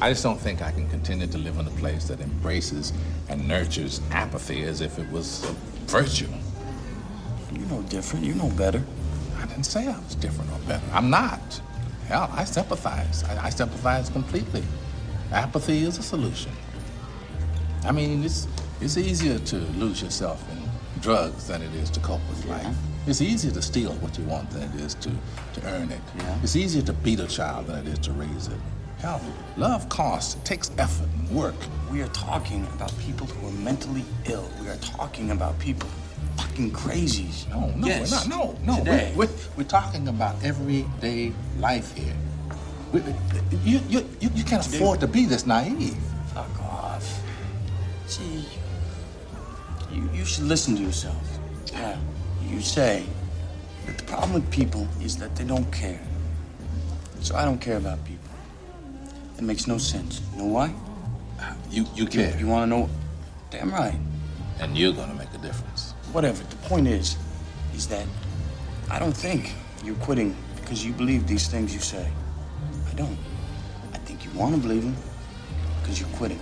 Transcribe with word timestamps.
I 0.00 0.10
just 0.10 0.22
don't 0.22 0.40
think 0.40 0.62
I 0.62 0.70
can 0.70 0.88
continue 0.88 1.26
to 1.26 1.38
live 1.38 1.58
in 1.58 1.66
a 1.66 1.70
place 1.72 2.04
that 2.08 2.20
embraces 2.20 2.92
and 3.28 3.48
nurtures 3.48 4.00
apathy 4.12 4.62
as 4.62 4.80
if 4.80 4.98
it 4.98 5.10
was 5.10 5.44
a 5.44 5.52
virtue. 5.90 6.28
You 7.52 7.66
know 7.66 7.82
different. 7.82 8.24
You 8.24 8.34
know 8.34 8.48
better. 8.50 8.82
I 9.38 9.46
didn't 9.46 9.64
say 9.64 9.86
I 9.88 9.98
was 9.98 10.14
different 10.14 10.50
or 10.52 10.58
better. 10.68 10.84
I'm 10.92 11.10
not. 11.10 11.60
Hell, 12.06 12.30
I 12.32 12.44
sympathize. 12.44 13.24
I, 13.24 13.46
I 13.46 13.50
sympathize 13.50 14.08
completely. 14.10 14.62
Apathy 15.32 15.82
is 15.84 15.98
a 15.98 16.02
solution. 16.02 16.52
I 17.84 17.92
mean, 17.92 18.22
it's 18.24 18.46
it's 18.80 18.96
easier 18.96 19.38
to 19.40 19.56
lose 19.56 20.00
yourself 20.00 20.44
in 20.52 20.58
drugs 21.00 21.48
than 21.48 21.60
it 21.62 21.74
is 21.74 21.90
to 21.90 22.00
cope 22.00 22.20
with 22.28 22.44
Yeah. 22.46 22.58
life. 22.58 22.76
It's 23.08 23.20
easier 23.20 23.50
to 23.52 23.62
steal 23.62 23.92
what 23.94 24.16
you 24.18 24.24
want 24.24 24.50
than 24.50 24.62
it 24.62 24.74
is 24.76 24.94
to, 24.96 25.10
to 25.54 25.66
earn 25.66 25.90
it. 25.90 26.00
Yeah. 26.18 26.38
It's 26.42 26.54
easier 26.56 26.82
to 26.82 26.92
beat 26.92 27.18
a 27.20 27.26
child 27.26 27.66
than 27.66 27.86
it 27.86 27.88
is 27.88 27.98
to 28.00 28.12
raise 28.12 28.46
it. 28.48 28.58
Hell, 29.00 29.20
love 29.56 29.88
costs. 29.88 30.34
It 30.34 30.44
takes 30.44 30.72
effort 30.76 31.08
and 31.14 31.30
work. 31.30 31.54
We 31.92 32.02
are 32.02 32.08
talking 32.08 32.66
about 32.74 32.92
people 32.98 33.28
who 33.28 33.46
are 33.46 33.52
mentally 33.62 34.04
ill. 34.26 34.50
We 34.60 34.68
are 34.68 34.76
talking 34.76 35.30
about 35.30 35.56
people 35.60 35.88
fucking 36.36 36.72
crazies. 36.72 37.48
No, 37.48 37.70
no, 37.76 37.86
yes. 37.86 38.10
we're 38.10 38.30
not. 38.30 38.58
No, 38.64 38.72
no. 38.74 38.78
Today. 38.80 39.12
We're, 39.14 39.26
we're, 39.26 39.32
we're 39.58 39.64
talking 39.64 40.08
about 40.08 40.42
everyday 40.42 41.32
life 41.60 41.96
here. 41.96 42.14
We, 42.92 43.00
you, 43.62 43.80
you, 43.88 44.08
you, 44.20 44.30
you 44.34 44.44
can't 44.44 44.66
afford 44.66 44.98
to 45.00 45.06
be 45.06 45.26
this 45.26 45.46
naive. 45.46 45.96
Fuck 46.34 46.60
off. 46.62 47.22
See, 48.06 48.44
you, 49.92 50.10
you 50.12 50.24
should 50.24 50.44
listen 50.44 50.74
to 50.74 50.82
yourself. 50.82 51.38
Yeah. 51.72 51.96
You 52.48 52.60
say 52.60 53.04
that 53.86 53.98
the 53.98 54.04
problem 54.04 54.32
with 54.32 54.50
people 54.50 54.88
is 55.00 55.16
that 55.18 55.36
they 55.36 55.44
don't 55.44 55.70
care. 55.70 56.00
So 57.20 57.36
I 57.36 57.44
don't 57.44 57.60
care 57.60 57.76
about 57.76 58.04
people. 58.04 58.17
It 59.38 59.44
makes 59.44 59.66
no 59.66 59.78
sense. 59.78 60.20
You 60.32 60.42
know 60.42 60.46
why? 60.46 60.74
You, 61.70 61.86
you 61.94 62.06
You, 62.10 62.22
you 62.40 62.46
want 62.46 62.64
to 62.70 62.76
know? 62.76 62.90
Damn 63.50 63.70
right. 63.70 63.94
and 64.60 64.76
you're 64.76 64.92
gonna 64.92 65.14
make 65.14 65.32
a 65.34 65.38
difference. 65.38 65.92
Whatever. 66.12 66.42
The 66.44 66.56
point 66.68 66.88
is, 66.88 67.16
is 67.74 67.86
that 67.88 68.04
I 68.90 68.98
don't 68.98 69.16
think 69.16 69.54
you're 69.84 69.94
quitting 69.96 70.36
because 70.56 70.84
you 70.84 70.92
believe 70.92 71.26
these 71.26 71.46
things 71.48 71.72
you 71.72 71.80
say. 71.80 72.10
I 72.90 72.94
don't. 72.94 73.16
I 73.94 73.98
think 73.98 74.24
you 74.24 74.30
want 74.32 74.54
to 74.56 74.60
believe 74.60 74.82
them 74.82 74.96
because 75.80 76.00
you're 76.00 76.08
quitting. 76.10 76.40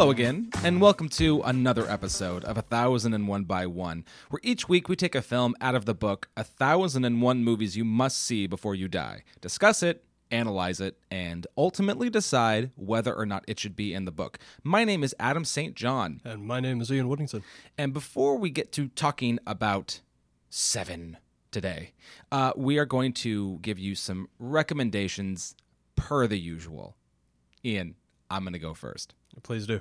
Hello 0.00 0.10
again, 0.12 0.48
and 0.64 0.80
welcome 0.80 1.10
to 1.10 1.42
another 1.42 1.86
episode 1.86 2.42
of 2.44 2.56
A 2.56 2.62
Thousand 2.62 3.12
and 3.12 3.28
One 3.28 3.44
by 3.44 3.66
One, 3.66 4.06
where 4.30 4.40
each 4.42 4.66
week 4.66 4.88
we 4.88 4.96
take 4.96 5.14
a 5.14 5.20
film 5.20 5.54
out 5.60 5.74
of 5.74 5.84
the 5.84 5.92
book 5.92 6.30
A 6.38 6.42
Thousand 6.42 7.04
and 7.04 7.20
One 7.20 7.44
Movies 7.44 7.76
You 7.76 7.84
Must 7.84 8.18
See 8.18 8.46
Before 8.46 8.74
You 8.74 8.88
Die, 8.88 9.22
discuss 9.42 9.82
it, 9.82 10.02
analyze 10.30 10.80
it, 10.80 10.96
and 11.10 11.46
ultimately 11.54 12.08
decide 12.08 12.70
whether 12.76 13.14
or 13.14 13.26
not 13.26 13.44
it 13.46 13.60
should 13.60 13.76
be 13.76 13.92
in 13.92 14.06
the 14.06 14.10
book. 14.10 14.38
My 14.64 14.84
name 14.84 15.04
is 15.04 15.14
Adam 15.20 15.44
St. 15.44 15.74
John, 15.74 16.22
And 16.24 16.46
my 16.46 16.60
name 16.60 16.80
is 16.80 16.90
Ian 16.90 17.06
Woodington. 17.06 17.42
and 17.76 17.92
before 17.92 18.38
we 18.38 18.48
get 18.48 18.72
to 18.72 18.88
talking 18.88 19.38
about 19.46 20.00
Seven 20.48 21.18
today, 21.50 21.92
uh, 22.32 22.54
we 22.56 22.78
are 22.78 22.86
going 22.86 23.12
to 23.12 23.58
give 23.60 23.78
you 23.78 23.94
some 23.94 24.30
recommendations 24.38 25.54
per 25.94 26.26
the 26.26 26.38
usual. 26.38 26.96
Ian, 27.62 27.96
I'm 28.30 28.44
going 28.44 28.54
to 28.54 28.58
go 28.58 28.72
first. 28.72 29.12
Please 29.42 29.66
do. 29.66 29.80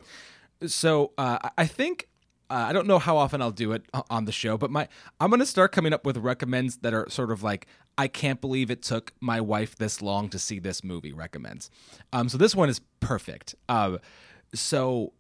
so 0.68 1.12
uh, 1.18 1.50
I- 1.58 1.66
think 1.68 2.08
uh, 2.50 2.66
I 2.70 2.74
don't 2.74 2.88
know 2.88 2.98
how 3.00 3.16
often 3.18 3.42
I'll 3.42 3.52
do 3.52 3.72
it 3.74 3.84
on 4.10 4.26
the 4.26 4.32
show, 4.32 4.58
but 4.58 4.72
my 4.72 4.88
I'm 5.20 5.30
gonna 5.30 5.46
start 5.46 5.72
coming 5.72 5.94
up 5.94 6.04
with 6.06 6.18
recommends 6.18 6.78
that 6.78 6.94
are 6.94 7.08
sort 7.10 7.32
of 7.32 7.44
like 7.44 7.68
I 7.98 8.08
can't 8.08 8.42
believe 8.42 8.72
it 8.72 8.82
took 8.82 9.14
my 9.20 9.40
wife 9.40 9.76
this 9.76 10.02
long 10.02 10.30
to 10.30 10.40
see 10.40 10.58
this 10.60 10.84
movie. 10.84 11.14
Recommends. 11.14 11.70
Um, 12.12 12.28
so 12.30 12.38
this 12.40 12.56
one 12.56 12.68
is 12.70 12.82
perfect. 13.02 13.54
Uh, 13.68 13.98
so 14.56 15.14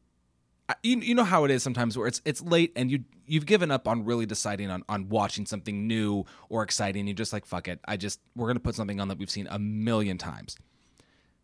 you, 0.84 0.98
you 1.00 1.14
know 1.16 1.24
how 1.24 1.44
it 1.46 1.52
is 1.52 1.62
sometimes 1.62 1.98
where 1.98 2.08
it's 2.08 2.22
it's 2.26 2.42
late 2.42 2.72
and 2.76 2.90
you 2.90 3.04
you've 3.28 3.46
given 3.46 3.70
up 3.70 3.88
on 3.88 4.06
really 4.06 4.26
deciding 4.26 4.72
on 4.72 4.84
on 4.90 5.10
watching 5.10 5.46
something 5.46 5.88
new 5.88 6.26
or 6.50 6.64
exciting. 6.64 7.06
You're 7.06 7.14
just 7.16 7.34
like 7.34 7.46
fuck 7.46 7.68
it. 7.68 7.80
I 7.86 7.98
just 7.98 8.20
we're 8.36 8.48
gonna 8.48 8.60
put 8.60 8.74
something 8.76 9.00
on 9.00 9.08
that 9.10 9.20
we've 9.20 9.30
seen 9.30 9.48
a 9.52 9.60
million 9.60 10.18
times. 10.18 10.58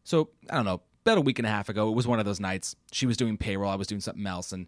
So 0.03 0.29
I 0.50 0.56
don't 0.56 0.66
know. 0.66 0.81
About 1.05 1.19
a 1.19 1.21
week 1.21 1.38
and 1.38 1.45
a 1.45 1.49
half 1.51 1.69
ago, 1.69 1.88
it 1.89 1.95
was 1.95 2.07
one 2.07 2.19
of 2.19 2.25
those 2.25 2.39
nights. 2.39 2.75
She 2.91 3.05
was 3.05 3.16
doing 3.16 3.38
payroll. 3.38 3.69
I 3.69 3.75
was 3.75 3.85
doing 3.88 4.01
something 4.01 4.25
else, 4.25 4.51
and 4.51 4.66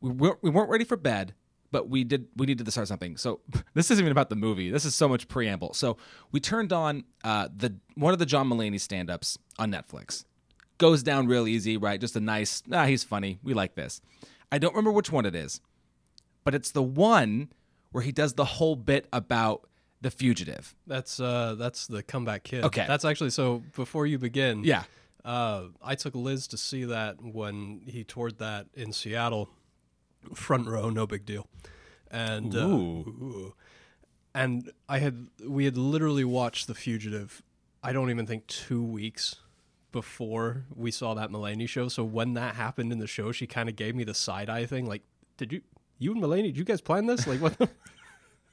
we 0.00 0.10
weren't, 0.10 0.42
we 0.42 0.50
weren't 0.50 0.68
ready 0.68 0.84
for 0.84 0.96
bed. 0.96 1.34
But 1.70 1.88
we 1.88 2.04
did. 2.04 2.26
We 2.36 2.46
needed 2.46 2.64
to 2.64 2.72
start 2.72 2.88
something. 2.88 3.16
So 3.16 3.40
this 3.74 3.90
isn't 3.90 4.02
even 4.02 4.12
about 4.12 4.28
the 4.30 4.36
movie. 4.36 4.70
This 4.70 4.84
is 4.84 4.94
so 4.94 5.08
much 5.08 5.28
preamble. 5.28 5.74
So 5.74 5.96
we 6.32 6.40
turned 6.40 6.72
on 6.72 7.04
uh, 7.22 7.48
the 7.54 7.74
one 7.94 8.12
of 8.12 8.18
the 8.18 8.26
John 8.26 8.48
Mulaney 8.48 8.80
stand-ups 8.80 9.38
on 9.58 9.70
Netflix. 9.70 10.24
Goes 10.78 11.02
down 11.02 11.26
real 11.26 11.46
easy, 11.46 11.76
right? 11.76 12.00
Just 12.00 12.16
a 12.16 12.20
nice. 12.20 12.62
Ah, 12.72 12.86
he's 12.86 13.04
funny. 13.04 13.38
We 13.42 13.54
like 13.54 13.74
this. 13.74 14.00
I 14.50 14.58
don't 14.58 14.72
remember 14.72 14.92
which 14.92 15.10
one 15.10 15.24
it 15.26 15.34
is, 15.34 15.60
but 16.44 16.54
it's 16.54 16.70
the 16.70 16.82
one 16.82 17.52
where 17.92 18.02
he 18.02 18.12
does 18.12 18.34
the 18.34 18.44
whole 18.44 18.76
bit 18.76 19.06
about 19.12 19.68
the 20.00 20.10
fugitive. 20.10 20.74
That's 20.86 21.18
uh 21.18 21.56
that's 21.58 21.86
the 21.86 22.02
comeback 22.02 22.44
kid. 22.44 22.64
Okay. 22.64 22.84
That's 22.86 23.04
actually 23.04 23.30
so 23.30 23.62
before 23.74 24.06
you 24.06 24.18
begin. 24.18 24.62
Yeah. 24.64 24.84
Uh 25.26 25.64
I 25.82 25.96
took 25.96 26.14
Liz 26.14 26.46
to 26.48 26.56
see 26.56 26.84
that 26.84 27.16
when 27.20 27.82
he 27.84 28.04
toured 28.04 28.38
that 28.38 28.68
in 28.74 28.92
Seattle. 28.92 29.50
Front 30.34 30.66
row, 30.68 30.88
no 30.88 31.06
big 31.06 31.26
deal. 31.26 31.46
And 32.10 32.54
uh, 32.54 32.58
ooh. 32.58 33.54
and 34.34 34.70
I 34.88 34.98
had 34.98 35.26
we 35.44 35.64
had 35.64 35.76
literally 35.76 36.24
watched 36.24 36.68
The 36.68 36.74
Fugitive 36.74 37.42
I 37.82 37.92
don't 37.92 38.10
even 38.10 38.26
think 38.26 38.46
2 38.46 38.82
weeks 38.82 39.36
before 39.92 40.64
we 40.74 40.90
saw 40.90 41.14
that 41.14 41.30
Mulaney 41.30 41.68
show. 41.68 41.88
So 41.88 42.04
when 42.04 42.34
that 42.34 42.54
happened 42.54 42.92
in 42.92 42.98
the 42.98 43.06
show, 43.06 43.32
she 43.32 43.46
kind 43.46 43.68
of 43.68 43.76
gave 43.76 43.94
me 43.94 44.04
the 44.04 44.14
side 44.14 44.50
eye 44.50 44.66
thing 44.66 44.86
like, 44.86 45.02
"Did 45.36 45.52
you 45.52 45.62
you 45.98 46.12
and 46.12 46.22
Mulaney, 46.22 46.44
did 46.44 46.58
you 46.58 46.64
guys 46.64 46.80
plan 46.80 47.06
this? 47.06 47.26
Like 47.26 47.40
what?" 47.40 47.70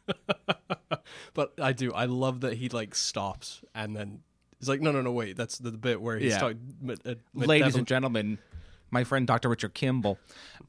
but 1.33 1.53
I 1.59 1.73
do. 1.73 1.91
I 1.91 2.05
love 2.05 2.41
that 2.41 2.53
he 2.53 2.69
like 2.69 2.95
stops 2.95 3.61
and 3.75 3.95
then 3.95 4.21
he's 4.63 4.69
like, 4.69 4.81
"No, 4.81 4.91
no, 4.91 5.01
no, 5.01 5.11
wait. 5.11 5.35
That's 5.37 5.57
the 5.57 5.71
bit 5.71 6.01
where 6.01 6.17
he's 6.17 6.31
Yeah. 6.31 6.39
talking." 6.39 6.59
But, 6.81 6.99
uh, 7.05 7.15
but 7.33 7.47
Ladies 7.47 7.75
and 7.75 7.85
gentlemen, 7.85 8.37
my 8.91 9.03
friend 9.03 9.27
Dr. 9.27 9.49
Richard 9.49 9.73
Kimball. 9.73 10.17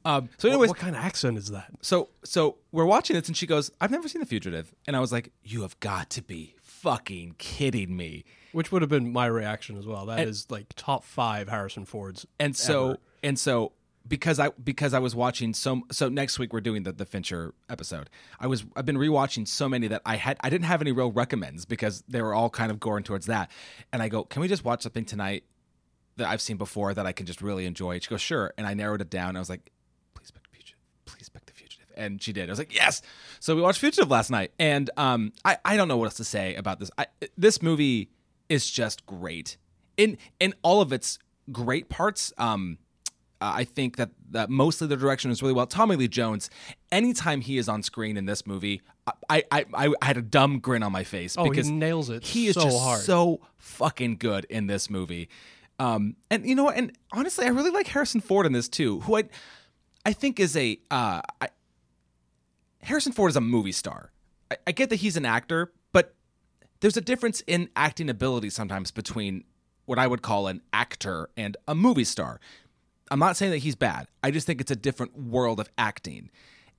Um, 0.03 0.29
so, 0.37 0.47
what, 0.47 0.53
anyways, 0.53 0.69
what 0.69 0.77
kind 0.77 0.95
of 0.95 1.01
accent 1.01 1.37
is 1.37 1.49
that? 1.51 1.71
so 1.81 2.09
so 2.23 2.57
we're 2.71 2.85
watching 2.85 3.15
this, 3.15 3.27
and 3.27 3.37
she 3.37 3.47
goes, 3.47 3.71
"I've 3.79 3.91
never 3.91 4.07
seen 4.07 4.19
The 4.19 4.25
Fugitive," 4.25 4.73
and 4.87 4.95
I 4.95 4.99
was 4.99 5.11
like, 5.11 5.31
"You 5.43 5.61
have 5.61 5.79
got 5.79 6.09
to 6.11 6.21
be 6.21 6.55
fucking 6.61 7.35
kidding 7.37 7.95
me!" 7.95 8.25
Which 8.51 8.71
would 8.71 8.81
have 8.81 8.89
been 8.89 9.11
my 9.11 9.25
reaction 9.25 9.77
as 9.77 9.85
well. 9.85 10.05
That 10.05 10.19
is 10.27 10.49
like 10.49 10.67
top 10.75 11.03
five 11.03 11.49
Harrison 11.49 11.85
Fords. 11.85 12.25
And 12.39 12.55
so 12.55 12.97
and 13.23 13.37
so 13.39 13.71
because 14.07 14.39
I 14.39 14.49
because 14.49 14.93
I 14.93 14.99
was 14.99 15.15
watching 15.15 15.53
so 15.53 15.81
so 15.91 16.09
next 16.09 16.37
week 16.37 16.53
we're 16.53 16.61
doing 16.61 16.83
the 16.83 16.91
the 16.91 17.05
Fincher 17.05 17.53
episode. 17.69 18.09
I 18.39 18.47
was 18.47 18.65
I've 18.75 18.85
been 18.85 18.97
rewatching 18.97 19.47
so 19.47 19.67
many 19.67 19.87
that 19.87 20.01
I 20.05 20.17
had 20.17 20.37
I 20.41 20.49
didn't 20.49 20.65
have 20.65 20.81
any 20.81 20.91
real 20.91 21.11
recommends 21.11 21.65
because 21.65 22.03
they 22.07 22.21
were 22.21 22.33
all 22.33 22.49
kind 22.49 22.71
of 22.71 22.79
going 22.79 23.03
towards 23.03 23.25
that. 23.27 23.49
And 23.91 24.01
I 24.01 24.09
go, 24.09 24.23
"Can 24.23 24.41
we 24.41 24.47
just 24.47 24.63
watch 24.63 24.83
something 24.83 25.05
tonight 25.05 25.43
that 26.17 26.27
I've 26.27 26.41
seen 26.41 26.57
before 26.57 26.93
that 26.93 27.05
I 27.05 27.11
can 27.11 27.25
just 27.25 27.41
really 27.41 27.65
enjoy?" 27.65 27.99
She 27.99 28.09
goes, 28.09 28.21
"Sure." 28.21 28.53
And 28.57 28.67
I 28.67 28.73
narrowed 28.73 29.01
it 29.01 29.09
down. 29.09 29.35
I 29.35 29.39
was 29.39 29.49
like, 29.49 29.71
"Please 30.13 30.31
pick 30.31 30.43
the 30.43 30.49
fugitive. 30.49 30.79
Please 31.05 31.29
pick 31.29 31.45
the 31.45 31.53
fugitive." 31.53 31.85
And 31.97 32.21
she 32.21 32.33
did. 32.33 32.49
I 32.49 32.51
was 32.51 32.59
like, 32.59 32.73
"Yes." 32.73 33.01
So 33.39 33.55
we 33.55 33.61
watched 33.61 33.79
Fugitive 33.79 34.09
last 34.09 34.29
night, 34.29 34.51
and 34.59 34.89
um, 34.97 35.33
I 35.43 35.57
I 35.65 35.77
don't 35.77 35.87
know 35.87 35.97
what 35.97 36.05
else 36.05 36.15
to 36.15 36.23
say 36.23 36.55
about 36.55 36.79
this. 36.79 36.91
I, 36.97 37.07
this 37.37 37.61
movie 37.61 38.09
is 38.49 38.69
just 38.69 39.05
great 39.05 39.57
in 39.97 40.17
in 40.39 40.53
all 40.61 40.81
of 40.81 40.93
its 40.93 41.17
great 41.51 41.89
parts. 41.89 42.33
Um, 42.37 42.77
uh, 43.41 43.51
I 43.55 43.63
think 43.63 43.97
that 43.97 44.09
that 44.31 44.49
mostly 44.49 44.87
the 44.87 44.95
direction 44.97 45.29
is 45.31 45.41
really 45.41 45.53
well. 45.53 45.67
Tommy 45.67 45.95
Lee 45.95 46.07
Jones, 46.07 46.49
anytime 46.91 47.41
he 47.41 47.57
is 47.57 47.67
on 47.69 47.83
screen 47.83 48.17
in 48.17 48.25
this 48.25 48.47
movie, 48.47 48.81
I 49.29 49.43
I, 49.51 49.65
I, 49.73 49.93
I 50.01 50.05
had 50.05 50.17
a 50.17 50.21
dumb 50.21 50.59
grin 50.59 50.83
on 50.83 50.91
my 50.91 51.03
face 51.03 51.35
Oh, 51.37 51.49
he 51.49 51.61
nails 51.63 52.09
it 52.09 52.23
He 52.23 52.47
is 52.47 52.55
so 52.55 52.63
just 52.63 52.79
hard. 52.81 53.01
so 53.01 53.41
fucking 53.57 54.17
good 54.17 54.45
in 54.49 54.67
this 54.67 54.89
movie. 54.89 55.29
Um, 55.79 56.15
and 56.31 56.47
you 56.47 56.55
know? 56.55 56.69
And 56.69 56.93
honestly, 57.11 57.45
I 57.45 57.49
really 57.49 57.71
like 57.71 57.87
Harrison 57.87 58.21
Ford 58.21 58.45
in 58.45 58.53
this 58.53 58.69
too, 58.69 59.01
who 59.01 59.17
I 59.17 59.23
I 60.05 60.13
think 60.13 60.39
is 60.39 60.55
a 60.55 60.79
uh, 60.89 61.21
I, 61.41 61.49
Harrison 62.81 63.11
Ford 63.11 63.29
is 63.31 63.35
a 63.35 63.41
movie 63.41 63.71
star. 63.71 64.11
I, 64.51 64.57
I 64.67 64.71
get 64.71 64.89
that 64.89 64.97
he's 64.97 65.17
an 65.17 65.25
actor, 65.25 65.71
but 65.91 66.13
there's 66.79 66.97
a 66.97 67.01
difference 67.01 67.41
in 67.47 67.69
acting 67.75 68.09
ability 68.09 68.49
sometimes 68.51 68.91
between 68.91 69.43
what 69.85 69.99
I 69.99 70.07
would 70.07 70.21
call 70.21 70.47
an 70.47 70.61
actor 70.73 71.29
and 71.37 71.57
a 71.67 71.75
movie 71.75 72.03
star. 72.05 72.39
I'm 73.11 73.19
not 73.19 73.37
saying 73.37 73.51
that 73.51 73.59
he's 73.59 73.75
bad. 73.75 74.07
I 74.23 74.31
just 74.31 74.47
think 74.47 74.61
it's 74.61 74.71
a 74.71 74.75
different 74.75 75.17
world 75.17 75.59
of 75.59 75.69
acting. 75.77 76.29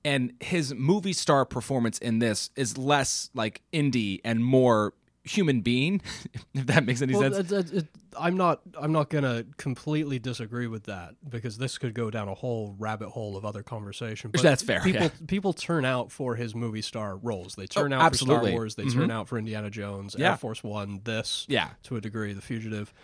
And 0.05 0.34
his 0.40 0.73
movie 0.75 1.12
star 1.12 1.44
performance 1.44 1.99
in 1.99 2.19
this 2.20 2.50
is 2.56 2.78
less 2.78 3.31
like 3.34 3.62
indie 3.73 4.20
and 4.25 4.44
more 4.44 4.93
human 5.25 5.61
being, 5.61 6.00
if 6.55 6.67
that 6.67 6.84
makes 6.84 7.02
any 7.02 7.14
Well, 7.17 7.32
sense. 7.32 7.50
it- 7.52 7.73
it- 7.73 7.88
I'm 8.19 8.38
not. 8.38 8.62
I'm 8.81 8.93
not 8.93 9.11
gonna 9.11 9.44
completely 9.58 10.19
disagree 10.19 10.69
with 10.69 10.84
that 10.84 11.17
because 11.28 11.58
this 11.58 11.76
could 11.76 11.93
go 11.93 12.11
down 12.11 12.28
a 12.28 12.34
whole 12.34 12.75
rabbit 12.78 13.11
hole 13.11 13.37
of 13.37 13.44
other 13.44 13.62
conversation. 13.62 14.31
But 14.31 14.40
That's 14.40 14.62
fair, 14.62 14.81
People 14.81 15.02
yeah. 15.02 15.11
people 15.26 15.52
turn 15.52 15.84
out 15.84 16.11
for 16.11 16.34
his 16.34 16.55
movie 16.55 16.81
star 16.81 17.19
roles. 17.19 17.56
They 17.56 17.64
oh, 17.64 17.67
turn 17.67 17.93
Oh, 17.93 17.99
out 17.99 18.12
for. 18.12 18.19
Star 18.25 18.43
Wars. 18.50 18.75
They 18.76 18.84
mm-hmm. 18.84 19.00
turn 19.00 19.11
out 19.11 19.28
for 19.28 19.37
Indiana 19.37 19.69
Jones, 19.69 20.17
Yeah. 20.19 20.31
Air 20.31 20.37
Force 20.38 20.64
One. 20.64 21.02
This, 21.05 21.44
Yeah. 21.50 21.69
to 21.82 21.96
a 21.96 22.00
degree, 22.00 22.32
The 22.32 22.40
Fugitive, 22.40 22.94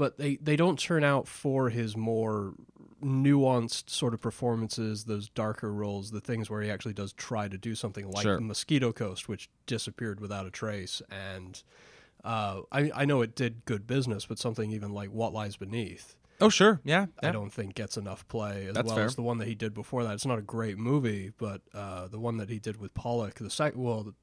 but 0.00 0.16
they 0.16 0.36
they 0.36 0.56
don't 0.56 0.78
turn 0.78 1.04
out 1.04 1.28
for 1.28 1.68
his 1.68 1.94
more 1.94 2.54
nuanced 3.04 3.90
sort 3.90 4.14
of 4.14 4.20
performances, 4.20 5.04
those 5.04 5.28
darker 5.28 5.70
roles, 5.72 6.10
the 6.10 6.20
things 6.22 6.48
where 6.48 6.62
he 6.62 6.70
actually 6.70 6.94
does 6.94 7.12
try 7.12 7.48
to 7.48 7.58
do 7.58 7.74
something 7.74 8.10
like 8.10 8.22
Sure. 8.22 8.40
Mosquito 8.40 8.92
Coast, 8.92 9.28
which 9.28 9.50
disappeared 9.66 10.18
without 10.20 10.46
a 10.46 10.50
trace, 10.50 11.02
and 11.10 11.62
uh, 12.24 12.62
I, 12.72 12.90
I 12.94 13.04
know 13.04 13.20
it 13.20 13.34
did 13.34 13.64
good 13.66 13.86
business, 13.86 14.24
but 14.24 14.38
something 14.38 14.70
even 14.72 14.92
like 14.92 15.10
What 15.10 15.34
Lies 15.34 15.56
Beneath, 15.56 16.16
oh, 16.40 16.48
sure. 16.48 16.80
Yeah. 16.84 17.06
I 17.22 17.30
don't 17.30 17.52
think 17.52 17.74
gets 17.74 17.96
enough 17.98 18.26
play 18.28 18.66
as 18.68 18.74
That's 18.74 18.86
well 18.86 18.96
fair. 18.96 19.04
as 19.06 19.16
the 19.16 19.22
one 19.22 19.36
that 19.38 19.48
he 19.48 19.54
did 19.54 19.74
before 19.74 20.04
that. 20.04 20.14
It's 20.14 20.26
not 20.26 20.38
a 20.38 20.42
great 20.42 20.78
movie, 20.78 21.32
but 21.36 21.60
uh, 21.74 22.08
the 22.08 22.18
one 22.18 22.38
that 22.38 22.48
he 22.48 22.58
did 22.58 22.78
with 22.78 22.94
Pollack, 22.94 23.34
the 23.34 23.50
sec- 23.50 23.74
well, 23.76 24.02
the 24.04 24.14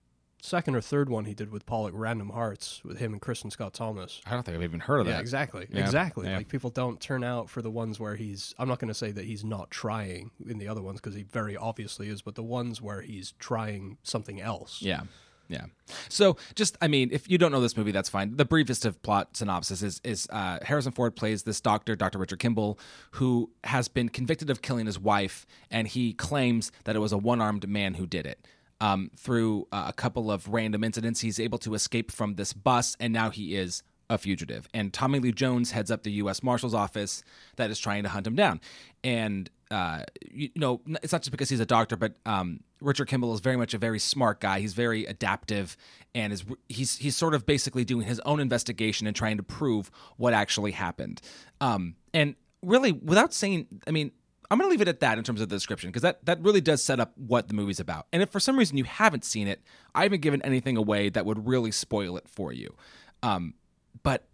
second 0.42 0.76
or 0.76 0.82
third 0.82 1.10
one 1.10 1.26
he 1.26 1.34
did 1.34 1.52
with 1.52 1.66
Pollack, 1.66 1.94
Random 1.96 2.30
Hearts, 2.30 2.82
with 2.84 3.00
him 3.00 3.14
and 3.14 3.22
Kristin 3.22 3.52
Scott 3.52 3.74
Thomas. 3.74 4.22
I 4.26 4.32
don't 4.32 4.44
think 4.44 4.56
I've 4.58 4.64
even 4.64 4.80
heard 4.80 5.00
of 5.02 5.08
Yeah, 5.08 5.14
that. 5.14 5.22
exactly, 5.22 5.68
Yeah, 5.72 5.82
exactly. 5.84 6.28
yeah. 6.28 6.38
Like 6.38 6.48
people 6.48 6.70
don't 6.70 7.00
turn 7.02 7.24
out 7.24 7.50
for 7.50 7.62
the 7.62 7.72
ones 7.72 8.00
where 8.00 8.16
he's. 8.16 8.54
I'm 8.58 8.68
not 8.68 8.80
going 8.80 8.90
to 8.90 8.94
say 8.94 9.12
that 9.12 9.26
he's 9.26 9.44
not 9.44 9.72
trying 9.72 10.32
in 10.48 10.58
the 10.58 10.68
other 10.68 10.82
ones 10.82 11.00
because 11.02 11.16
he 11.16 11.24
very 11.24 11.58
obviously 11.58 12.08
is, 12.10 12.22
but 12.22 12.36
the 12.36 12.44
ones 12.44 12.82
where 12.82 13.02
he's 13.02 13.34
trying 13.40 13.98
something 14.04 14.40
else. 14.40 14.82
Yeah. 14.82 15.02
Yeah. 15.50 15.68
So 16.10 16.36
just 16.56 16.78
I 16.82 16.90
mean, 16.90 17.08
if 17.14 17.30
you 17.30 17.38
don't 17.38 17.54
know 17.54 17.62
this 17.62 17.78
movie, 17.78 17.94
that's 17.94 18.10
fine. 18.10 18.36
The 18.36 18.44
briefest 18.44 18.86
of 18.86 19.02
plot 19.02 19.38
synopsis 19.38 19.82
is 19.82 20.02
is 20.04 20.28
uh, 20.30 20.60
Harrison 20.62 20.92
Ford 20.92 21.16
plays 21.16 21.44
this 21.44 21.62
doctor, 21.62 21.96
Dr. 21.96 22.20
Richard 22.20 22.40
Kimball, 22.40 22.78
who 23.12 23.50
has 23.64 23.88
been 23.88 24.10
convicted 24.10 24.50
of 24.50 24.62
killing 24.62 24.88
his 24.88 25.00
wife, 25.00 25.46
and 25.72 25.88
he 25.88 26.12
claims 26.12 26.74
that 26.84 26.98
it 26.98 27.00
was 27.00 27.14
a 27.14 27.18
one 27.18 27.40
armed 27.40 27.66
man 27.70 27.94
who 27.94 28.06
did 28.06 28.26
it. 28.26 28.46
Um, 28.80 29.10
through 29.18 29.68
uh, 29.72 29.86
a 29.88 29.94
couple 29.94 30.30
of 30.30 30.48
random 30.48 30.84
incidents, 30.84 31.22
he's 31.22 31.40
able 31.40 31.58
to 31.60 31.74
escape 31.74 32.12
from 32.12 32.36
this 32.36 32.54
bus, 32.54 32.96
and 33.00 33.12
now 33.12 33.32
he 33.32 33.56
is 33.56 33.82
a 34.10 34.18
fugitive. 34.18 34.68
And 34.74 34.94
Tommy 34.94 35.20
Lee 35.20 35.32
Jones 35.32 35.72
heads 35.72 35.92
up 35.92 36.04
the 36.04 36.12
U.S. 36.14 36.44
Marshal's 36.44 36.74
office 36.74 37.24
that 37.56 37.70
is 37.70 37.80
trying 37.80 38.04
to 38.04 38.10
hunt 38.10 38.28
him 38.28 38.36
down. 38.36 38.62
And 39.04 39.50
uh, 39.70 40.04
you, 40.32 40.50
you 40.54 40.60
know, 40.60 40.82
it's 41.04 41.12
not 41.12 41.22
just 41.22 41.32
because 41.32 41.50
he's 41.50 41.60
a 41.60 41.66
doctor, 41.66 41.96
but 41.96 42.14
um, 42.26 42.62
Richard 42.82 43.08
Kimball 43.08 43.34
is 43.34 43.40
very 43.40 43.58
much 43.58 43.74
a 43.74 43.78
very 43.78 44.00
smart 44.00 44.40
guy. 44.40 44.60
He's 44.60 44.74
very 44.74 45.06
adaptive, 45.06 45.76
and 46.16 46.32
is 46.32 46.46
he's 46.70 46.98
he's 46.98 47.16
sort 47.16 47.34
of 47.34 47.46
basically 47.46 47.84
doing 47.84 48.08
his 48.08 48.20
own 48.22 48.40
investigation 48.40 49.08
and 49.08 49.16
trying 49.16 49.38
to 49.38 49.44
prove 49.44 49.92
what 50.16 50.34
actually 50.34 50.72
happened. 50.72 51.22
Um, 51.60 51.96
and 52.14 52.36
really, 52.62 52.92
without 52.92 53.34
saying, 53.34 53.68
I 53.86 53.92
mean. 53.92 54.12
I'm 54.50 54.58
going 54.58 54.70
to 54.70 54.72
leave 54.72 54.82
it 54.82 54.88
at 54.88 55.02
that 55.02 55.18
in 55.18 55.24
terms 55.24 55.42
of 55.42 55.50
the 55.50 55.56
description 55.56 55.90
because 55.90 56.04
that, 56.04 56.26
that 56.26 56.42
really 56.42 56.62
does 56.62 56.82
set 56.82 57.00
up 57.00 57.12
what 57.18 57.50
the 57.50 57.54
movie's 57.54 57.80
about. 57.80 58.08
And 58.14 58.22
if 58.22 58.30
for 58.30 58.40
some 58.40 58.58
reason 58.58 58.78
you 58.78 58.86
haven't 58.86 59.26
seen 59.26 59.48
it, 59.48 59.62
I 59.94 60.04
haven't 60.04 60.22
given 60.22 60.42
anything 60.44 60.78
away 60.78 61.10
that 61.10 61.26
would 61.26 61.48
really 61.48 61.72
spoil 61.72 62.16
it 62.18 62.30
for 62.30 62.54
you. 62.54 62.74
Um, 63.22 63.56
but 64.04 64.26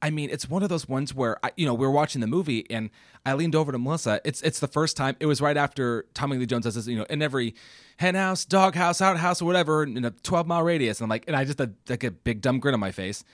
I 0.00 0.10
mean, 0.10 0.30
it's 0.30 0.48
one 0.48 0.62
of 0.62 0.68
those 0.68 0.88
ones 0.88 1.14
where 1.14 1.44
I, 1.44 1.50
you 1.56 1.66
know 1.66 1.74
we 1.74 1.86
were 1.86 1.92
watching 1.92 2.20
the 2.20 2.26
movie 2.26 2.64
and 2.70 2.90
I 3.26 3.34
leaned 3.34 3.56
over 3.56 3.72
to 3.72 3.78
Melissa. 3.78 4.20
It's 4.24 4.40
it's 4.42 4.60
the 4.60 4.68
first 4.68 4.96
time. 4.96 5.16
It 5.18 5.26
was 5.26 5.40
right 5.40 5.56
after 5.56 6.06
Tommy 6.14 6.36
Lee 6.36 6.46
Jones 6.46 6.72
this, 6.72 6.86
you 6.86 6.96
know, 6.96 7.06
in 7.10 7.20
every 7.20 7.54
hen 7.96 8.14
house, 8.14 8.44
dog 8.44 8.74
house, 8.74 9.00
outhouse, 9.00 9.42
or 9.42 9.46
whatever 9.46 9.82
in 9.82 10.04
a 10.04 10.10
12 10.10 10.46
mile 10.46 10.62
radius. 10.62 11.00
And 11.00 11.06
I'm 11.06 11.10
like, 11.10 11.24
and 11.26 11.34
I 11.34 11.44
just 11.44 11.58
had 11.58 11.74
like 11.88 12.04
a 12.04 12.12
big 12.12 12.40
dumb 12.40 12.60
grin 12.60 12.74
on 12.74 12.80
my 12.80 12.92
face, 12.92 13.24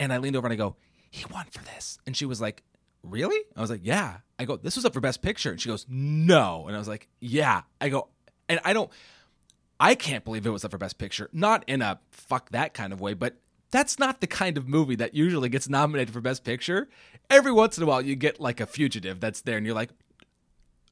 and 0.00 0.12
I 0.12 0.18
leaned 0.18 0.36
over 0.36 0.46
and 0.46 0.52
I 0.52 0.56
go, 0.56 0.76
he 1.10 1.24
won 1.30 1.46
for 1.50 1.62
this, 1.64 1.98
and 2.06 2.16
she 2.16 2.24
was 2.24 2.40
like, 2.40 2.62
really? 3.10 3.40
I 3.54 3.60
was 3.60 3.70
like, 3.70 3.80
yeah. 3.82 4.18
I 4.38 4.44
go, 4.44 4.56
this 4.56 4.76
was 4.76 4.84
up 4.84 4.92
for 4.92 5.00
best 5.00 5.22
picture, 5.22 5.50
and 5.50 5.60
she 5.60 5.68
goes, 5.68 5.86
no, 5.88 6.66
and 6.66 6.76
I 6.76 6.78
was 6.78 6.88
like, 6.88 7.08
yeah. 7.20 7.62
I 7.80 7.88
go, 7.88 8.08
and 8.48 8.60
I 8.64 8.72
don't. 8.72 8.90
I 9.78 9.94
can't 9.94 10.24
believe 10.24 10.46
it 10.46 10.50
was 10.50 10.64
up 10.64 10.70
for 10.70 10.78
Best 10.78 10.96
Picture. 10.98 11.28
Not 11.32 11.64
in 11.66 11.82
a 11.82 12.00
fuck 12.10 12.50
that 12.50 12.72
kind 12.72 12.92
of 12.92 13.00
way, 13.00 13.12
but 13.12 13.36
that's 13.70 13.98
not 13.98 14.20
the 14.20 14.26
kind 14.26 14.56
of 14.56 14.66
movie 14.66 14.94
that 14.96 15.14
usually 15.14 15.48
gets 15.48 15.68
nominated 15.68 16.14
for 16.14 16.20
Best 16.20 16.44
Picture. 16.44 16.88
Every 17.28 17.52
once 17.52 17.76
in 17.76 17.84
a 17.84 17.86
while, 17.86 18.00
you 18.00 18.16
get 18.16 18.40
like 18.40 18.60
a 18.60 18.66
fugitive 18.66 19.20
that's 19.20 19.42
there, 19.42 19.58
and 19.58 19.66
you're 19.66 19.74
like, 19.74 19.90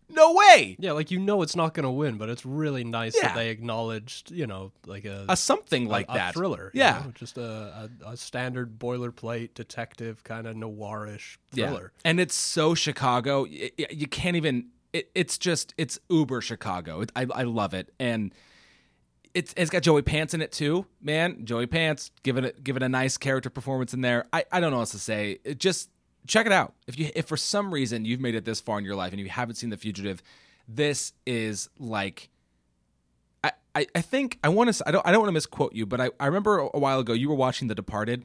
no 0.09 0.33
way. 0.35 0.77
Yeah, 0.79 0.93
like 0.93 1.11
you 1.11 1.19
know 1.19 1.43
it's 1.43 1.57
not 1.57 1.75
going 1.75 1.85
to 1.85 1.91
win, 1.91 2.17
but 2.19 2.29
it's 2.29 2.45
really 2.47 2.85
nice 2.85 3.15
Yeah. 3.17 3.29
that 3.29 3.35
they 3.37 3.51
acknowledged, 3.51 4.31
you 4.31 4.47
know, 4.47 4.73
like 4.87 5.05
a 5.05 5.25
A 5.29 5.37
something 5.37 5.89
like 5.89 6.07
a, 6.09 6.15
that. 6.15 6.35
thriller. 6.35 6.71
you 6.75 6.81
Yeah. 6.81 7.03
know, 7.05 7.13
just 7.15 7.39
a, 7.39 7.89
a, 8.05 8.11
a 8.11 8.17
standard 8.17 8.79
boilerplate 8.79 9.55
detective 9.55 10.23
kind 10.25 10.47
of 10.47 10.57
noirish 10.57 11.39
thriller. 11.53 11.93
And 12.05 12.21
it's 12.21 12.35
so 12.35 12.75
Chicago. 12.75 13.43
Y- 13.45 13.71
y- 13.79 13.87
You 13.91 14.07
can't 14.07 14.37
even. 14.37 14.69
It, 14.93 15.11
it's 15.15 15.39
just 15.39 15.75
it's 15.77 15.99
uber 16.09 16.41
Chicago. 16.41 17.01
It, 17.01 17.11
I 17.17 17.27
I 17.35 17.43
love 17.43 17.75
it, 17.75 17.93
and 17.99 18.33
it's 19.35 19.53
it's 19.57 19.71
got 19.71 19.83
Joey 19.83 20.03
Pants 20.03 20.35
in 20.35 20.41
it 20.43 20.53
too. 20.53 20.87
Man, 21.03 21.45
Joey 21.45 21.67
Pants 21.67 22.13
giving 22.23 22.45
it 22.45 22.63
giving 22.63 22.83
a 22.85 22.89
nice 22.89 23.17
character 23.17 23.51
performance 23.51 23.93
in 23.93 24.01
there. 24.03 24.25
I 24.33 24.45
I 24.53 24.61
don't 24.61 24.71
know 24.71 24.77
what 24.77 24.83
else 24.83 24.93
to 24.93 24.99
say. 25.01 25.39
It 25.45 25.59
just 25.59 25.91
check 26.27 26.47
it 26.47 26.53
out. 26.53 26.75
If 26.87 26.99
you 26.99 27.11
if 27.15 27.27
for 27.27 27.37
some 27.37 27.73
reason 27.73 28.05
you've 28.05 28.21
made 28.21 28.35
it 28.35 28.45
this 28.45 28.61
far 28.61 28.79
in 28.79 28.85
your 28.85 28.95
life 28.97 29.13
and 29.13 29.21
you 29.21 29.29
haven't 29.29 29.57
seen 29.57 29.71
The 29.71 29.77
Fugitive, 29.77 30.23
this 30.69 31.13
is 31.27 31.69
like. 31.79 32.31
I, 33.43 33.53
I, 33.75 33.87
I 33.95 34.01
think 34.01 34.39
I 34.43 34.49
want 34.49 34.73
to 34.73 34.89
I 34.89 34.91
don't 34.91 35.07
I 35.07 35.11
don't 35.13 35.21
want 35.21 35.29
to 35.29 35.33
misquote 35.35 35.75
you, 35.75 35.85
but 35.87 36.01
I, 36.01 36.11
I 36.19 36.27
remember 36.27 36.59
a 36.61 36.79
while 36.79 36.99
ago 37.01 37.13
you 37.13 37.29
were 37.29 37.35
watching 37.35 37.69
The 37.69 37.75
Departed, 37.75 38.25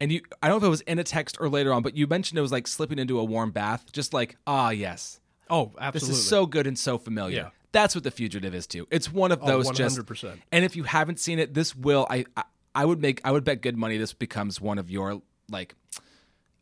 and 0.00 0.12
you 0.12 0.20
I 0.42 0.48
don't 0.48 0.60
know 0.60 0.66
if 0.66 0.68
it 0.68 0.70
was 0.70 0.80
in 0.82 0.98
a 1.00 1.04
text 1.04 1.36
or 1.40 1.48
later 1.48 1.72
on, 1.72 1.82
but 1.82 1.96
you 1.96 2.06
mentioned 2.06 2.38
it 2.38 2.42
was 2.42 2.52
like 2.52 2.68
slipping 2.68 2.98
into 3.00 3.18
a 3.18 3.24
warm 3.24 3.50
bath, 3.50 3.90
just 3.92 4.14
like 4.14 4.36
ah 4.46 4.70
yes, 4.70 5.18
Oh, 5.50 5.72
absolutely. 5.80 6.14
this 6.14 6.18
is 6.22 6.28
so 6.28 6.46
good 6.46 6.66
and 6.68 6.78
so 6.78 6.96
familiar. 6.96 7.36
Yeah. 7.36 7.48
That's 7.72 7.94
what 7.94 8.04
The 8.04 8.10
Fugitive 8.12 8.54
is 8.54 8.66
too. 8.68 8.86
It's 8.90 9.10
one 9.10 9.32
of 9.32 9.40
Oh, 9.42 9.46
those 9.46 9.70
just 9.70 9.98
100%. 9.98 10.34
And 10.52 10.64
if 10.64 10.76
you 10.76 10.82
haven't 10.84 11.18
seen 11.18 11.38
it, 11.38 11.54
this 11.54 11.74
will 11.74 12.06
I, 12.08 12.26
I 12.36 12.44
I 12.74 12.84
would 12.84 13.00
make 13.02 13.20
I 13.24 13.32
would 13.32 13.42
bet 13.44 13.62
good 13.62 13.76
money 13.76 13.96
this 13.98 14.12
becomes 14.12 14.60
one 14.60 14.78
of 14.78 14.90
your 14.90 15.22
like 15.50 15.74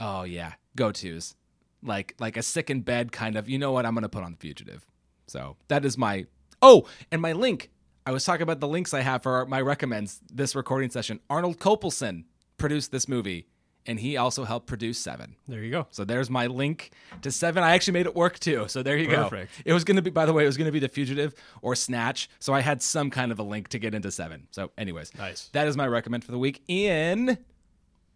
oh 0.00 0.22
yeah 0.22 0.52
go 0.76 0.92
tos 0.92 1.34
like 1.82 2.14
like 2.20 2.36
a 2.36 2.42
sick 2.42 2.70
in 2.70 2.80
bed 2.82 3.10
kind 3.12 3.36
of 3.36 3.48
you 3.48 3.58
know 3.58 3.72
what 3.72 3.86
I'm 3.86 3.94
gonna 3.94 4.08
put 4.08 4.22
on 4.22 4.32
The 4.32 4.38
Fugitive. 4.38 4.84
So 5.26 5.56
that 5.68 5.84
is 5.84 5.96
my 5.98 6.26
oh 6.62 6.86
and 7.10 7.20
my 7.22 7.32
link. 7.32 7.70
I 8.06 8.12
was 8.12 8.24
talking 8.24 8.42
about 8.42 8.60
the 8.60 8.68
links 8.68 8.92
I 8.94 9.00
have 9.00 9.22
for 9.22 9.46
my 9.46 9.60
recommends 9.60 10.20
this 10.32 10.54
recording 10.56 10.90
session. 10.90 11.20
Arnold 11.28 11.58
Kopelson 11.58 12.24
produced 12.56 12.90
this 12.92 13.06
movie, 13.08 13.46
and 13.86 14.00
he 14.00 14.16
also 14.16 14.44
helped 14.44 14.66
produce 14.66 14.98
Seven. 14.98 15.36
there 15.46 15.62
you 15.62 15.70
go. 15.70 15.86
So 15.90 16.04
there's 16.04 16.28
my 16.30 16.46
link 16.46 16.90
to 17.22 17.30
Seven. 17.30 17.62
I 17.62 17.72
actually 17.72 17.92
made 17.92 18.06
it 18.06 18.14
work 18.16 18.38
too. 18.38 18.64
So 18.68 18.82
there 18.82 18.96
you 18.96 19.06
Perfect. 19.08 19.52
go. 19.58 19.62
It 19.66 19.72
was 19.74 19.84
going 19.84 19.96
to 19.96 20.02
be, 20.02 20.10
by 20.10 20.26
the 20.26 20.32
way, 20.32 20.42
it 20.42 20.46
was 20.46 20.56
going 20.56 20.66
to 20.66 20.72
be 20.72 20.78
The 20.80 20.88
Fugitive 20.88 21.34
or 21.62 21.74
Snatch. 21.76 22.28
So 22.40 22.52
I 22.52 22.60
had 22.60 22.82
some 22.82 23.10
kind 23.10 23.30
of 23.32 23.38
a 23.38 23.42
link 23.42 23.68
to 23.68 23.78
get 23.78 23.94
into 23.94 24.10
Seven. 24.10 24.48
So, 24.50 24.72
anyways, 24.76 25.14
Nice. 25.16 25.48
That 25.52 25.68
is 25.68 25.76
my 25.76 25.86
recommend 25.86 26.24
for 26.24 26.32
the 26.32 26.38
week. 26.38 26.62
Ian, 26.68 27.38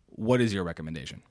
what 0.09 0.41
is 0.41 0.53
your 0.53 0.65
recommendation? 0.65 1.23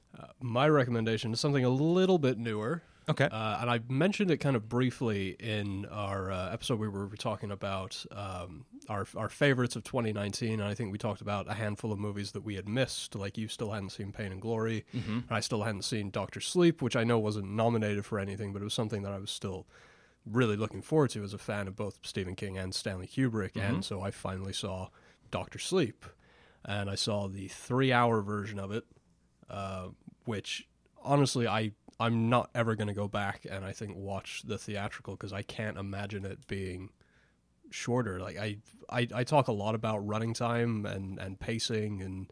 My 0.42 0.68
recommendation 0.70 1.34
is 1.34 1.40
something 1.40 1.66
a 1.66 1.70
little 1.70 2.18
bit 2.18 2.38
newer. 2.38 2.82
Okay. 3.10 3.26
Uh, 3.26 3.58
and 3.60 3.70
I 3.70 3.82
mentioned 3.90 4.32
it 4.32 4.38
kind 4.38 4.56
of 4.56 4.70
briefly 4.70 5.36
in 5.40 5.86
our 5.88 6.32
uh, 6.32 6.54
episode 6.54 6.80
where 6.80 6.90
we 6.90 7.00
were 7.00 7.10
talking 7.18 7.52
about 7.52 8.06
um, 8.12 8.66
our 8.88 9.06
our 9.18 9.28
favorites 9.30 9.76
of 9.76 9.84
2019, 9.84 10.60
and 10.60 10.64
I 10.64 10.74
think 10.74 10.92
we 10.92 10.98
talked 10.98 11.20
about 11.22 11.50
a 11.50 11.54
handful 11.54 11.92
of 11.92 12.00
movies 12.00 12.32
that 12.32 12.44
we 12.44 12.56
had 12.56 12.68
missed. 12.70 13.16
Like 13.16 13.38
you 13.38 13.48
still 13.50 13.72
hadn't 13.72 13.90
seen 13.90 14.12
Pain 14.14 14.32
and 14.32 14.42
Glory, 14.42 14.86
and 14.94 15.26
I 15.30 15.42
still 15.42 15.64
hadn't 15.64 15.84
seen 15.84 16.12
Doctor 16.12 16.40
Sleep, 16.40 16.82
which 16.82 16.96
I 16.96 17.04
know 17.04 17.20
wasn't 17.20 17.52
nominated 17.52 18.06
for 18.06 18.20
anything, 18.20 18.54
but 18.54 18.62
it 18.62 18.66
was 18.66 18.74
something 18.74 19.02
that 19.04 19.12
I 19.12 19.20
was 19.20 19.32
still 19.32 19.68
really 20.26 20.56
looking 20.56 20.82
forward 20.82 21.10
to 21.10 21.24
as 21.24 21.34
a 21.34 21.38
fan 21.38 21.68
of 21.68 21.76
both 21.76 22.00
Stephen 22.04 22.36
King 22.36 22.58
and 22.58 22.74
Stanley 22.74 23.08
Kubrick. 23.08 23.58
And 23.58 23.84
so 23.84 24.02
I 24.02 24.12
finally 24.12 24.54
saw 24.54 24.88
Doctor 25.32 25.60
Sleep, 25.60 26.06
and 26.64 26.90
I 26.90 26.96
saw 26.96 27.28
the 27.28 27.50
three-hour 27.50 28.22
version 28.22 28.60
of 28.60 28.72
it, 28.72 28.86
uh, 29.50 29.88
which 30.26 30.68
honestly 31.04 31.48
I 31.48 31.72
I'm 32.00 32.30
not 32.30 32.50
ever 32.56 32.76
going 32.76 32.88
to 32.88 32.94
go 32.94 33.08
back 33.08 33.46
and 33.50 33.64
I 33.64 33.72
think 33.72 33.96
watch 33.96 34.44
the 34.46 34.58
theatrical 34.58 35.16
because 35.16 35.32
I 35.34 35.42
can't 35.42 35.78
imagine 35.78 36.26
it 36.26 36.48
being 36.48 36.90
shorter. 37.70 38.20
Like 38.20 38.38
I, 38.38 38.58
I 38.90 39.08
I 39.14 39.24
talk 39.24 39.48
a 39.48 39.52
lot 39.52 39.76
about 39.76 40.06
running 40.06 40.34
time 40.34 40.86
and 40.86 41.20
and 41.20 41.40
pacing 41.40 42.02
and 42.02 42.32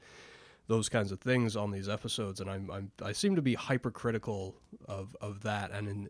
those 0.67 0.88
kinds 0.88 1.12
of 1.12 1.19
things 1.19 1.55
on 1.55 1.71
these 1.71 1.89
episodes, 1.89 2.39
and 2.39 2.50
I'm, 2.50 2.71
I'm 2.71 2.91
I 3.03 3.12
seem 3.12 3.36
to 3.36 3.41
be 3.41 3.55
hypercritical 3.55 4.55
of 4.88 5.15
of 5.19 5.41
that. 5.43 5.71
And 5.71 5.88
in 5.88 6.10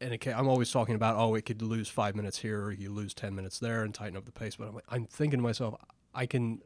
and 0.00 0.18
I'm 0.34 0.48
always 0.48 0.70
talking 0.70 0.94
about 0.94 1.16
oh 1.16 1.34
it 1.34 1.42
could 1.42 1.62
lose 1.62 1.88
five 1.88 2.16
minutes 2.16 2.38
here 2.38 2.62
or 2.64 2.72
you 2.72 2.90
lose 2.90 3.14
ten 3.14 3.34
minutes 3.34 3.58
there 3.58 3.84
and 3.84 3.94
tighten 3.94 4.16
up 4.16 4.24
the 4.24 4.32
pace. 4.32 4.56
But 4.56 4.68
I'm 4.68 4.74
like, 4.74 4.84
I'm 4.88 5.06
thinking 5.06 5.38
to 5.38 5.42
myself 5.42 5.76
I 6.14 6.26
can 6.26 6.62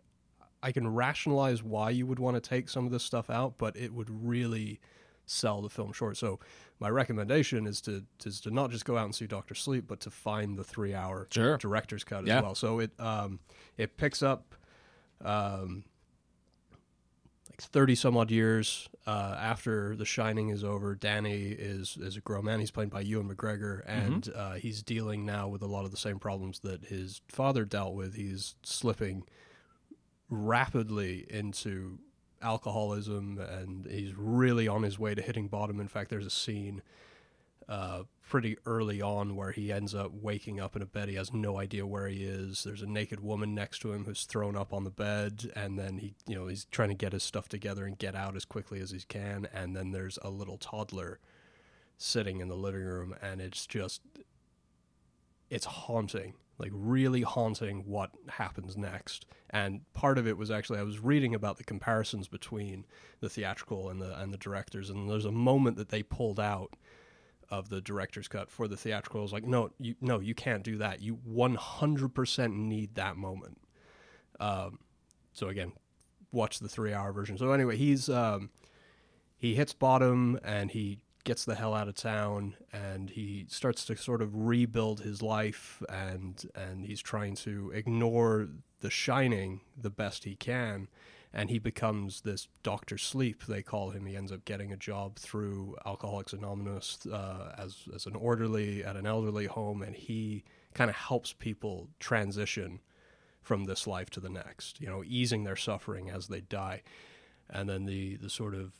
I 0.66 0.73
can 0.73 0.88
rationalize 0.88 1.62
why 1.62 1.90
you 1.90 2.06
would 2.06 2.18
want 2.18 2.35
to 2.35 2.40
take 2.40 2.68
some 2.68 2.87
of 2.87 2.90
this 2.92 3.04
stuff 3.04 3.30
out, 3.30 3.54
but 3.56 3.76
it 3.76 3.92
would 3.94 4.11
really 4.11 4.80
sell 5.25 5.62
the 5.62 5.68
film 5.70 5.92
short. 5.92 6.16
So 6.16 6.40
my 6.80 6.88
recommendation 6.88 7.66
is 7.68 7.80
to 7.82 8.04
is 8.25 8.40
to 8.40 8.50
not 8.50 8.70
just 8.73 8.85
go 8.85 8.96
out 8.99 9.04
and 9.04 9.14
see 9.14 9.26
Doctor 9.28 9.54
Sleep, 9.54 9.85
but 9.87 10.00
to 10.00 10.11
find 10.11 10.58
the 10.58 10.64
three 10.64 10.92
hour 10.92 11.28
Sure. 11.30 11.56
director's 11.56 12.02
cut 12.04 12.26
Yeah. 12.26 12.38
as 12.38 12.42
well. 12.42 12.54
So 12.56 12.80
it 12.80 12.90
um 12.99 13.38
it 13.76 13.96
picks 13.96 14.23
up 14.25 14.54
um 15.25 15.85
like 17.50 17.61
30 17.61 17.94
some 17.94 18.16
odd 18.16 18.30
years 18.30 18.88
uh, 19.06 19.37
after 19.38 19.94
The 19.94 20.04
Shining 20.04 20.49
is 20.49 20.64
over, 20.64 20.94
Danny 20.96 21.44
is 21.52 21.96
is 22.00 22.16
a 22.16 22.20
grown 22.20 22.44
man. 22.44 22.58
He's 22.58 22.73
played 22.73 22.90
by 22.90 23.02
Ewan 23.02 23.28
McGregor, 23.32 23.82
and 23.87 24.28
uh, 24.35 24.54
he's 24.54 24.82
dealing 24.82 25.25
now 25.25 25.46
with 25.46 25.62
a 25.62 25.66
lot 25.66 25.85
of 25.85 25.92
the 25.92 25.96
same 25.96 26.18
problems 26.18 26.58
that 26.64 26.87
his 26.87 27.20
father 27.28 27.64
dealt 27.64 27.94
with. 27.94 28.14
He's 28.16 28.56
slipping 28.64 29.23
rapidly 30.28 31.26
into 31.30 31.99
alcoholism, 32.42 33.38
and 33.38 33.87
he's 33.87 34.14
really 34.14 34.68
on 34.68 34.83
his 34.83 34.99
way 34.99 35.14
to 35.14 35.23
hitting 35.23 35.49
bottom. 35.49 35.80
In 35.80 35.88
fact, 35.88 36.11
there's 36.11 36.26
a 36.26 36.30
scene 36.30 36.83
uh, 37.68 38.02
pretty 38.28 38.56
early 38.64 39.00
on 39.00 39.35
where 39.35 39.50
he 39.50 39.73
ends 39.73 39.95
up 39.95 40.12
waking 40.12 40.61
up 40.61 40.76
in 40.76 40.83
a 40.83 40.87
bed. 40.87 41.09
He 41.09 41.16
has 41.16 41.33
no 41.33 41.59
idea 41.59 41.87
where 41.87 42.06
he 42.06 42.25
is. 42.25 42.62
There's 42.62 42.83
a 42.83 42.87
naked 42.87 43.21
woman 43.21 43.54
next 43.54 43.80
to 43.80 43.92
him 43.92 44.04
who's 44.04 44.25
thrown 44.25 44.56
up 44.56 44.73
on 44.73 44.85
the 44.85 44.90
bed, 44.90 45.50
and 45.56 45.78
then 45.78 45.99
he, 45.99 46.14
you 46.26 46.35
know, 46.37 46.47
he's 46.47 46.66
trying 46.66 46.90
to 46.90 46.95
get 46.95 47.12
his 47.12 47.23
stuff 47.23 47.49
together 47.49 47.85
and 47.85 47.99
get 47.99 48.14
out 48.14 48.37
as 48.37 48.45
quickly 48.45 48.80
as 48.80 48.90
he 48.90 49.00
can. 49.00 49.49
And 49.52 49.75
then 49.75 49.90
there's 49.90 50.18
a 50.23 50.30
little 50.30 50.59
toddler 50.59 51.18
sitting 51.99 52.40
in 52.40 52.49
the 52.49 52.56
living 52.56 52.85
room, 52.85 53.14
and 53.23 53.40
it's 53.40 53.66
just, 53.66 54.02
it's 55.50 55.67
haunting. 55.67 56.35
Like 56.59 56.71
really 56.73 57.21
haunting 57.21 57.85
what 57.85 58.12
happens 58.29 58.79
next, 58.79 59.26
and 59.50 59.83
part 59.93 60.17
of 60.17 60.26
it 60.26 60.38
was 60.38 60.50
actually 60.50 60.79
I 60.79 60.85
was 60.85 60.99
reading 60.99 61.35
about 61.35 61.59
the 61.59 61.65
comparisons 61.65 62.29
between 62.29 62.87
the 63.21 63.29
theatrical 63.29 63.91
and 63.91 64.00
the 64.00 64.19
and 64.19 64.33
the 64.33 64.38
directors, 64.38 64.88
and 64.88 65.11
there's 65.11 65.26
a 65.26 65.31
moment 65.31 65.76
that 65.76 65.91
they 65.91 66.03
pulled 66.03 66.41
out 66.41 66.75
of 67.50 67.69
the 67.69 67.81
director's 67.81 68.29
cut 68.29 68.50
for 68.50 68.69
the 68.69 68.76
theatrical. 68.76 69.21
I 69.21 69.23
was 69.23 69.33
like, 69.35 69.45
no, 69.45 69.71
you 69.79 69.97
no, 70.00 70.19
you 70.19 70.35
can't 70.35 70.62
do 70.62 70.79
that. 70.79 71.00
You 71.00 71.19
100% 71.29 72.53
need 72.55 72.95
that 72.95 73.17
moment. 73.17 73.61
Um, 74.41 74.79
so 75.33 75.49
again, 75.49 75.73
watch 76.33 76.59
the 76.59 76.69
three 76.69 76.93
hour 76.93 77.12
version. 77.12 77.38
So 77.38 77.53
anyway, 77.53 77.76
he's 77.76 78.09
um, 78.09 78.50
he 79.37 79.55
hits 79.55 79.73
bottom 79.73 80.38
and 80.43 80.71
he 80.71 80.99
gets 81.26 81.45
the 81.45 81.56
hell 81.56 81.75
out 81.75 81.88
of 81.88 81.95
town 81.97 82.54
and 82.73 83.11
he 83.11 83.45
starts 83.49 83.85
to 83.85 83.97
sort 83.97 84.23
of 84.23 84.47
rebuild 84.47 85.00
his 85.00 85.21
life 85.21 85.83
and 85.88 86.49
and 86.54 86.87
he's 86.87 87.02
trying 87.02 87.35
to 87.35 87.73
ignore 87.75 88.49
the 88.80 88.88
shining 88.88 89.61
the 89.76 89.90
best 89.90 90.23
he 90.23 90.37
can 90.37 90.87
and 91.35 91.50
he 91.50 91.59
becomes 91.59 92.23
this 92.23 92.49
Doctor 92.62 92.97
Sleep. 92.97 93.45
They 93.45 93.61
call 93.61 93.90
him. 93.90 94.06
He 94.06 94.16
ends 94.16 94.33
up 94.33 94.47
getting 94.47 94.73
a 94.73 94.76
job 94.76 95.16
through 95.16 95.76
Alcoholics 95.85 96.33
Anonymous 96.33 97.04
uh, 97.06 97.54
as 97.59 97.85
as 97.95 98.06
an 98.06 98.14
orderly 98.14 98.83
at 98.83 98.97
an 98.97 99.06
elderly 99.06 99.45
home, 99.45 99.83
and 99.83 99.95
he 99.95 100.45
kind 100.73 100.88
of 100.88 100.97
helps 100.97 101.35
people 101.35 101.90
transition 102.00 102.80
from 103.42 103.64
this 103.64 103.87
life 103.87 104.09
to 104.11 104.21
the 104.21 104.30
next. 104.30 104.80
You 104.80 104.87
know, 104.87 105.04
easing 105.04 105.45
their 105.45 105.56
suffering 105.56 106.09
as 106.09 106.28
they 106.28 106.40
die, 106.40 106.83
and 107.50 107.68
then 107.68 107.85
the 107.85 108.16
the 108.16 108.30
sort 108.30 108.54
of 108.54 108.73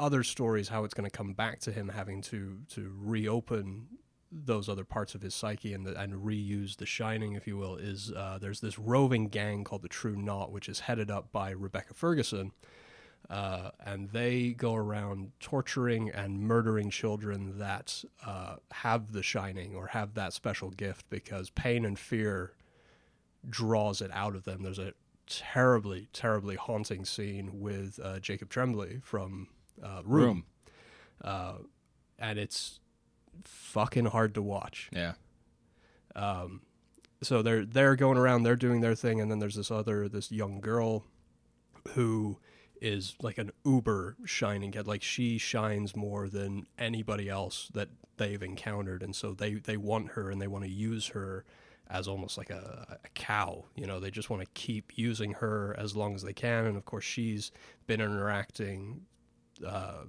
other 0.00 0.22
stories 0.22 0.68
how 0.68 0.84
it's 0.84 0.94
going 0.94 1.08
to 1.08 1.16
come 1.16 1.32
back 1.32 1.60
to 1.60 1.72
him 1.72 1.88
having 1.88 2.22
to 2.22 2.58
to 2.68 2.92
reopen 2.98 3.86
those 4.32 4.68
other 4.68 4.84
parts 4.84 5.16
of 5.16 5.22
his 5.22 5.34
psyche 5.34 5.72
and, 5.74 5.84
the, 5.84 6.00
and 6.00 6.14
reuse 6.14 6.76
the 6.76 6.86
shining 6.86 7.34
if 7.34 7.46
you 7.46 7.56
will 7.56 7.76
is 7.76 8.12
uh, 8.12 8.38
there's 8.40 8.60
this 8.60 8.78
roving 8.78 9.28
gang 9.28 9.64
called 9.64 9.82
the 9.82 9.88
true 9.88 10.16
knot 10.16 10.52
which 10.52 10.68
is 10.68 10.80
headed 10.80 11.10
up 11.10 11.32
by 11.32 11.50
rebecca 11.50 11.92
ferguson 11.94 12.52
uh, 13.28 13.70
and 13.84 14.10
they 14.10 14.50
go 14.50 14.74
around 14.74 15.30
torturing 15.40 16.10
and 16.10 16.40
murdering 16.40 16.90
children 16.90 17.58
that 17.58 18.02
uh, 18.26 18.56
have 18.72 19.12
the 19.12 19.22
shining 19.22 19.74
or 19.74 19.88
have 19.88 20.14
that 20.14 20.32
special 20.32 20.70
gift 20.70 21.06
because 21.10 21.50
pain 21.50 21.84
and 21.84 21.98
fear 21.98 22.54
draws 23.48 24.00
it 24.00 24.10
out 24.12 24.34
of 24.34 24.44
them. 24.44 24.62
There's 24.62 24.78
a 24.78 24.94
terribly 25.26 26.08
terribly 26.12 26.56
haunting 26.56 27.04
scene 27.04 27.60
with 27.60 28.00
uh, 28.02 28.18
jacob 28.18 28.48
tremblay 28.48 28.98
from 29.00 29.46
uh, 29.82 30.02
room, 30.04 30.24
Room. 30.24 30.44
Uh, 31.22 31.54
and 32.18 32.38
it's 32.38 32.80
fucking 33.44 34.06
hard 34.06 34.34
to 34.34 34.42
watch. 34.42 34.90
Yeah. 34.92 35.14
So 37.22 37.42
they're 37.42 37.64
they're 37.64 37.96
going 37.96 38.18
around, 38.18 38.42
they're 38.44 38.56
doing 38.56 38.80
their 38.80 38.94
thing, 38.94 39.20
and 39.20 39.30
then 39.30 39.38
there's 39.38 39.56
this 39.56 39.70
other 39.70 40.08
this 40.08 40.32
young 40.32 40.60
girl 40.60 41.04
who 41.90 42.38
is 42.80 43.14
like 43.22 43.38
an 43.38 43.50
uber 43.64 44.16
shining 44.24 44.72
kid. 44.72 44.86
Like 44.86 45.02
she 45.02 45.38
shines 45.38 45.94
more 45.94 46.28
than 46.28 46.66
anybody 46.78 47.28
else 47.28 47.70
that 47.74 47.88
they've 48.16 48.42
encountered, 48.42 49.02
and 49.02 49.14
so 49.14 49.34
they 49.34 49.54
they 49.54 49.76
want 49.76 50.12
her 50.12 50.30
and 50.30 50.40
they 50.40 50.48
want 50.48 50.64
to 50.64 50.70
use 50.70 51.08
her 51.08 51.44
as 51.90 52.08
almost 52.08 52.38
like 52.38 52.50
a, 52.50 52.98
a 53.04 53.08
cow. 53.10 53.64
You 53.74 53.86
know, 53.86 54.00
they 54.00 54.10
just 54.10 54.30
want 54.30 54.42
to 54.42 54.48
keep 54.54 54.96
using 54.96 55.32
her 55.34 55.74
as 55.78 55.96
long 55.96 56.14
as 56.14 56.22
they 56.22 56.32
can, 56.32 56.66
and 56.66 56.76
of 56.76 56.84
course 56.86 57.04
she's 57.04 57.52
been 57.86 58.00
interacting 58.00 59.02
uh, 59.66 60.04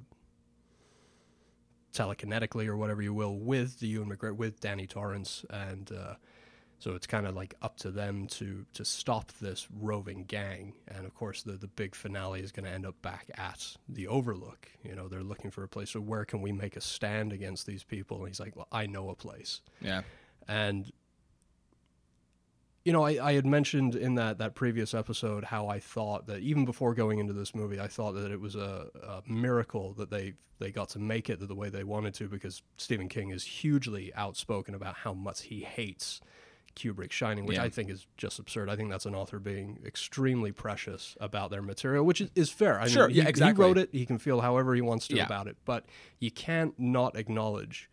telekinetically 1.93 2.67
or 2.67 2.77
whatever 2.77 3.01
you 3.01 3.13
will 3.13 3.37
with 3.37 3.79
the 3.79 3.87
Ewan 3.87 4.09
McGregor 4.09 4.35
with 4.35 4.59
Danny 4.59 4.87
Torrance, 4.87 5.45
and 5.49 5.91
uh, 5.91 6.15
so 6.79 6.95
it's 6.95 7.05
kind 7.05 7.27
of 7.27 7.35
like 7.35 7.53
up 7.61 7.77
to 7.77 7.91
them 7.91 8.27
to 8.27 8.65
to 8.73 8.83
stop 8.83 9.31
this 9.33 9.67
roving 9.71 10.23
gang. 10.23 10.73
And 10.87 11.05
of 11.05 11.13
course, 11.13 11.43
the 11.43 11.53
the 11.53 11.67
big 11.67 11.93
finale 11.95 12.41
is 12.41 12.51
going 12.51 12.65
to 12.65 12.71
end 12.71 12.85
up 12.85 12.99
back 13.01 13.29
at 13.35 13.77
the 13.87 14.07
Overlook. 14.07 14.67
You 14.83 14.95
know, 14.95 15.07
they're 15.07 15.23
looking 15.23 15.51
for 15.51 15.63
a 15.63 15.67
place. 15.67 15.91
So 15.91 15.99
where 15.99 16.25
can 16.25 16.41
we 16.41 16.51
make 16.51 16.75
a 16.75 16.81
stand 16.81 17.33
against 17.33 17.67
these 17.67 17.83
people? 17.83 18.17
And 18.17 18.27
he's 18.27 18.39
like, 18.39 18.55
well, 18.55 18.67
I 18.71 18.87
know 18.87 19.09
a 19.09 19.15
place. 19.15 19.61
Yeah. 19.79 20.01
And 20.47 20.91
you 22.83 22.91
know, 22.93 23.03
I, 23.05 23.29
I 23.29 23.33
had 23.33 23.45
mentioned 23.45 23.95
in 23.95 24.15
that, 24.15 24.39
that 24.39 24.55
previous 24.55 24.93
episode 24.93 25.43
how 25.43 25.67
I 25.67 25.79
thought 25.79 26.27
that 26.27 26.39
even 26.39 26.65
before 26.65 26.93
going 26.95 27.19
into 27.19 27.33
this 27.33 27.53
movie, 27.53 27.79
I 27.79 27.87
thought 27.87 28.13
that 28.13 28.31
it 28.31 28.39
was 28.41 28.55
a, 28.55 28.87
a 29.03 29.31
miracle 29.31 29.93
that 29.93 30.09
they 30.09 30.33
they 30.59 30.71
got 30.71 30.89
to 30.89 30.99
make 30.99 31.27
it 31.27 31.39
the 31.47 31.55
way 31.55 31.69
they 31.69 31.83
wanted 31.83 32.13
to 32.13 32.27
because 32.27 32.61
Stephen 32.77 33.09
King 33.09 33.31
is 33.31 33.43
hugely 33.43 34.13
outspoken 34.13 34.75
about 34.75 34.93
how 34.95 35.11
much 35.11 35.41
he 35.43 35.61
hates 35.61 36.21
Kubrick 36.75 37.11
Shining, 37.11 37.45
which 37.47 37.57
Yeah. 37.57 37.63
I 37.63 37.69
think 37.69 37.89
is 37.89 38.05
just 38.15 38.37
absurd. 38.37 38.69
I 38.69 38.75
think 38.75 38.91
that's 38.91 39.07
an 39.07 39.15
author 39.15 39.39
being 39.39 39.79
extremely 39.83 40.51
precious 40.51 41.17
about 41.19 41.49
their 41.49 41.63
material, 41.63 42.05
which 42.05 42.21
is, 42.21 42.29
is 42.35 42.51
fair. 42.51 42.79
I 42.79 42.87
Sure, 42.87 43.07
mean, 43.07 43.17
yeah, 43.17 43.23
he, 43.23 43.29
exactly. 43.29 43.63
he 43.63 43.67
wrote 43.67 43.77
it; 43.79 43.89
he 43.91 44.05
can 44.05 44.19
feel 44.19 44.41
however 44.41 44.75
he 44.75 44.81
wants 44.81 45.07
to 45.07 45.15
Yeah. 45.15 45.25
about 45.25 45.47
it, 45.47 45.57
but 45.65 45.85
you 46.19 46.29
can't 46.29 46.79
not 46.79 47.15
acknowledge 47.15 47.89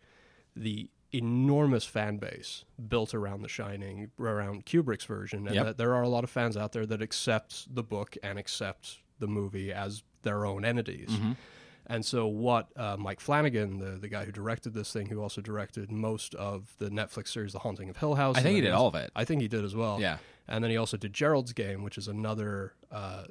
the 0.55 0.89
enormous 1.11 1.85
fan 1.85 2.17
base 2.17 2.65
built 2.87 3.13
around 3.13 3.41
The 3.41 3.49
Shining, 3.49 4.11
around 4.19 4.65
Kubrick's 4.65 5.05
version, 5.05 5.47
and 5.47 5.55
Yep. 5.55 5.65
that 5.65 5.77
there 5.77 5.93
are 5.95 6.03
a 6.03 6.09
lot 6.09 6.23
of 6.23 6.29
fans 6.29 6.55
out 6.55 6.71
there 6.71 6.85
that 6.85 7.01
accept 7.01 7.73
the 7.73 7.83
book 7.83 8.15
and 8.21 8.37
accept 8.37 8.99
the 9.19 9.27
movie 9.27 9.71
as 9.73 10.03
their 10.21 10.45
own 10.45 10.63
entities. 10.63 11.09
Mm-hmm. 11.09 11.31
And 11.87 12.05
so, 12.05 12.27
what 12.27 12.67
uh, 12.75 12.97
Mike 12.99 13.19
Flanagan, 13.19 13.79
the, 13.79 13.97
the 13.97 14.07
guy 14.07 14.23
who 14.23 14.31
directed 14.31 14.75
this 14.75 14.93
thing, 14.93 15.07
who 15.07 15.21
also 15.23 15.41
directed 15.41 15.91
most 15.91 16.35
of 16.35 16.75
the 16.77 16.89
Netflix 16.89 17.29
series 17.29 17.53
The 17.53 17.59
Haunting 17.59 17.89
of 17.89 17.97
Hill 17.97 18.13
House, 18.13 18.37
I 18.37 18.41
think 18.41 18.55
he 18.55 18.61
did 18.61 18.71
all 18.71 18.85
of 18.87 18.93
it. 18.93 19.09
I 19.15 19.25
think 19.25 19.41
he 19.41 19.47
did 19.47 19.65
as 19.65 19.75
well. 19.75 19.99
Yeah. 19.99 20.17
And 20.47 20.63
then 20.63 20.69
he 20.69 20.77
also 20.77 20.97
did 20.97 21.13
Gerald's 21.13 21.51
Game, 21.53 21.81
which 21.83 21.97
is 21.97 22.07
another 22.07 22.73
uh, 22.91 23.23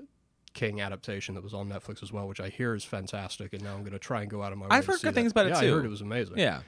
King 0.55 0.81
adaptation 0.81 1.37
that 1.37 1.45
was 1.45 1.55
on 1.55 1.69
Netflix 1.69 2.03
as 2.03 2.13
well, 2.13 2.27
which 2.27 2.41
I 2.41 2.49
hear 2.49 2.75
is 2.75 2.83
fantastic. 2.83 3.53
And 3.53 3.63
now 3.63 3.75
I'm 3.75 3.81
going 3.81 3.93
to 3.93 3.99
try 4.01 4.23
and 4.23 4.31
go 4.31 4.43
out 4.43 4.51
of 4.51 4.59
my 4.59 4.67
way. 4.67 4.71
I've 4.73 4.87
heard 4.87 5.01
good 5.03 5.09
that. 5.09 5.15
things 5.15 5.31
about 5.31 5.47
it, 5.47 5.51
too. 5.51 5.67
I 5.67 5.71
heard 5.71 5.85
it 5.85 5.89
was 5.89 6.01
amazing 6.01 6.39
Yeah. 6.39 6.63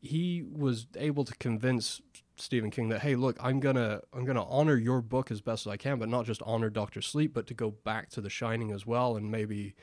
He 0.00 0.42
was 0.42 0.86
able 0.96 1.24
to 1.24 1.34
convince 1.36 2.00
Stephen 2.36 2.70
King 2.70 2.88
that 2.90 3.00
hey, 3.00 3.16
look, 3.16 3.36
I'm 3.40 3.60
gonna 3.60 4.00
I'm 4.12 4.24
gonna 4.24 4.46
honor 4.46 4.76
your 4.76 5.00
book 5.00 5.30
as 5.30 5.40
best 5.40 5.66
as 5.66 5.72
I 5.72 5.76
can, 5.76 5.98
but 5.98 6.08
not 6.08 6.26
just 6.26 6.42
honor 6.42 6.70
Doctor 6.70 7.00
Sleep, 7.00 7.32
but 7.34 7.46
to 7.48 7.54
go 7.54 7.70
back 7.70 8.10
to 8.10 8.20
The 8.20 8.30
Shining 8.30 8.72
as 8.72 8.86
well 8.86 9.16
and 9.16 9.30
maybe 9.30 9.74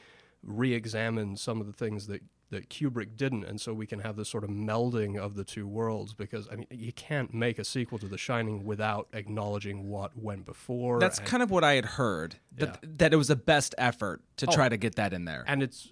re-examine 0.44 1.38
some 1.38 1.62
of 1.62 1.68
the 1.68 1.74
things 1.74 2.08
that 2.08 2.22
that 2.52 2.70
Kubrick 2.70 3.18
didn't, 3.18 3.46
and 3.46 3.60
so 3.60 3.74
we 3.74 3.88
can 3.88 4.00
have 4.00 4.16
this 4.16 4.30
sort 4.30 4.44
of 4.44 4.52
melding 4.52 5.18
of 5.18 5.34
the 5.34 5.44
two 5.44 5.68
worlds. 5.68 6.14
Because 6.14 6.48
I 6.52 6.58
mean, 6.58 6.68
you 6.70 6.94
can't 6.94 7.34
make 7.34 7.58
a 7.58 7.64
sequel 7.64 7.98
to 8.00 8.08
The 8.08 8.18
Shining 8.18 8.64
without 8.64 9.08
acknowledging 9.14 9.90
what 9.90 10.16
went 10.16 10.46
before. 10.46 11.00
That's 11.00 11.18
and- 11.18 11.28
kind 11.28 11.42
of 11.42 11.50
what 11.50 11.64
I 11.64 11.74
had 11.74 11.86
heard 11.86 12.36
that 12.58 12.80
that 13.00 13.14
it 13.14 13.18
was 13.18 13.32
a 13.32 13.36
best 13.36 13.74
effort 13.78 14.22
to 14.38 14.46
oh. 14.48 14.54
try 14.54 14.70
to 14.70 14.78
get 14.78 14.96
that 14.96 15.14
in 15.14 15.26
there. 15.26 15.44
and 15.48 15.64
it's 15.64 15.90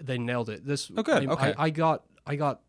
they 0.00 0.18
nailed 0.18 0.48
it. 0.48 0.64
This 0.64 0.90
Oh, 0.96 1.02
good. 1.02 1.28
I, 1.28 1.32
Okay. 1.32 1.54
I, 1.56 1.64
I 1.64 1.70
got 1.70 2.04
I 2.26 2.36
got 2.36 2.60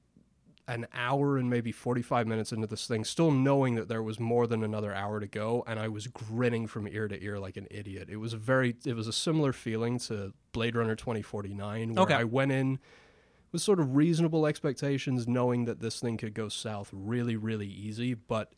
an 0.68 0.88
hour 0.94 1.38
and 1.38 1.50
maybe 1.50 1.72
forty 1.72 2.02
five 2.02 2.26
minutes 2.26 2.52
into 2.52 2.66
this 2.68 2.88
thing, 2.88 3.04
still 3.04 3.32
knowing 3.32 3.76
that 3.76 3.88
there 3.88 4.02
was 4.02 4.20
more 4.20 4.48
than 4.48 4.64
another 4.64 4.94
hour 4.94 5.20
to 5.20 5.28
go, 5.28 5.64
and 5.68 5.80
I 5.80 5.88
was 5.88 6.08
grinning 6.08 6.66
from 6.68 6.88
ear 6.88 7.08
to 7.08 7.24
ear 7.24 7.38
like 7.40 7.56
an 7.58 7.68
idiot. 7.70 8.10
It 8.10 8.18
was 8.18 8.34
a 8.34 8.38
very 8.38 8.76
it 8.86 8.96
was 8.96 9.08
a 9.08 9.14
similar 9.14 9.54
feeling 9.54 10.00
to 10.00 10.34
Blade 10.54 10.76
Runner 10.76 10.96
twenty 10.96 11.22
forty 11.22 11.54
nine, 11.54 11.94
where 11.94 12.04
Okay. 12.04 12.16
I 12.16 12.24
went 12.24 12.52
in 12.52 12.80
with 13.52 13.62
sort 13.62 13.80
of 13.80 13.96
reasonable 13.96 14.48
expectations, 14.48 15.28
knowing 15.28 15.66
that 15.66 15.80
this 15.80 16.00
thing 16.00 16.18
could 16.18 16.34
go 16.34 16.50
south 16.50 16.90
really 16.92 17.36
really 17.36 17.68
easy, 17.68 18.14
but 18.16 18.54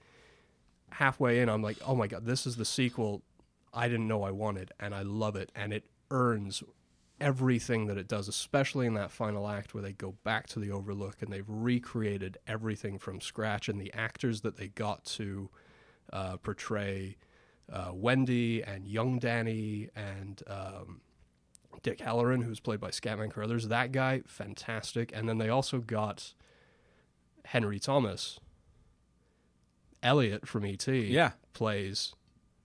halfway 0.92 1.42
in, 1.42 1.50
I'm 1.50 1.62
like, 1.62 1.78
oh 1.86 1.96
my 1.96 2.08
god, 2.08 2.26
this 2.26 2.48
is 2.48 2.56
the 2.56 2.66
sequel 2.66 3.22
I 3.74 3.90
didn't 3.90 4.08
know 4.08 4.24
I 4.24 4.32
wanted, 4.32 4.72
and 4.80 4.96
I 4.96 5.02
love 5.02 5.36
it, 5.36 5.52
and 5.54 5.74
it 5.74 5.84
earns 6.10 6.64
everything 7.20 7.88
that 7.88 7.98
it 7.98 8.08
does, 8.08 8.28
especially 8.28 8.86
in 8.86 8.94
that 8.96 9.12
final 9.12 9.48
act 9.48 9.74
where 9.74 9.84
they 9.84 9.94
go 9.94 10.16
back 10.24 10.48
to 10.48 10.60
the 10.60 10.72
Overlook 10.72 11.22
and 11.22 11.32
they've 11.32 11.46
recreated 11.48 12.38
everything 12.48 12.98
from 13.00 13.20
scratch, 13.22 13.68
and 13.70 13.80
the 13.80 13.94
actors 13.94 14.42
that 14.42 14.58
they 14.58 14.68
got 14.68 15.04
to 15.06 15.50
uh, 16.14 16.38
portray 16.38 17.18
uh, 17.72 17.92
Wendy 17.94 18.62
and 18.64 18.88
young 18.88 19.20
Danny 19.20 19.90
and 19.96 20.42
um, 20.48 21.02
Dick 21.84 22.00
Hallorann, 22.00 22.44
who's 22.44 22.60
played 22.60 22.80
by 22.80 22.90
Scatman 22.92 23.30
Crothers. 23.32 23.68
That 23.68 23.92
guy, 23.92 24.22
fantastic. 24.26 25.12
And 25.14 25.28
then 25.28 25.38
they 25.38 25.50
also 25.50 25.80
got 25.80 26.34
Henry 27.46 27.80
Thomas. 27.80 28.40
Elliot 30.04 30.48
from 30.48 30.64
ET 30.64 30.88
Yeah. 30.88 31.32
plays 31.54 32.14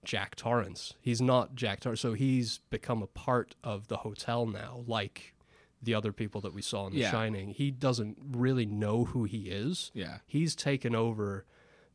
Jack 0.04 0.36
Torrance. 0.36 0.94
He's 1.00 1.20
not 1.20 1.54
Jack 1.54 1.80
Torrance, 1.80 2.00
so 2.00 2.12
he's 2.14 2.58
become 2.70 3.02
a 3.02 3.06
part 3.06 3.54
of 3.62 3.88
the 3.88 3.98
hotel 3.98 4.46
now, 4.46 4.82
like 4.86 5.34
the 5.82 5.94
other 5.94 6.12
people 6.12 6.40
that 6.40 6.54
we 6.54 6.62
saw 6.62 6.86
in 6.86 6.92
The 6.92 7.00
Yeah. 7.00 7.10
Shining. 7.10 7.50
He 7.50 7.70
doesn't 7.70 8.16
really 8.30 8.66
know 8.66 9.04
who 9.06 9.24
he 9.24 9.48
is. 9.50 9.90
Yeah. 9.94 10.18
He's 10.26 10.54
taken 10.54 10.94
over 10.94 11.44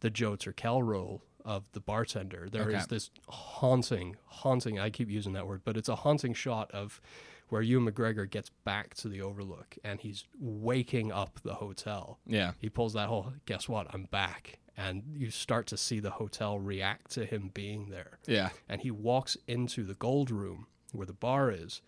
the 0.02 0.10
Joe 0.10 0.36
Turkel 0.36 0.84
role 0.86 1.24
of 1.46 1.64
the 1.72 1.80
bartender. 1.80 2.50
There 2.52 2.70
is 2.70 2.84
Okay. 2.84 2.86
this 2.90 3.10
haunting, 3.30 4.18
haunting, 4.26 4.78
I 4.80 4.90
keep 4.90 5.10
using 5.10 5.32
that 5.34 5.48
word, 5.48 5.62
but 5.64 5.78
it's 5.78 5.88
a 5.90 5.96
haunting 5.98 6.34
shot 6.34 6.70
of 6.72 7.00
where 7.48 7.62
Ewan 7.62 7.90
McGregor 7.90 8.30
gets 8.30 8.50
back 8.66 8.94
to 8.96 9.08
the 9.08 9.22
overlook 9.22 9.78
and 9.84 10.02
he's 10.02 10.26
waking 10.38 11.14
up 11.14 11.40
the 11.44 11.56
hotel. 11.56 12.20
Yeah. 12.26 12.52
He 12.60 12.70
pulls 12.70 12.92
that 12.94 13.08
whole, 13.08 13.32
guess 13.46 13.70
what, 13.70 13.88
I'm 13.94 14.04
back. 14.04 14.60
And 14.80 15.04
you 15.16 15.32
start 15.32 15.66
to 15.68 15.78
see 15.78 16.00
the 16.00 16.12
hotel 16.12 16.60
react 16.60 17.10
to 17.12 17.26
him 17.26 17.50
being 17.54 17.90
there. 17.90 18.20
Yeah. 18.28 18.50
And 18.70 18.82
he 18.82 18.92
walks 18.92 19.36
into 19.48 19.84
the 19.84 19.96
gold 19.96 20.30
room 20.30 20.68
where 20.94 21.08
the 21.08 21.14
bar 21.14 21.50
is, 21.52 21.82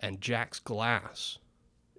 and 0.00 0.20
Jack's 0.20 0.58
glass 0.58 1.38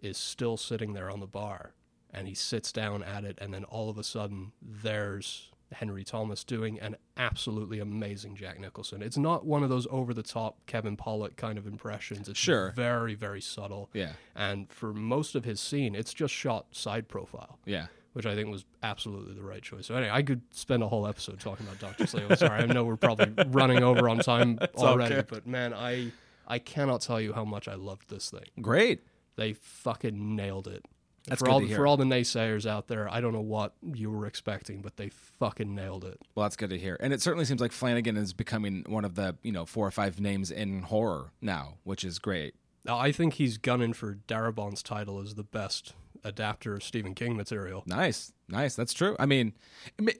is 0.01 0.17
still 0.17 0.57
sitting 0.57 0.91
there 0.93 1.09
on 1.09 1.21
the 1.21 1.25
bar. 1.27 1.71
And 2.11 2.27
he 2.27 2.35
sits 2.35 2.71
down 2.71 3.01
at 3.01 3.23
it, 3.23 3.37
and 3.41 3.53
then 3.53 3.63
all 3.63 3.89
of 3.89 3.97
a 3.97 4.03
sudden, 4.03 4.51
there's 4.61 5.49
Henry 5.71 6.03
Thomas 6.03 6.43
doing 6.43 6.79
an 6.79 6.95
absolutely 7.17 7.79
amazing 7.79 8.35
Jack 8.35 8.59
Nicholson. 8.59 9.01
It's 9.01 9.17
not 9.17 9.45
one 9.45 9.63
of 9.63 9.69
those 9.69 9.87
over 9.89 10.13
the 10.13 10.21
top 10.21 10.63
Kevin 10.67 10.95
Pollak 10.97 11.37
kind 11.37 11.57
of 11.57 11.65
impressions. 11.65 12.29
It's 12.29 12.37
Sure. 12.37 12.71
very, 12.75 13.15
very 13.15 13.41
subtle. 13.41 13.89
Yeah. 13.93 14.11
And 14.35 14.71
for 14.71 14.93
most 14.93 15.33
of 15.33 15.45
his 15.45 15.59
scene, 15.59 15.95
it's 15.95 16.13
just 16.13 16.31
shot 16.33 16.75
side 16.75 17.07
profile 17.07 17.57
Yeah. 17.65 17.87
Which 18.13 18.27
I 18.27 18.35
think 18.35 18.49
was 18.49 18.63
absolutely 18.83 19.33
the 19.33 19.41
right 19.41 19.61
choice. 19.61 19.87
So 19.87 19.95
anyway, 19.95 20.11
I 20.13 20.21
could 20.21 20.41
spend 20.51 20.83
a 20.83 20.87
whole 20.87 21.07
episode 21.07 21.39
talking 21.39 21.65
about 21.65 21.79
Doctor 21.79 22.05
Sleep. 22.05 22.25
I'm 22.29 22.35
sorry, 22.37 22.61
I 22.61 22.65
know 22.67 22.83
we're 22.83 22.95
probably 22.95 23.33
running 23.47 23.83
over 23.83 24.07
on 24.07 24.19
time 24.19 24.59
already, 24.75 25.15
okay. 25.15 25.27
but 25.27 25.47
man, 25.47 25.73
I 25.73 26.11
I 26.47 26.59
cannot 26.59 27.01
tell 27.01 27.19
you 27.19 27.33
how 27.33 27.43
much 27.43 27.67
I 27.67 27.75
loved 27.75 28.09
this 28.09 28.29
thing. 28.29 28.45
Great. 28.61 29.01
They 29.35 29.53
fucking 29.53 30.35
nailed 30.35 30.67
it. 30.67 30.85
That's 31.27 31.41
for 31.41 31.49
all 31.49 31.61
to 31.61 31.67
hear. 31.67 31.77
for 31.77 31.87
all 31.87 31.95
the 31.95 32.03
naysayers 32.03 32.69
out 32.69 32.87
there. 32.87 33.09
I 33.09 33.21
don't 33.21 33.31
know 33.31 33.39
what 33.41 33.73
you 33.81 34.11
were 34.11 34.25
expecting, 34.25 34.81
but 34.81 34.97
they 34.97 35.09
fucking 35.09 35.73
nailed 35.73 36.03
it. 36.03 36.19
Well, 36.35 36.43
that's 36.43 36.57
good 36.57 36.69
to 36.71 36.77
hear. 36.77 36.97
And 36.99 37.13
it 37.13 37.21
certainly 37.21 37.45
seems 37.45 37.61
like 37.61 37.71
Flanagan 37.71 38.17
is 38.17 38.33
becoming 38.33 38.83
one 38.87 39.05
of 39.05 39.15
the, 39.15 39.37
you 39.41 39.53
know, 39.53 39.65
four 39.65 39.87
or 39.87 39.91
five 39.91 40.19
names 40.19 40.51
in 40.51 40.81
horror 40.81 41.31
now, 41.41 41.75
which 41.83 42.03
is 42.03 42.19
great. 42.19 42.55
I 42.87 43.13
think 43.13 43.35
he's 43.35 43.57
gunning 43.57 43.93
for 43.93 44.15
Darabont's 44.27 44.83
title 44.83 45.21
as 45.21 45.35
the 45.35 45.43
best 45.43 45.93
adapter 46.23 46.75
of 46.75 46.83
Stephen 46.83 47.15
King 47.15 47.35
material. 47.35 47.83
Nice. 47.85 48.33
Nice. 48.47 48.75
That's 48.75 48.93
true. 48.93 49.15
I 49.19 49.25
mean, 49.25 49.53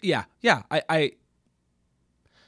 yeah. 0.01 0.25
Yeah. 0.41 0.63
I, 0.72 0.83
I 0.89 1.12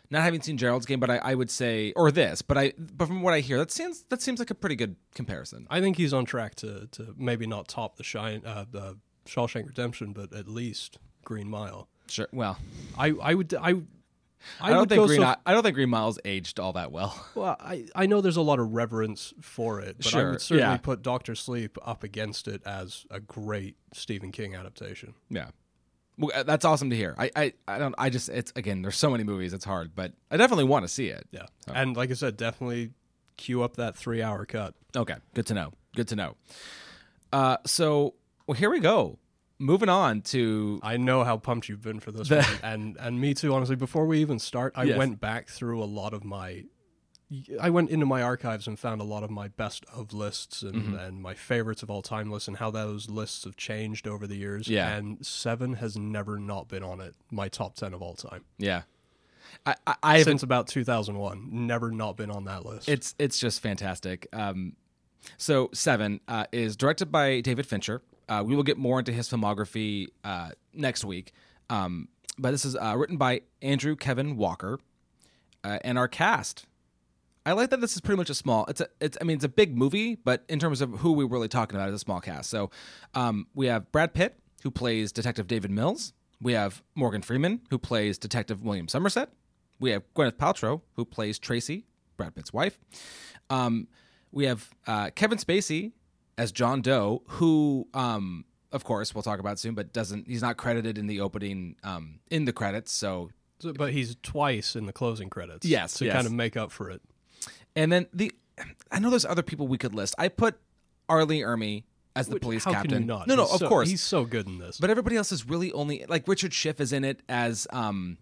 not 0.09 0.24
having 0.24 0.41
seen 0.41 0.57
Gerald's 0.57 0.85
game, 0.85 1.00
but 1.00 1.09
I, 1.09 1.17
I 1.17 1.35
would 1.35 1.50
say 1.50 1.91
or 1.95 2.12
this, 2.12 2.41
but 2.41 2.57
I 2.57 2.74
but 2.77 3.07
from 3.07 3.21
what 3.21 3.33
I 3.33 3.39
hear, 3.39 3.57
that 3.57 3.71
seems 3.71 4.03
that 4.09 4.21
seems 4.21 4.39
like 4.39 4.51
a 4.51 4.55
pretty 4.55 4.75
good 4.75 4.95
comparison. 5.13 5.67
I 5.69 5.81
think 5.81 5.97
he's 5.97 6.13
on 6.13 6.25
track 6.25 6.55
to 6.55 6.88
to 6.91 7.13
maybe 7.17 7.47
not 7.47 7.67
top 7.67 7.97
the 7.97 8.03
shine 8.03 8.41
uh, 8.45 8.65
the 8.69 8.97
Shawshank 9.25 9.65
Redemption, 9.67 10.13
but 10.13 10.33
at 10.33 10.47
least 10.47 11.00
Green 11.24 11.50
Mile. 11.50 11.88
Sure. 12.07 12.27
Well, 12.31 12.57
I 12.97 13.13
I 13.21 13.33
would 13.33 13.53
I 13.55 13.75
I, 14.62 14.72
don't 14.72 14.88
think 14.88 15.06
Green 15.06 15.22
so- 15.22 15.28
I, 15.28 15.38
I 15.46 15.54
don't 15.54 15.64
think 15.64 15.75
Green 15.75 15.90
Miles 15.90 16.20
aged 16.25 16.60
all 16.60 16.74
that 16.74 16.92
well. 16.92 17.25
well, 17.36 17.56
I, 17.60 17.86
I 17.96 18.06
know 18.06 18.22
there's 18.22 18.38
a 18.38 18.42
lot 18.42 18.60
of 18.60 18.74
reverence 18.74 19.34
for 19.42 19.80
it, 19.80 19.98
but 19.98 20.16
I 20.16 20.24
would 20.24 20.42
certainly 20.42 20.74
yeah. 20.74 20.78
put 20.78 21.02
Doctor 21.02 21.36
Sleep 21.36 21.78
up 21.84 22.04
against 22.04 22.48
it 22.48 22.62
as 22.66 23.06
a 23.10 23.20
great 23.20 23.75
Stephen 23.94 24.32
King 24.32 24.56
adaptation. 24.56 25.14
Yeah. 25.30 25.50
Well, 26.18 26.32
uh, 26.34 26.44
that's 26.44 26.66
awesome 26.66 26.90
to 26.90 26.96
hear. 26.96 27.16
I, 27.18 27.32
I, 27.36 27.54
I 27.68 27.78
don't. 27.78 27.96
I 27.98 28.10
just. 28.10 28.29
It's 28.29 28.53
again. 28.55 28.81
There's 28.81 28.96
so 28.96 29.10
many 29.10 29.25
movies. 29.25 29.53
It's 29.53 29.66
hard, 29.66 29.92
but 29.96 30.14
I 30.31 30.38
definitely 30.38 30.64
want 30.64 30.86
to 30.86 30.88
see 30.88 31.08
it. 31.08 31.27
Yeah, 31.31 31.48
and 31.68 31.98
like 31.98 32.10
I 32.10 32.14
said, 32.14 32.38
definitely 32.38 32.92
queue 33.36 33.64
up 33.64 33.75
that 33.75 33.98
three 33.98 34.22
hour 34.22 34.46
cut. 34.46 34.75
Okay, 34.96 35.16
good 35.34 35.46
to 35.48 35.53
know. 35.53 35.74
Good 35.94 36.08
to 36.10 36.16
know. 36.16 36.36
Uh, 37.34 37.58
so 37.66 38.14
well, 38.48 38.55
here 38.55 38.70
we 38.70 38.79
go. 38.79 39.20
Moving 39.57 39.87
on 39.89 40.22
to 40.24 40.79
I 40.83 40.98
know 40.98 41.24
how 41.24 41.37
pumped 41.37 41.70
you've 41.70 41.81
been 41.81 42.00
for 42.01 42.11
this 42.11 42.29
one, 42.29 42.44
and 42.63 42.98
and 43.00 43.22
me 43.22 43.33
too. 43.33 43.53
Honestly, 43.53 43.75
before 43.77 44.05
we 44.05 44.20
even 44.20 44.37
start, 44.39 44.74
I 44.75 44.83
Yes. 44.83 44.98
went 44.98 45.22
back 45.22 45.48
through 45.48 45.81
a 45.81 45.85
lot 45.85 46.13
of 46.13 46.24
my. 46.25 46.63
I 47.59 47.70
went 47.72 47.89
into 47.89 48.05
my 48.05 48.22
archives 48.22 48.68
and 48.68 48.77
found 48.77 49.01
a 49.01 49.03
lot 49.03 49.24
of 49.24 49.31
my 49.31 49.48
best 49.48 49.83
of 49.91 50.13
lists 50.13 50.61
and, 50.61 50.75
Mm-hmm. 50.75 50.96
and 50.96 51.22
my 51.22 51.33
favorites 51.33 51.81
of 51.83 51.89
all 51.89 52.01
time 52.03 52.29
lists 52.29 52.48
and 52.48 52.57
how 52.57 52.70
those 52.70 53.09
lists 53.09 53.46
have 53.46 53.55
changed 53.55 54.07
over 54.07 54.27
the 54.27 54.35
years. 54.35 54.68
Yeah. 54.68 54.94
And 54.96 55.25
Seven 55.25 55.74
has 55.75 55.98
never 55.98 56.37
not 56.37 56.68
been 56.68 56.83
on 56.83 57.00
it. 57.01 57.15
My 57.31 57.48
top 57.48 57.75
ten 57.75 57.94
of 57.94 58.01
all 58.01 58.13
time 58.13 58.44
yeah. 58.57 58.83
I, 59.65 59.75
I, 59.87 59.96
I 60.03 60.24
since 60.24 60.44
about 60.44 60.68
2001. 60.68 61.48
Never 61.51 61.91
not 61.91 62.18
been 62.18 62.29
on 62.29 62.44
that 62.46 62.65
list. 62.65 62.89
It's 62.89 63.15
it's 63.18 63.39
just 63.39 63.61
fantastic. 63.61 64.27
Um, 64.33 64.74
so 65.38 65.70
Seven 65.74 66.20
uh, 66.27 66.46
is 66.51 66.75
directed 66.75 67.11
by 67.11 67.42
David 67.42 67.66
Fincher. 67.66 68.01
Uh, 68.27 68.44
we 68.46 68.55
will 68.55 68.64
get 68.64 68.77
more 68.77 69.00
into 69.00 69.11
his 69.11 69.29
filmography 69.29 70.07
uh, 70.24 70.51
next 70.74 71.05
week. 71.05 71.31
Um, 71.70 72.09
but 72.38 72.51
this 72.51 72.66
is 72.66 72.75
uh, 72.75 72.96
written 72.98 73.18
by 73.18 73.42
Andrew 73.61 73.96
Kevin 73.96 74.38
Walker, 74.38 74.79
uh, 75.64 75.79
and 75.83 75.98
our 75.98 76.07
cast. 76.07 76.66
I 77.46 77.51
like 77.51 77.70
that 77.70 77.79
this 77.79 77.94
is 77.94 78.01
pretty 78.01 78.18
much 78.18 78.29
a 78.29 78.35
small. 78.35 78.66
It's 78.66 78.81
a. 78.81 78.88
It's. 79.00 79.18
I 79.22 79.24
mean, 79.24 79.35
it's 79.35 79.46
a 79.46 79.50
big 79.50 79.77
movie, 79.77 80.16
but 80.16 80.44
in 80.50 80.59
terms 80.59 80.81
of 80.81 80.92
who 81.00 81.14
we're 81.14 81.27
really 81.27 81.48
talking 81.48 81.75
about, 81.75 81.90
it's 81.90 81.96
a 81.96 82.00
small 82.00 82.20
cast. 82.20 82.50
So, 82.50 82.72
um, 83.14 83.48
we 83.53 83.68
have 83.68 83.92
Brad 83.92 84.14
Pitt 84.14 84.40
who 84.64 84.72
plays 84.72 85.11
Detective 85.11 85.48
David 85.48 85.70
Mills. 85.70 86.14
We 86.42 86.53
have 86.53 86.81
Morgan 86.96 87.22
Freeman 87.22 87.61
who 87.70 87.77
plays 87.77 88.18
Detective 88.18 88.64
William 88.64 88.88
Somerset. 88.88 89.29
We 89.79 89.92
have 89.92 90.03
Gwyneth 90.16 90.38
Paltrow 90.38 90.81
who 90.96 91.05
plays 91.05 91.38
Tracy, 91.38 91.85
Brad 92.18 92.35
Pitt's 92.35 92.51
wife. 92.51 92.79
Um, 93.50 93.88
we 94.31 94.46
have 94.46 94.70
uh, 94.88 95.09
Kevin 95.16 95.38
Spacey 95.38 95.92
as 96.38 96.51
John 96.51 96.81
Doe, 96.81 97.22
who, 97.27 97.88
um, 97.94 98.46
of 98.72 98.83
course, 98.83 99.16
we'll 99.16 99.24
talk 99.24 99.40
about 99.40 99.57
soon, 99.59 99.74
but 99.75 99.94
doesn't. 99.94 100.27
He's 100.27 100.42
not 100.42 100.57
credited 100.57 100.98
in 100.98 101.07
the 101.07 101.22
opening 101.22 101.75
um, 101.83 102.20
in 102.29 102.46
the 102.46 102.53
credits. 102.53 102.92
So, 102.92 103.29
So- 103.59 103.74
but 103.74 103.94
he's 103.94 104.16
twice 104.22 104.75
in 104.75 104.85
the 104.85 104.94
closing 104.94 105.29
credits. 105.29 105.66
Yes, 105.66 105.94
to 105.96 106.05
yes. 106.05 106.14
kind 106.14 106.27
of 106.27 106.33
make 106.33 106.57
up 106.57 106.72
for 106.72 106.90
it. 106.90 107.01
and 107.75 107.92
then 107.92 108.07
the, 108.14 108.31
I 108.92 109.00
know 109.00 109.09
there's 109.09 109.25
other 109.25 109.44
people 109.44 109.68
we 109.68 109.77
could 109.77 109.94
list. 109.96 110.16
I 110.18 110.27
put 110.27 110.55
R. 111.07 111.24
Lee 111.25 111.40
Ermey 111.42 111.83
as 112.18 112.27
the 112.27 112.33
Which- 112.35 112.44
police 112.44 112.64
captain. 112.66 112.92
Can 112.92 113.01
you 113.01 113.07
not? 113.07 113.27
No, 113.27 113.35
no, 113.35 113.44
He's 113.46 113.53
of 113.53 113.59
so- 113.59 113.68
course. 113.70 113.90
he's 113.90 114.01
so 114.03 114.25
good 114.25 114.48
in 114.48 114.57
this. 114.59 114.77
But 114.77 114.90
everybody 114.90 115.16
else 115.16 115.31
is 115.31 115.48
really 115.48 115.72
only 115.72 116.05
like 116.09 116.27
Richard 116.27 116.53
Schiff 116.53 116.81
is 116.81 116.92
in 116.92 117.03
it 117.05 117.22
as 117.29 117.68
um 117.72 118.18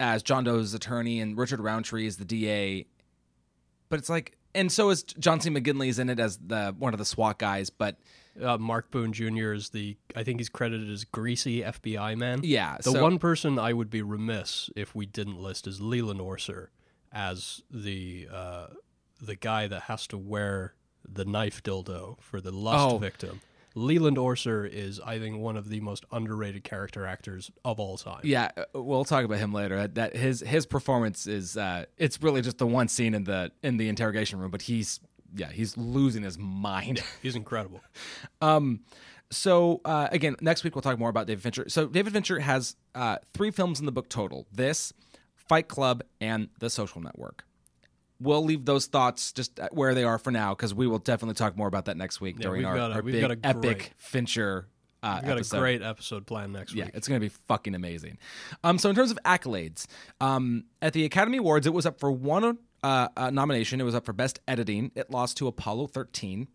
as 0.00 0.24
John 0.24 0.42
Doe's 0.42 0.74
attorney 0.74 1.20
and 1.20 1.38
Richard 1.38 1.60
Roundtree 1.60 2.06
is 2.06 2.16
the 2.16 2.24
DA. 2.24 2.86
But 3.88 3.98
it's 4.00 4.08
like 4.08 4.36
and 4.54 4.70
so 4.70 4.90
is 4.90 5.02
John 5.02 5.40
C. 5.40 5.50
McGinley 5.50 5.88
is 5.88 5.98
in 5.98 6.08
it 6.10 6.18
as 6.20 6.38
the 6.38 6.74
one 6.78 6.92
of 6.94 6.98
the 6.98 7.04
SWAT 7.04 7.38
guys, 7.38 7.70
but 7.70 7.96
uh, 8.42 8.58
Mark 8.58 8.90
Boone 8.90 9.12
Jr. 9.12 9.52
is 9.52 9.70
the 9.70 9.96
I 10.16 10.22
think 10.24 10.40
he's 10.40 10.48
credited 10.48 10.90
as 10.90 11.04
greasy 11.04 11.62
FBI 11.62 12.16
man. 12.16 12.40
Yeah, 12.42 12.76
the 12.78 12.90
so- 12.92 13.02
one 13.02 13.18
person 13.18 13.58
I 13.58 13.72
would 13.72 13.90
be 13.90 14.02
remiss 14.02 14.70
if 14.76 14.94
we 14.94 15.06
didn't 15.06 15.38
list 15.38 15.66
is 15.66 15.80
Leland 15.80 16.20
Orser 16.20 16.68
as 17.12 17.62
the 17.70 18.28
uh, 18.32 18.66
the 19.20 19.36
guy 19.36 19.66
that 19.68 19.82
has 19.82 20.06
to 20.08 20.18
wear 20.18 20.74
the 21.08 21.24
knife 21.24 21.62
dildo 21.62 22.18
for 22.20 22.40
the 22.40 22.50
lust 22.50 22.94
Oh. 22.94 22.98
victim. 22.98 23.40
Leland 23.74 24.16
Orser 24.16 24.68
is, 24.68 25.00
I 25.00 25.18
think, 25.18 25.38
one 25.38 25.56
of 25.56 25.68
the 25.68 25.80
most 25.80 26.04
underrated 26.12 26.62
character 26.64 27.06
actors 27.06 27.50
of 27.64 27.80
all 27.80 27.96
time. 27.96 28.20
yeah, 28.22 28.50
uh, 28.56 28.64
we'll 28.80 29.04
talk 29.04 29.24
about 29.24 29.38
him 29.38 29.52
later. 29.52 29.86
That 29.88 30.14
his 30.16 30.40
his 30.40 30.64
performance 30.66 31.26
is 31.26 31.56
uh 31.56 31.86
it's 31.98 32.22
really 32.22 32.40
just 32.40 32.58
the 32.58 32.66
one 32.66 32.88
scene 32.88 33.14
in 33.14 33.24
the 33.24 33.50
in 33.62 33.76
the 33.76 33.88
interrogation 33.88 34.38
room, 34.38 34.50
but 34.50 34.62
he's 34.62 35.00
yeah, 35.36 35.50
he's 35.50 35.76
losing 35.76 36.22
his 36.22 36.38
mind. 36.38 37.02
He's 37.20 37.34
incredible. 37.34 37.80
um, 38.40 38.80
So 39.30 39.80
uh, 39.84 40.06
again, 40.12 40.36
next 40.40 40.62
week 40.62 40.76
we'll 40.76 40.82
talk 40.82 40.98
more 40.98 41.08
about 41.08 41.26
David 41.26 41.42
Fincher. 41.42 41.64
So 41.68 41.86
David 41.88 42.12
Fincher 42.12 42.38
has 42.38 42.76
uh, 42.94 43.16
three 43.32 43.50
films 43.50 43.80
in 43.80 43.86
the 43.86 43.92
book 43.92 44.08
total: 44.08 44.46
this, 44.52 44.92
Fight 45.34 45.66
Club, 45.66 46.04
and 46.20 46.48
The 46.60 46.70
Social 46.70 47.00
Network. 47.00 47.44
We'll 48.24 48.44
leave 48.44 48.64
those 48.64 48.86
thoughts 48.86 49.32
just 49.32 49.60
where 49.70 49.94
they 49.94 50.04
are 50.04 50.18
for 50.18 50.30
now 50.30 50.54
because 50.54 50.74
we 50.74 50.86
will 50.86 50.98
definitely 50.98 51.34
talk 51.34 51.56
more 51.56 51.68
about 51.68 51.84
that 51.84 51.96
next 51.96 52.20
week 52.20 52.38
during 52.40 52.58
we've 52.62 52.66
our, 52.66 52.76
a- 52.76 52.90
our 52.94 53.02
we've 53.02 53.12
big 53.12 53.20
got 53.20 53.30
a 53.32 53.38
epic 53.44 53.62
great- 53.78 53.92
Fincher 53.98 54.66
uh, 55.02 55.18
We 55.22 55.28
got 55.28 55.36
episode. 55.36 55.56
a 55.56 55.60
great 55.60 55.82
episode 55.82 56.26
planned 56.26 56.52
next 56.54 56.72
week. 56.74 56.84
Yeah, 56.84 56.90
it's 56.94 57.06
going 57.06 57.20
to 57.20 57.24
be 57.24 57.32
fucking 57.46 57.74
amazing. 57.74 58.16
Um, 58.64 58.78
so 58.78 58.88
in 58.88 58.96
terms 58.96 59.10
of 59.10 59.18
accolades, 59.26 59.86
um, 60.20 60.64
at 60.80 60.94
the 60.94 61.04
Academy 61.04 61.36
Awards, 61.38 61.66
it 61.66 61.74
was 61.74 61.84
up 61.84 62.00
for 62.00 62.10
one 62.10 62.56
uh, 62.82 63.08
uh, 63.16 63.28
nomination. 63.30 63.80
It 63.80 63.84
was 63.84 63.94
up 63.94 64.06
for 64.06 64.14
Best 64.14 64.40
Editing. 64.48 64.92
It 64.94 65.10
lost 65.10 65.36
to 65.38 65.46
Apollo 65.46 65.88
13. 65.88 66.48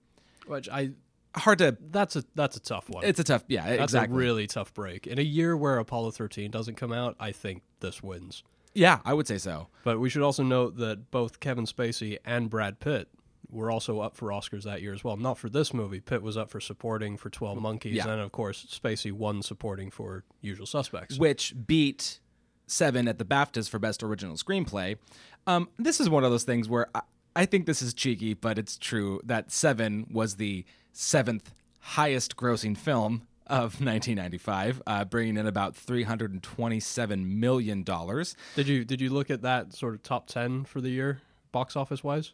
Which 0.48 0.68
I 0.68 0.92
Hard 1.36 1.60
to. 1.60 1.78
that's 1.92 2.16
a 2.16 2.24
that's 2.34 2.58
a 2.58 2.60
tough 2.60 2.90
one. 2.90 3.06
It's 3.06 3.20
a 3.20 3.24
tough. 3.24 3.44
Yeah, 3.48 3.68
That's 3.68 3.84
exactly. 3.94 4.16
a 4.16 4.20
really 4.20 4.48
tough 4.48 4.74
break. 4.74 5.06
In 5.06 5.20
a 5.20 5.24
year 5.24 5.56
where 5.56 5.78
Apollo 5.78 6.12
13 6.12 6.50
doesn't 6.50 6.74
come 6.76 6.92
out, 6.92 7.16
I 7.20 7.32
think 7.32 7.62
this 7.82 8.02
wins. 8.02 8.42
Yeah, 8.80 9.00
I 9.04 9.14
would 9.14 9.28
say 9.28 9.38
so. 9.38 9.68
But 9.84 10.00
we 10.00 10.10
should 10.10 10.22
also 10.22 10.42
note 10.42 10.78
that 10.78 11.12
both 11.12 11.42
Kevin 11.42 11.66
Spacey 11.66 12.18
and 12.24 12.50
Brad 12.50 12.80
Pitt 12.80 13.10
were 13.52 13.70
also 13.70 14.00
up 14.00 14.16
for 14.16 14.30
Oscars 14.30 14.64
that 14.64 14.82
year 14.82 14.94
as 14.94 15.04
well. 15.04 15.18
Not 15.18 15.38
for 15.38 15.50
this 15.50 15.74
movie. 15.74 16.00
Pitt 16.00 16.22
was 16.22 16.38
up 16.38 16.50
for 16.50 16.62
supporting 16.62 17.18
for 17.18 17.30
12 17.30 17.60
Monkeys. 17.62 17.96
Yeah. 17.96 18.08
And 18.08 18.22
of 18.22 18.32
course, 18.32 18.66
Spacey 18.72 19.12
won 19.12 19.42
supporting 19.42 19.92
for 19.92 20.24
Usual 20.40 20.66
Suspects. 20.66 21.20
which 21.20 21.54
beat 21.68 22.22
Seven 22.68 23.10
at 23.10 23.18
the 23.18 23.26
BAFTAs 23.26 23.68
for 23.70 23.80
Best 23.80 24.02
Original 24.02 24.38
Screenplay. 24.38 24.98
Um, 25.46 25.68
this 25.78 26.00
is 26.00 26.10
one 26.10 26.24
of 26.24 26.32
those 26.32 26.44
things 26.46 26.70
where 26.70 26.88
I, 26.96 27.02
I 27.36 27.46
think 27.46 27.66
this 27.66 27.82
is 27.82 27.94
cheeky, 27.94 28.34
but 28.34 28.58
it's 28.58 28.78
true 28.78 29.20
that 29.26 29.52
Seven 29.52 30.08
was 30.10 30.38
the 30.38 30.64
seventh 30.94 31.54
highest 31.82 32.38
grossing 32.38 32.78
film 32.78 33.24
of 33.50 33.82
1995, 33.82 34.82
uh, 34.88 35.06
bringing 35.06 35.38
in 35.38 35.48
about 35.48 35.76
327 35.76 37.40
million 37.40 37.84
dollars. 37.84 38.36
Did 38.56 38.68
you 38.68 38.86
did 38.86 39.02
you 39.02 39.10
look 39.10 39.30
at 39.30 39.42
that 39.42 39.74
sort 39.74 39.94
of 39.96 40.04
top 40.04 40.28
10 40.28 40.66
for 40.66 40.82
the 40.82 40.90
year, 40.90 41.22
box 41.52 41.76
office 41.76 42.04
wise? 42.04 42.34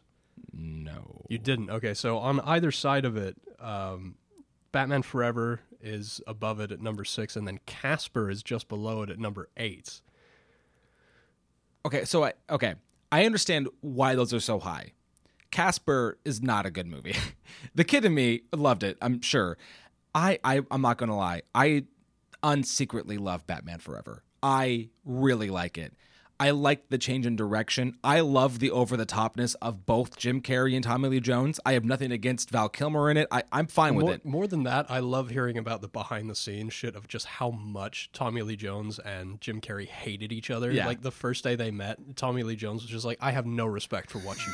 No, 0.52 1.24
You 1.30 1.38
didn't. 1.38 1.70
Okay, 1.70 1.94
so 1.94 2.18
on 2.18 2.40
either 2.40 2.70
side 2.70 3.06
of 3.06 3.16
it, 3.16 3.36
um, 3.58 4.16
Batman 4.70 5.00
Forever 5.02 5.60
is 5.80 6.20
above 6.26 6.60
it 6.60 6.70
at 6.70 6.80
number 6.82 7.04
six, 7.04 7.36
and 7.36 7.48
then 7.48 7.58
Casper 7.64 8.28
is 8.30 8.42
just 8.42 8.68
below 8.68 9.02
it 9.02 9.08
at 9.08 9.18
number 9.18 9.48
eight. 9.56 10.02
Okay, 11.86 12.04
so 12.04 12.24
I 12.24 12.32
okay, 12.50 12.74
I 13.10 13.24
understand 13.24 13.68
why 13.80 14.14
those 14.14 14.34
are 14.34 14.40
so 14.40 14.58
high. 14.58 14.92
Casper 15.50 16.18
is 16.24 16.42
not 16.42 16.66
a 16.66 16.70
good 16.70 16.86
movie. 16.86 17.14
the 17.74 17.84
kid 17.84 18.04
in 18.04 18.12
me 18.14 18.42
loved 18.54 18.82
it, 18.82 18.98
I'm 19.00 19.20
sure. 19.22 19.56
I, 20.16 20.38
I 20.42 20.62
I'm 20.70 20.80
not 20.80 20.96
gonna 20.96 21.16
lie. 21.16 21.42
I 21.54 21.84
unsecretly 22.42 23.20
love 23.20 23.46
Batman 23.46 23.78
Forever. 23.78 24.24
I 24.42 24.88
really 25.04 25.50
like 25.50 25.76
it. 25.76 25.92
I 26.38 26.50
like 26.50 26.90
the 26.90 26.98
change 26.98 27.24
in 27.24 27.34
direction. 27.34 27.96
I 28.04 28.20
love 28.20 28.58
the 28.58 28.70
over 28.70 28.96
the 28.96 29.06
topness 29.06 29.54
of 29.62 29.86
both 29.86 30.18
Jim 30.18 30.42
Carrey 30.42 30.74
and 30.74 30.84
Tommy 30.84 31.08
Lee 31.08 31.20
Jones. 31.20 31.58
I 31.64 31.72
have 31.72 31.84
nothing 31.84 32.12
against 32.12 32.50
Val 32.50 32.68
Kilmer 32.68 33.10
in 33.10 33.16
it. 33.16 33.26
I, 33.30 33.42
I'm 33.52 33.66
fine 33.66 33.94
with 33.94 34.08
it. 34.08 34.24
more 34.24 34.46
than 34.46 34.64
that, 34.64 34.90
I 34.90 34.98
love 34.98 35.30
hearing 35.30 35.56
about 35.56 35.80
the 35.80 35.88
behind 35.88 36.28
the 36.28 36.34
scenes 36.34 36.74
shit 36.74 36.94
of 36.94 37.08
just 37.08 37.24
how 37.24 37.50
much 37.50 38.10
Tommy 38.12 38.42
Lee 38.42 38.56
Jones 38.56 38.98
and 38.98 39.40
Jim 39.40 39.62
Carrey 39.62 39.86
hated 39.86 40.30
each 40.30 40.50
other. 40.50 40.70
Yeah. 40.70 40.86
Like 40.86 41.00
the 41.00 41.10
first 41.10 41.42
day 41.42 41.56
they 41.56 41.70
met, 41.70 42.16
Tommy 42.16 42.42
Lee 42.42 42.56
Jones 42.56 42.82
was 42.82 42.90
just 42.90 43.06
like, 43.06 43.16
I 43.22 43.30
have 43.30 43.46
no 43.46 43.64
respect 43.64 44.10
for 44.10 44.18
what 44.18 44.36
you 44.46 44.52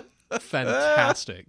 do. 0.00 0.02
Fantastic. 0.40 1.46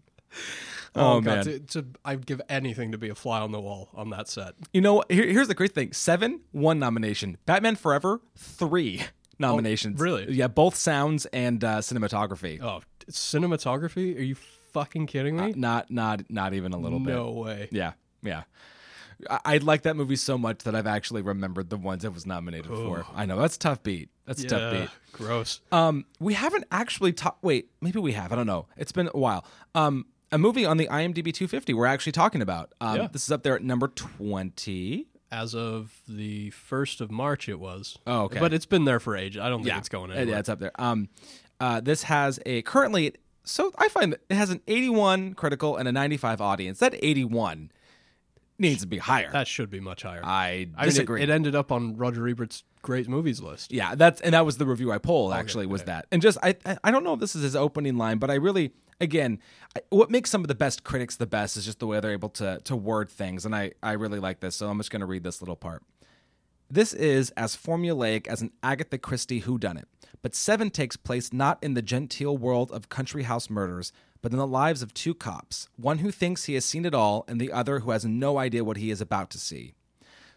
Oh, 0.95 1.21
God, 1.21 1.25
man. 1.25 1.43
To, 1.45 1.59
to, 1.59 1.85
I'd 2.03 2.25
give 2.25 2.41
anything 2.49 2.91
to 2.91 2.97
be 2.97 3.09
a 3.09 3.15
fly 3.15 3.39
on 3.41 3.51
the 3.51 3.59
wall 3.59 3.89
on 3.93 4.09
that 4.09 4.27
set. 4.27 4.53
You 4.73 4.81
know. 4.81 5.03
Here, 5.09 5.25
here's 5.27 5.47
the 5.47 5.53
great 5.55 5.73
thing: 5.73 5.93
seven, 5.93 6.41
one 6.51 6.79
nomination. 6.79 7.37
Batman 7.45 7.75
Forever, 7.75 8.21
three 8.37 9.03
nominations. 9.39 9.99
really? 9.99 10.31
Yeah, 10.31 10.47
both 10.47 10.75
sounds 10.75 11.25
and 11.27 11.63
uh, 11.63 11.79
cinematography. 11.79 12.61
Oh, 12.61 12.81
cinematography? 13.09 14.17
Are 14.17 14.21
you 14.23 14.35
fucking 14.73 15.07
kidding 15.07 15.37
me? 15.37 15.53
Not, 15.55 15.89
not, 15.89 16.29
not 16.29 16.53
even 16.53 16.73
a 16.73 16.77
little 16.77 16.99
bit. 16.99 17.13
no 17.13 17.31
way. 17.31 17.69
Yeah, 17.71 17.93
yeah. 18.21 18.43
I, 19.29 19.39
I 19.45 19.57
like 19.57 19.83
that 19.83 19.95
movie 19.95 20.15
so 20.15 20.37
much 20.37 20.59
that 20.59 20.75
I've 20.75 20.87
actually 20.87 21.21
remembered 21.21 21.69
the 21.69 21.77
ones 21.77 22.05
it 22.05 22.13
was 22.13 22.25
nominated 22.25 22.67
for. 22.67 23.05
I 23.15 23.25
know 23.25 23.39
that's 23.39 23.55
a 23.55 23.59
tough 23.59 23.83
beat. 23.83 24.09
That's 24.25 24.43
a 24.43 24.47
tough 24.47 24.71
beat. 24.73 24.89
gross. 25.11 25.61
Um, 25.71 26.05
we 26.19 26.35
haven't 26.35 26.65
actually 26.71 27.13
talked. 27.13 27.43
Wait, 27.43 27.69
maybe 27.81 27.99
we 27.99 28.13
have. 28.13 28.31
I 28.31 28.35
don't 28.35 28.47
know. 28.47 28.67
It's 28.77 28.91
been 28.91 29.09
a 29.13 29.17
while. 29.17 29.45
Um, 29.75 30.05
a 30.31 30.37
movie 30.37 30.65
on 30.65 30.77
the 30.77 30.87
IMDb 30.87 31.33
250 31.33 31.73
we're 31.73 31.85
actually 31.85 32.11
talking 32.11 32.41
about. 32.41 32.73
Um, 32.81 32.97
Yeah. 32.97 33.07
this 33.11 33.23
is 33.23 33.31
up 33.31 33.43
there 33.43 33.55
at 33.55 33.63
number 33.63 33.87
20. 33.87 35.07
As 35.31 35.53
of 35.53 35.93
the 36.07 36.49
first 36.51 37.01
of 37.01 37.11
March, 37.11 37.47
it 37.47 37.59
was. 37.59 37.97
Oh, 38.07 38.23
okay. 38.23 38.39
But 38.39 38.51
it's 38.53 38.65
been 38.65 38.85
there 38.85 38.99
for 38.99 39.15
ages. 39.15 39.41
I 39.41 39.49
don't 39.49 39.63
think 39.63 39.77
it's 39.77 39.89
going 39.89 40.11
anywhere. 40.11 40.27
Yeah, 40.35 40.39
it's 40.39 40.49
up 40.49 40.59
there. 40.59 40.71
Um, 40.81 41.09
uh, 41.59 41.81
this 41.81 42.03
has 42.03 42.39
a 42.47 42.61
currently. 42.63 43.13
So 43.43 43.71
I 43.77 43.89
find 43.89 44.13
that 44.13 44.21
it 44.29 44.35
has 44.35 44.49
an 44.49 44.61
81 44.67 45.33
critical 45.35 45.77
and 45.77 45.87
a 45.87 45.91
95 45.91 46.41
audience. 46.41 46.79
That 46.79 46.95
81 47.01 47.71
needs 48.57 48.81
to 48.81 48.87
be 48.87 48.97
higher. 48.97 49.31
That 49.31 49.47
should 49.47 49.69
be 49.69 49.79
much 49.79 50.01
higher. 50.03 50.21
I 50.23 50.47
I 50.47 50.55
mean, 50.55 50.67
it- 50.79 50.85
disagree. 50.85 51.21
it, 51.21 51.29
ended 51.29 51.55
up 51.55 51.71
on 51.71 51.95
Roger 51.95 52.27
Ebert's 52.27 52.63
great 52.81 53.07
movies 53.07 53.39
list. 53.39 53.71
yeah, 53.71 53.93
that's 53.95 54.21
and 54.21 54.33
that 54.33 54.45
was 54.45 54.57
the 54.57 54.65
review 54.65 54.91
I 54.91 54.97
pulled. 54.97 55.33
Actually, 55.33 55.65
was 55.67 55.81
okay. 55.81 55.91
that 55.91 56.07
and 56.11 56.21
just 56.23 56.37
I- 56.41 56.55
I 56.83 56.89
don't 56.91 57.03
know 57.03 57.13
if 57.13 57.19
this 57.19 57.35
is 57.35 57.43
his 57.43 57.55
opening 57.55 57.97
line, 57.97 58.17
but 58.17 58.31
I 58.31 58.35
really 58.35 58.71
again 58.99 59.39
what 59.89 60.09
makes 60.09 60.29
some 60.29 60.41
of 60.41 60.47
the 60.47 60.55
best 60.55 60.83
critics 60.83 61.15
the 61.15 61.27
best 61.27 61.57
is 61.57 61.65
just 61.65 61.79
the 61.79 61.87
way 61.87 61.99
they're 61.99 62.11
able 62.11 62.29
to 62.29 62.59
to 62.63 62.75
word 62.75 63.09
things, 63.09 63.45
and 63.45 63.55
I 63.55 63.71
I 63.83 63.93
really 63.93 64.19
like 64.19 64.39
this. 64.39 64.55
So 64.55 64.67
I'm 64.67 64.77
just 64.77 64.91
going 64.91 65.01
to 65.01 65.05
read 65.05 65.23
this 65.23 65.41
little 65.41 65.55
part. 65.55 65.83
This 66.69 66.93
is 66.93 67.31
as 67.31 67.55
formulaic 67.55 68.27
as 68.27 68.41
an 68.41 68.51
Agatha 68.61 68.97
Christie 68.97 69.41
whodunit, 69.41 69.85
but 70.21 70.35
Seven 70.35 70.69
takes 70.69 70.95
place 70.95 71.33
not 71.33 71.57
in 71.63 71.73
the 71.73 71.81
genteel 71.81 72.37
world 72.37 72.71
of 72.71 72.89
country 72.89 73.23
house 73.23 73.49
murders, 73.49 73.91
but 74.21 74.31
in 74.31 74.37
the 74.37 74.45
lives 74.45 74.83
of 74.83 74.93
two 74.93 75.15
cops, 75.15 75.67
one 75.77 75.99
who 75.99 76.11
thinks 76.11 76.45
he 76.45 76.53
has 76.53 76.65
seen 76.65 76.85
it 76.85 76.93
all 76.93 77.25
and 77.27 77.41
the 77.41 77.51
other 77.51 77.79
who 77.79 77.91
has 77.91 78.05
no 78.05 78.37
idea 78.37 78.63
what 78.63 78.77
he 78.77 78.91
is 78.91 79.01
about 79.01 79.31
to 79.31 79.39
see. 79.39 79.73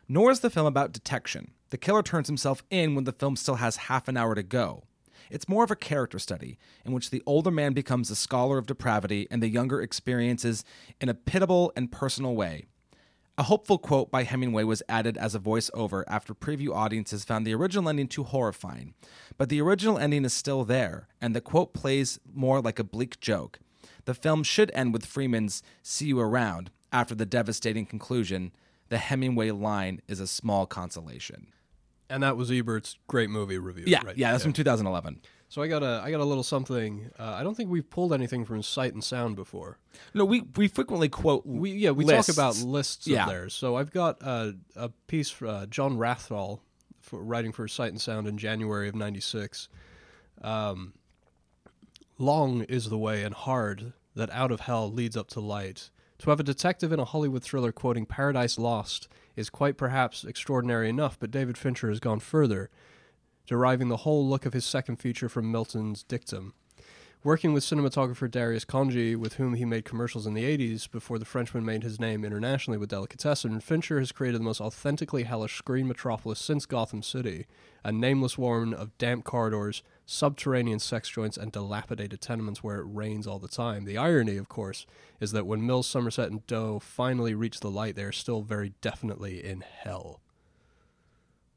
Nor 0.09 0.31
is 0.31 0.41
the 0.41 0.51
film 0.51 0.67
about 0.67 0.93
detection. 0.93 1.53
The 1.71 1.79
killer 1.79 2.03
turns 2.03 2.29
himself 2.29 2.63
in 2.71 2.95
when 2.95 3.05
the 3.05 3.13
film 3.13 3.37
still 3.37 3.57
has 3.57 3.77
half 3.77 4.09
an 4.09 4.17
hour 4.17 4.35
to 4.35 4.43
go. 4.43 4.85
It's 5.33 5.49
more 5.49 5.65
of 5.65 5.71
a 5.71 5.77
character 5.77 6.19
study 6.19 6.59
in 6.85 6.93
which 6.93 7.11
the 7.11 7.23
older 7.25 7.51
man 7.51 7.73
becomes 7.73 8.11
a 8.11 8.17
scholar 8.17 8.59
of 8.59 8.67
depravity 8.67 9.27
and 9.31 9.43
the 9.43 9.49
younger 9.49 9.81
experiences 9.81 10.63
in 11.01 11.09
a 11.09 11.15
pitiable 11.15 11.73
and 11.75 11.91
personal 11.91 12.35
way. 12.35 12.67
A 13.39 13.45
hopeful 13.45 13.79
quote 13.79 14.11
by 14.11 14.25
Hemingway 14.25 14.65
was 14.65 14.83
added 14.91 15.17
as 15.17 15.35
a 15.35 15.41
voiceover 15.41 16.05
after 16.07 16.35
preview 16.35 16.75
audiences 16.75 17.25
found 17.25 17.47
the 17.47 17.55
original 17.55 17.89
ending 17.89 18.09
too 18.09 18.25
horrifying. 18.25 18.93
But 19.39 19.49
the 19.49 19.63
original 19.63 19.97
ending 19.97 20.27
is 20.27 20.35
still 20.35 20.65
there, 20.65 21.09
and 21.19 21.35
the 21.35 21.41
quote 21.41 21.73
plays 21.73 22.21
more 22.31 22.61
like 22.61 22.79
a 22.79 22.85
bleak 22.85 23.19
joke. 23.21 23.59
The 24.05 24.13
film 24.13 24.43
should 24.43 24.71
end 24.75 24.93
with 24.93 25.07
Freeman's 25.07 25.63
See 25.83 26.07
You 26.07 26.21
Around 26.21 26.71
after 26.93 27.15
the 27.15 27.25
devastating 27.25 27.87
conclusion. 27.87 28.53
The 28.91 28.99
Hemingway 28.99 29.51
line 29.53 30.03
is 30.07 30.21
a 30.21 30.27
small 30.27 30.67
consolation. 30.67 31.47
And 32.13 32.23
that 32.23 32.37
was 32.37 32.51
Ebert's 32.51 32.99
great 33.09 33.31
movie 33.31 33.59
review. 33.59 33.85
Yeah, 33.87 34.01
right? 34.05 34.17
yeah, 34.17 34.33
that's 34.33 34.45
from 34.45 34.53
2011. 34.53 35.21
So 35.49 35.61
I 35.63 35.69
got 35.69 35.83
a 35.83 36.01
I 36.05 36.11
got 36.11 36.21
a 36.21 36.25
little 36.25 36.43
something. 36.43 37.11
Uh, 37.19 37.37
I 37.39 37.43
don't 37.43 37.55
think 37.55 37.69
we've 37.71 37.89
pulled 37.89 38.13
anything 38.13 38.45
from 38.45 38.63
Sight 38.63 38.95
and 38.95 39.03
Sound 39.05 39.37
before. 39.37 39.79
No, 40.15 40.25
we 40.25 40.43
we 40.57 40.69
frequently 40.69 41.09
quote 41.09 41.45
We 41.47 41.73
yeah 41.73 41.91
we 41.91 42.05
lists. 42.05 42.27
talk 42.29 42.35
about 42.35 42.57
lists 42.67 43.07
Yeah. 43.07 43.25
of 43.25 43.29
theirs. 43.31 43.55
So 43.55 43.77
I've 43.77 43.91
got 43.91 44.23
a 44.23 44.55
a 44.77 44.89
piece 45.09 45.29
for 45.31 45.47
uh, 45.47 45.67
John 45.67 45.99
Wrathall 45.99 46.61
for 47.01 47.23
writing 47.23 47.53
for 47.53 47.69
Sight 47.69 47.91
and 47.93 48.01
Sound 48.01 48.27
in 48.29 48.39
January 48.39 48.89
of 48.89 48.95
'96. 48.95 49.69
Um, 50.43 50.95
Long 52.19 52.63
is 52.65 52.89
the 52.89 52.99
way 52.99 53.23
and 53.25 53.35
hard 53.35 53.93
that 54.15 54.31
out 54.31 54.51
of 54.53 54.61
hell 54.61 54.91
leads 54.91 55.17
up 55.17 55.29
to 55.29 55.41
light. 55.41 55.91
To 56.21 56.31
have 56.31 56.39
a 56.41 56.45
detective 56.45 56.93
in 56.93 57.01
a 57.01 57.05
Hollywood 57.05 57.43
thriller 57.43 57.73
quoting 57.73 58.07
Paradise 58.07 58.59
Lost 58.59 59.09
is 59.37 59.51
quite 59.51 59.77
perhaps 59.77 60.25
extraordinary 60.25 60.89
enough, 60.89 61.19
but 61.19 61.31
David 61.31 61.57
Fincher 61.57 61.89
has 61.89 62.01
gone 62.01 62.21
further, 62.21 62.71
deriving 63.47 63.89
the 63.89 63.99
whole 63.99 64.27
look 64.27 64.47
of 64.47 64.53
his 64.53 64.65
second 64.65 64.97
feature 64.97 65.29
from 65.29 65.51
Milton's 65.51 66.03
dictum. 66.03 66.55
Working 67.25 67.53
with 67.53 67.63
cinematographer 67.63 68.29
Darius 68.29 68.65
Khondji, 68.65 69.15
with 69.15 69.35
whom 69.35 69.55
he 69.55 69.65
made 69.65 69.85
commercials 69.85 70.27
in 70.27 70.35
the 70.35 70.43
80s 70.43 70.91
before 70.91 71.21
the 71.21 71.25
Frenchman 71.25 71.65
made 71.65 71.85
his 71.85 72.01
name 72.01 72.25
internationally 72.25 72.79
with 72.79 72.91
Delicatessen, 72.91 73.61
Fincher 73.61 74.01
has 74.01 74.11
created 74.11 74.41
the 74.41 74.45
most 74.45 74.61
authentically 74.61 75.23
hellish 75.23 75.57
screen 75.57 75.87
metropolis 75.87 76.41
since 76.41 76.67
Gotham 76.67 77.01
City, 77.01 77.47
a 77.85 77.93
nameless 77.93 78.37
warren 78.37 78.75
of 78.75 78.99
damp 78.99 79.23
corridors, 79.23 79.85
subterranean 80.13 80.79
sex 80.79 81.09
joints, 81.09 81.39
and 81.39 81.51
dilapidated 81.51 82.21
tenements 82.21 82.63
where 82.63 82.79
it 82.79 82.87
rains 82.87 83.27
all 83.27 83.39
the 83.39 83.49
time. 83.49 83.85
The 83.85 83.97
irony, 83.97 84.37
of 84.37 84.49
course, 84.49 84.87
is 85.21 85.33
that 85.33 85.47
when 85.47 85.67
Mills, 85.67 85.87
Somerset, 85.87 86.31
and 86.31 86.47
Doe 86.47 86.79
finally 86.79 87.35
reach 87.35 87.61
the 87.61 87.71
light, 87.71 87.97
they 87.97 88.05
are 88.05 88.13
still 88.13 88.43
very 88.43 88.75
definitely 88.83 89.43
in 89.43 89.63
hell. 89.63 90.21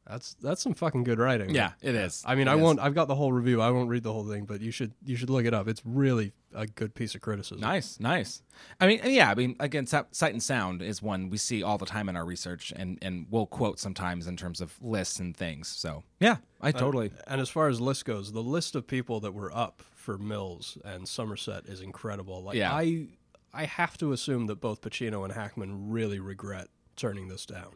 That's 0.07 0.35
that's 0.35 0.61
some 0.61 0.75
fucking 0.75 1.03
good 1.03 1.17
writing. 1.17 1.49
Yeah, 1.49 1.71
it 1.81 1.95
is. 1.95 2.23
I 2.27 2.35
mean, 2.35 2.47
It 2.47 2.51
I 2.51 2.55
is. 2.55 2.61
won't. 2.61 2.79
I've 2.79 2.93
got 2.93 3.07
the 3.07 3.15
whole 3.15 3.33
review. 3.33 3.59
I 3.61 3.71
won't 3.71 3.89
read 3.89 4.03
the 4.03 4.13
whole 4.13 4.23
thing, 4.29 4.45
but 4.45 4.61
you 4.61 4.69
should 4.69 4.91
you 5.03 5.15
should 5.15 5.31
look 5.31 5.45
it 5.45 5.53
up. 5.53 5.67
It's 5.67 5.81
really 5.83 6.33
a 6.53 6.67
good 6.67 6.93
piece 6.93 7.15
of 7.15 7.21
criticism. 7.21 7.59
Nice, 7.59 7.99
nice. 7.99 8.43
I 8.79 8.85
mean, 8.87 9.01
yeah, 9.05 9.31
I 9.31 9.35
mean, 9.35 9.55
again, 9.59 9.87
sight 9.87 10.05
and 10.33 10.43
sound 10.43 10.83
is 10.83 11.01
one 11.01 11.29
we 11.29 11.37
see 11.37 11.63
all 11.63 11.79
the 11.79 11.87
time 11.87 12.07
in 12.07 12.15
our 12.15 12.23
research, 12.25 12.71
and 12.75 12.99
and 13.01 13.25
we'll 13.31 13.47
quote 13.47 13.79
sometimes 13.79 14.27
in 14.27 14.37
terms 14.37 14.61
of 14.61 14.75
lists 14.79 15.19
and 15.19 15.35
things. 15.35 15.67
So 15.69 16.03
yeah, 16.19 16.37
I 16.61 16.69
uh, 16.69 16.71
totally. 16.73 17.11
And 17.25 17.41
as 17.41 17.49
far 17.49 17.67
as 17.67 17.81
list 17.81 18.05
goes, 18.05 18.31
the 18.31 18.43
list 18.43 18.75
of 18.75 18.85
people 18.85 19.19
that 19.21 19.33
were 19.33 19.51
up 19.57 19.81
for 19.95 20.19
Mills 20.19 20.77
and 20.85 21.07
Somerset 21.07 21.65
is 21.65 21.81
incredible. 21.81 22.43
Like 22.43 22.57
Yeah. 22.57 22.71
I 22.73 23.07
I 23.55 23.65
have 23.65 23.97
to 23.97 24.11
assume 24.11 24.45
that 24.47 24.61
both 24.61 24.81
Pacino 24.81 25.23
and 25.23 25.33
Hackman 25.33 25.89
really 25.89 26.19
regret 26.19 26.67
turning 26.95 27.27
this 27.27 27.45
down. 27.47 27.71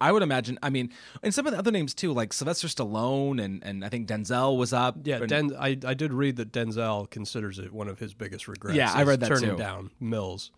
I, 0.00 0.12
would 0.12 0.22
imagine. 0.22 0.58
I 0.62 0.70
mean, 0.70 0.90
and 1.22 1.34
some 1.34 1.46
of 1.46 1.52
the 1.52 1.58
other 1.58 1.70
names 1.70 1.94
too, 1.94 2.12
like 2.12 2.32
Sylvester 2.32 2.68
Stallone, 2.68 3.42
and 3.42 3.62
and 3.64 3.84
I 3.84 3.88
think 3.88 4.08
Denzel 4.08 4.56
was 4.56 4.72
up. 4.72 4.96
Yeah, 5.04 5.16
and- 5.16 5.28
Den, 5.28 5.52
I 5.58 5.78
I 5.84 5.94
did 5.94 6.12
read 6.12 6.36
that 6.36 6.52
Denzel 6.52 7.08
considers 7.10 7.58
it 7.58 7.72
one 7.72 7.88
of 7.88 7.98
his 7.98 8.14
biggest 8.14 8.48
regrets. 8.48 8.76
Yeah, 8.76 8.92
I 8.92 9.02
read 9.02 9.20
that 9.20 9.28
turning 9.28 9.50
too. 9.50 9.56
down 9.56 9.90
Mills. 10.00 10.50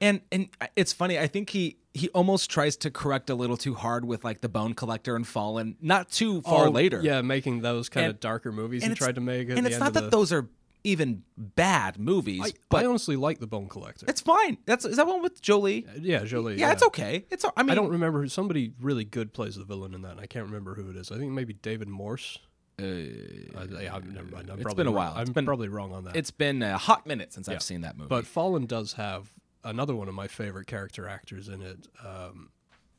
And 0.00 0.20
and 0.32 0.48
it's 0.76 0.92
funny. 0.92 1.18
I 1.18 1.26
think 1.28 1.50
he 1.50 1.76
he 1.94 2.08
almost 2.10 2.50
tries 2.50 2.76
to 2.78 2.90
correct 2.90 3.30
a 3.30 3.34
little 3.34 3.56
too 3.56 3.74
hard 3.74 4.04
with 4.04 4.24
like 4.24 4.40
the 4.40 4.48
Bone 4.48 4.74
Collector 4.74 5.14
and 5.16 5.26
Fallen. 5.26 5.76
Not 5.80 6.10
too 6.10 6.42
far 6.42 6.66
Oh, 6.66 6.70
later. 6.70 7.00
Yeah, 7.02 7.20
making 7.22 7.62
those 7.62 7.88
kind 7.88 8.06
And- 8.06 8.14
of 8.14 8.20
darker 8.20 8.50
movies 8.52 8.84
he 8.84 8.94
tried 8.94 9.14
to 9.14 9.20
make. 9.20 9.48
And 9.48 9.66
it's 9.66 9.78
not 9.78 9.92
that 9.94 10.04
the, 10.04 10.10
those 10.10 10.32
are 10.32 10.48
even 10.84 11.22
bad 11.36 11.98
movies, 11.98 12.40
I, 12.42 12.52
but 12.68 12.84
I 12.84 12.86
honestly 12.86 13.16
like 13.16 13.38
the 13.38 13.46
Bone 13.46 13.68
Collector. 13.68 14.06
it's 14.08 14.20
fine. 14.20 14.58
That's 14.66 14.84
is 14.84 14.96
that 14.96 15.06
one 15.06 15.22
with 15.22 15.40
Jolie? 15.42 15.86
yeah, 16.00 16.24
Jolie. 16.24 16.56
yeah, 16.56 16.72
it's 16.72 16.82
okay. 16.84 17.24
It's 17.30 17.44
I 17.56 17.62
mean 17.62 17.70
I 17.70 17.74
don't 17.74 17.90
remember 17.90 18.22
who 18.22 18.28
somebody 18.28 18.72
really 18.80 19.04
good 19.04 19.32
plays 19.32 19.56
the 19.56 19.64
villain 19.64 19.94
in 19.94 20.02
that. 20.02 20.12
And 20.12 20.20
I 20.20 20.26
can't 20.26 20.46
remember 20.46 20.74
who 20.74 20.90
it 20.90 20.96
is. 20.96 21.10
I 21.12 21.18
think 21.18 21.32
maybe 21.32 21.52
David 21.54 21.88
Morse. 21.88 22.38
Uh, 22.80 22.84
yeah, 22.84 23.94
I'm, 23.94 24.14
never 24.14 24.28
mind. 24.30 24.48
I'm 24.50 24.58
It's 24.58 24.72
been 24.72 24.86
a 24.86 24.90
while. 24.92 25.10
It's 25.18 25.28
I'm 25.28 25.34
been- 25.34 25.44
probably 25.44 25.68
wrong 25.68 25.92
on 25.92 26.04
that. 26.04 26.16
It's 26.16 26.30
been 26.30 26.62
a 26.62 26.78
hot 26.78 27.06
minute 27.06 27.32
since 27.32 27.46
Yeah. 27.46 27.54
I've 27.54 27.62
seen 27.62 27.82
that 27.82 27.96
movie. 27.98 28.08
But 28.08 28.26
Fallen 28.26 28.64
does 28.64 28.94
have 28.94 29.30
another 29.64 29.94
one 29.94 30.08
of 30.08 30.14
my 30.14 30.28
favorite 30.28 30.66
character 30.66 31.06
actors 31.06 31.48
in 31.48 31.60
it, 31.60 31.88
um, 32.02 32.48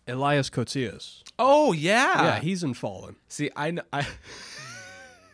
Elias 0.07 0.49
Koteas. 0.51 1.23
oh 1.39 1.71
yeah, 1.73 2.23
yeah, 2.23 2.39
he's 2.39 2.63
in 2.63 2.73
Fallen. 2.75 3.15
see, 3.27 3.49
I 3.55 3.75
I 3.91 4.05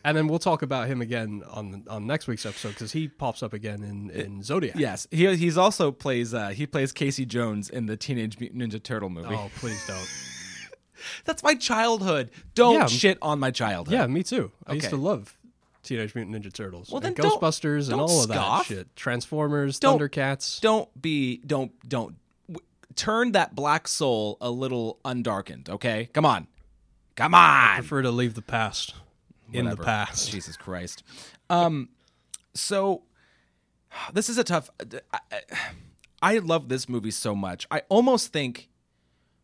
And 0.08 0.16
then 0.16 0.28
we'll 0.28 0.40
talk 0.40 0.62
about 0.62 0.88
him 0.88 1.02
again 1.02 1.44
on 1.52 1.84
on 1.90 2.08
next 2.08 2.28
week's 2.28 2.46
episode 2.46 2.70
because 2.70 2.94
he 2.94 3.10
pops 3.10 3.44
up 3.44 3.52
again 3.52 3.84
in, 3.84 4.10
in 4.12 4.42
Zodiac. 4.42 4.76
yes, 4.78 5.06
he 5.12 5.36
he's 5.36 5.58
also 5.58 5.92
plays 5.92 6.34
uh, 6.34 6.50
he 6.50 6.66
plays 6.66 6.92
Casey 6.94 7.26
Jones 7.26 7.70
in 7.70 7.88
the 7.88 7.98
Teenage 7.98 8.40
Mutant 8.40 8.62
Ninja 8.62 8.82
Turtle 8.82 9.10
movie. 9.10 9.36
Oh, 9.36 9.52
please 9.58 9.86
don't. 9.86 10.08
That's 11.26 11.44
my 11.44 11.56
childhood. 11.56 12.32
Don't 12.56 12.76
Yeah. 12.76 12.86
shit 12.88 13.18
on 13.22 13.40
my 13.40 13.52
childhood. 13.52 13.94
yeah, 13.94 14.08
me 14.08 14.24
too. 14.24 14.52
I 14.66 14.74
used 14.74 14.90
to 14.90 14.96
love 14.98 15.38
Teenage 15.84 16.16
Mutant 16.16 16.36
Ninja 16.42 16.54
Turtles. 16.54 16.90
Well, 16.90 17.04
and 17.06 17.16
then 17.16 17.24
don't- 17.26 17.42
Ghostbusters 17.42 17.82
and 17.90 17.98
don't 17.98 18.00
all 18.00 18.22
of 18.24 18.28
that 18.30 18.66
shit. 18.66 18.96
Transformers, 18.96 19.78
Don't- 19.80 20.00
Thundercats. 20.00 20.62
Don't 20.62 20.90
be 21.02 21.38
don't 21.46 21.72
don't 21.88 22.16
w- 22.48 22.66
turn 22.96 23.34
that 23.34 23.56
black 23.56 23.88
soul 23.90 24.38
a 24.40 24.50
little 24.50 25.00
undarkened. 25.04 25.70
Okay, 25.70 26.10
come 26.14 26.26
on, 26.26 26.48
come 27.18 27.34
on. 27.36 27.42
I 27.42 27.76
prefer 27.80 28.02
to 28.04 28.12
leave 28.12 28.34
the 28.36 28.42
past 28.42 28.94
in 29.54 29.66
the 29.66 29.78
past. 29.78 30.32
Jesus 30.32 30.58
Christ. 30.58 31.04
Um, 31.50 31.90
so 32.54 33.04
this 34.14 34.30
is 34.30 34.38
a 34.38 34.44
tough. 34.44 34.70
I, 35.14 35.20
I, 35.32 35.42
I 36.22 36.38
love 36.40 36.70
this 36.70 36.90
movie 36.90 37.12
so 37.12 37.36
much. 37.36 37.68
I 37.70 37.84
almost 37.90 38.34
think, 38.34 38.70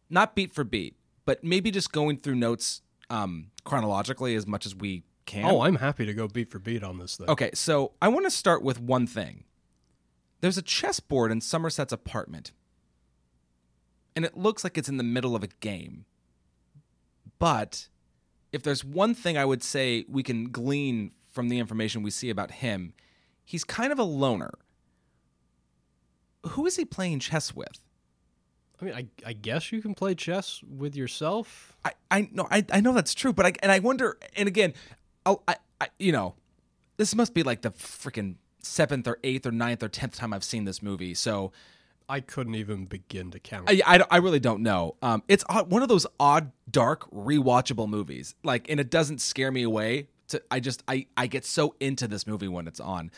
not 0.10 0.36
beat 0.36 0.54
for 0.54 0.64
beat, 0.64 0.96
but 1.26 1.44
maybe 1.44 1.72
just 1.72 1.92
going 1.92 2.18
through 2.18 2.36
notes 2.36 2.82
um, 3.10 3.52
chronologically 3.64 4.36
as 4.36 4.48
much 4.48 4.66
as 4.66 4.76
we 4.76 5.04
can. 5.26 5.46
Oh, 5.46 5.62
I'm 5.62 5.76
happy 5.76 6.06
to 6.06 6.14
go 6.14 6.28
beat 6.28 6.50
for 6.50 6.60
beat 6.60 6.84
on 6.84 6.98
this 6.98 7.18
thing. 7.18 7.30
Okay, 7.30 7.52
so 7.54 7.94
I 8.02 8.08
want 8.08 8.26
to 8.26 8.32
start 8.32 8.64
with 8.64 8.80
one 8.80 9.08
thing. 9.08 9.44
There's 10.42 10.58
a 10.58 10.62
chessboard 10.62 11.32
in 11.32 11.40
Somerset's 11.40 11.94
apartment, 11.94 12.52
and 14.16 14.26
it 14.26 14.36
looks 14.36 14.64
like 14.64 14.78
it's 14.78 14.90
in 14.90 14.98
the 14.98 15.04
middle 15.04 15.36
of 15.36 15.44
a 15.44 15.48
game. 15.62 16.06
But 17.40 17.88
if 18.54 18.62
there's 18.64 18.86
one 18.86 19.16
thing 19.16 19.38
I 19.38 19.44
would 19.44 19.64
say 19.64 20.06
we 20.08 20.24
can 20.24 20.50
glean 20.52 21.12
from 21.30 21.50
the 21.50 21.60
information 21.60 22.04
we 22.04 22.12
see 22.12 22.30
about 22.30 22.52
him, 22.52 22.94
he's 23.44 23.64
kind 23.64 23.92
of 23.92 24.00
a 24.00 24.04
loner. 24.04 24.54
Who 26.50 26.66
is 26.66 26.76
he 26.76 26.86
playing 26.86 27.20
chess 27.20 27.56
with? 27.56 27.82
I 28.80 28.86
mean, 28.86 28.94
I, 28.94 29.08
I 29.26 29.34
guess 29.34 29.72
you 29.72 29.82
can 29.82 29.96
play 29.96 30.14
chess 30.14 30.62
with 30.64 30.96
yourself. 30.96 31.76
I 31.84 31.92
I 32.12 32.30
know 32.32 32.48
I, 32.52 32.64
I 32.72 32.80
know 32.80 32.94
that's 32.94 33.14
true, 33.14 33.34
but 33.34 33.46
I 33.46 33.54
and 33.64 33.72
I 33.72 33.80
wonder 33.80 34.18
and 34.36 34.48
again, 34.48 34.74
I'll, 35.26 35.42
I 35.48 35.56
I 35.82 35.88
you 35.98 36.12
know, 36.12 36.36
this 36.98 37.16
must 37.16 37.34
be 37.34 37.44
like 37.44 37.62
the 37.62 37.72
freaking 37.72 38.36
seventh 38.60 39.08
or 39.08 39.20
eighth 39.24 39.46
or 39.46 39.52
ninth 39.52 39.82
or 39.84 39.90
tenth 39.90 40.16
time 40.16 40.34
I've 40.34 40.44
seen 40.44 40.66
this 40.66 40.82
movie, 40.82 41.14
so 41.14 41.52
I 42.14 42.20
couldn't 42.20 42.54
even 42.54 42.86
begin 42.86 43.32
to 43.32 43.40
count. 43.40 43.68
I 43.68 43.82
I, 43.84 44.06
I 44.12 44.18
really 44.18 44.40
don't 44.40 44.62
know. 44.62 44.98
Um, 45.02 45.24
it's 45.28 45.44
odd, 45.50 45.72
one 45.72 45.82
of 45.82 45.90
those 45.90 46.06
odd, 46.20 46.52
dark, 46.70 47.10
rewatchable 47.10 47.90
movies. 47.90 48.36
Like, 48.44 48.70
and 48.70 48.80
it 48.80 48.92
doesn't 48.92 49.20
scare 49.20 49.52
me 49.52 49.64
away. 49.64 50.10
To 50.28 50.40
I 50.52 50.60
just 50.60 50.84
I 50.88 51.08
I 51.18 51.26
get 51.26 51.44
so 51.44 51.74
into 51.80 52.08
this 52.08 52.28
movie 52.28 52.48
when 52.48 52.68
it's 52.68 52.80
on. 52.80 53.10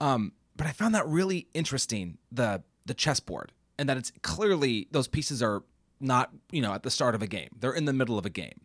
Um, 0.00 0.32
but 0.56 0.66
I 0.66 0.72
found 0.72 0.94
that 0.94 1.06
really 1.06 1.48
interesting 1.52 2.16
the 2.32 2.62
the 2.86 2.94
chessboard 2.94 3.52
and 3.78 3.86
that 3.86 3.98
it's 3.98 4.12
clearly 4.22 4.88
those 4.92 5.08
pieces 5.08 5.42
are 5.42 5.62
not 6.00 6.30
you 6.50 6.62
know 6.62 6.72
at 6.72 6.84
the 6.84 6.90
start 6.90 7.14
of 7.14 7.20
a 7.20 7.26
game. 7.26 7.50
They're 7.60 7.74
in 7.74 7.84
the 7.84 7.92
middle 7.92 8.16
of 8.16 8.24
a 8.24 8.30
game, 8.30 8.62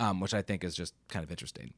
um, 0.00 0.18
which 0.18 0.32
I 0.32 0.40
think 0.40 0.64
is 0.64 0.74
just 0.74 0.94
kind 1.08 1.22
of 1.22 1.30
interesting. 1.30 1.74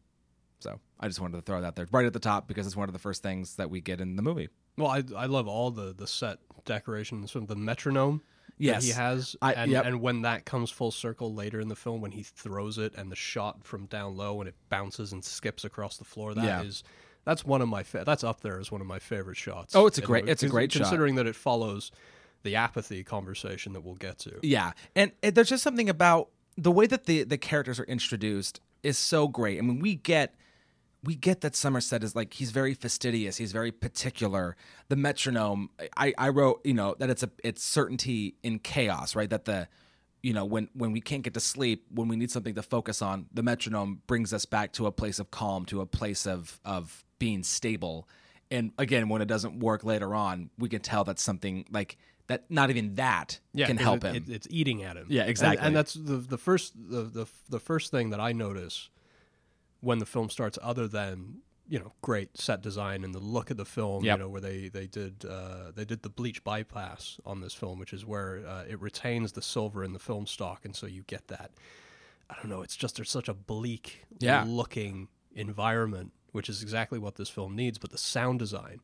So 0.61 0.81
I 0.99 1.07
just 1.09 1.21
wanted 1.21 1.37
to 1.37 1.42
throw 1.42 1.61
that 1.61 1.77
there 1.77 1.87
right 1.92 2.07
at 2.07 2.12
the 2.12 2.18
top 2.18 2.49
because 2.49 2.66
it's 2.66 2.77
one 2.77 2.88
of 2.88 2.92
the 2.92 2.99
first 2.99 3.23
things 3.23 3.57
that 3.57 3.71
we 3.71 3.81
get 3.81 4.01
in 4.01 4.16
the 4.16 4.23
movie. 4.23 4.49
well, 4.77 4.88
I 4.88 5.03
I 5.16 5.27
love 5.27 5.47
all 5.49 5.71
the 5.71 5.94
the 5.94 6.07
set 6.07 6.38
decorations 6.64 7.31
from 7.31 7.47
the 7.47 7.57
metronome. 7.57 8.23
Yes. 8.61 8.83
that 8.83 8.87
he 8.88 8.92
has, 9.01 9.37
I- 9.40 9.53
and 9.55 9.71
yep. 9.71 9.85
and 9.87 10.01
when 10.01 10.23
that 10.23 10.44
comes 10.44 10.68
full 10.73 10.90
circle 10.90 11.33
later 11.33 11.61
in 11.61 11.68
the 11.68 11.77
film, 11.77 12.01
when 12.01 12.11
he 12.11 12.25
throws 12.25 12.77
it 12.77 12.92
and 12.97 13.09
the 13.12 13.14
shot 13.14 13.62
from 13.64 13.87
down 13.87 14.16
low 14.16 14.40
and 14.40 14.49
it 14.49 14.57
bounces 14.68 15.12
and 15.12 15.25
skips 15.25 15.64
across 15.64 15.97
the 15.97 16.05
floor, 16.05 16.35
that 16.35 16.64
is 16.66 16.83
Yeah. 16.85 16.90
that's 17.25 17.44
one 17.44 17.62
of 17.62 17.68
my 17.68 17.85
fa- 17.85 18.03
that's 18.05 18.25
up 18.25 18.40
there 18.40 18.59
as 18.59 18.73
one 18.73 18.81
of 18.81 18.87
my 18.88 18.99
favorite 18.99 19.37
shots. 19.37 19.77
Oh, 19.77 19.87
it's 19.87 19.99
a 19.99 20.03
great- 20.03 20.29
it's 20.29 20.42
a 20.42 20.49
great 20.49 20.73
shot. 20.73 20.81
considering 20.83 21.14
that 21.14 21.27
it 21.29 21.37
follows 21.37 21.92
the 22.42 22.57
apathy 22.57 23.05
conversation 23.05 23.75
that 23.75 23.83
we'll 23.83 23.94
get 23.94 24.18
to. 24.21 24.40
Yeah, 24.42 24.73
and, 24.97 25.12
and 25.23 25.37
there's 25.37 25.51
just 25.51 25.62
something 25.62 25.88
about 25.88 26.31
the 26.57 26.73
way 26.73 26.88
that 26.88 27.05
the 27.05 27.23
the 27.23 27.38
characters 27.38 27.79
are 27.79 27.85
introduced 27.85 28.61
is 28.83 28.99
so 28.99 29.29
great. 29.29 29.59
I 29.59 29.61
mean, 29.61 29.79
we 29.79 29.94
get 29.94 30.35
we 31.04 31.14
get 31.14 31.40
that 31.42 31.54
Somerset 31.54 32.02
is 32.02 32.16
like 32.16 32.34
he's 32.34 32.50
very 32.50 32.74
fastidious, 32.74 33.37
he's 33.37 33.52
very 33.52 33.70
particular. 33.72 34.56
The 34.88 34.96
metronome, 34.96 35.70
I 35.96 36.12
I 36.18 36.28
wrote 36.30 36.61
you 36.64 36.74
know 36.74 36.94
that 36.98 37.11
it's 37.11 37.22
a 37.22 37.30
it's 37.44 37.62
certainty 37.62 38.34
in 38.42 38.58
chaos, 38.58 39.14
right? 39.14 39.30
That 39.30 39.44
the 39.44 39.68
you 40.22 40.32
know 40.32 40.44
when 40.44 40.68
when 40.74 40.92
we 40.92 41.00
can't 41.00 41.22
get 41.22 41.34
to 41.34 41.40
sleep, 41.40 41.87
when 41.90 42.08
we 42.08 42.16
need 42.16 42.30
something 42.30 42.54
to 42.54 42.62
focus 42.62 43.00
on, 43.02 43.26
the 43.32 43.42
metronome 43.42 44.02
brings 44.06 44.32
us 44.32 44.44
back 44.44 44.72
to 44.72 44.87
a 44.87 44.92
place 44.92 45.18
of 45.18 45.30
calm, 45.30 45.64
to 45.66 45.80
a 45.80 45.87
place 45.87 46.26
of 46.26 46.58
of 46.64 47.04
being 47.18 47.42
stable. 47.42 48.08
And 48.50 48.72
again, 48.78 49.08
when 49.08 49.20
it 49.22 49.26
doesn't 49.26 49.61
work 49.61 49.84
later 49.84 50.14
on, 50.14 50.50
we 50.58 50.68
can 50.68 50.80
tell 50.80 51.04
that 51.04 51.18
something 51.18 51.66
like 51.70 51.98
that. 52.28 52.50
Not 52.50 52.70
even 52.70 52.94
that 52.96 53.38
can 53.56 53.76
help 53.76 54.04
it- 54.04 54.14
him. 54.14 54.24
it- 54.26 54.28
it's 54.30 54.46
eating 54.50 54.82
at 54.82 54.96
him. 54.96 55.06
Yeah, 55.11 55.22
And- 55.22 55.30
exactly. 55.30 55.66
And, 55.66 55.76
that's 55.76 55.94
the 55.94 56.16
the 56.16 56.38
first 56.38 56.72
the, 56.76 57.02
the 57.02 57.26
the 57.50 57.61
first 57.61 57.90
thing 57.90 58.11
that 58.11 58.20
I 58.20 58.32
notice 58.32 58.88
when 59.81 59.99
the 59.99 60.07
film 60.07 60.31
starts, 60.31 60.59
other 60.62 60.88
than 60.88 61.38
you 61.71 61.79
know 61.79 61.93
great 62.01 62.37
set 62.38 62.62
design 62.62 63.05
and 63.05 63.14
the 63.14 63.19
look 63.19 63.51
of 63.51 63.57
the 63.59 63.64
film. 63.64 64.05
Yep. 64.05 64.17
You 64.19 64.23
know 64.25 64.29
where 64.31 64.41
they 64.41 64.69
they 64.69 64.87
did 64.87 65.25
uh, 65.29 65.71
they 65.75 65.85
did 65.85 66.03
the 66.03 66.09
bleach 66.09 66.43
bypass 66.45 67.19
on 67.27 67.41
this 67.41 67.55
film, 67.55 67.79
which 67.79 67.93
is 67.93 68.05
where 68.07 68.43
uh, 68.47 68.64
it 68.69 68.81
retains 68.81 69.33
the 69.33 69.43
silver 69.43 69.85
in 69.85 69.93
the 69.93 69.99
film 69.99 70.27
stock, 70.27 70.64
and 70.64 70.75
so 70.75 70.87
you 70.87 71.03
get 71.07 71.29
that. 71.29 71.51
I 72.31 72.35
don't 72.37 72.49
know. 72.49 72.62
It's 72.62 72.77
just 72.77 72.97
there's 72.97 73.11
such 73.11 73.29
a 73.29 73.35
bleak 73.35 74.05
Yeah. 74.19 74.45
looking 74.47 75.09
environment, 75.35 76.12
which 76.33 76.49
is 76.49 76.62
exactly 76.62 76.99
what 76.99 77.14
this 77.17 77.29
film 77.31 77.55
needs. 77.57 77.79
But 77.79 77.91
the 77.91 77.99
sound 77.99 78.38
design, 78.38 78.81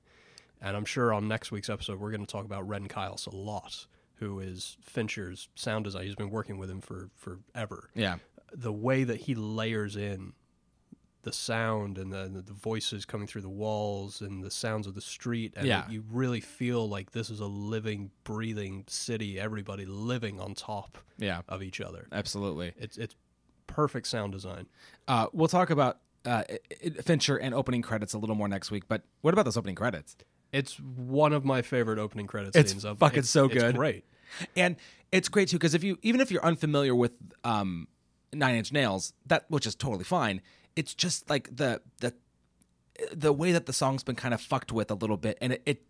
and 0.63 0.77
I'm 0.77 0.85
sure 0.87 1.13
on 1.13 1.29
next 1.29 1.51
week's 1.53 1.69
episode 1.71 1.99
we're 2.01 2.11
going 2.11 2.25
to 2.25 2.31
talk 2.33 2.45
about 2.47 2.67
Ren 2.67 2.89
Klyce 2.89 3.27
a 3.27 3.35
lot, 3.37 3.87
who 4.17 4.41
is 4.41 4.77
Fincher's 4.83 5.49
sound 5.55 5.85
design. 5.85 6.05
He's 6.05 6.15
been 6.15 6.31
working 6.31 6.57
with 6.59 6.71
him 6.71 6.81
for 6.81 7.11
forever. 7.17 7.91
yeah. 7.95 8.17
The 8.57 8.73
way 8.73 9.05
that 9.05 9.23
he 9.23 9.35
layers 9.35 9.97
in 9.97 10.33
the 11.25 11.33
sound 11.33 11.99
and 11.99 12.13
the, 12.13 12.43
the 12.45 12.53
voices 12.53 13.05
coming 13.05 13.27
through 13.27 13.43
the 13.43 13.49
walls 13.49 14.21
and 14.21 14.43
the 14.45 14.51
sounds 14.51 14.87
of 14.87 14.95
the 14.95 15.01
street, 15.01 15.53
and 15.57 15.67
Yeah. 15.67 15.89
you 15.91 16.05
really 16.11 16.41
feel 16.41 16.89
like 16.89 17.11
this 17.13 17.29
is 17.31 17.41
a 17.41 17.47
living, 17.47 18.11
breathing 18.23 18.85
city. 18.87 19.39
Everybody 19.41 19.85
living 19.87 20.41
on 20.41 20.55
top 20.55 20.99
Yeah, 21.19 21.43
of 21.49 21.63
each 21.63 21.81
other. 21.81 22.07
absolutely. 22.13 22.73
It's 22.79 22.97
it's 22.97 23.17
perfect 23.67 24.07
sound 24.07 24.33
design. 24.33 24.67
Uh, 25.09 25.27
we'll 25.33 25.49
talk 25.49 25.71
about 25.71 25.99
uh, 26.25 26.45
Fincher 27.03 27.37
and 27.37 27.55
opening 27.55 27.83
credits 27.83 28.15
a 28.15 28.19
little 28.19 28.37
more 28.37 28.49
next 28.49 28.71
week. 28.71 28.85
But 28.89 29.03
what 29.23 29.35
about 29.35 29.45
those 29.45 29.57
opening 29.57 29.75
credits? 29.75 30.17
It's 30.53 30.79
one 30.79 31.33
of 31.33 31.45
my 31.45 31.63
favorite 31.63 31.99
opening 31.99 32.27
credits 32.27 32.57
It's 32.57 32.71
scenes. 32.73 32.85
of- 32.85 32.99
fucking 32.99 33.19
it's- 33.19 33.31
so 33.31 33.47
it's 33.47 33.55
good. 33.55 33.75
great. 33.75 34.05
And 34.57 34.77
it's 35.13 35.29
great 35.29 35.49
too 35.49 35.57
because 35.57 35.75
if 35.75 35.85
you 35.85 35.99
even 36.03 36.21
if 36.21 36.31
you're 36.31 36.45
unfamiliar 36.45 36.95
with 36.95 37.13
um, 37.45 37.89
Nine 38.33 38.57
Inch 38.57 38.73
Nails, 38.73 39.13
that 39.27 39.45
which 39.49 39.67
is 39.67 39.75
totally 39.75 40.05
fine. 40.05 40.41
It's 40.77 40.95
just 40.95 41.29
like 41.31 41.55
the 41.57 41.81
the 42.01 42.13
the 43.13 43.33
way 43.33 43.53
that 43.53 43.67
the 43.67 43.73
song's 43.73 44.03
been 44.05 44.17
kind 44.17 44.35
of 44.35 44.41
fucked 44.41 44.73
with 44.73 44.91
a 44.91 44.95
little 44.95 45.17
bit, 45.17 45.39
and 45.41 45.53
it. 45.55 45.63
it 45.67 45.83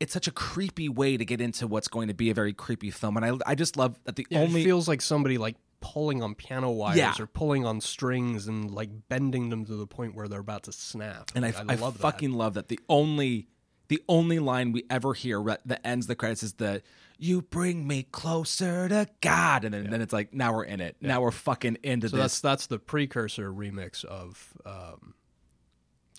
it's 0.00 0.12
such 0.12 0.28
a 0.28 0.30
creepy 0.30 0.88
way 0.88 1.16
to 1.16 1.24
get 1.24 1.40
into 1.40 1.66
what's 1.66 1.88
going 1.88 2.06
to 2.06 2.14
be 2.14 2.30
a 2.30 2.34
very 2.34 2.52
creepy 2.52 2.88
film, 2.88 3.16
and 3.16 3.26
I, 3.26 3.32
I 3.50 3.54
just 3.56 3.76
love 3.76 3.98
that 4.04 4.14
the 4.14 4.24
Yeah, 4.30 4.42
only 4.42 4.60
it 4.60 4.64
feels 4.64 4.86
like 4.86 5.02
somebody 5.02 5.38
like 5.38 5.56
pulling 5.80 6.22
on 6.22 6.36
piano 6.36 6.70
wires 6.70 6.96
Yeah. 6.96 7.14
or 7.18 7.26
pulling 7.26 7.66
on 7.66 7.80
strings 7.80 8.46
and 8.46 8.70
like 8.70 8.90
bending 9.08 9.48
them 9.48 9.64
to 9.64 9.74
the 9.74 9.88
point 9.88 10.14
where 10.14 10.28
they're 10.28 10.38
about 10.38 10.62
to 10.64 10.72
snap. 10.72 11.32
And 11.34 11.44
I, 11.44 11.50
Like, 11.50 11.70
I, 11.72 11.74
love 11.74 11.94
that. 11.94 12.02
fucking 12.02 12.30
love 12.32 12.54
that 12.54 12.68
the 12.68 12.78
only 12.88 13.48
the 13.88 14.02
only 14.08 14.38
line 14.38 14.72
we 14.72 14.84
ever 14.90 15.14
hear 15.14 15.42
that 15.64 15.80
ends 15.86 16.06
the 16.06 16.14
credits 16.14 16.42
is 16.42 16.54
the 16.54 16.82
"You 17.18 17.42
bring 17.42 17.86
me 17.86 18.04
closer 18.10 18.88
to 18.88 19.08
God," 19.20 19.64
and 19.64 19.74
then, 19.74 19.90
then 19.90 20.00
it's 20.00 20.12
like 20.12 20.32
now 20.34 20.52
we're 20.54 20.64
in 20.64 20.80
it. 20.80 20.96
Now 21.00 21.20
we're 21.20 21.30
fucking 21.30 21.78
into 21.82 22.08
So 22.08 22.16
this. 22.16 22.22
that's 22.24 22.40
that's 22.40 22.66
the 22.66 22.78
precursor 22.78 23.52
remix 23.52 24.04
of 24.04 24.52
um, 24.66 25.14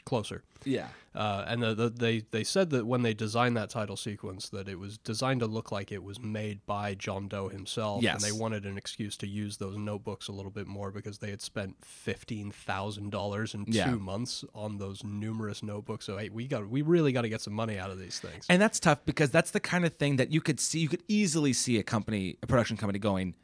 closer. 0.09 0.43
Yeah. 0.65 0.89
Uh, 1.15 1.45
and 1.47 1.63
the, 1.63 1.73
the, 1.73 1.89
they 1.89 2.19
they 2.31 2.43
said 2.43 2.69
that 2.71 2.85
when 2.85 3.01
they 3.01 3.13
designed 3.13 3.55
that 3.57 3.69
title 3.69 3.95
sequence, 3.97 4.49
that 4.49 4.67
it 4.67 4.77
was 4.77 4.97
designed 4.97 5.39
to 5.39 5.45
look 5.47 5.71
like 5.71 5.91
it 5.91 6.03
was 6.03 6.19
made 6.19 6.65
by 6.65 6.93
John 6.95 7.27
Doe 7.27 7.47
himself, 7.49 8.03
Yes. 8.03 8.15
and 8.15 8.23
they 8.23 8.37
wanted 8.37 8.65
an 8.65 8.77
excuse 8.77 9.15
to 9.17 9.27
use 9.27 9.57
those 9.57 9.77
notebooks 9.77 10.27
a 10.27 10.31
little 10.31 10.51
bit 10.51 10.67
more 10.67 10.91
because 10.91 11.19
they 11.19 11.29
had 11.29 11.41
spent 11.41 11.77
fifteen 11.83 12.51
thousand 12.51 13.09
dollars 13.11 13.53
in 13.53 13.65
Yeah. 13.67 13.89
two 13.89 13.99
months 13.99 14.43
on 14.53 14.77
those 14.77 15.03
numerous 15.03 15.63
notebooks. 15.63 16.05
So 16.05 16.17
hey, 16.17 16.29
we 16.29 16.47
got 16.47 16.69
we 16.69 16.81
really 16.81 17.11
got 17.11 17.21
to 17.21 17.29
get 17.29 17.41
some 17.41 17.53
money 17.53 17.77
out 17.79 17.89
of 17.91 17.99
these 17.99 18.19
things. 18.19 18.45
And 18.49 18.61
that's 18.61 18.79
tough 18.79 18.99
because 19.05 19.31
that's 19.31 19.51
the 19.51 19.59
kind 19.61 19.85
of 19.85 19.93
thing 19.95 20.17
that 20.17 20.31
you 20.31 20.41
could 20.41 20.59
see, 20.59 20.79
you 20.79 20.89
could 20.89 21.03
easily 21.07 21.53
see 21.53 21.77
a 21.79 21.83
company, 21.83 22.37
a 22.43 22.47
production 22.47 22.75
company 22.77 22.99
going, 22.99 23.35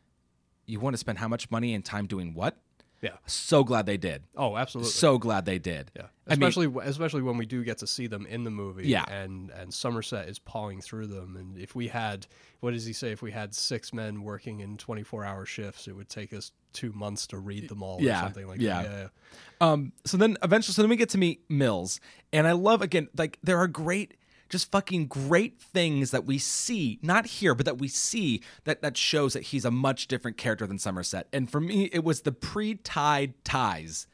you 0.66 0.80
want 0.80 0.94
to 0.94 0.98
spend 0.98 1.18
how 1.20 1.28
much 1.28 1.50
money 1.52 1.74
and 1.74 1.84
time 1.86 2.06
doing 2.08 2.34
what? 2.34 2.58
Yeah. 3.02 3.12
So 3.26 3.64
glad 3.64 3.86
they 3.86 3.98
did. 3.98 4.24
Oh, 4.36 4.58
absolutely. 4.58 4.92
So 4.92 5.18
glad 5.18 5.46
they 5.46 5.60
did. 5.60 5.92
Yeah, 5.96 6.04
I 6.28 6.36
mean, 6.36 6.44
especially 6.44 6.74
especially 6.84 7.22
when 7.22 7.38
we 7.38 7.46
do 7.46 7.64
get 7.64 7.78
to 7.80 7.88
see 7.88 8.08
them 8.08 8.26
in 8.26 8.44
the 8.44 8.52
movie. 8.52 8.88
Yeah. 8.88 9.06
and 9.10 9.52
and 9.52 9.74
Somerset 9.74 10.28
is 10.28 10.40
pawing 10.40 10.82
through 10.82 11.08
them. 11.08 11.36
And 11.38 11.58
if 11.58 11.76
we 11.76 11.88
had, 11.88 12.28
what 12.62 12.72
does 12.72 12.86
he 12.86 12.94
say? 12.94 13.12
If 13.12 13.22
we 13.22 13.32
had 13.32 13.54
six 13.54 13.94
men 13.94 14.24
working 14.24 14.62
in 14.62 14.78
twenty 14.78 15.04
four 15.04 15.24
hour 15.26 15.46
shifts, 15.46 15.88
it 15.88 15.96
would 15.96 16.10
take 16.10 16.34
us 16.34 16.52
two 16.74 16.92
months 16.94 17.28
to 17.28 17.38
read 17.38 17.70
them 17.70 17.82
all, 17.84 18.02
Yeah, 18.02 18.20
or 18.20 18.24
something 18.24 18.48
like 18.48 18.60
yeah. 18.60 18.84
that. 18.84 18.92
Yeah, 18.92 19.08
yeah. 19.62 19.72
Um, 19.72 19.94
so 20.04 20.18
then 20.18 20.38
eventually, 20.44 20.74
so 20.74 20.82
then 20.82 20.90
we 20.90 20.98
get 20.98 21.10
to 21.10 21.18
meet 21.18 21.42
Mills, 21.50 22.00
and 22.34 22.48
I 22.48 22.52
love 22.52 22.82
again, 22.82 23.08
like 23.18 23.38
there 23.44 23.58
are 23.60 23.68
great, 23.68 24.16
just 24.50 24.72
fucking 24.72 25.08
great 25.08 25.60
things 25.60 26.12
that 26.12 26.26
we 26.26 26.38
see, 26.38 27.00
not 27.02 27.26
here, 27.26 27.56
but 27.56 27.66
that 27.66 27.78
we 27.78 27.88
see 27.88 28.42
that 28.66 28.82
that 28.82 28.96
shows 28.98 29.34
that 29.34 29.44
he's 29.44 29.66
a 29.66 29.72
much 29.72 30.08
different 30.08 30.38
character 30.38 30.68
than 30.68 30.78
Somerset. 30.80 31.28
And 31.34 31.50
for 31.50 31.60
me, 31.60 31.86
it 31.92 32.04
was 32.04 32.22
the 32.22 32.32
pre-tied 32.32 33.34
ties. 33.44 34.08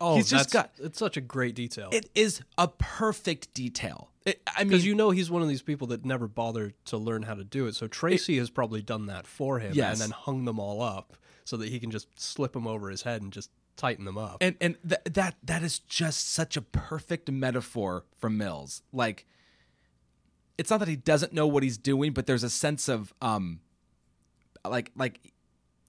Oh, 0.00 0.16
He's 0.16 0.28
just 0.30 0.52
that's- 0.52 0.78
It's 0.78 0.98
such 0.98 1.16
a 1.16 1.20
great 1.20 1.54
detail. 1.54 1.88
It 1.92 2.10
is 2.14 2.42
a 2.58 2.68
perfect 2.68 3.54
detail. 3.54 4.10
It, 4.24 4.42
I 4.56 4.60
mean, 4.64 4.68
because 4.68 4.84
you 4.84 4.94
know 4.94 5.10
he's 5.10 5.30
one 5.30 5.40
of 5.42 5.48
these 5.48 5.62
people 5.62 5.86
that 5.88 6.04
never 6.04 6.26
bothered 6.26 6.74
to 6.86 6.96
learn 6.98 7.22
how 7.22 7.34
to 7.34 7.44
do 7.44 7.66
it. 7.66 7.74
So 7.76 7.86
Tracy 7.86 8.36
has 8.38 8.50
probably 8.50 8.82
done 8.82 9.06
that 9.06 9.26
for 9.26 9.60
him, 9.60 9.72
Yes. 9.74 9.92
and 9.92 10.00
then 10.00 10.10
hung 10.10 10.44
them 10.44 10.58
all 10.58 10.82
up 10.82 11.16
so 11.44 11.56
that 11.58 11.68
he 11.68 11.78
can 11.78 11.90
just 11.92 12.08
slip 12.20 12.52
them 12.52 12.66
over 12.66 12.90
his 12.90 13.02
head 13.02 13.22
and 13.22 13.32
just 13.32 13.50
tighten 13.76 14.04
them 14.04 14.16
up. 14.18 14.38
and 14.40 14.56
and 14.60 14.76
th- 14.88 15.00
that 15.04 15.36
that 15.44 15.62
is 15.62 15.78
just 15.80 16.30
such 16.32 16.56
a 16.56 16.62
perfect 16.62 17.30
metaphor 17.30 18.04
for 18.16 18.28
Mills. 18.30 18.82
Like, 18.92 19.26
it's 20.58 20.70
not 20.70 20.78
that 20.80 20.88
he 20.88 20.96
doesn't 20.96 21.32
know 21.32 21.46
what 21.46 21.62
he's 21.62 21.78
doing, 21.78 22.12
but 22.12 22.26
there's 22.26 22.42
a 22.44 22.50
sense 22.50 22.88
of 22.88 23.12
um, 23.20 23.60
like 24.68 24.90
like 24.96 25.20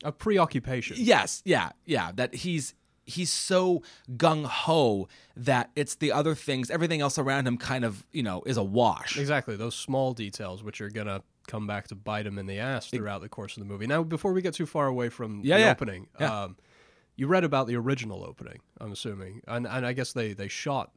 a 0.03 0.11
preoccupation. 0.11 0.97
Yes, 0.99 1.41
yeah, 1.45 1.69
yeah. 1.85 2.11
That 2.13 2.35
he's 2.35 2.73
he's 3.05 3.31
so 3.31 3.81
gung 4.17 4.45
ho 4.45 5.07
that 5.35 5.71
it's 5.75 5.95
the 5.95 6.11
other 6.11 6.35
things, 6.35 6.69
everything 6.69 6.99
else 7.01 7.17
around 7.17 7.47
him, 7.47 7.57
kind 7.57 7.85
of 7.85 8.05
you 8.11 8.23
know 8.23 8.43
is 8.45 8.57
a 8.57 8.63
wash. 8.63 9.17
Exactly, 9.17 9.55
those 9.55 9.75
small 9.75 10.13
details 10.13 10.63
which 10.63 10.81
are 10.81 10.89
gonna 10.89 11.23
come 11.47 11.65
back 11.65 11.87
to 11.87 11.95
bite 11.95 12.27
him 12.27 12.37
in 12.37 12.45
the 12.45 12.59
ass 12.59 12.89
throughout 12.89 13.21
the 13.21 13.29
course 13.29 13.55
of 13.55 13.63
the 13.63 13.69
movie. 13.69 13.87
Now, 13.87 14.03
before 14.03 14.33
we 14.33 14.41
get 14.41 14.53
too 14.53 14.65
far 14.65 14.87
away 14.87 15.07
from 15.07 15.41
Yeah, 15.45 15.55
the 15.57 15.63
yeah. 15.63 15.71
opening, 15.71 16.07
Yeah. 16.19 16.43
um, 16.43 16.57
you 17.15 17.25
read 17.27 17.45
about 17.45 17.67
the 17.67 17.75
original 17.77 18.25
opening. 18.25 18.59
I'm 18.81 18.91
assuming, 18.91 19.41
and 19.47 19.65
and 19.65 19.85
I 19.85 19.93
guess 19.93 20.11
they 20.13 20.33
they 20.33 20.49
shot 20.49 20.91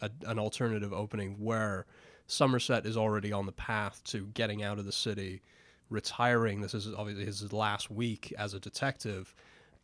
a, 0.00 0.08
an 0.26 0.38
alternative 0.38 0.92
opening 0.92 1.34
where 1.40 1.84
Somerset 2.26 2.86
is 2.86 2.96
already 2.96 3.32
on 3.32 3.46
the 3.46 3.52
path 3.52 4.02
to 4.04 4.26
getting 4.34 4.62
out 4.62 4.78
of 4.78 4.84
the 4.84 4.92
city, 4.92 5.42
retiring. 5.90 6.60
This 6.60 6.74
is 6.74 6.88
obviously 6.94 7.24
his 7.24 7.52
last 7.52 7.90
week 7.90 8.32
as 8.38 8.54
a 8.54 8.60
detective, 8.60 9.34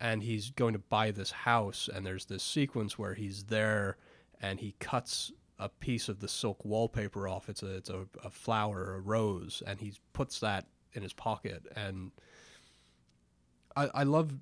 and 0.01 0.23
he's 0.23 0.51
going 0.51 0.73
to 0.73 0.79
buy 0.79 1.11
this 1.11 1.31
house. 1.31 1.89
And 1.93 2.07
there's 2.07 2.27
this 2.27 2.43
sequence 2.43 2.99
where 2.99 3.15
he's 3.15 3.45
there, 3.45 3.97
and 4.41 4.61
he 4.61 4.75
cuts 4.79 5.33
a 5.59 5.69
piece 5.69 6.09
of 6.09 6.21
the 6.21 6.29
silk 6.29 6.65
wallpaper 6.65 7.29
off. 7.29 7.49
It's 7.49 7.63
a 7.63 7.77
it's 7.77 7.91
a, 7.91 8.07
a 8.25 8.31
flower, 8.31 8.95
a 8.95 9.01
rose, 9.01 9.63
and 9.67 9.81
he 9.81 9.93
puts 10.13 10.41
that 10.41 10.67
in 10.93 11.03
his 11.03 11.13
pocket. 11.13 11.67
And 11.75 12.13
I, 13.77 13.89
I 13.95 14.03
love 14.05 14.33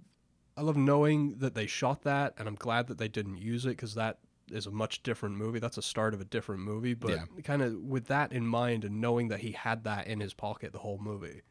I 0.57 0.63
love 0.63 0.77
knowing 0.77 1.37
that 1.39 1.55
they 1.55 1.67
shot 1.67 2.03
that, 2.03 2.35
and 2.39 2.49
I'm 2.49 2.55
glad 2.55 2.87
that 2.89 2.99
they 2.99 3.09
didn't 3.09 3.39
use 3.39 3.67
it 3.67 3.71
because 3.71 3.95
that 3.95 4.19
is 4.51 4.67
a 4.67 4.71
much 4.71 5.03
different 5.03 5.37
movie. 5.37 5.59
That's 5.59 5.79
a 5.79 5.83
start 5.83 6.15
of 6.15 6.21
a 6.21 6.25
different 6.25 6.63
movie. 6.63 6.95
But 6.95 7.11
Yeah. 7.13 7.25
kind 7.45 7.63
of 7.63 7.75
with 7.75 8.07
that 8.07 8.33
in 8.33 8.47
mind, 8.47 8.85
and 8.85 9.01
knowing 9.01 9.29
that 9.29 9.41
he 9.41 9.53
had 9.53 9.85
that 9.85 10.07
in 10.07 10.21
his 10.21 10.35
pocket 10.35 10.73
the 10.73 10.79
whole 10.79 10.99
movie, 10.99 11.43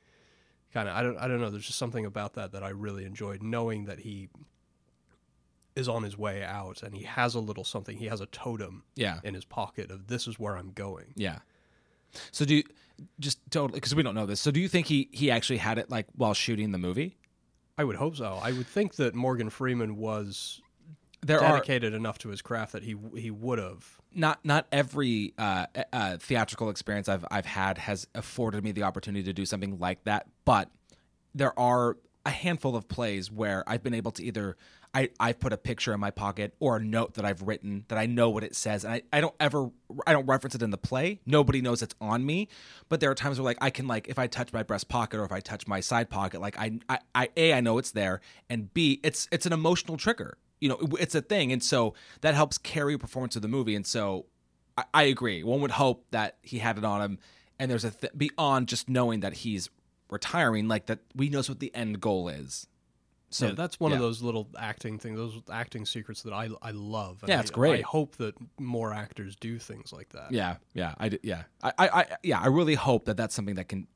kind 0.73 0.87
of 0.89 0.95
I 0.95 1.03
don't 1.03 1.17
I 1.17 1.27
don't 1.27 1.39
know. 1.41 1.49
There's 1.49 1.65
just 1.67 1.79
something 1.79 2.05
about 2.05 2.33
that 2.33 2.51
that 2.53 2.63
I 2.63 2.69
really 2.69 3.05
enjoyed, 3.05 3.41
knowing 3.43 3.85
that 3.85 3.99
he 3.99 4.29
is 5.75 5.89
on 5.89 6.03
his 6.03 6.17
way 6.17 6.41
out 6.43 6.81
and 6.83 6.95
he 6.95 7.03
has 7.03 7.35
a 7.35 7.39
little 7.39 7.65
something. 7.65 7.97
He 7.97 8.05
has 8.05 8.21
a 8.21 8.25
totem 8.27 8.83
Yeah, 8.95 9.19
in 9.23 9.33
his 9.33 9.43
pocket 9.45 9.91
of 9.91 10.07
this 10.07 10.25
is 10.27 10.39
where 10.39 10.55
I'm 10.55 10.71
going. 10.71 11.13
yeah. 11.15 11.39
So 12.31 12.45
do 12.45 12.55
you 12.55 12.63
just 13.19 13.39
totally 13.51 13.77
because 13.77 13.93
we 13.93 14.01
don't 14.03 14.15
know 14.15 14.25
this. 14.25 14.39
So 14.39 14.51
do 14.51 14.61
you 14.61 14.69
think 14.69 14.87
he 14.87 15.09
he 15.11 15.29
actually 15.29 15.57
had 15.57 15.77
it 15.77 15.89
like 15.89 16.07
while 16.15 16.33
shooting 16.33 16.71
the 16.71 16.77
movie? 16.77 17.17
I 17.77 17.83
would 17.83 17.97
hope 17.97 18.15
so. 18.15 18.39
I 18.41 18.53
would 18.53 18.67
think 18.67 18.95
that 18.95 19.13
Morgan 19.15 19.49
Freeman 19.49 19.97
was 19.97 20.61
There 21.25 21.41
are 21.41 21.53
dedicated 21.53 21.93
enough 21.93 22.19
to 22.19 22.29
his 22.29 22.41
craft 22.41 22.73
that 22.73 22.83
he 22.83 22.95
he 23.17 23.31
would 23.31 23.59
have. 23.59 23.99
not 24.13 24.45
not 24.45 24.67
every 24.71 25.33
uh, 25.37 25.65
uh, 25.91 26.17
theatrical 26.17 26.69
experience 26.69 27.09
I've 27.09 27.25
I've 27.31 27.47
had 27.47 27.77
has 27.79 28.07
afforded 28.13 28.63
me 28.63 28.71
the 28.71 28.83
opportunity 28.83 29.23
to 29.23 29.33
do 29.33 29.45
something 29.45 29.79
like 29.79 30.03
that. 30.03 30.27
But 30.45 30.69
there 31.33 31.57
are 31.59 31.97
a 32.25 32.29
handful 32.29 32.75
of 32.75 32.87
plays 32.87 33.31
where 33.31 33.63
I've 33.67 33.83
been 33.83 33.93
able 33.93 34.11
to 34.11 34.23
either 34.23 34.55
I 34.93 35.09
I've 35.19 35.39
put 35.39 35.51
a 35.51 35.57
picture 35.57 35.93
in 35.93 35.99
my 35.99 36.11
pocket 36.11 36.53
or 36.59 36.77
a 36.77 36.79
note 36.83 37.15
that 37.15 37.25
I've 37.25 37.41
written 37.41 37.85
that 37.87 37.97
I 37.97 38.05
know 38.05 38.29
what 38.29 38.43
it 38.43 38.55
says, 38.55 38.85
and 38.85 38.93
I, 38.93 39.01
I 39.11 39.19
don't 39.19 39.35
ever 39.39 39.69
I 40.07 40.13
don't 40.13 40.25
reference 40.25 40.55
it 40.55 40.61
in 40.61 40.69
the 40.69 40.77
play. 40.77 41.19
Nobody 41.25 41.59
knows 41.61 41.81
it's 41.81 41.95
on 41.99 42.25
me. 42.25 42.47
But 42.87 42.99
there 42.99 43.11
are 43.11 43.15
times 43.15 43.39
where 43.39 43.45
like 43.45 43.57
I 43.61 43.71
can 43.71 43.87
like 43.87 44.07
if 44.07 44.17
I 44.17 44.27
touch 44.27 44.53
my 44.53 44.63
breast 44.63 44.87
pocket 44.87 45.19
or 45.19 45.25
if 45.25 45.31
I 45.31 45.39
touch 45.39 45.67
my 45.67 45.81
side 45.81 46.09
pocket, 46.09 46.39
like 46.39 46.57
I 46.57 46.79
I, 46.87 46.99
I 47.13 47.29
a 47.35 47.53
I 47.53 47.61
know 47.61 47.77
it's 47.77 47.91
there, 47.91 48.21
and 48.49 48.73
b 48.73 48.99
it's 49.03 49.27
it's 49.31 49.45
an 49.45 49.53
emotional 49.53 49.97
trigger 49.97 50.37
you 50.59 50.69
know 50.69 50.77
it's 50.99 51.15
a 51.15 51.21
thing 51.21 51.51
and 51.51 51.61
so 51.63 51.93
that 52.21 52.33
helps 52.35 52.57
carry 52.57 52.93
a 52.93 52.97
performance 52.97 53.35
of 53.35 53.41
the 53.41 53.47
movie 53.47 53.75
and 53.75 53.85
so 53.85 54.25
i, 54.77 54.83
I 54.93 55.03
agree 55.03 55.43
one 55.43 55.61
would 55.61 55.71
hope 55.71 56.05
that 56.11 56.37
he 56.41 56.59
had 56.59 56.77
it 56.77 56.85
on 56.85 57.01
him 57.01 57.19
and 57.59 57.69
there's 57.69 57.83
a 57.85 57.91
th- 57.91 58.13
beyond 58.17 58.67
just 58.67 58.89
knowing 58.89 59.19
that 59.21 59.33
he's 59.33 59.69
retiring 60.09 60.67
like 60.67 60.85
that 60.85 60.99
we 61.15 61.29
knows 61.29 61.49
what 61.49 61.59
the 61.59 61.73
end 61.75 61.99
goal 62.01 62.29
is 62.29 62.67
so 63.31 63.49
So 63.49 63.53
that's 63.55 63.79
one 63.79 63.91
of 63.91 63.99
those 63.99 64.21
little 64.21 64.47
acting 64.57 64.97
things, 64.99 65.17
those 65.17 65.41
acting 65.51 65.85
secrets 65.85 66.21
that 66.21 66.31
I 66.31 66.47
I 66.61 66.71
love. 66.71 67.17
and 67.21 67.29
Yeah, 67.29 67.37
I- 67.37 67.41
it's 67.41 67.51
great. 67.51 67.79
I 67.79 67.81
hope 67.81 68.15
that 68.17 68.35
more 68.59 68.93
actors 68.93 69.35
do 69.35 69.57
things 69.59 69.91
like 69.91 70.09
that. 70.09 70.31
yeah 70.31 70.55
yeah 70.73 70.93
i 70.99 71.19
yeah 71.23 71.43
I, 71.61 71.73
I 71.77 71.87
i 72.01 72.05
yeah 72.23 72.39
i 72.39 72.47
really 72.47 72.75
hope 72.75 73.05
that 73.05 73.17
that's 73.17 73.35
something 73.35 73.55
that 73.55 73.67
can 73.67 73.87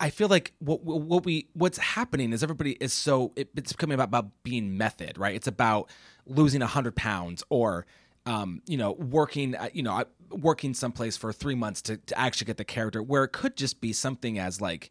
I- 0.00 0.10
feel 0.10 0.28
like 0.28 0.52
what 0.58 0.82
what 0.82 1.24
we 1.24 1.48
what's 1.52 1.78
happening 1.78 2.32
is 2.32 2.42
everybody 2.42 2.72
is 2.72 2.92
so 2.92 3.32
it, 3.36 3.50
it's 3.56 3.72
becoming 3.72 3.94
about, 3.94 4.08
about 4.08 4.42
being 4.42 4.76
method, 4.76 5.18
right? 5.18 5.34
It's 5.34 5.46
about 5.46 5.90
losing 6.26 6.60
hundred 6.60 6.96
pounds 6.96 7.44
or 7.48 7.86
um, 8.24 8.62
you 8.66 8.76
know 8.76 8.92
working 8.92 9.54
you 9.72 9.82
know 9.82 10.04
working 10.30 10.74
someplace 10.74 11.16
for 11.16 11.32
three 11.32 11.54
months 11.54 11.82
to, 11.82 11.96
to 11.96 12.18
actually 12.18 12.46
get 12.46 12.56
the 12.56 12.64
character. 12.64 13.02
Where 13.02 13.24
it 13.24 13.32
could 13.32 13.56
just 13.56 13.80
be 13.80 13.92
something 13.92 14.38
as 14.38 14.60
like 14.60 14.90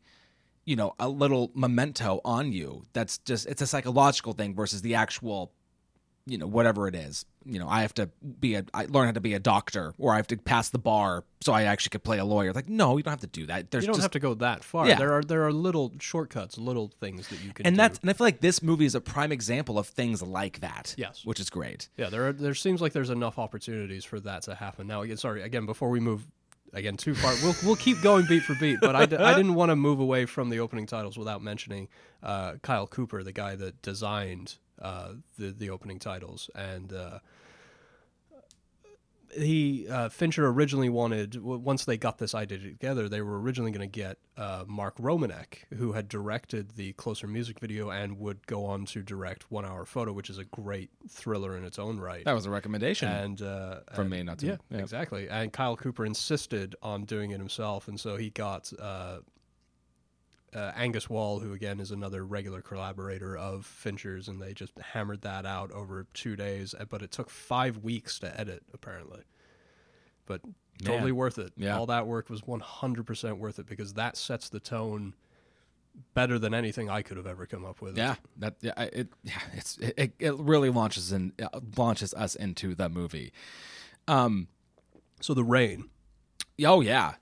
you 0.65 0.75
know 0.75 0.95
a 0.99 1.10
little 1.10 1.51
memento 1.55 2.21
on 2.23 2.51
you. 2.51 2.86
That's 2.93 3.17
just 3.19 3.47
it's 3.47 3.62
a 3.62 3.67
psychological 3.67 4.34
thing 4.34 4.55
versus 4.55 4.81
the 4.81 4.95
actual 4.95 5.51
you 6.27 6.38
know 6.39 6.47
whatever 6.47 6.88
it 6.88 6.95
is 6.95 7.23
you 7.45 7.59
know 7.59 7.67
i 7.67 7.81
have 7.81 7.93
to 7.93 8.09
be 8.39 8.55
a 8.55 8.65
i 8.73 8.85
learn 8.85 9.05
how 9.05 9.11
to 9.11 9.21
be 9.21 9.35
a 9.35 9.39
doctor 9.39 9.93
or 9.99 10.11
i 10.13 10.15
have 10.15 10.25
to 10.25 10.35
pass 10.38 10.69
the 10.69 10.79
bar 10.79 11.23
so 11.41 11.53
i 11.53 11.63
actually 11.63 11.91
could 11.91 12.03
play 12.03 12.17
a 12.17 12.25
lawyer 12.25 12.51
like 12.51 12.67
no 12.67 12.97
you 12.97 13.03
don't 13.03 13.11
have 13.11 13.19
to 13.19 13.27
do 13.27 13.45
that 13.45 13.69
there's 13.69 13.83
You 13.83 13.88
don't 13.89 13.95
just 13.97 14.05
have 14.05 14.11
to 14.11 14.19
go 14.19 14.33
that 14.35 14.63
far. 14.63 14.88
Yeah. 14.88 14.95
There 14.95 15.13
are 15.13 15.21
there 15.21 15.43
are 15.45 15.53
little 15.53 15.93
shortcuts, 15.99 16.57
little 16.57 16.91
things 16.99 17.27
that 17.27 17.43
you 17.43 17.53
can 17.53 17.67
and 17.67 17.75
do. 17.75 17.77
that's 17.77 17.99
and 17.99 18.09
i 18.09 18.13
feel 18.13 18.25
like 18.25 18.41
this 18.41 18.63
movie 18.63 18.85
is 18.85 18.95
a 18.95 19.01
prime 19.01 19.31
example 19.31 19.77
of 19.77 19.88
things 19.88 20.23
like 20.23 20.61
that 20.61 20.95
Yes. 20.97 21.23
which 21.25 21.39
is 21.39 21.49
great 21.51 21.89
Yeah, 21.97 22.09
there 22.09 22.27
are, 22.29 22.33
there 22.33 22.55
seems 22.55 22.81
like 22.81 22.93
there's 22.93 23.11
enough 23.11 23.38
opportunities 23.38 24.03
for 24.03 24.19
that 24.21 24.41
to 24.43 24.55
happen. 24.55 24.88
Now, 24.88 25.01
again, 25.03 25.17
sorry, 25.17 25.43
again, 25.43 25.65
before 25.67 25.89
we 25.89 25.99
move 25.99 26.25
again 26.73 26.97
too 26.97 27.13
far, 27.13 27.33
we'll 27.43 27.55
we'll 27.63 27.75
keep 27.75 28.01
going 28.01 28.25
beat 28.27 28.41
for 28.43 28.55
beat. 28.55 28.79
But 28.81 28.95
I, 28.95 29.05
d- 29.05 29.15
I 29.17 29.33
didn't 29.35 29.53
want 29.53 29.69
to 29.69 29.75
move 29.75 29.99
away 29.99 30.25
from 30.25 30.49
the 30.49 30.59
opening 30.59 30.88
titles 30.88 31.17
without 31.17 31.41
mentioning 31.43 31.88
uh, 32.23 32.53
Kyle 32.63 32.88
Cooper, 32.88 33.23
the 33.23 33.31
guy 33.31 33.55
that 33.55 33.81
designed 33.81 34.57
uh, 34.81 35.13
the 35.38 35.51
the 35.51 35.69
opening 35.69 35.99
titles, 35.99 36.49
and 36.55 36.91
uh, 36.93 37.19
he 39.37 39.85
uh, 39.89 40.08
Fincher 40.08 40.47
originally 40.47 40.87
wanted 40.87 41.31
w- 41.31 41.58
once 41.60 41.83
they 41.83 41.97
got 41.97 42.19
this 42.19 42.33
idea 42.33 42.58
together, 42.58 43.10
they 43.10 43.21
were 43.21 43.39
originally 43.41 43.71
going 43.71 43.89
to 43.89 44.00
get 44.00 44.17
uh, 44.37 44.63
Mark 44.65 44.97
Romanek, 44.97 45.63
who 45.73 45.91
had 45.91 46.08
directed 46.08 46.71
the 46.77 46.93
Closer 46.93 47.27
music 47.27 47.60
video 47.60 47.89
and 47.89 48.17
would 48.19 48.45
go 48.47 48.65
on 48.65 48.85
to 48.87 49.02
direct 49.02 49.52
One 49.52 49.65
Hour 49.65 49.83
Photo, 49.85 50.13
which 50.13 50.29
is 50.29 50.37
a 50.37 50.45
great 50.45 50.89
thriller 51.10 51.58
in 51.58 51.65
its 51.65 51.79
own 51.79 52.00
right. 52.00 52.23
that 52.23 52.33
was 52.33 52.45
a 52.45 52.50
recommendation 52.50 53.10
and 53.10 53.41
uh, 53.41 53.79
From 53.93 54.04
and- 54.04 54.10
me, 54.12 54.23
not 54.23 54.39
to- 54.39 54.45
yeah, 54.47 54.58
yeah. 54.69 54.77
exactly. 54.77 55.27
And 55.27 55.52
Kyle 55.52 55.75
Cooper 55.75 56.06
insisted 56.06 56.75
on 56.81 57.04
doing 57.04 57.31
it 57.31 57.39
himself, 57.39 57.89
and 57.89 58.00
so 58.00 58.15
he 58.15 58.29
got 58.29 58.71
uh, 60.56 60.71
Angus 60.75 61.10
Wall, 61.10 61.39
who 61.39 61.53
again 61.53 61.79
is 61.81 61.91
another 61.91 62.25
regular 62.25 62.62
collaborator 62.62 63.37
of 63.37 63.65
Fincher's, 63.65 64.27
and 64.29 64.41
they 64.41 64.53
just 64.53 64.73
hammered 64.79 65.21
that 65.21 65.45
out 65.45 65.71
over 65.71 66.08
two 66.13 66.35
days. 66.35 66.73
uh, 66.73 66.85
But 66.85 67.01
it 67.01 67.12
took 67.12 67.29
five 67.29 67.79
weeks 67.79 68.17
to 68.19 68.39
edit, 68.39 68.63
apparently. 68.73 69.23
But 70.25 70.41
totally 70.83 71.12
Man. 71.12 71.15
worth 71.17 71.37
it. 71.37 71.53
Yeah. 71.58 71.77
All 71.77 71.85
that 71.87 72.08
work 72.08 72.29
was 72.29 72.41
100% 72.41 73.37
worth 73.37 73.60
it 73.60 73.67
because 73.67 73.93
that 73.93 74.17
sets 74.17 74.49
the 74.49 74.60
tone 74.60 75.13
better 76.13 76.37
than 76.39 76.53
anything 76.53 76.89
I 76.89 77.01
could 77.01 77.17
have 77.17 77.27
ever 77.27 77.45
come 77.45 77.63
up 77.65 77.81
with. 77.81 77.97
Yeah, 77.97 78.15
that 78.37 78.56
yeah, 78.62 78.73
it 78.91 79.10
yeah, 79.23 79.39
it's 79.53 79.77
it, 79.77 80.13
it 80.19 80.35
really 80.39 80.69
launches 80.69 81.12
in 81.12 81.31
uh, 81.41 81.60
launches 81.77 82.13
us 82.15 82.35
into 82.35 82.75
the 82.75 82.89
movie. 82.89 83.31
Um, 84.08 84.47
So 85.21 85.33
the 85.33 85.43
rain. 85.43 85.89
oh 86.65 86.81
yeah, 86.81 87.13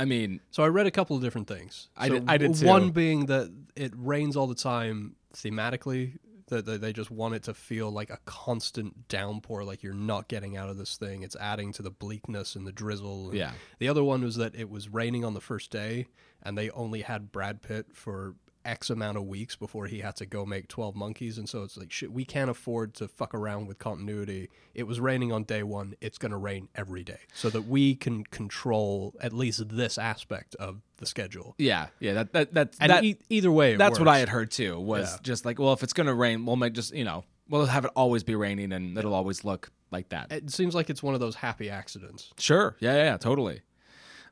I 0.00 0.04
mean, 0.06 0.40
So 0.50 0.62
I 0.62 0.68
read 0.68 0.86
a 0.86 0.90
couple 0.90 1.14
of 1.16 1.22
different 1.22 1.46
things. 1.48 1.88
I 1.96 2.08
So 2.08 2.14
did- 2.14 2.24
I 2.28 2.38
did 2.38 2.54
too. 2.54 2.66
One 2.66 2.90
being 2.90 3.26
that 3.26 3.50
it 3.76 3.92
rains 3.96 4.36
all 4.36 4.46
the 4.46 4.54
time 4.54 5.16
thematically. 5.34 6.18
That 6.48 6.66
they 6.80 6.92
just 6.92 7.12
want 7.12 7.34
it 7.36 7.44
to 7.44 7.54
feel 7.54 7.92
like 7.92 8.10
a 8.10 8.18
constant 8.24 9.06
downpour, 9.06 9.62
like 9.62 9.84
you're 9.84 9.94
not 9.94 10.26
getting 10.26 10.56
out 10.56 10.68
of 10.68 10.78
this 10.78 10.96
thing. 10.96 11.22
It's 11.22 11.36
adding 11.36 11.72
to 11.74 11.82
the 11.82 11.92
bleakness 11.92 12.56
and 12.56 12.66
the 12.66 12.72
drizzle. 12.72 13.28
And 13.28 13.38
Yeah. 13.38 13.52
The 13.78 13.86
other 13.88 14.02
one 14.02 14.22
was 14.24 14.34
that 14.34 14.56
it 14.56 14.68
was 14.68 14.88
raining 14.88 15.24
on 15.24 15.34
the 15.34 15.40
first 15.40 15.70
day, 15.70 16.08
and 16.42 16.58
they 16.58 16.68
only 16.70 17.02
had 17.02 17.30
Brad 17.30 17.62
Pitt 17.62 17.94
for 17.94 18.34
X 18.64 18.90
amount 18.90 19.16
of 19.16 19.24
weeks 19.24 19.56
before 19.56 19.86
he 19.86 20.00
had 20.00 20.16
to 20.16 20.26
go 20.26 20.44
make 20.44 20.68
Twelve 20.68 20.94
Monkeys, 20.94 21.38
and 21.38 21.48
so 21.48 21.62
it's 21.62 21.76
like 21.76 21.90
shit. 21.90 22.12
We 22.12 22.24
can't 22.24 22.50
afford 22.50 22.94
to 22.94 23.08
fuck 23.08 23.34
around 23.34 23.66
with 23.66 23.78
continuity. 23.78 24.50
It 24.74 24.84
was 24.84 25.00
raining 25.00 25.32
on 25.32 25.44
day 25.44 25.62
one. 25.62 25.94
It's 26.00 26.18
gonna 26.18 26.36
rain 26.38 26.68
every 26.74 27.02
day, 27.02 27.20
so 27.32 27.48
that 27.50 27.62
we 27.62 27.94
can 27.94 28.24
control 28.24 29.14
at 29.20 29.32
least 29.32 29.68
this 29.70 29.96
aspect 29.98 30.54
of 30.56 30.82
the 30.98 31.06
schedule. 31.06 31.54
yeah, 31.58 31.86
yeah. 32.00 32.12
That 32.14 32.32
that 32.34 32.54
that, 32.54 32.76
And 32.80 32.90
that 32.90 33.04
e- 33.04 33.18
either 33.30 33.50
way, 33.50 33.76
that's 33.76 33.98
what. 33.98 34.08
I 34.08 34.18
had 34.18 34.28
heard 34.28 34.50
too. 34.50 34.78
Was 34.78 35.12
Yeah. 35.12 35.18
just 35.22 35.44
like, 35.44 35.58
well, 35.58 35.72
if 35.72 35.82
it's 35.82 35.92
gonna 35.94 36.14
rain, 36.14 36.44
we'll 36.44 36.56
make 36.56 36.74
just 36.74 36.94
you 36.94 37.04
know 37.04 37.24
we'll 37.48 37.66
have 37.66 37.84
it 37.86 37.90
always 37.96 38.22
be 38.24 38.34
raining, 38.34 38.72
and 38.72 38.96
it'll 38.98 39.14
always 39.14 39.44
look 39.44 39.70
like 39.90 40.10
that. 40.10 40.30
It 40.30 40.50
seems 40.50 40.74
like 40.74 40.88
it's 40.90 41.02
one 41.02 41.14
of 41.14 41.20
those 41.20 41.34
happy 41.36 41.68
accidents. 41.70 42.30
Sure. 42.38 42.76
Yeah, 42.80 42.94
yeah, 42.96 43.04
yeah, 43.04 43.16
totally. 43.16 43.62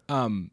Um 0.09 0.51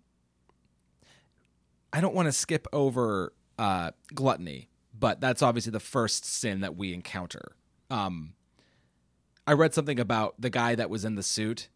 I 1.93 2.01
don't 2.01 2.13
want 2.15 2.27
to 2.27 2.31
skip 2.33 2.67
over 2.73 3.31
uh 3.57 3.91
gluttony, 4.13 4.69
but 4.97 5.19
that's 5.21 5.41
obviously 5.41 5.71
the 5.71 5.79
first 5.79 6.25
sin 6.25 6.61
that 6.61 6.75
we 6.75 6.93
encounter. 6.93 7.55
Um 7.89 8.33
I 9.47 9.53
read 9.53 9.73
something 9.73 9.99
about 9.99 10.35
the 10.39 10.49
guy 10.49 10.75
that 10.75 10.89
was 10.89 11.05
in 11.05 11.15
the 11.15 11.23
suit 11.23 11.69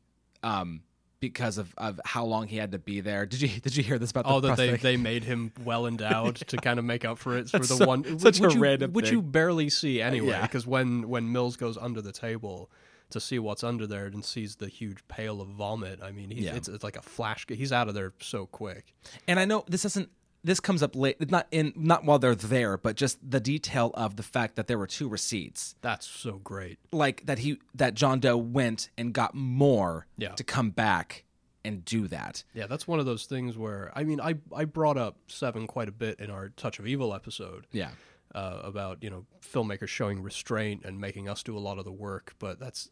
um 0.44 0.82
because 1.20 1.58
of, 1.58 1.74
of 1.78 2.00
how 2.06 2.24
long 2.24 2.48
he 2.48 2.56
had 2.56 2.72
to 2.72 2.80
be 2.80 3.02
there. 3.02 3.26
Did 3.26 3.42
you 3.42 3.50
did 3.60 3.76
you 3.76 3.84
hear 3.84 4.00
this 4.00 4.12
about 4.12 4.24
the 4.24 4.30
Oh, 4.32 4.40
that 4.40 4.56
they, 4.58 4.78
they 4.78 4.96
made 4.98 5.26
him 5.26 5.52
well 5.66 5.86
endowed 5.86 6.38
to 6.38 6.58
kind 6.68 6.80
of 6.80 6.86
make 6.86 7.04
up 7.04 7.18
for 7.18 7.38
it 7.38 7.50
for 7.50 7.58
That's 7.60 7.70
the 7.70 7.76
so- 7.76 7.86
one 7.88 8.20
such 8.20 8.40
a 8.40 8.44
which 8.44 8.56
you, 8.56 8.60
random 8.62 8.94
which 8.94 9.06
thing. 9.08 9.16
you 9.16 9.22
barely 9.22 9.70
see 9.70 10.02
anyway. 10.02 10.30
Yeah. 10.30 10.44
Because 10.44 10.66
when 10.66 11.10
when 11.10 11.32
Mills 11.32 11.58
goes 11.58 11.78
under 11.78 12.02
the 12.02 12.14
table 12.14 12.72
to 13.10 13.20
see 13.20 13.38
what's 13.40 13.64
under 13.64 13.86
there 13.88 14.06
and 14.06 14.24
sees 14.24 14.58
the 14.58 14.68
huge 14.70 15.06
pail 15.08 15.42
of 15.42 15.48
vomit, 15.50 16.00
I 16.02 16.12
mean, 16.12 16.30
Yeah. 16.32 16.54
it's, 16.56 16.68
it's 16.68 16.84
like 16.84 16.96
a 16.96 17.02
flash. 17.02 17.44
He's 17.50 17.72
out 17.74 17.88
of 17.88 17.96
there 17.96 18.14
so 18.22 18.46
quick. 18.46 18.94
and 19.28 19.40
I 19.40 19.46
know 19.46 19.66
this 19.68 19.82
doesn't 19.82 20.10
this 20.44 20.60
comes 20.60 20.82
up 20.82 20.96
late 20.96 21.30
not 21.30 21.48
in 21.52 21.74
not 21.76 22.06
while 22.06 22.20
they're 22.20 22.36
there, 22.36 22.78
but 22.78 22.96
just 22.96 23.18
the 23.28 23.40
detail 23.40 23.92
of 23.96 24.16
the 24.16 24.24
fact 24.24 24.56
that 24.56 24.68
there 24.68 24.78
were 24.78 24.88
two 24.88 25.10
receipts. 25.10 25.76
That's 25.82 26.08
so 26.08 26.34
great. 26.44 26.80
like 26.92 27.26
that 27.26 27.40
he 27.40 27.60
that 27.76 27.94
John 27.94 28.20
Doe 28.20 28.38
went 28.38 28.90
and 28.98 29.14
got 29.14 29.36
more 29.36 30.08
Yeah. 30.18 30.30
to 30.36 30.44
come 30.44 30.70
back 30.72 31.26
and 31.66 31.84
do 31.84 32.08
that. 32.08 32.44
Yeah, 32.54 32.68
that's 32.68 32.88
one 32.88 33.00
of 33.00 33.06
those 33.06 33.26
things 33.26 33.58
where 33.58 33.92
I 33.96 34.04
mean, 34.06 34.22
I 34.22 34.36
I 34.56 34.64
brought 34.66 34.98
up 34.98 35.18
Seven 35.28 35.68
quite 35.68 35.90
a 35.90 35.92
bit 35.92 36.20
in 36.20 36.30
our 36.30 36.50
Touch 36.50 36.80
of 36.80 36.88
Evil 36.88 37.14
episode. 37.14 37.68
Yeah. 37.72 37.92
uh, 38.36 38.62
about 38.64 39.02
you 39.04 39.10
know 39.10 39.26
filmmakers 39.42 39.88
showing 39.90 40.22
restraint 40.22 40.86
and 40.86 41.02
making 41.02 41.28
us 41.28 41.42
do 41.44 41.58
a 41.58 41.60
lot 41.60 41.80
of 41.80 41.84
the 41.86 41.92
work. 41.92 42.36
But 42.40 42.60
that's 42.60 42.90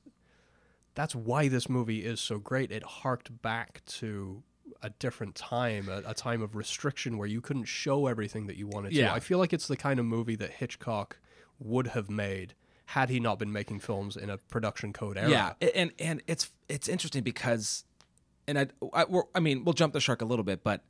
that's 0.96 1.16
why 1.16 1.48
this 1.48 1.70
movie 1.70 2.04
is 2.04 2.20
so 2.20 2.40
great. 2.40 2.72
It 2.72 2.84
harked 2.84 3.42
back 3.42 3.84
to 3.86 4.42
a 4.82 4.90
different 4.92 5.36
time, 5.36 5.90
a, 5.90 6.02
a 6.06 6.14
time 6.14 6.42
of 6.42 6.56
restriction 6.56 7.18
where 7.18 7.28
you 7.28 7.42
couldn't 7.42 7.66
show 7.66 8.08
everything 8.08 8.48
that 8.48 8.58
you 8.58 8.68
wanted 8.68 8.94
Yeah. 8.94 9.08
to. 9.10 9.14
I 9.14 9.20
feel 9.20 9.38
like 9.40 9.54
it's 9.54 9.68
the 9.68 9.78
kind 9.78 10.00
of 10.00 10.06
movie 10.06 10.36
that 10.36 10.52
Hitchcock 10.52 11.18
would 11.60 11.88
have 11.88 12.10
made 12.10 12.54
had 12.92 13.10
he 13.10 13.20
not 13.20 13.38
been 13.40 13.52
making 13.52 13.80
films 13.80 14.16
in 14.16 14.30
a 14.30 14.38
production 14.38 14.94
code 14.94 15.18
era. 15.18 15.30
Yeah, 15.30 15.70
and 15.76 15.92
and 16.00 16.22
it's 16.28 16.52
it's 16.70 16.88
interesting 16.88 17.24
because, 17.24 17.84
and 18.48 18.58
I 18.60 18.68
I, 18.94 19.04
we're, 19.06 19.24
I 19.36 19.40
mean 19.42 19.64
we'll 19.66 19.74
jump 19.74 19.94
the 19.94 20.00
shark 20.00 20.22
a 20.22 20.26
little 20.26 20.46
bit, 20.46 20.64
but 20.64 20.84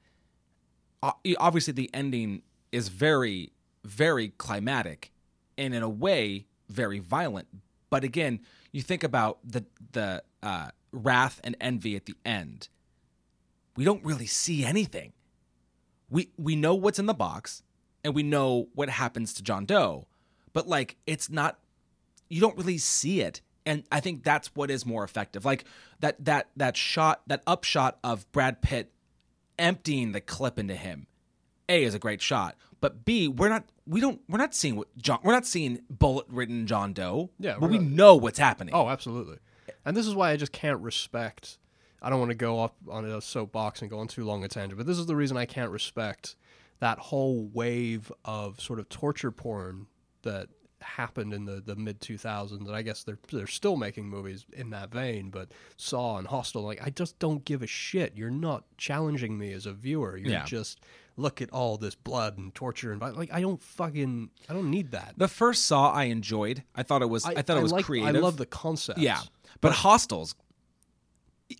obviously 1.39 1.73
the 1.73 1.89
ending 1.93 2.41
is 2.71 2.89
very 2.89 3.51
very 3.83 4.29
climatic, 4.37 5.11
and 5.57 5.73
in 5.73 5.81
a 5.81 5.89
way 5.89 6.45
very 6.69 6.99
violent. 6.99 7.47
But 7.89 8.03
again, 8.03 8.41
you 8.73 8.81
think 8.81 9.03
about 9.03 9.39
the 9.43 9.65
the 9.93 10.23
uh, 10.43 10.69
wrath 10.91 11.39
and 11.43 11.55
envy 11.61 11.95
at 11.95 12.05
the 12.05 12.15
end. 12.25 12.67
We 13.77 13.85
don't 13.85 14.03
really 14.03 14.25
see 14.25 14.65
anything. 14.65 15.13
We 16.09 16.29
we 16.37 16.55
know 16.55 16.75
what's 16.75 16.99
in 16.99 17.05
the 17.05 17.13
box, 17.13 17.63
and 18.03 18.13
we 18.13 18.23
know 18.23 18.67
what 18.73 18.89
happens 18.89 19.33
to 19.35 19.43
John 19.43 19.65
Doe, 19.65 20.07
but 20.53 20.67
like 20.67 20.97
it's 21.05 21.29
not 21.29 21.59
you 22.29 22.41
don't 22.41 22.57
really 22.57 22.77
see 22.77 23.21
it 23.21 23.39
and 23.65 23.83
i 23.89 24.01
think 24.01 24.21
that's 24.23 24.53
what 24.53 24.69
is 24.69 24.85
more 24.85 25.05
effective 25.05 25.45
like 25.45 25.63
that 26.01 26.15
that 26.25 26.49
that 26.57 26.75
shot 26.75 27.21
that 27.27 27.41
upshot 27.47 27.97
of 28.03 28.29
brad 28.33 28.61
pitt 28.61 28.91
emptying 29.57 30.11
the 30.11 30.19
clip 30.19 30.59
into 30.59 30.75
him 30.75 31.07
a 31.69 31.83
is 31.85 31.95
a 31.95 31.99
great 31.99 32.21
shot 32.21 32.55
but 32.81 33.05
b 33.05 33.27
we're 33.29 33.47
not 33.49 33.63
we 33.85 34.01
don't 34.01 34.19
we're 34.27 34.37
not 34.37 34.53
seeing 34.53 34.75
what 34.75 34.87
john 34.97 35.19
we're 35.23 35.31
not 35.31 35.45
seeing 35.45 35.79
bullet 35.89 36.25
ridden 36.29 36.67
john 36.67 36.91
doe 36.91 37.29
Yeah, 37.39 37.55
but 37.59 37.69
we're 37.69 37.79
not- 37.79 37.91
know 37.91 38.15
what's 38.17 38.39
happening 38.39 38.73
Oh, 38.75 38.89
absolutely. 38.89 39.37
And 39.85 39.95
this 39.95 40.05
is 40.05 40.13
why 40.13 40.31
I 40.31 40.35
just 40.37 40.51
can't 40.51 40.81
respect. 40.81 41.59
I 42.01 42.09
don't 42.09 42.19
want 42.19 42.31
to 42.31 42.37
go 42.37 42.63
up 42.63 42.75
on 42.89 43.05
a 43.05 43.21
soapbox 43.21 43.81
and 43.81 43.89
go 43.89 43.99
on 43.99 44.07
too 44.07 44.23
long 44.25 44.43
a 44.43 44.47
tangent, 44.47 44.77
but 44.77 44.85
this 44.87 44.97
is 44.97 45.05
the 45.07 45.15
reason 45.15 45.37
I 45.37 45.45
can't 45.45 45.71
respect 45.71 46.35
that 46.79 46.99
whole 46.99 47.47
wave 47.53 48.11
of 48.23 48.59
sort 48.61 48.79
of 48.79 48.87
torture 48.89 49.31
porn 49.31 49.87
that 50.21 50.47
happened 50.79 51.33
in 51.33 51.45
the, 51.45 51.59
the 51.59 51.75
mid 51.75 51.99
2000s. 52.01 52.51
And 52.51 52.69
I 52.75 52.83
guess 52.83 53.03
they're 53.03 53.17
they're 53.31 53.47
still 53.47 53.77
making 53.77 54.07
movies 54.07 54.45
in 54.53 54.69
that 54.69 54.91
vein, 54.91 55.29
but 55.31 55.51
Saw 55.75 56.17
and 56.17 56.27
Hostel, 56.27 56.61
like 56.61 56.85
I 56.85 56.91
just 56.91 57.17
don't 57.17 57.43
give 57.45 57.63
a 57.63 57.67
shit. 57.67 58.13
You're 58.15 58.29
not 58.29 58.63
challenging 58.77 59.37
me 59.39 59.53
as 59.53 59.65
a 59.65 59.73
viewer. 59.73 60.17
You're 60.17 60.29
Yeah. 60.31 60.45
just 60.45 60.79
look 61.19 61.41
at 61.41 61.49
all 61.49 61.77
this 61.77 61.95
blood 61.95 62.37
and 62.37 62.53
torture 62.53 62.91
and 62.91 63.01
like 63.01 63.33
I 63.33 63.41
don't 63.41 63.59
fucking 63.59 64.29
I 64.47 64.53
don't 64.53 64.69
need 64.69 64.91
that. 64.91 65.15
the 65.17 65.27
first 65.27 65.65
saw 65.65 65.91
i 65.91 66.03
enjoyed 66.03 66.61
i 66.75 66.83
thought 66.83 67.01
it 67.01 67.07
was 67.09 67.25
i, 67.25 67.41
thought 67.41 67.57
it 67.57 67.63
was 67.63 67.71
like, 67.71 67.85
creative 67.85 68.15
I 68.15 68.19
love 68.19 68.37
the 68.37 68.45
concept. 68.45 68.99
yeah 68.99 69.21
but, 69.59 69.71
hostels 69.71 70.35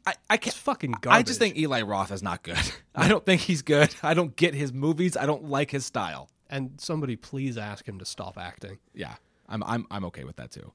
I, 0.06 0.16
I 0.30 0.38
can't 0.38 0.54
It's 0.54 0.58
fucking 0.58 0.92
garbage. 1.02 1.20
I 1.20 1.24
just 1.24 1.40
think 1.40 1.58
Eli 1.58 1.82
Roth 1.82 2.12
is 2.12 2.22
not 2.22 2.44
good. 2.44 2.60
I 2.96 3.08
don't 3.08 3.26
think 3.26 3.42
he's 3.42 3.62
good. 3.62 3.94
I 4.04 4.14
don't 4.14 4.36
get 4.36 4.54
his 4.54 4.74
movies. 4.74 5.16
I 5.16 5.26
don't 5.26 5.46
like 5.46 5.72
his 5.72 5.86
style. 5.86 6.30
And 6.50 6.72
somebody 6.78 7.16
please 7.16 7.58
ask 7.58 7.88
him 7.88 8.00
to 8.00 8.06
stop 8.06 8.38
acting. 8.38 8.80
Yeah, 8.94 9.16
I'm 9.50 9.64
I'm 9.64 9.86
I'm 9.92 10.06
okay 10.06 10.24
with 10.24 10.38
that 10.38 10.52
too. 10.52 10.72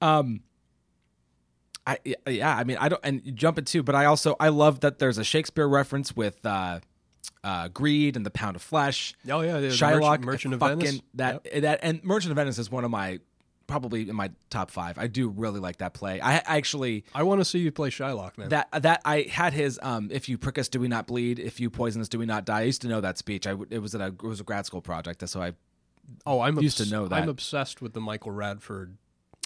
Um, 0.00 0.40
I 1.86 1.98
yeah, 2.26 2.56
I 2.56 2.64
mean 2.64 2.78
I 2.80 2.88
don't 2.88 3.00
and 3.04 3.36
jump 3.36 3.58
into, 3.58 3.82
but 3.82 3.94
I 3.94 4.06
also 4.06 4.36
I 4.40 4.48
love 4.48 4.80
that 4.80 4.98
there's 4.98 5.18
a 5.18 5.24
Shakespeare 5.24 5.68
reference 5.68 6.16
with 6.16 6.44
uh, 6.46 6.80
uh, 7.44 7.68
Greed 7.68 8.16
and 8.16 8.24
the 8.24 8.30
Pound 8.30 8.56
of 8.56 8.62
Flesh. 8.62 9.14
Oh 9.30 9.40
yeah, 9.40 9.60
the 9.60 9.68
Shylock, 9.68 10.20
Merchant, 10.20 10.24
Merchant 10.24 10.54
of 10.54 10.60
fucking, 10.60 10.78
Venice. 10.78 11.00
That 11.14 11.62
that 11.62 11.80
and 11.82 12.02
Merchant 12.04 12.32
of 12.32 12.36
Venice 12.36 12.58
is 12.58 12.70
one 12.70 12.84
of 12.84 12.90
my 12.90 13.20
probably 13.66 14.08
in 14.08 14.16
my 14.16 14.30
top 14.50 14.70
five. 14.70 14.98
I 14.98 15.06
do 15.06 15.28
really 15.28 15.60
like 15.60 15.78
that 15.78 15.94
play. 15.94 16.20
I, 16.20 16.36
I 16.36 16.42
actually 16.58 17.04
I 17.14 17.22
want 17.22 17.40
to 17.40 17.44
see 17.44 17.58
you 17.58 17.72
play 17.72 17.90
Shylock, 17.90 18.36
man. 18.38 18.48
that 18.50 18.68
that 18.82 19.00
I 19.04 19.22
had 19.22 19.52
his 19.52 19.78
um 19.82 20.08
if 20.12 20.28
you 20.28 20.38
prick 20.38 20.58
us 20.58 20.68
do 20.68 20.80
we 20.80 20.88
not 20.88 21.06
bleed 21.06 21.38
if 21.38 21.60
you 21.60 21.70
poison 21.70 22.00
us 22.00 22.08
do 22.08 22.18
we 22.18 22.26
not 22.26 22.44
die 22.44 22.60
I 22.60 22.62
used 22.62 22.82
to 22.82 22.88
know 22.88 23.00
that 23.00 23.18
speech 23.18 23.46
I 23.46 23.56
it 23.70 23.78
was 23.78 23.94
at 23.94 24.00
a 24.00 24.06
it 24.06 24.22
was 24.22 24.40
a 24.40 24.44
grad 24.44 24.66
school 24.66 24.80
project 24.80 25.28
so 25.28 25.40
I 25.42 25.52
oh, 26.26 26.40
I'm 26.40 26.58
used 26.60 26.78
to 26.78 26.90
know 26.90 27.08
that. 27.08 27.22
I'm 27.22 27.28
obsessed 27.28 27.80
with 27.80 27.92
the 27.92 28.00
Michael 28.00 28.32
Radford 28.32 28.96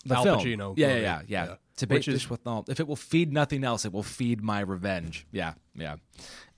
the 0.05 0.17
Al 0.17 0.23
film 0.25 0.39
Pacino. 0.41 0.75
yeah, 0.77 0.87
yeah 0.89 0.95
movie. 0.95 1.05
yeah 1.05 1.21
yeah 1.29 1.55
to 1.77 1.87
Which 1.87 2.07
bait 2.07 2.09
is 2.09 2.23
fish 2.23 2.31
with 2.31 2.47
all 2.47 2.64
if 2.69 2.81
it 2.81 2.87
will 2.87 2.97
feed 2.97 3.33
nothing 3.33 3.64
else 3.64 3.85
it 3.85 3.93
will 3.93 4.03
feed 4.03 4.43
my 4.43 4.61
revenge 4.61 5.27
yeah 5.33 5.55
yeah 5.75 5.97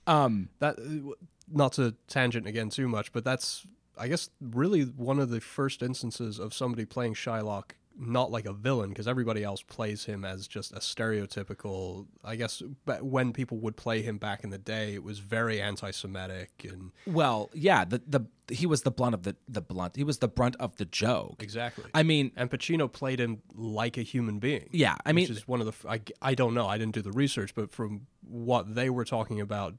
um 0.07 0.49
that. 0.59 0.77
uh, 0.79 1.13
Not 1.51 1.73
to 1.73 1.95
tangent 2.07 2.45
again 2.45 2.69
too 2.69 2.87
much, 2.87 3.11
but 3.11 3.23
that's 3.23 3.65
I 3.99 4.07
guess 4.07 4.29
really 4.41 4.83
one 4.83 5.19
of 5.19 5.29
the 5.29 5.41
first 5.41 5.81
instances 5.83 6.39
of 6.39 6.53
somebody 6.53 6.85
playing 6.85 7.15
Shylock 7.15 7.71
not 7.99 8.31
like 8.31 8.45
a 8.45 8.53
villain 8.53 8.89
because 8.89 9.07
everybody 9.07 9.43
else 9.43 9.61
plays 9.61 10.05
him 10.05 10.23
as 10.23 10.47
just 10.47 10.71
a 10.71 10.79
stereotypical. 10.79 12.07
I 12.23 12.35
guess 12.37 12.63
but 12.85 13.03
when 13.03 13.33
people 13.33 13.57
would 13.57 13.75
play 13.75 14.01
him 14.01 14.17
back 14.17 14.43
in 14.43 14.49
the 14.49 14.57
day, 14.57 14.93
it 14.93 15.03
was 15.03 15.19
very 15.19 15.61
anti-Semitic 15.61 16.65
and 16.69 16.91
well 17.05 17.49
yeah 17.53 17.83
the 17.83 18.01
the 18.07 18.21
he 18.49 18.65
was 18.65 18.81
the 18.83 18.91
blunt 18.91 19.13
of 19.13 19.23
the 19.23 19.35
the 19.47 19.61
blunt 19.61 19.95
he 19.95 20.03
was 20.03 20.19
the 20.19 20.27
brunt 20.27 20.55
of 20.59 20.77
the 20.77 20.85
joke 20.85 21.43
exactly. 21.43 21.85
I 21.93 22.03
mean 22.03 22.31
and 22.35 22.49
Pacino 22.49 22.91
played 22.91 23.19
him 23.19 23.41
like 23.53 23.97
a 23.97 24.01
human 24.01 24.39
being. 24.39 24.69
yeah 24.71 24.95
I 25.05 25.11
mean 25.11 25.23
which 25.27 25.37
is 25.37 25.47
one 25.47 25.59
of 25.61 25.67
the 25.67 25.89
I, 25.89 26.01
I 26.21 26.35
don't 26.35 26.53
know 26.53 26.67
I 26.67 26.77
didn't 26.77 26.93
do 26.95 27.01
the 27.01 27.11
research 27.11 27.53
but 27.53 27.71
from 27.71 28.07
what 28.21 28.75
they 28.75 28.89
were 28.89 29.05
talking 29.05 29.41
about 29.41 29.75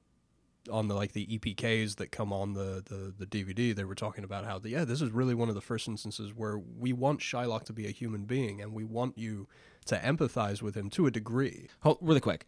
on 0.71 0.89
the 0.89 0.95
like 0.95 1.13
the 1.13 1.27
EPKs 1.27 1.97
that 1.97 2.11
come 2.11 2.33
on 2.33 2.53
the, 2.53 2.83
the 2.85 3.15
the 3.17 3.27
DVD, 3.27 3.75
they 3.75 3.85
were 3.85 3.95
talking 3.95 4.25
about 4.25 4.45
how 4.45 4.59
the, 4.59 4.71
yeah, 4.71 4.85
this 4.85 5.01
is 5.01 5.11
really 5.11 5.35
one 5.35 5.49
of 5.49 5.55
the 5.55 5.61
first 5.61 5.89
instances 5.89 6.33
where 6.35 6.59
we 6.59 6.93
want 6.93 7.21
Shylock 7.21 7.65
to 7.65 7.73
be 7.73 7.87
a 7.87 7.91
human 7.91 8.25
being 8.25 8.61
and 8.61 8.73
we 8.73 8.85
want 8.85 9.17
you 9.17 9.47
to 9.87 9.97
empathize 9.97 10.63
with 10.63 10.77
him 10.77 10.91
to 10.91 11.07
a 11.07 11.11
degree. 11.11 11.69
Hold, 11.81 11.99
really 12.01 12.21
quick. 12.21 12.47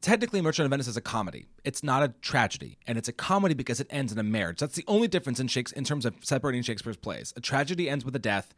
Technically, 0.00 0.40
Merchant 0.40 0.66
of 0.66 0.70
Venice 0.70 0.86
is 0.86 0.96
a 0.96 1.00
comedy. 1.00 1.46
It's 1.64 1.82
not 1.82 2.02
a 2.02 2.08
tragedy, 2.20 2.78
and 2.86 2.96
it's 2.96 3.08
a 3.08 3.12
comedy 3.12 3.54
because 3.54 3.80
it 3.80 3.88
ends 3.90 4.12
in 4.12 4.18
a 4.18 4.22
marriage. 4.22 4.60
That's 4.60 4.76
the 4.76 4.84
only 4.86 5.08
difference 5.08 5.40
in 5.40 5.48
Shakespeare 5.48 5.78
in 5.78 5.84
terms 5.84 6.04
of 6.04 6.14
separating 6.22 6.62
Shakespeare's 6.62 6.96
plays. 6.96 7.32
A 7.36 7.40
tragedy 7.40 7.88
ends 7.90 8.04
with 8.04 8.14
a 8.14 8.20
death, 8.20 8.54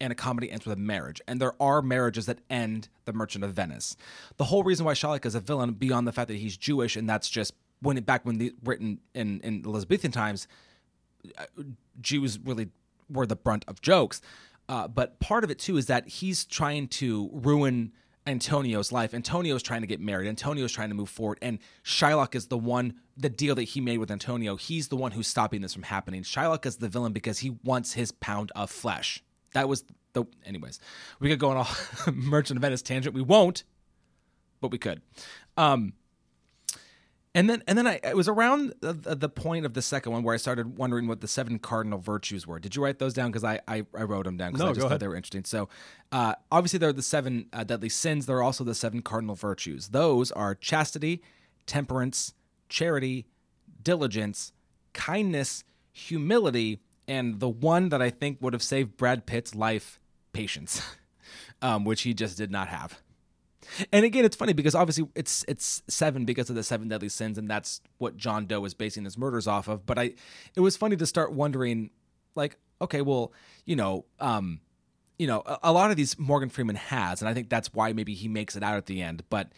and 0.00 0.12
a 0.12 0.14
comedy 0.14 0.50
ends 0.50 0.66
with 0.66 0.76
a 0.76 0.80
marriage. 0.80 1.20
And 1.26 1.40
there 1.40 1.54
are 1.60 1.80
marriages 1.80 2.26
that 2.26 2.38
end 2.50 2.88
the 3.04 3.12
Merchant 3.12 3.42
of 3.42 3.52
Venice. 3.52 3.96
The 4.36 4.44
whole 4.44 4.62
reason 4.62 4.84
why 4.84 4.94
Shylock 4.94 5.24
is 5.24 5.34
a 5.34 5.40
villain, 5.40 5.72
beyond 5.72 6.06
the 6.06 6.12
fact 6.12 6.28
that 6.28 6.36
he's 6.36 6.56
Jewish, 6.56 6.96
and 6.96 7.08
that's 7.08 7.28
just 7.28 7.54
when 7.82 7.98
it, 7.98 8.06
back 8.06 8.24
when 8.24 8.38
the 8.38 8.54
written 8.64 9.00
in, 9.14 9.40
in 9.40 9.62
Elizabethan 9.66 10.12
times, 10.12 10.48
uh, 11.36 11.44
Jews 12.00 12.38
really 12.38 12.68
were 13.10 13.26
the 13.26 13.36
brunt 13.36 13.64
of 13.68 13.80
jokes. 13.80 14.20
Uh, 14.68 14.88
but 14.88 15.18
part 15.20 15.44
of 15.44 15.50
it 15.50 15.58
too 15.58 15.76
is 15.76 15.86
that 15.86 16.08
he's 16.08 16.44
trying 16.44 16.88
to 16.88 17.28
ruin 17.32 17.92
Antonio's 18.26 18.92
life. 18.92 19.14
Antonio's 19.14 19.62
trying 19.62 19.80
to 19.80 19.86
get 19.86 20.00
married. 20.00 20.28
Antonio's 20.28 20.72
trying 20.72 20.88
to 20.88 20.94
move 20.94 21.08
forward. 21.08 21.38
And 21.42 21.58
Shylock 21.84 22.34
is 22.34 22.46
the 22.46 22.58
one, 22.58 22.94
the 23.16 23.28
deal 23.28 23.54
that 23.56 23.64
he 23.64 23.80
made 23.80 23.98
with 23.98 24.10
Antonio, 24.10 24.56
he's 24.56 24.88
the 24.88 24.96
one 24.96 25.12
who's 25.12 25.26
stopping 25.26 25.60
this 25.60 25.74
from 25.74 25.82
happening. 25.82 26.22
Shylock 26.22 26.64
is 26.64 26.76
the 26.76 26.88
villain 26.88 27.12
because 27.12 27.40
he 27.40 27.50
wants 27.64 27.92
his 27.94 28.12
pound 28.12 28.52
of 28.54 28.70
flesh. 28.70 29.22
That 29.54 29.68
was 29.68 29.84
the, 30.12 30.24
anyways, 30.44 30.78
we 31.18 31.28
could 31.28 31.40
go 31.40 31.50
on 31.50 31.66
a 32.06 32.12
Merchant 32.12 32.58
of 32.58 32.62
Venice 32.62 32.82
tangent. 32.82 33.14
We 33.14 33.22
won't, 33.22 33.64
but 34.60 34.70
we 34.70 34.78
could. 34.78 35.02
Um, 35.56 35.94
and 37.34 37.48
then, 37.48 37.62
and 37.66 37.78
then 37.78 37.86
I 37.86 37.98
it 38.02 38.16
was 38.16 38.28
around 38.28 38.74
the, 38.80 38.92
the 38.92 39.28
point 39.28 39.64
of 39.64 39.72
the 39.72 39.80
second 39.80 40.12
one 40.12 40.22
where 40.22 40.34
I 40.34 40.38
started 40.38 40.76
wondering 40.76 41.08
what 41.08 41.20
the 41.22 41.28
seven 41.28 41.58
cardinal 41.58 41.98
virtues 41.98 42.46
were. 42.46 42.58
Did 42.58 42.76
you 42.76 42.84
write 42.84 42.98
those 42.98 43.14
down? 43.14 43.30
Because 43.30 43.44
I, 43.44 43.60
I, 43.66 43.86
I 43.96 44.02
wrote 44.02 44.24
them 44.24 44.36
down 44.36 44.52
because 44.52 44.64
No, 44.64 44.70
I 44.70 44.74
just 44.74 44.86
thought 44.86 45.00
they 45.00 45.08
were 45.08 45.16
interesting. 45.16 45.44
So, 45.44 45.68
uh, 46.10 46.34
obviously, 46.50 46.78
there 46.78 46.90
are 46.90 46.94
the 46.94 47.02
seven 47.02 47.46
uh, 47.52 47.64
deadly 47.64 47.88
sins. 47.88 48.26
There 48.26 48.36
are 48.36 48.42
also 48.42 48.64
the 48.64 48.74
seven 48.74 49.00
cardinal 49.00 49.34
virtues. 49.34 49.88
Those 49.88 50.30
are 50.32 50.54
chastity, 50.54 51.22
temperance, 51.66 52.34
charity, 52.68 53.26
diligence, 53.82 54.52
kindness, 54.92 55.64
humility, 55.90 56.80
and 57.08 57.40
the 57.40 57.48
one 57.48 57.88
that 57.88 58.02
I 58.02 58.10
think 58.10 58.38
would 58.40 58.52
have 58.52 58.62
saved 58.62 58.96
Brad 58.96 59.24
Pitt's 59.24 59.54
life, 59.54 59.98
patience, 60.32 60.82
um, 61.62 61.84
which 61.84 62.02
he 62.02 62.12
just 62.12 62.36
did 62.36 62.50
not 62.50 62.68
have. 62.68 63.00
And 63.92 64.04
again, 64.04 64.24
it's 64.24 64.36
funny 64.36 64.52
because 64.52 64.74
obviously 64.74 65.08
it's 65.14 65.44
it's 65.48 65.82
seven 65.88 66.24
because 66.24 66.50
of 66.50 66.56
the 66.56 66.62
seven 66.62 66.88
deadly 66.88 67.08
sins, 67.08 67.38
and 67.38 67.48
that's 67.48 67.80
what 67.98 68.16
John 68.16 68.46
Doe 68.46 68.64
is 68.64 68.74
basing 68.74 69.04
his 69.04 69.16
murders 69.16 69.46
off 69.46 69.68
of. 69.68 69.86
But 69.86 69.98
I, 69.98 70.14
it 70.54 70.60
was 70.60 70.76
funny 70.76 70.96
to 70.96 71.06
start 71.06 71.32
wondering, 71.32 71.90
like, 72.34 72.56
okay, 72.80 73.00
well, 73.00 73.32
you 73.64 73.76
know, 73.76 74.04
um, 74.20 74.60
you 75.18 75.26
know, 75.26 75.42
a, 75.46 75.58
a 75.64 75.72
lot 75.72 75.90
of 75.90 75.96
these 75.96 76.18
Morgan 76.18 76.48
Freeman 76.48 76.76
has, 76.76 77.22
and 77.22 77.28
I 77.28 77.34
think 77.34 77.48
that's 77.48 77.72
why 77.72 77.92
maybe 77.92 78.14
he 78.14 78.28
makes 78.28 78.56
it 78.56 78.62
out 78.62 78.76
at 78.76 78.86
the 78.86 79.02
end. 79.02 79.22
But 79.30 79.52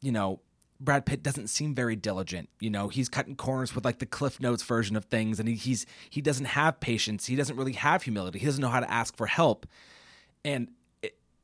you 0.00 0.12
know, 0.12 0.40
Brad 0.80 1.06
Pitt 1.06 1.22
doesn't 1.22 1.48
seem 1.48 1.74
very 1.74 1.96
diligent. 1.96 2.48
You 2.60 2.70
know, 2.70 2.88
he's 2.88 3.08
cutting 3.08 3.36
corners 3.36 3.74
with 3.74 3.84
like 3.84 3.98
the 3.98 4.06
Cliff 4.06 4.40
Notes 4.40 4.62
version 4.62 4.96
of 4.96 5.06
things, 5.06 5.40
and 5.40 5.48
he, 5.48 5.54
he's 5.54 5.86
he 6.10 6.20
doesn't 6.20 6.46
have 6.46 6.80
patience. 6.80 7.26
He 7.26 7.36
doesn't 7.36 7.56
really 7.56 7.72
have 7.72 8.02
humility. 8.02 8.38
He 8.38 8.46
doesn't 8.46 8.60
know 8.60 8.68
how 8.68 8.80
to 8.80 8.90
ask 8.90 9.16
for 9.16 9.26
help. 9.26 9.66
And 10.44 10.68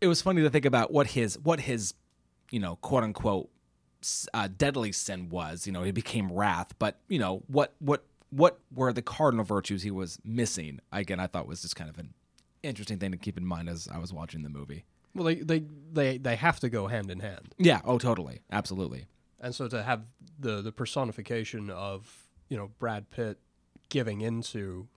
it, 0.02 0.06
was 0.06 0.20
funny 0.20 0.42
to 0.42 0.50
think 0.50 0.64
about 0.64 0.92
what 0.92 1.08
his 1.08 1.38
what 1.38 1.60
his 1.60 1.94
you 2.50 2.60
know 2.60 2.76
quote 2.76 3.04
unquote 3.04 3.48
uh, 4.34 4.48
deadly 4.56 4.92
sin 4.92 5.28
was. 5.28 5.66
You 5.66 5.72
know, 5.72 5.82
he 5.82 5.92
became 5.92 6.30
wrath. 6.30 6.74
But 6.78 6.98
you 7.08 7.18
know 7.18 7.42
what 7.46 7.74
what 7.78 8.04
what 8.30 8.58
were 8.74 8.92
the 8.92 9.02
cardinal 9.02 9.44
virtues 9.44 9.82
he 9.82 9.90
was 9.90 10.18
missing? 10.24 10.80
Again, 10.92 11.20
I 11.20 11.26
thought 11.26 11.46
was 11.46 11.62
just 11.62 11.76
kind 11.76 11.90
of 11.90 11.98
an 11.98 12.14
interesting 12.62 12.98
thing 12.98 13.12
to 13.12 13.16
keep 13.16 13.36
in 13.36 13.46
mind 13.46 13.68
as 13.68 13.88
I 13.92 13.98
was 13.98 14.12
watching 14.12 14.42
the 14.42 14.48
movie. 14.48 14.84
Well, 15.14 15.24
they 15.24 15.36
they 15.36 15.64
they, 15.92 16.18
they 16.18 16.36
have 16.36 16.60
to 16.60 16.68
go 16.68 16.86
hand 16.86 17.10
in 17.10 17.20
hand. 17.20 17.54
Yeah. 17.58 17.80
Oh, 17.84 17.98
totally. 17.98 18.40
Absolutely. 18.50 19.06
And 19.40 19.54
so 19.54 19.68
to 19.68 19.82
have 19.82 20.04
the 20.38 20.62
the 20.62 20.72
personification 20.72 21.70
of 21.70 22.28
you 22.48 22.56
know 22.56 22.70
Brad 22.78 23.10
Pitt 23.10 23.38
giving 23.88 24.22
into 24.22 24.88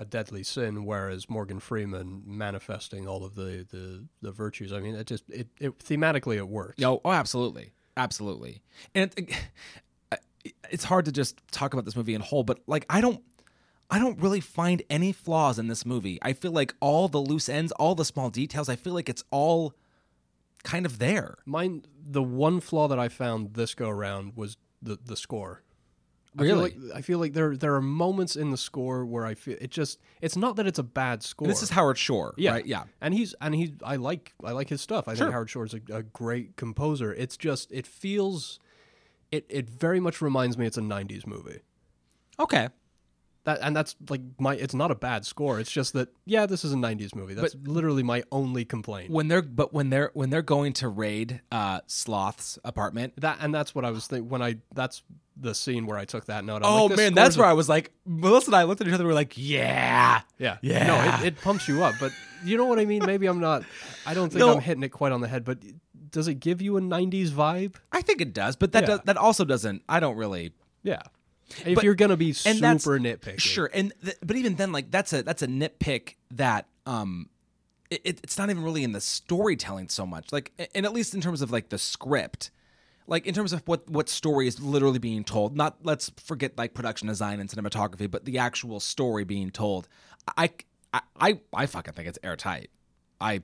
a 0.00 0.04
deadly 0.06 0.42
sin, 0.42 0.86
whereas 0.86 1.28
Morgan 1.28 1.60
Freeman 1.60 2.22
manifesting 2.26 3.06
all 3.06 3.22
of 3.22 3.34
the 3.34 3.66
the, 3.70 4.06
the 4.22 4.32
virtues. 4.32 4.72
I 4.72 4.80
mean, 4.80 4.94
it 4.94 5.06
just 5.06 5.24
it, 5.28 5.48
it 5.60 5.78
thematically 5.78 6.36
it 6.36 6.48
works. 6.48 6.78
No, 6.78 7.02
oh, 7.04 7.12
absolutely, 7.12 7.74
absolutely. 7.98 8.62
And 8.94 9.12
it, 9.16 9.30
it's 10.70 10.84
hard 10.84 11.04
to 11.04 11.12
just 11.12 11.38
talk 11.52 11.74
about 11.74 11.84
this 11.84 11.94
movie 11.94 12.14
in 12.14 12.22
whole, 12.22 12.42
but 12.42 12.60
like 12.66 12.86
I 12.88 13.02
don't, 13.02 13.22
I 13.90 13.98
don't 13.98 14.18
really 14.20 14.40
find 14.40 14.82
any 14.88 15.12
flaws 15.12 15.58
in 15.58 15.68
this 15.68 15.84
movie. 15.84 16.18
I 16.22 16.32
feel 16.32 16.52
like 16.52 16.74
all 16.80 17.08
the 17.08 17.20
loose 17.20 17.50
ends, 17.50 17.70
all 17.72 17.94
the 17.94 18.06
small 18.06 18.30
details, 18.30 18.70
I 18.70 18.76
feel 18.76 18.94
like 18.94 19.10
it's 19.10 19.24
all 19.30 19.74
kind 20.64 20.86
of 20.86 20.98
there. 20.98 21.36
Mine, 21.44 21.84
the 22.02 22.22
one 22.22 22.60
flaw 22.60 22.88
that 22.88 22.98
I 22.98 23.08
found 23.08 23.52
this 23.52 23.74
go 23.74 23.90
around 23.90 24.32
was 24.34 24.56
the 24.80 24.98
the 25.04 25.16
score. 25.16 25.62
I 26.38 26.42
feel 26.44 26.56
Really? 26.58 26.76
like, 26.78 26.96
I 26.96 27.00
feel 27.00 27.18
like 27.18 27.32
there 27.32 27.56
there 27.56 27.74
are 27.74 27.80
moments 27.82 28.36
in 28.36 28.50
the 28.50 28.56
score 28.56 29.04
where 29.04 29.26
I 29.26 29.34
feel 29.34 29.56
it 29.60 29.70
just 29.70 29.98
it's 30.20 30.36
not 30.36 30.54
that 30.56 30.66
it's 30.66 30.78
a 30.78 30.84
bad 30.84 31.22
score. 31.24 31.46
And 31.46 31.50
this 31.50 31.62
is 31.62 31.70
Howard 31.70 31.98
Shore, 31.98 32.34
yeah, 32.36 32.52
right? 32.52 32.66
Yeah. 32.66 32.84
and 33.00 33.12
he's 33.12 33.34
and 33.40 33.52
he's 33.54 33.70
I 33.84 33.96
like 33.96 34.32
I 34.44 34.52
like 34.52 34.68
his 34.68 34.80
stuff. 34.80 35.08
I 35.08 35.14
Sure. 35.14 35.26
think 35.26 35.32
Howard 35.32 35.50
Shore's 35.50 35.74
a, 35.74 35.80
a 35.92 36.02
great 36.04 36.56
composer. 36.56 37.12
It's 37.12 37.36
just 37.36 37.72
it 37.72 37.84
feels 37.86 38.60
it 39.32 39.44
it 39.48 39.68
very 39.68 39.98
much 39.98 40.22
reminds 40.22 40.56
me 40.56 40.66
it's 40.66 40.78
a 40.78 40.82
'90s 40.82 41.26
movie. 41.26 41.60
Okay. 42.38 42.68
That 43.44 43.60
and 43.62 43.74
that's 43.74 43.96
like 44.10 44.20
my 44.38 44.54
it's 44.54 44.74
not 44.74 44.90
a 44.90 44.94
bad 44.94 45.24
score. 45.24 45.58
It's 45.60 45.70
just 45.72 45.94
that 45.94 46.08
yeah, 46.26 46.44
this 46.44 46.62
is 46.64 46.72
a 46.74 46.76
'90s 46.76 47.14
movie. 47.14 47.32
That's 47.34 47.56
literally 47.64 48.02
my 48.02 48.22
only 48.30 48.66
complaint. 48.66 49.10
When 49.10 49.28
they're 49.28 49.40
but 49.40 49.72
when 49.72 49.88
they're 49.88 50.10
when 50.12 50.28
they're 50.28 50.42
going 50.42 50.74
to 50.74 50.88
raid 50.88 51.40
uh 51.50 51.80
Sloth's 51.86 52.58
apartment. 52.64 53.14
That 53.18 53.38
and 53.40 53.54
that's 53.54 53.74
what 53.74 53.84
I 53.86 53.90
was 53.92 54.06
thinking 54.06 54.28
when 54.28 54.42
I 54.42 54.56
that's 54.74 55.02
the 55.38 55.54
scene 55.54 55.86
where 55.86 55.96
I 55.96 56.04
took 56.04 56.26
that 56.26 56.44
note. 56.44 56.56
I'm 56.56 56.64
Oh 56.70 56.84
like, 56.86 56.98
man, 56.98 57.14
that's 57.14 57.38
where 57.38 57.46
a- 57.46 57.50
I 57.50 57.54
was 57.54 57.66
like, 57.66 57.92
Melissa 58.04 58.48
and 58.50 58.56
I 58.56 58.64
looked 58.64 58.82
at 58.82 58.86
each 58.88 58.92
other. 58.92 59.06
We're 59.06 59.14
like, 59.14 59.32
"Yeah, 59.38 60.20
Yeah. 60.38 60.58
Yeah. 60.60 60.86
No, 60.86 61.24
it, 61.24 61.28
it 61.28 61.40
pumps 61.40 61.66
you 61.66 61.82
up. 61.82 61.94
But 61.98 62.12
you 62.44 62.58
know 62.58 62.66
what 62.66 62.78
I 62.78 62.84
mean? 62.84 63.06
Maybe 63.06 63.26
I'm 63.26 63.40
not, 63.40 63.62
I 64.04 64.12
don't 64.12 64.28
think 64.28 64.40
No. 64.40 64.52
I'm 64.54 64.60
hitting 64.60 64.82
it 64.82 64.90
quite 64.90 65.12
on 65.12 65.22
the 65.22 65.28
head, 65.28 65.46
but 65.46 65.58
does 66.10 66.28
it 66.28 66.34
give 66.40 66.60
you 66.60 66.76
a 66.76 66.80
90s 66.82 67.30
vibe? 67.30 67.76
I 67.90 68.02
think 68.02 68.20
it 68.20 68.34
does." 68.34 68.54
But 68.56 68.72
that 68.72 68.82
Yeah. 68.82 68.86
does, 68.88 69.00
that 69.06 69.16
also 69.16 69.46
doesn't. 69.46 69.82
I 69.88 69.98
don't 69.98 70.16
really. 70.16 70.52
Yeah. 70.82 71.00
If 71.64 71.74
But- 71.76 71.84
you're 71.84 71.94
going 71.94 72.10
to 72.10 72.16
be 72.16 72.32
super 72.32 72.98
nitpicky. 72.98 73.40
Sure, 73.40 73.70
and 73.72 73.92
th- 74.04 74.16
but 74.24 74.36
even 74.36 74.54
then, 74.56 74.72
like 74.72 74.90
that's 74.90 75.12
a 75.12 75.22
that's 75.22 75.42
a 75.42 75.46
nitpick 75.48 76.14
that 76.32 76.66
um, 76.86 77.28
it, 77.90 78.00
it- 78.04 78.20
it's 78.22 78.38
not 78.38 78.50
even 78.50 78.62
really 78.62 78.84
in 78.84 78.92
the 78.92 79.00
storytelling 79.00 79.88
so 79.88 80.06
much. 80.06 80.32
Like, 80.32 80.52
and 80.74 80.86
at 80.86 80.92
least 80.92 81.14
in 81.14 81.20
terms 81.20 81.42
of 81.42 81.50
like 81.50 81.68
the 81.70 81.78
script, 81.78 82.50
like 83.06 83.26
in 83.26 83.34
terms 83.34 83.52
of 83.52 83.62
what 83.66 83.88
what 83.90 84.08
story 84.08 84.46
is 84.46 84.60
literally 84.60 84.98
being 85.00 85.24
told. 85.24 85.56
Not 85.56 85.78
let's 85.82 86.10
forget 86.22 86.56
like 86.56 86.72
production 86.74 87.08
design 87.08 87.40
and 87.40 87.48
cinematography, 87.50 88.10
but 88.10 88.24
the 88.24 88.38
actual 88.38 88.78
story 88.80 89.24
being 89.24 89.50
told. 89.50 89.88
I 90.36 90.50
I 90.94 91.00
I, 91.20 91.40
I 91.52 91.66
fucking 91.66 91.94
think 91.94 92.08
it's 92.08 92.18
airtight. 92.22 92.70
I. 93.20 93.42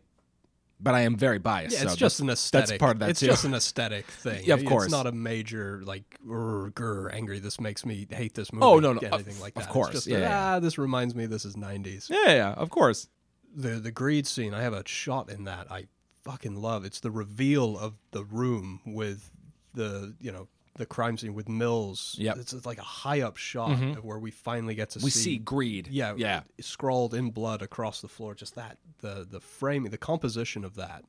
But 0.78 0.94
I 0.94 1.00
am 1.02 1.16
very 1.16 1.38
biased. 1.38 1.74
Yeah, 1.74 1.84
it's 1.84 1.92
so 1.92 1.96
just 1.96 2.20
an 2.20 2.28
aesthetic. 2.28 2.68
That's 2.68 2.78
part 2.78 2.96
of 2.96 2.98
that 3.00 3.08
it's 3.10 3.20
too. 3.20 3.26
just 3.26 3.44
an 3.44 3.54
aesthetic 3.54 4.04
thing. 4.22 4.44
Yeah, 4.44 4.54
of 4.54 4.64
course. 4.66 4.84
It's 4.84 4.92
not 4.92 5.06
a 5.06 5.12
major 5.12 5.80
like 5.84 6.04
"Grr, 6.26 7.12
angry. 7.14 7.38
This 7.38 7.58
makes 7.60 7.86
me 7.86 8.06
hate 8.10 8.34
this 8.34 8.52
movie. 8.52 8.64
Oh, 8.66 8.78
no, 8.78 8.92
no, 8.92 9.00
anything 9.00 9.34
of- 9.36 9.40
like 9.40 9.54
that. 9.54 9.62
of 9.64 9.68
course. 9.70 9.94
It's 9.94 10.04
just 10.04 10.06
Yeah, 10.08 10.18
that, 10.20 10.28
yeah, 10.28 10.54
ah, 10.56 10.60
this 10.60 10.76
reminds 10.76 11.14
me. 11.14 11.24
This 11.26 11.44
is 11.46 11.56
'90s. 11.56 12.10
yeah, 12.10 12.26
yeah, 12.34 12.52
of 12.52 12.68
course. 12.70 13.08
the 13.54 13.80
the 13.80 13.90
greed 13.90 14.26
scene 14.26 14.52
i 14.52 14.60
have 14.60 14.74
a 14.74 14.86
shot 14.86 15.30
in 15.30 15.44
that 15.44 15.66
i 15.72 15.86
fucking 16.24 16.56
love 16.60 16.84
it's 16.84 17.00
the 17.00 17.10
reveal 17.10 17.78
of 17.78 17.94
the 18.10 18.22
room 18.22 18.80
with 18.84 19.30
the 19.72 20.14
you 20.20 20.30
know 20.30 20.46
the 20.76 20.86
crime 20.86 21.16
scene 21.16 21.34
with 21.34 21.48
mills 21.48 22.14
Yep. 22.18 22.36
it's, 22.38 22.52
it's 22.52 22.66
like 22.66 22.78
a 22.78 22.82
high 22.82 23.22
up 23.22 23.36
shot 23.36 23.70
mm-hmm. 23.70 23.98
of 23.98 24.04
where 24.04 24.18
we 24.18 24.30
finally 24.30 24.74
get 24.74 24.90
to 24.90 25.00
We 25.02 25.10
see, 25.10 25.20
see 25.20 25.38
greed. 25.38 25.88
yeah 25.88 26.14
yeah. 26.16 26.42
scrawled 26.60 27.14
in 27.14 27.30
blood 27.30 27.62
across 27.62 28.00
the 28.00 28.08
floor 28.08 28.34
just 28.34 28.54
that 28.56 28.78
the 29.00 29.26
the 29.30 29.40
framing 29.40 29.90
the 29.90 29.98
composition 29.98 30.64
of 30.64 30.74
that 30.76 31.04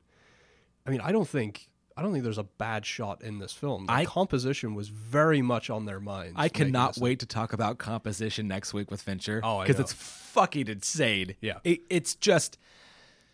i 0.86 0.90
mean 0.90 1.00
i 1.00 1.12
don't 1.12 1.28
think 1.28 1.68
i 1.96 2.02
don't 2.02 2.12
think 2.12 2.24
there's 2.24 2.38
a 2.38 2.44
bad 2.44 2.86
shot 2.86 3.22
in 3.22 3.38
this 3.38 3.52
film 3.52 3.86
the 3.86 3.92
I- 3.92 4.04
composition 4.04 4.74
was 4.74 4.88
very 4.88 5.42
much 5.42 5.68
on 5.70 5.84
their 5.84 6.00
minds 6.00 6.34
I 6.36 6.48
cannot 6.48 6.96
wait 6.98 7.18
to 7.20 7.26
talk 7.26 7.52
about 7.52 7.78
composition 7.78 8.46
next 8.48 8.72
week 8.72 8.90
with 8.90 9.02
Fincher. 9.02 9.40
Oh, 9.42 9.60
because 9.62 9.80
it's 9.80 9.92
fucking 9.92 10.68
insane. 10.68 11.34
Yeah. 11.40 11.58
it, 11.64 11.80
it's 11.90 12.14
just 12.14 12.58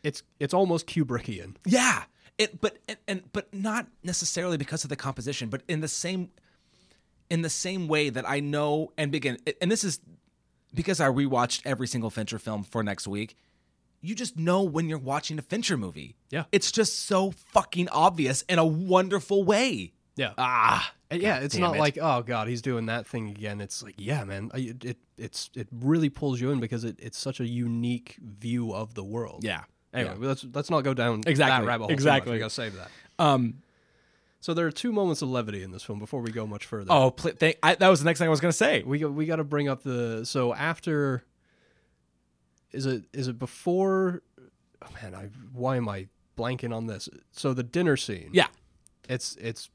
it's 0.02 0.22
it's 0.40 0.54
almost 0.54 0.86
kubrickian 0.86 1.56
yeah. 1.66 2.04
It, 2.38 2.60
but 2.60 2.78
and, 2.88 2.98
and 3.06 3.22
but 3.32 3.52
not 3.54 3.86
necessarily 4.02 4.56
because 4.56 4.82
of 4.84 4.90
the 4.90 4.96
composition, 4.96 5.48
but 5.48 5.62
in 5.68 5.80
the 5.80 5.88
same 5.88 6.30
in 7.30 7.42
the 7.42 7.50
same 7.50 7.86
way 7.88 8.10
that 8.10 8.28
I 8.28 8.40
know 8.40 8.92
and 8.98 9.10
begin. 9.12 9.38
And 9.60 9.70
this 9.70 9.84
is 9.84 10.00
because 10.74 11.00
I 11.00 11.08
rewatched 11.08 11.62
every 11.64 11.86
single 11.86 12.10
Fincher 12.10 12.38
film 12.38 12.64
for 12.64 12.82
next 12.82 13.06
week. 13.06 13.36
You 14.00 14.14
just 14.14 14.36
know 14.36 14.62
when 14.62 14.88
you're 14.88 14.98
watching 14.98 15.38
a 15.38 15.42
Fincher 15.42 15.76
movie. 15.78 16.16
Yeah. 16.30 16.44
it's 16.52 16.70
just 16.72 17.06
so 17.06 17.30
fucking 17.30 17.88
obvious 17.90 18.42
in 18.48 18.58
a 18.58 18.66
wonderful 18.66 19.44
way. 19.44 19.92
yeah 20.16 20.32
Ah, 20.36 20.92
And 21.10 21.22
yeah, 21.22 21.38
it's 21.38 21.56
not 21.56 21.76
it. 21.76 21.78
like 21.78 21.98
oh 22.02 22.22
god, 22.22 22.48
he's 22.48 22.60
doing 22.62 22.86
that 22.86 23.06
thing 23.06 23.30
again. 23.30 23.60
It's 23.60 23.82
like 23.82 23.94
yeah, 23.96 24.24
man, 24.24 24.50
it, 24.54 24.84
it 24.84 24.98
it's 25.16 25.50
it 25.54 25.68
really 25.70 26.10
pulls 26.10 26.40
you 26.40 26.50
in 26.50 26.58
because 26.60 26.82
it, 26.84 26.96
it's 27.00 27.16
such 27.16 27.38
a 27.40 27.46
unique 27.46 28.16
view 28.20 28.74
of 28.74 28.94
the 28.94 29.04
world. 29.04 29.44
Yeah. 29.44 29.62
Anyway, 29.94 30.16
Yeah. 30.20 30.26
let's 30.28 30.44
let's 30.52 30.70
not 30.70 30.82
go 30.82 30.92
down 30.92 31.22
Exactly, 31.26 31.62
that 31.64 31.66
rabbit 31.66 31.84
hole. 31.84 31.92
exactly. 31.92 32.32
we 32.32 32.38
gotta 32.38 32.50
save 32.50 32.74
that. 32.76 32.90
Um. 33.18 33.62
So 34.40 34.52
there 34.52 34.66
are 34.66 34.70
two 34.72 34.92
moments 34.92 35.22
of 35.22 35.30
levity 35.30 35.62
in 35.62 35.70
this 35.70 35.82
film 35.82 35.98
before 35.98 36.20
we 36.20 36.30
go 36.30 36.46
much 36.46 36.66
further. 36.66 36.88
Oh, 36.92 37.10
pl- 37.12 37.30
thank, 37.38 37.56
I, 37.62 37.76
that 37.76 37.88
was 37.88 38.00
the 38.00 38.04
next 38.04 38.18
thing 38.18 38.26
I 38.26 38.30
was 38.30 38.40
gonna 38.40 38.52
say. 38.52 38.82
we 38.82 39.02
we 39.04 39.24
got 39.24 39.36
to 39.36 39.44
bring 39.44 39.68
up 39.68 39.82
the 39.84 40.24
so 40.26 40.52
after. 40.52 41.24
Is 42.72 42.86
it 42.86 43.04
is 43.12 43.28
it 43.28 43.38
before? 43.38 44.22
Oh 44.82 44.88
man, 45.02 45.14
I 45.14 45.28
why 45.52 45.76
am 45.76 45.88
I 45.88 46.08
blanking 46.36 46.74
on 46.76 46.86
this? 46.88 47.08
So 47.32 47.54
the 47.54 47.62
dinner 47.62 47.96
scene. 47.96 48.30
Yeah. 48.32 48.48
it's 49.08 49.36
it's 49.36 49.70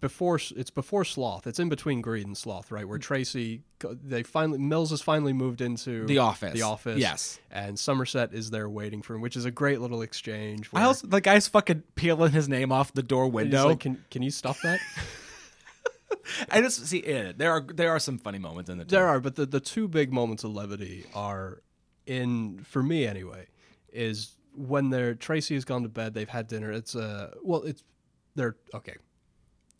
before 0.00 0.40
it's 0.56 0.70
before 0.70 1.04
sloth 1.04 1.46
it's 1.46 1.58
in 1.58 1.68
between 1.68 2.00
greed 2.00 2.26
and 2.26 2.36
sloth 2.36 2.70
right 2.70 2.86
where 2.88 2.98
Mm. 2.98 3.02
tracy 3.02 3.62
they 4.02 4.22
finally 4.22 4.58
mills 4.58 4.90
has 4.90 5.00
finally 5.02 5.32
moved 5.32 5.60
into 5.60 6.06
The 6.06 6.18
office. 6.18 6.52
the 6.54 6.62
office 6.62 6.98
Yes. 6.98 7.38
and 7.50 7.78
somerset 7.78 8.32
is 8.32 8.50
there 8.50 8.68
waiting 8.68 9.02
for 9.02 9.14
him 9.14 9.20
which 9.20 9.36
is 9.36 9.44
a 9.44 9.50
great 9.50 9.80
little 9.80 10.02
exchange 10.02 10.70
I 10.72 10.84
also 10.84 11.06
the 11.06 11.20
guy's 11.20 11.48
fucking 11.48 11.82
peeling 11.94 12.32
his 12.32 12.48
name 12.48 12.72
off 12.72 12.92
the 12.92 13.02
door 13.02 13.28
window. 13.28 13.68
like, 13.68 13.80
can, 13.80 14.02
can 14.10 14.22
you 14.22 14.30
stop 14.30 14.56
that 14.62 14.80
I 16.50 16.60
just 16.60 16.86
see 16.86 16.98
it. 16.98 17.38
There 17.38 17.50
are 17.52 17.60
there 17.60 17.90
are 17.90 17.98
some 17.98 18.18
funny 18.18 18.38
moments 18.38 18.70
in 18.70 18.78
the 18.78 18.84
there 18.84 19.06
are 19.06 19.20
but 19.20 19.36
the, 19.36 19.46
the 19.46 19.60
two 19.60 19.88
big 19.88 20.12
moments 20.12 20.44
of 20.44 20.52
levity 20.52 21.06
are 21.14 21.62
in 22.06 22.62
for 22.64 22.82
me 22.82 23.06
anyway 23.06 23.46
is 23.92 24.36
when 24.54 24.90
they're 24.90 25.14
tracy 25.14 25.54
has 25.54 25.64
gone 25.64 25.82
to 25.82 25.88
bed 25.88 26.14
they've 26.14 26.28
had 26.28 26.46
dinner 26.48 26.70
it's 26.72 26.94
uh 26.96 27.30
well 27.42 27.62
it's 27.62 27.82
they're 28.34 28.56
okay 28.74 28.94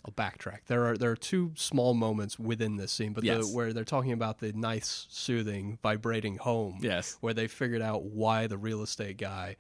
I'll 0.04 0.12
backtrack. 0.12 0.60
There 0.66 0.86
are 0.86 0.96
there 0.96 1.10
are 1.10 1.16
two 1.16 1.52
small 1.56 1.94
moments 1.94 2.38
within 2.38 2.76
this 2.76 2.90
scene, 2.92 3.12
but 3.12 3.22
Yes. 3.24 3.48
the, 3.50 3.54
where 3.56 3.72
they're 3.72 3.84
talking 3.84 4.12
about 4.12 4.38
the 4.38 4.52
nice, 4.52 5.06
soothing, 5.10 5.78
vibrating 5.82 6.36
home. 6.36 6.78
Yes. 6.80 7.16
where 7.20 7.34
they 7.34 7.46
figured 7.48 7.82
out 7.82 8.04
why 8.04 8.46
the 8.46 8.56
real 8.58 8.82
estate 8.82 9.18
guy 9.18 9.56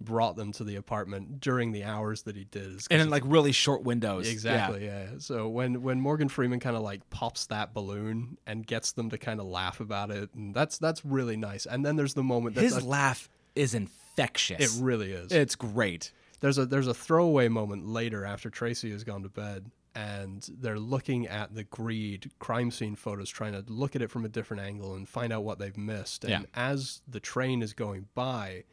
brought 0.00 0.34
them 0.36 0.50
to 0.50 0.64
the 0.64 0.74
apartment 0.74 1.40
during 1.40 1.70
the 1.70 1.84
hours 1.84 2.22
that 2.24 2.34
he 2.34 2.42
did. 2.44 2.80
and 2.90 3.00
in 3.00 3.08
like 3.10 3.22
really 3.24 3.52
short 3.52 3.84
windows. 3.84 4.28
exactly, 4.28 4.84
yeah. 4.86 5.06
So 5.18 5.48
when 5.48 5.82
when 5.82 6.00
Morgan 6.00 6.28
Freeman 6.28 6.58
kind 6.58 6.76
of 6.76 6.82
like 6.82 7.08
pops 7.10 7.46
that 7.46 7.72
balloon 7.72 8.36
and 8.46 8.66
gets 8.66 8.92
them 8.92 9.10
to 9.10 9.18
kind 9.18 9.38
of 9.38 9.46
laugh 9.46 9.78
about 9.78 10.10
it, 10.10 10.30
and 10.34 10.52
that's 10.52 10.78
that's 10.78 11.04
really 11.04 11.36
nice. 11.36 11.64
And 11.66 11.86
then 11.86 11.94
there's 11.94 12.14
the 12.14 12.24
moment 12.24 12.56
Yeah. 12.56 12.62
that's 12.62 12.74
His 12.74 12.84
laugh 12.84 13.28
is 13.54 13.74
infectious. 13.74 14.76
it 14.76 14.82
really 14.82 15.12
is. 15.12 15.30
it's 15.30 15.54
great. 15.54 16.10
there's 16.40 16.58
a 16.58 16.66
there's 16.66 16.88
a 16.88 16.94
throwaway 16.94 17.46
moment 17.48 17.86
later 17.86 18.24
after 18.24 18.50
Tracy 18.50 18.90
has 18.90 19.04
gone 19.04 19.22
to 19.22 19.28
bed 19.28 19.70
and 19.94 20.48
they're 20.60 20.78
looking 20.78 21.26
at 21.26 21.54
the 21.54 21.64
greed 21.64 22.30
crime 22.38 22.70
scene 22.70 22.96
photos 22.96 23.30
trying 23.30 23.52
to 23.52 23.64
look 23.68 23.94
at 23.94 24.02
it 24.02 24.10
from 24.10 24.24
a 24.24 24.28
different 24.28 24.62
angle 24.62 24.94
and 24.94 25.08
find 25.08 25.32
out 25.32 25.44
what 25.44 25.58
they've 25.58 25.76
missed. 25.76 26.24
And 26.24 26.30
Yeah. 26.32 26.40
as 26.54 27.00
the 27.06 27.20
train 27.20 27.62
is 27.62 27.72
going 27.72 28.08
by 28.14 28.64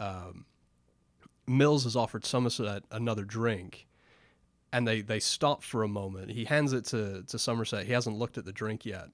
um, 0.00 0.46
Mills 1.46 1.84
has 1.84 1.96
offered 1.96 2.24
Somerset 2.24 2.82
another 2.90 3.24
drink 3.24 3.86
and 4.72 4.86
they 4.86 5.00
they 5.00 5.20
stop 5.20 5.62
for 5.62 5.82
a 5.82 5.88
moment. 5.88 6.30
He 6.32 6.44
hands 6.44 6.72
it 6.72 6.84
to 6.86 7.22
to 7.22 7.38
Somerset. 7.38 7.86
He 7.86 7.92
hasn't 7.92 8.16
looked 8.16 8.36
at 8.38 8.44
the 8.44 8.52
drink 8.52 8.84
yet 8.84 9.08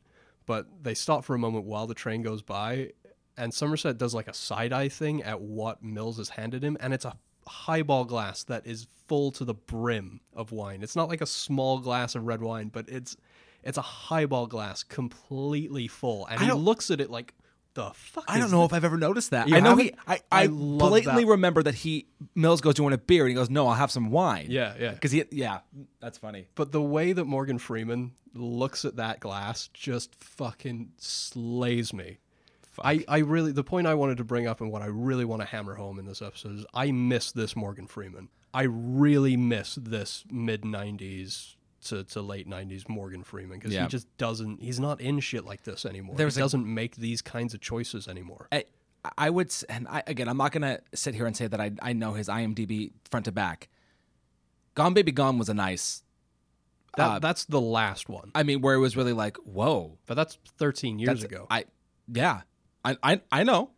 but 0.45 0.67
they 0.83 0.95
stop 0.95 1.25
for 1.25 1.35
a 1.37 1.39
moment 1.39 1.65
while 1.65 1.87
the 1.87 1.95
train 1.95 2.21
goes 2.23 2.43
by 2.43 2.91
and 3.37 3.55
Somerset 3.55 3.97
does 3.97 4.13
like 4.15 4.29
a 4.29 4.35
side 4.35 4.73
eye 4.73 4.89
thing 4.89 5.23
at 5.23 5.41
what 5.41 5.83
Mills 5.83 6.19
has 6.19 6.31
handed 6.31 6.63
him, 6.63 6.77
and 6.81 6.93
it's 6.93 7.05
a 7.07 7.17
highball 7.47 8.05
glass 8.05 8.45
that 8.45 8.67
is 8.67 8.87
full 9.07 9.31
to 9.33 9.45
the 9.45 9.55
brim 9.55 10.21
of 10.35 10.53
wine. 10.53 10.83
It's 10.83 10.97
not 10.97 11.09
like 11.09 11.21
a 11.21 11.27
small 11.27 11.79
glass 11.79 12.15
of 12.15 12.27
red 12.27 12.41
wine, 12.41 12.69
but 12.69 12.89
it's 12.89 13.17
it's 13.63 13.79
a 13.79 13.83
highball 13.83 14.47
glass 14.47 14.83
completely 14.83 15.89
full, 15.89 16.27
and 16.27 16.41
he 16.41 16.53
looks 16.53 16.91
at 16.91 17.01
it 17.01 17.11
like 17.11 17.35
the 17.75 17.91
fuck. 17.95 18.25
I 18.29 18.39
don't 18.39 18.51
know 18.51 18.61
thi-" 18.61 18.67
if 18.67 18.73
I've 18.75 18.85
ever 18.85 18.99
noticed 18.99 19.31
that. 19.31 19.49
You 19.49 19.57
I 19.57 19.61
know 19.61 19.71
haven't? 19.71 19.85
he. 19.87 19.95
I, 20.07 20.15
I, 20.31 20.43
I 20.43 20.47
blatantly 20.49 21.25
that. 21.25 21.31
remember 21.31 21.63
that 21.63 21.75
he 21.75 22.07
Mills 22.35 22.61
goes, 22.61 22.75
"Do 22.75 22.81
you 22.81 22.85
want 22.85 22.95
a 22.95 22.99
beer?" 22.99 23.23
And 23.23 23.31
he 23.31 23.35
goes, 23.35 23.51
"No, 23.51 23.67
I'll 23.69 23.75
have 23.75 23.91
some 23.91 24.11
wine." 24.11 24.47
Yeah, 24.51 24.75
yeah. 24.79 24.91
Because 24.93 25.13
he, 25.13 25.25
yeah, 25.31 25.61
that's 26.01 26.19
funny. 26.19 26.49
But 26.55 26.73
the 26.73 26.83
way 26.83 27.13
that 27.13 27.25
Morgan 27.25 27.59
Freeman 27.59 28.13
looks 28.35 28.85
at 28.85 28.97
that 28.97 29.21
glass 29.21 29.69
just 29.69 30.15
fucking 30.17 30.93
slays 30.99 31.93
me. 31.93 32.19
I, 32.83 33.05
I 33.09 33.19
really 33.19 33.53
the 33.53 33.65
point 33.65 33.87
I 33.87 33.95
wanted 33.95 34.17
to 34.19 34.25
bring 34.25 34.47
up 34.47 34.61
and 34.61 34.71
what 34.73 34.83
I 34.83 34.87
really 34.87 35.25
want 35.25 35.43
to 35.43 35.47
hammer 35.47 35.75
home 35.75 35.99
in 35.99 36.07
this 36.07 36.23
episode 36.23 36.59
is 36.61 36.67
I 36.73 36.91
miss 36.91 37.33
this 37.33 37.55
Morgan 37.57 37.87
Freeman. 37.87 38.29
I 38.55 38.63
really 38.63 39.37
miss 39.37 39.77
this 39.81 40.25
mid 40.31 40.63
'90s 40.63 41.57
to, 41.87 42.05
to 42.05 42.23
late 42.23 42.49
'90s 42.49 42.89
Morgan 42.89 43.23
Freeman 43.25 43.59
because 43.59 43.73
Yeah. 43.75 43.83
he 43.83 43.89
just 43.89 44.07
doesn't. 44.19 44.63
He's 44.63 44.81
not 44.81 45.01
in 45.01 45.21
shit 45.21 45.45
like 45.45 45.65
this 45.65 45.85
anymore. 45.85 46.17
There's 46.17 46.37
he 46.37 46.41
a- 46.41 46.45
doesn't 46.45 46.67
make 46.67 46.97
these 46.97 47.21
kinds 47.23 47.55
of 47.55 47.61
choices 47.61 48.09
anymore. 48.09 48.49
I, 48.53 48.65
I 49.19 49.31
would, 49.31 49.53
and 49.69 49.89
I, 49.89 50.03
again, 50.07 50.29
I'm 50.29 50.37
not 50.37 50.53
gonna 50.53 50.79
sit 50.95 51.15
here 51.15 51.27
and 51.27 51.37
say 51.37 51.47
that 51.49 51.61
I, 51.61 51.73
I 51.83 51.93
know 51.93 52.13
his 52.13 52.29
IMDb 52.29 52.93
front 53.11 53.25
to 53.25 53.33
back. 53.33 53.69
Gone 54.75 54.95
Baby 54.95 55.13
Gone 55.13 55.39
was 55.39 55.49
a 55.49 55.55
nice. 55.55 56.03
That, 56.97 57.05
uh, 57.11 57.19
that's 57.21 57.47
the 57.47 57.61
last 57.61 58.09
one, 58.11 58.31
I 58.35 58.43
mean, 58.43 58.61
where 58.61 58.75
it 58.75 58.79
was 58.79 58.97
really 58.99 59.15
like, 59.15 59.39
whoa, 59.39 59.97
but 60.07 60.13
that's 60.15 60.37
13 60.59 60.99
years 60.99 61.09
that's 61.09 61.25
ago. 61.25 61.47
I, 61.51 61.65
yeah, 62.13 62.43
I, 62.85 62.97
I, 63.03 63.21
I 63.31 63.43
know, 63.45 63.71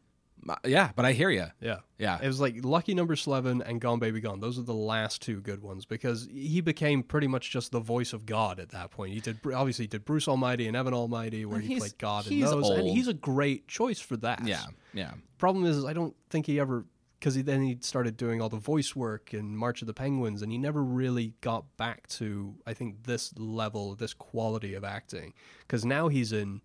yeah, 0.65 0.91
but 0.95 1.05
I 1.05 1.13
hear 1.13 1.31
you. 1.31 1.47
Yeah. 1.61 1.79
Yeah. 1.99 2.19
It 2.23 2.27
was 2.27 2.41
like 2.41 2.65
Lucky 2.65 2.95
Number 2.95 3.17
Slevin 3.17 3.63
and 3.63 3.81
Gone 3.81 3.99
Baby 3.99 4.21
Gone. 4.21 4.41
Those 4.41 4.59
are 4.59 4.63
the 4.63 4.75
last 4.75 5.23
two 5.23 5.41
good 5.41 5.63
ones 5.63 5.85
because 5.85 6.29
he 6.31 6.61
became 6.61 7.03
pretty 7.03 7.27
much 7.27 7.51
just 7.51 7.73
the 7.73 7.81
voice 7.81 8.13
of 8.13 8.27
God 8.27 8.61
at 8.61 8.71
that 8.71 8.91
point. 8.91 9.13
He 9.15 9.21
did 9.21 9.39
obviously 9.55 9.85
he 9.85 9.89
did 9.89 10.05
Bruce 10.05 10.29
Almighty 10.29 10.67
and 10.67 10.77
Evan 10.77 10.95
Almighty 10.95 11.45
where 11.45 11.61
he 11.61 11.79
played 11.79 11.99
God 11.99 12.27
in 12.27 12.41
those 12.41 12.69
and 12.71 12.83
old. 12.83 12.97
he's 12.97 13.09
a 13.09 13.15
great 13.15 13.69
choice 13.69 14.01
for 14.01 14.17
that. 14.19 14.47
Yeah, 14.47 14.65
yeah. 14.93 15.13
Problem 15.39 15.65
is 15.65 15.85
I 15.85 15.93
don't 15.93 16.15
think 16.31 16.47
he 16.47 16.61
ever 16.61 16.85
he 17.23 17.41
then 17.41 17.63
he 17.63 17.79
started 17.81 18.19
doing 18.19 18.43
all 18.43 18.51
the 18.51 18.59
voice 18.59 18.95
work 18.95 19.33
in 19.33 19.57
March 19.57 19.81
of 19.81 19.87
the 19.87 19.95
Penguins 19.95 20.43
and 20.43 20.53
he 20.53 20.59
never 20.59 20.85
really 20.85 21.33
got 21.41 21.65
back 21.79 22.07
to 22.09 22.55
I 22.67 22.75
think 22.75 23.05
this 23.05 23.33
level, 23.39 23.95
this 23.95 24.13
quality 24.13 24.75
of 24.75 24.85
acting 24.85 25.33
cuz 25.67 25.87
now 25.87 26.09
he's 26.09 26.33
in 26.33 26.61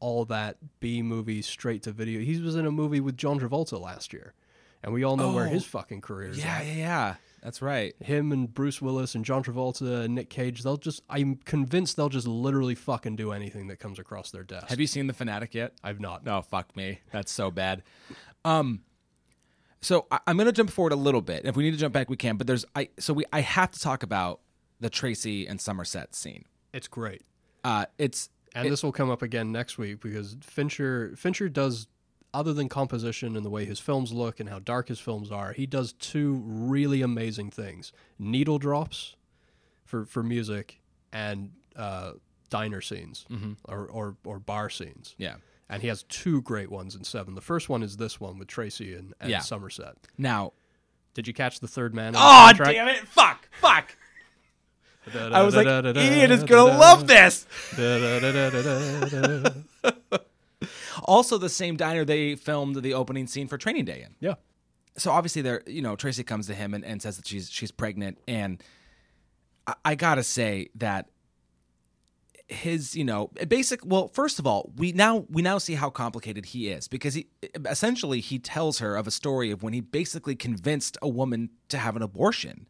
all 0.00 0.24
that 0.26 0.56
B 0.80 1.02
movie 1.02 1.42
straight 1.42 1.82
to 1.84 1.92
video. 1.92 2.20
He 2.20 2.40
was 2.40 2.56
in 2.56 2.66
a 2.66 2.70
movie 2.70 3.00
with 3.00 3.16
John 3.16 3.38
Travolta 3.40 3.80
last 3.80 4.12
year. 4.12 4.34
And 4.82 4.92
we 4.92 5.02
all 5.02 5.16
know 5.16 5.32
where 5.32 5.46
Oh. 5.46 5.50
his 5.50 5.64
fucking 5.64 6.00
career 6.02 6.30
is 6.30 6.38
Yeah, 6.38 6.58
at. 6.58 6.66
yeah, 6.66 6.72
yeah. 6.74 7.14
That's 7.42 7.60
right. 7.62 7.94
Him 8.00 8.30
and 8.32 8.52
Bruce 8.52 8.80
Willis 8.82 9.14
and 9.14 9.24
John 9.24 9.42
Travolta 9.44 10.04
and 10.04 10.14
Nick 10.14 10.28
Cage, 10.30 10.62
they'll 10.62 10.76
just 10.76 11.02
I'm 11.10 11.36
convinced 11.36 11.96
they'll 11.96 12.08
just 12.08 12.26
literally 12.28 12.74
fucking 12.76 13.16
do 13.16 13.32
anything 13.32 13.66
that 13.68 13.78
comes 13.78 13.98
across 13.98 14.30
their 14.30 14.42
desk. 14.44 14.68
Have 14.68 14.80
you 14.80 14.86
seen 14.86 15.06
The 15.08 15.12
Fanatic 15.14 15.54
yet? 15.54 15.74
I've 15.82 16.00
not. 16.00 16.24
No, 16.24 16.42
fuck 16.42 16.76
me. 16.76 17.00
That's 17.12 17.30
so 17.32 17.50
bad. 17.50 17.82
Um, 18.44 18.82
so 19.80 20.06
I, 20.10 20.18
I'm 20.26 20.36
gonna 20.36 20.52
jump 20.52 20.70
forward 20.70 20.92
a 20.92 20.96
little 20.96 21.20
bit. 21.22 21.44
If 21.44 21.56
we 21.56 21.62
need 21.64 21.70
to 21.72 21.76
jump 21.76 21.94
back, 21.94 22.10
we 22.10 22.16
can. 22.16 22.36
But 22.36 22.46
there's 22.46 22.64
I 22.74 22.88
so 22.98 23.12
we 23.14 23.24
I 23.32 23.40
have 23.40 23.70
to 23.72 23.80
talk 23.80 24.02
about 24.02 24.40
the 24.80 24.90
Tracy 24.90 25.46
and 25.46 25.60
Somerset 25.60 26.14
scene. 26.14 26.44
It's 26.72 26.88
great. 26.88 27.22
Uh, 27.64 27.86
it's 27.98 28.30
And 28.54 28.70
this 28.70 28.82
will 28.82 28.92
come 28.92 29.10
up 29.10 29.22
again 29.22 29.52
next 29.52 29.78
week 29.78 30.00
because 30.00 30.36
Fincher 30.42 31.14
Fincher 31.16 31.48
does 31.48 31.86
other 32.34 32.52
than 32.52 32.68
composition 32.68 33.36
and 33.36 33.44
the 33.44 33.50
way 33.50 33.64
his 33.64 33.80
films 33.80 34.12
look 34.12 34.38
and 34.40 34.48
how 34.48 34.58
dark 34.58 34.88
his 34.88 35.00
films 35.00 35.30
are, 35.32 35.52
he 35.52 35.66
does 35.66 35.92
two 35.94 36.42
really 36.44 37.00
amazing 37.02 37.50
things. 37.50 37.92
Needle 38.18 38.58
drops 38.58 39.16
for 39.84 40.04
for 40.04 40.22
music 40.22 40.80
and 41.12 41.52
uh, 41.76 42.12
diner 42.50 42.80
scenes 42.80 43.24
or, 43.64 43.86
or 43.86 44.16
or 44.24 44.38
bar 44.38 44.68
scenes. 44.70 45.14
yeah. 45.18 45.36
And 45.70 45.82
he 45.82 45.88
has 45.88 46.02
two 46.04 46.40
great 46.40 46.70
ones 46.70 46.94
in 46.94 47.04
seven. 47.04 47.34
The 47.34 47.42
first 47.42 47.68
one 47.68 47.82
is 47.82 47.98
this 47.98 48.18
one 48.18 48.38
with 48.38 48.48
Tracy 48.48 48.94
and, 48.94 49.12
and 49.20 49.28
Yeah. 49.30 49.40
Somerset. 49.40 49.96
Now, 50.16 50.54
Did 51.12 51.26
you 51.28 51.34
catch 51.34 51.60
the 51.60 51.68
third 51.68 51.94
man? 51.94 52.14
oh 52.16 52.52
damn 52.56 52.88
it! 52.88 53.06
Fuck! 53.06 53.48
Fuck! 53.60 53.94
I 55.14 55.42
was 55.42 55.56
like, 55.56 55.66
Ian 55.66 56.30
is 56.30 56.44
gonna 56.44 56.78
love 56.78 57.06
this. 57.06 57.46
Also, 61.04 61.38
the 61.38 61.48
same 61.48 61.76
diner 61.76 62.04
they 62.04 62.34
filmed 62.34 62.76
the 62.82 62.94
opening 62.94 63.26
scene 63.26 63.48
for 63.48 63.56
Training 63.56 63.84
Day 63.84 64.04
in. 64.06 64.14
Yeah. 64.20 64.34
so 64.96 65.10
obviously 65.10 65.42
there 65.42 65.62
you 65.66 65.80
know 65.80 65.96
tracy 65.96 66.24
comes 66.24 66.46
to 66.48 66.54
him 66.54 66.74
and, 66.74 66.84
and 66.84 67.00
says 67.00 67.16
that 67.16 67.26
she's 67.26 67.48
she's 67.48 67.70
pregnant 67.70 68.18
and 68.26 68.62
I, 69.66 69.74
I 69.84 69.94
gotta 69.94 70.24
say 70.24 70.68
that 70.74 71.08
his 72.48 72.96
you 72.96 73.04
know 73.04 73.30
basic 73.46 73.86
well 73.86 74.08
first 74.08 74.38
of 74.38 74.46
all 74.46 74.72
we 74.76 74.92
now 74.92 75.24
we 75.30 75.40
now 75.40 75.58
see 75.58 75.74
how 75.74 75.88
complicated 75.88 76.46
he 76.46 76.68
is 76.68 76.88
because 76.88 77.14
he 77.14 77.28
essentially 77.66 78.20
he 78.20 78.38
tells 78.38 78.80
her 78.80 78.96
of 78.96 79.06
a 79.06 79.10
story 79.10 79.50
of 79.50 79.62
when 79.62 79.72
he 79.72 79.80
basically 79.80 80.34
convinced 80.34 80.98
a 81.00 81.08
woman 81.08 81.50
to 81.68 81.78
have 81.78 81.94
an 81.94 82.02
abortion 82.02 82.66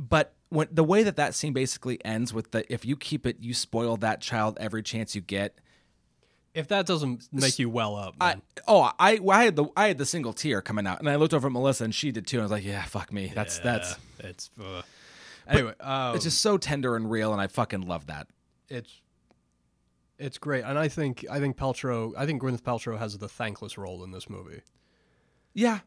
but 0.00 0.34
when 0.48 0.66
the 0.72 0.82
way 0.82 1.02
that 1.02 1.16
that 1.16 1.34
scene 1.34 1.52
basically 1.52 2.04
ends 2.04 2.32
with 2.34 2.50
the 2.50 2.64
if 2.72 2.84
you 2.84 2.96
keep 2.96 3.26
it 3.26 3.36
you 3.38 3.54
spoil 3.54 3.96
that 3.98 4.20
child 4.20 4.56
every 4.60 4.82
chance 4.82 5.14
you 5.14 5.20
get 5.20 5.58
If 6.54 6.66
that 6.68 6.86
doesn't 6.86 7.28
make 7.32 7.58
you 7.60 7.70
well 7.70 7.94
up, 7.94 8.16
I, 8.20 8.36
oh, 8.66 8.90
I, 8.98 9.20
I 9.30 9.44
had 9.44 9.54
the 9.54 9.66
I 9.76 9.86
had 9.88 9.98
the 9.98 10.06
single 10.06 10.32
tear 10.32 10.60
coming 10.60 10.86
out, 10.86 10.98
and 10.98 11.08
I 11.08 11.14
looked 11.14 11.34
over 11.34 11.46
at 11.46 11.52
Melissa, 11.52 11.84
and 11.84 11.94
she 11.94 12.10
did 12.10 12.26
too. 12.26 12.38
And 12.38 12.42
I 12.42 12.44
was 12.46 12.50
like, 12.50 12.64
"Yeah, 12.64 12.82
fuck 12.82 13.12
me. 13.12 13.30
That's 13.32 13.60
that's." 13.60 13.94
it's 14.18 14.50
uh, 14.60 14.82
Anyway, 15.46 15.74
um, 15.80 16.14
it's 16.14 16.24
just 16.24 16.40
so 16.40 16.58
tender 16.58 16.96
and 16.96 17.10
real, 17.10 17.32
and 17.32 17.40
I 17.40 17.46
fucking 17.46 17.82
love 17.82 18.06
that. 18.06 18.26
it's 18.68 19.00
it's 20.18 20.38
great, 20.38 20.64
and 20.64 20.78
I 20.78 20.88
think 20.88 21.24
I 21.30 21.38
think 21.40 21.56
Paltrow, 21.56 22.12
I 22.16 22.26
think 22.26 22.42
Gwyneth 22.42 22.62
Paltrow 22.62 22.98
has 22.98 23.16
the 23.18 23.28
thankless 23.28 23.78
role 23.78 24.02
in 24.04 24.10
this 24.10 24.28
movie, 24.28 24.62
Yeah, 25.54 25.80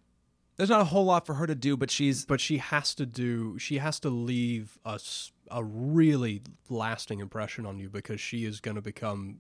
there's 0.58 0.70
not 0.70 0.82
a 0.82 0.86
whole 0.86 1.06
lot 1.06 1.26
for 1.26 1.36
her 1.36 1.48
to 1.48 1.56
do, 1.56 1.76
but 1.78 1.90
she's 1.92 2.26
but 2.26 2.40
she 2.42 2.58
has 2.58 2.94
to 2.96 3.06
do 3.06 3.58
she 3.60 3.78
has 3.80 4.00
to 4.02 4.10
leave 4.10 4.78
us 4.86 5.32
a 5.52 5.64
really 5.64 6.42
lasting 6.70 7.20
impression 7.20 7.66
on 7.66 7.78
you 7.80 7.90
because 7.90 8.20
she 8.22 8.46
is 8.46 8.60
going 8.60 8.76
to 8.76 8.82
become 8.82 9.40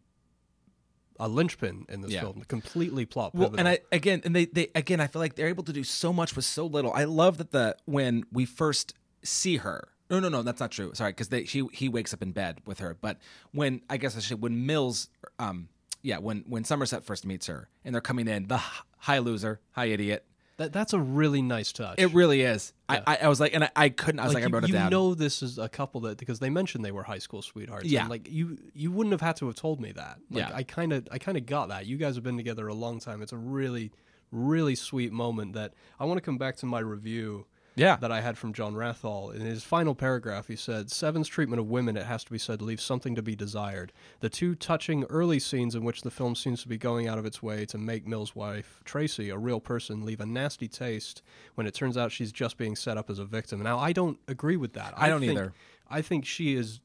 a 1.19 1.27
linchpin 1.27 1.85
in 1.89 2.01
this 2.01 2.11
Yeah. 2.11 2.21
film, 2.21 2.43
completely 2.47 3.05
plot 3.05 3.35
well, 3.35 3.53
and 3.57 3.67
I 3.67 3.79
again, 3.91 4.21
and 4.25 4.35
they 4.35 4.45
they 4.45 4.69
again, 4.75 4.99
I 4.99 5.07
feel 5.07 5.21
like 5.21 5.35
they're 5.35 5.47
able 5.47 5.63
to 5.65 5.73
do 5.73 5.83
so 5.83 6.11
much 6.11 6.35
with 6.35 6.45
so 6.45 6.65
little. 6.65 6.91
I 6.93 7.03
love 7.03 7.37
that 7.37 7.51
the 7.51 7.77
when 7.85 8.25
we 8.31 8.45
first 8.45 8.93
see 9.23 9.57
her. 9.57 9.89
No, 10.09 10.19
no, 10.19 10.29
no, 10.29 10.41
that's 10.41 10.59
not 10.59 10.71
true. 10.71 10.91
Sorry, 10.95 11.11
because 11.11 11.29
they 11.29 11.45
she 11.45 11.65
he 11.71 11.87
wakes 11.87 12.13
up 12.13 12.21
in 12.23 12.31
bed 12.31 12.61
with 12.65 12.79
her. 12.79 12.97
But 12.99 13.19
when 13.51 13.81
I 13.89 13.97
guess 13.97 14.17
I 14.17 14.19
should 14.21 14.41
when 14.41 14.65
Mills, 14.65 15.09
um, 15.39 15.69
yeah, 16.01 16.17
when 16.17 16.43
when 16.47 16.63
Somerset 16.63 17.03
first 17.03 17.25
meets 17.25 17.45
her 17.47 17.69
and 17.85 17.93
they're 17.93 18.01
coming 18.01 18.27
in, 18.27 18.47
the 18.47 18.55
h- 18.55 18.61
high 18.97 19.19
loser, 19.19 19.61
high 19.71 19.85
idiot. 19.85 20.25
That, 20.57 20.71
that's 20.71 20.93
a 20.93 20.99
really 20.99 21.41
nice 21.41 21.71
touch. 21.71 21.95
It 21.97 22.13
really 22.13 22.41
is. 22.41 22.73
I, 22.87 23.01
I 23.07 23.17
I 23.23 23.27
was 23.27 23.39
like, 23.39 23.53
and 23.55 23.63
I, 23.63 23.69
I 23.75 23.89
couldn't. 23.89 24.19
I 24.19 24.25
was 24.25 24.33
like, 24.33 24.43
you, 24.43 24.49
I 24.49 24.51
wrote 24.51 24.63
it 24.65 24.67
you 24.67 24.73
down. 24.73 24.91
know 24.91 25.15
this 25.15 25.41
is 25.41 25.57
a 25.57 25.67
couple 25.67 26.01
that 26.01 26.17
because 26.17 26.39
they 26.39 26.49
mentioned 26.49 26.85
they 26.85 26.91
were 26.91 27.03
high 27.03 27.17
school 27.17 27.41
sweethearts. 27.41 27.85
Yeah. 27.85 28.01
and, 28.01 28.09
like 28.09 28.29
you 28.31 28.57
you 28.73 28.91
wouldn't 28.91 29.11
have 29.13 29.21
had 29.21 29.35
to 29.37 29.47
have 29.47 29.55
told 29.55 29.79
me 29.81 29.91
that. 29.93 30.19
Like, 30.29 30.49
Yeah. 30.49 30.55
I 30.55 30.63
kind 30.63 30.93
of 30.93 31.07
I 31.11 31.17
kind 31.17 31.37
of 31.37 31.45
got 31.45 31.69
that. 31.69 31.85
You 31.87 31.97
guys 31.97 32.15
have 32.15 32.23
been 32.23 32.37
together 32.37 32.67
a 32.67 32.73
long 32.73 32.99
time. 32.99 33.21
It's 33.21 33.33
a 33.33 33.37
really 33.37 33.91
really 34.31 34.75
sweet 34.75 35.11
moment 35.11 35.53
that 35.53 35.73
I 35.99 36.05
want 36.05 36.17
to 36.17 36.21
come 36.21 36.37
back 36.37 36.55
to 36.57 36.65
my 36.65 36.79
review. 36.79 37.45
Yeah. 37.75 37.95
that 37.97 38.11
I 38.11 38.21
had 38.21 38.37
from 38.37 38.53
John 38.53 38.75
Wrathall. 38.75 39.33
In 39.33 39.41
his 39.41 39.63
final 39.63 39.95
paragraph, 39.95 40.47
he 40.47 40.55
said, 40.55 40.91
Seven's 40.91 41.27
treatment 41.27 41.59
of 41.59 41.69
women, 41.69 41.97
it 41.97 42.05
has 42.05 42.23
to 42.25 42.31
be 42.31 42.37
said, 42.37 42.61
leaves 42.61 42.83
something 42.83 43.15
to 43.15 43.21
be 43.21 43.35
desired. 43.35 43.91
The 44.19 44.29
two 44.29 44.55
touching 44.55 45.03
early 45.05 45.39
scenes 45.39 45.73
in 45.73 45.83
which 45.83 46.01
the 46.01 46.11
film 46.11 46.35
seems 46.35 46.61
to 46.61 46.67
be 46.67 46.77
going 46.77 47.07
out 47.07 47.17
of 47.17 47.25
its 47.25 47.41
way 47.41 47.65
to 47.65 47.77
make 47.77 48.07
Mill's 48.07 48.35
wife, 48.35 48.79
Tracy, 48.85 49.29
a 49.29 49.37
real 49.37 49.59
person, 49.59 50.05
leave 50.05 50.21
a 50.21 50.25
nasty 50.25 50.67
taste 50.67 51.21
when 51.55 51.65
it 51.65 51.73
turns 51.73 51.97
out 51.97 52.11
she's 52.11 52.31
just 52.31 52.57
being 52.57 52.75
set 52.75 52.97
up 52.97 53.09
as 53.09 53.19
a 53.19 53.25
victim. 53.25 53.61
Now, 53.61 53.79
I 53.79 53.91
don't 53.91 54.19
agree 54.27 54.57
with 54.57 54.73
that. 54.73 54.93
I 54.95 55.09
don't 55.09 55.21
think, 55.21 55.31
either. 55.31 55.53
I 55.89 56.01
think 56.01 56.25
she 56.25 56.55
is 56.55 56.79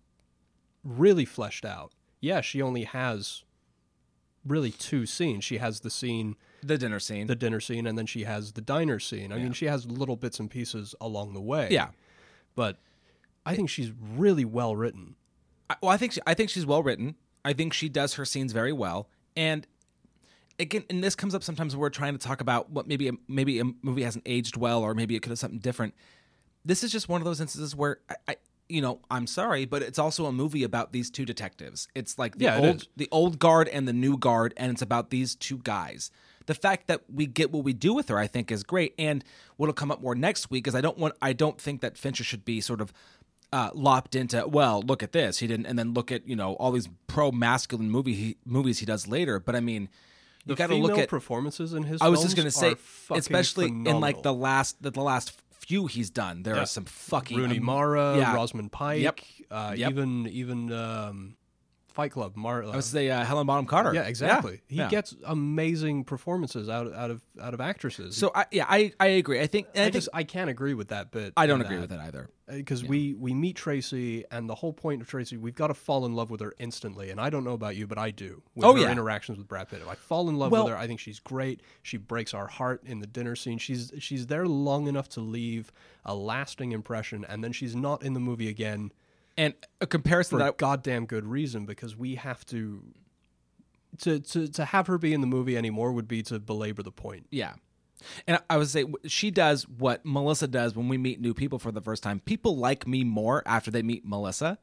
really 0.85 1.25
fleshed 1.25 1.65
out. 1.65 1.93
Yeah, 2.21 2.41
she 2.41 2.63
only 2.63 2.85
has 2.85 3.45
really 4.47 4.71
two 4.71 5.07
scenes. 5.07 5.45
She 5.45 5.59
has 5.59 5.81
the 5.81 5.91
scene 5.91 6.37
the 6.63 6.79
dinner 6.79 7.01
scene. 7.01 7.27
the 7.27 7.37
dinner 7.37 7.61
scene 7.61 7.87
and 7.87 7.97
then 7.97 8.07
she 8.07 8.25
has 8.25 8.53
the 8.53 8.61
diner 8.61 8.99
scene. 8.99 9.33
I 9.33 9.37
mean, 9.37 9.53
she 9.53 9.67
has 9.67 9.87
little 9.87 10.17
bits 10.17 10.41
and 10.41 10.51
pieces 10.51 10.95
along 11.01 11.35
the 11.35 11.41
way. 11.41 11.69
yeah. 11.71 11.89
But 12.55 12.79
I 13.47 13.55
think 13.55 13.71
she's 13.71 13.93
really 14.17 14.45
well 14.45 14.75
written. 14.75 15.15
I, 15.71 15.77
well, 15.83 15.91
I 15.93 15.97
think 15.97 16.13
she, 16.13 16.21
I 16.27 16.35
think 16.35 16.51
she's 16.51 16.67
well 16.67 16.83
written. 16.83 17.15
I 17.45 17.53
think 17.53 17.73
she 17.73 17.89
does 17.89 18.15
her 18.15 18.25
scenes 18.25 18.53
very 18.53 18.73
well. 18.73 19.09
And 19.37 19.67
again, 20.59 20.85
and 20.91 21.03
this 21.03 21.15
comes 21.15 21.35
up 21.35 21.43
sometimes 21.43 21.75
when 21.75 21.81
we're 21.81 21.91
trying 21.91 22.13
to 22.15 22.19
talk 22.19 22.41
about 22.41 22.71
what 22.71 22.87
maybe 22.87 23.09
a, 23.09 23.13
maybe 23.29 23.61
a 23.61 23.65
movie 23.83 24.03
hasn't 24.03 24.25
aged 24.27 24.57
well, 24.57 24.83
or 24.83 24.95
maybe 24.95 25.15
it 25.15 25.21
could 25.21 25.31
have 25.31 25.39
something 25.39 25.61
different. 25.61 25.95
This 26.65 26.83
is 26.83 26.91
just 26.91 27.09
one 27.09 27.21
of 27.21 27.25
those 27.25 27.41
instances 27.41 27.77
where 27.77 28.01
I, 28.11 28.15
I 28.29 28.37
you 28.69 28.83
know, 28.83 29.01
I'm 29.11 29.27
sorry, 29.27 29.65
but 29.65 29.83
it's 29.83 29.99
also 29.99 30.27
a 30.27 30.33
movie 30.33 30.63
about 30.63 30.93
these 30.93 31.11
two 31.11 31.25
detectives. 31.25 31.89
It's 31.95 32.19
like 32.19 32.37
the 32.37 32.45
Yeah, 32.47 32.59
old 32.59 32.89
the 32.97 33.09
old 33.11 33.39
guard 33.39 33.69
and 33.69 33.89
the 33.89 33.93
new 33.95 34.19
guard, 34.19 34.53
and 34.57 34.71
it's 34.71 34.83
about 34.83 35.11
these 35.11 35.35
two 35.35 35.59
guys. 35.59 36.11
The 36.49 36.55
fact 36.55 36.87
that 36.87 37.03
we 37.13 37.27
get 37.27 37.53
what 37.53 37.63
we 37.63 37.75
do 37.75 37.93
with 37.93 38.09
her, 38.09 38.19
I 38.19 38.27
think, 38.27 38.51
is 38.51 38.63
great. 38.63 38.95
And 38.99 39.23
what'll 39.59 39.75
come 39.75 39.91
up 39.91 40.01
more 40.01 40.15
next 40.15 40.51
week 40.51 40.67
is 40.67 40.75
I 40.75 40.81
don't 40.81 40.97
want 40.97 41.15
I 41.21 41.35
don't 41.35 41.61
think 41.61 41.83
that 41.83 41.99
Fincher 41.99 42.25
should 42.25 42.45
be 42.45 42.61
sort 42.63 42.81
of 42.81 42.93
uh, 43.53 43.71
lopped 43.75 44.15
into 44.15 44.47
well, 44.49 44.83
look 44.83 45.03
at 45.03 45.13
this. 45.13 45.39
He 45.39 45.47
didn't, 45.47 45.67
and 45.67 45.79
then 45.79 45.93
look 45.95 46.11
at 46.11 46.27
you 46.27 46.37
know 46.37 46.55
all 46.55 46.73
these 46.73 46.89
pro 47.07 47.31
masculine 47.31 47.91
movie 47.91 48.15
he, 48.15 48.37
movies 48.45 48.79
he 48.79 48.87
does 48.87 49.07
later. 49.07 49.39
But 49.39 49.57
I 49.57 49.61
mean, 49.61 49.89
you 50.47 50.55
got 50.55 50.69
to 50.69 50.75
look 50.77 50.99
at. 50.99 51.09
performances 51.09 51.75
in 51.75 51.83
his 51.83 52.01
I 52.01 52.09
was 52.09 52.23
just 52.23 52.37
gonna 52.37 52.51
say, 52.51 52.73
are 52.73 52.77
fucking 52.77 53.19
especially 53.19 53.67
in 53.67 54.01
like 54.01 54.23
the 54.23 54.33
last 54.35 54.83
the, 54.83 54.91
the 54.91 55.03
last 55.03 55.39
few 55.51 55.87
he's 55.87 56.09
done, 56.11 56.43
there 56.45 56.55
Yeah. 56.57 56.63
are 56.63 56.67
some 56.67 56.87
fucking 56.87 57.37
Rooney 57.37 57.59
um, 57.59 57.65
Mara, 57.65 58.17
yeah. 58.17 58.35
Rosamund 58.35 58.73
Pike, 58.73 59.03
Yep. 59.03 59.21
Uh, 59.51 59.75
Yep. 59.77 59.91
even 59.91 60.27
even 60.29 60.73
um, 60.73 61.37
Fight 61.99 62.13
Club. 62.13 62.37
Mar- 62.37 62.63
I 62.63 62.77
would 62.77 62.85
say 62.85 63.11
uh, 63.11 63.25
Helen 63.25 63.45
Bonham 63.49 63.67
Carter. 63.67 63.93
yeah, 63.93 64.03
exactly. 64.03 64.61
He 64.69 64.77
yeah. 64.77 64.89
gets 64.89 65.17
amazing 65.27 66.05
performances 66.05 66.69
out 66.69 66.95
out 66.95 67.11
of 67.11 67.23
out 67.43 67.55
of 67.55 67.61
actresses. 67.61 68.17
So 68.17 68.31
I, 68.37 68.47
yeah, 68.53 68.67
I 68.69 68.93
I 69.01 69.07
agree. 69.07 69.41
I 69.41 69.49
think 69.49 69.67
I, 69.75 69.81
I 69.81 69.83
think 69.83 69.95
just 69.95 70.09
I 70.15 70.23
can't 70.23 70.49
agree 70.49 70.75
with 70.75 70.91
that 70.91 71.11
bit. 71.11 71.33
I 71.37 71.49
don't 71.49 71.61
agree 71.61 71.79
with 71.79 71.91
it 71.91 71.99
either. 71.99 72.31
because 72.47 72.85
we 72.85 73.15
we 73.15 73.35
meet 73.35 73.57
Tracy, 73.57 74.25
and 74.31 74.49
the 74.49 74.55
whole 74.55 74.73
point 74.73 75.03
of 75.03 75.09
Tracy, 75.09 75.37
we've 75.37 75.57
got 75.57 75.67
to 75.67 75.75
fall 75.75 76.07
in 76.07 76.15
love 76.15 76.31
with 76.31 76.41
her 76.41 76.55
instantly. 76.61 77.11
And 77.11 77.21
I 77.21 77.31
don't 77.31 77.43
know 77.43 77.55
about 77.55 77.75
you, 77.75 77.89
but 77.89 77.99
I 77.99 78.13
do. 78.13 78.43
With 78.55 78.65
Oh, 78.65 78.75
her 78.75 78.83
yeah. 78.83 78.93
interactions 78.93 79.37
with 79.37 79.49
Brad 79.49 79.69
Pitt, 79.69 79.83
I 79.89 79.97
fall 79.97 80.29
in 80.29 80.37
love 80.37 80.53
Well- 80.53 80.67
with 80.67 80.75
her. 80.75 80.79
I 80.79 80.87
think 80.87 81.01
she's 81.01 81.19
great. 81.19 81.63
She 81.83 81.97
breaks 81.97 82.33
our 82.33 82.47
heart 82.47 82.81
in 82.87 83.01
the 83.01 83.09
dinner 83.09 83.35
scene. 83.35 83.59
She's 83.59 83.93
she's 83.99 84.29
there 84.29 84.47
long 84.47 84.87
enough 84.87 85.09
to 85.11 85.21
leave 85.21 85.73
a 86.05 86.15
lasting 86.15 86.71
impression, 86.71 87.25
and 87.29 87.43
then 87.43 87.51
she's 87.53 87.75
not 87.75 88.05
in 88.05 88.15
the 88.15 88.21
movie 88.21 88.49
again 88.49 88.93
And 89.39 89.55
a 89.81 89.87
comparison 89.87 90.37
for 90.37 90.45
that 90.45 90.55
a 90.55 90.57
goddamn 90.57 91.07
good 91.07 91.25
reason 91.25 91.65
because 91.65 91.97
we 91.97 92.17
have 92.17 92.45
to. 92.47 92.83
To, 94.01 94.21
to, 94.21 94.47
to 94.49 94.65
have 94.67 94.87
her 94.87 94.99
be 94.99 95.15
in 95.15 95.23
the 95.23 95.27
movie 95.27 95.57
anymore 95.57 95.93
would 95.93 96.07
be 96.07 96.23
to 96.25 96.39
belabor 96.39 96.83
the 96.83 96.93
point. 96.93 97.27
Yeah. 97.31 97.55
And 98.27 98.39
I 98.49 98.59
would 98.59 98.69
say 98.69 98.85
she 99.07 99.31
does 99.31 99.67
what 99.67 100.05
Melissa 100.05 100.47
does 100.47 100.77
when 100.77 100.89
we 100.89 100.99
meet 100.99 101.21
new 101.21 101.35
people 101.35 101.59
for 101.59 101.73
the 101.73 101.81
first 101.81 102.03
time. 102.03 102.21
People 102.21 102.57
like 102.57 102.87
me 102.87 103.03
more 103.03 103.43
after 103.47 103.71
they 103.71 103.83
meet 103.83 104.05
Melissa. 104.05 104.59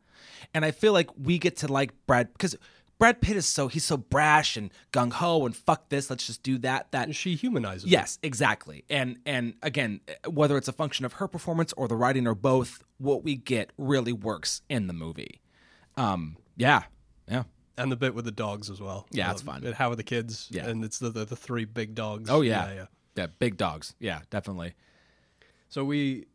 And 0.53 0.63
I 0.63 0.71
feel 0.71 0.93
like 0.93 1.09
we 1.17 1.37
get 1.39 1.57
to 1.57 1.67
like 1.67 1.91
Brad 2.05 2.31
because 2.31 2.55
Brad 2.97 3.21
Pitt 3.21 3.35
is 3.35 3.45
so 3.45 3.67
he's 3.67 3.83
so 3.83 3.97
brash 3.97 4.55
and 4.55 4.71
gung 4.93 5.11
ho 5.11 5.45
and 5.45 5.55
fuck 5.55 5.89
this, 5.89 6.09
let's 6.09 6.25
just 6.27 6.43
do 6.43 6.57
that. 6.59 6.91
That 6.91 7.13
She 7.13 7.35
humanizes. 7.35 7.83
it. 7.85 7.89
Yes, 7.89 8.19
exactly. 8.23 8.85
And 8.89 9.17
and 9.25 9.55
again, 9.61 9.99
whether 10.29 10.55
it's 10.57 10.67
a 10.69 10.73
function 10.73 11.05
of 11.05 11.13
her 11.13 11.27
performance 11.27 11.73
or 11.73 11.87
the 11.87 11.95
writing 11.97 12.25
or 12.27 12.35
both, 12.35 12.83
what 12.97 13.23
we 13.23 13.35
get 13.35 13.71
really 13.77 14.13
works 14.13 14.61
in 14.69 14.87
the 14.87 14.93
movie. 14.93 15.41
Um 15.97 16.37
yeah. 16.55 16.83
Yeah. 17.27 17.43
and 17.77 17.91
the 17.91 17.97
bit 17.97 18.15
with 18.15 18.23
the 18.25 18.31
dogs 18.31 18.69
as 18.69 18.79
well. 18.79 19.05
Yeah, 19.11 19.31
it's 19.31 19.41
Um, 19.41 19.47
fun. 19.47 19.63
and 19.65 19.75
How 19.75 19.89
are 19.91 19.95
the 19.97 20.03
kids? 20.03 20.47
Yeah. 20.49 20.67
and 20.67 20.85
it's 20.85 20.99
the, 20.99 21.09
the 21.09 21.25
the 21.25 21.35
three 21.35 21.65
big 21.65 21.95
dogs. 21.95 22.29
Oh 22.29 22.41
yeah. 22.41 22.67
yeah, 22.69 22.73
yeah. 22.75 22.85
Yeah, 23.17 23.27
big 23.39 23.57
dogs. 23.57 23.93
Yeah, 23.99 24.21
definitely. 24.29 24.73
So 25.69 25.83
we 25.83 26.27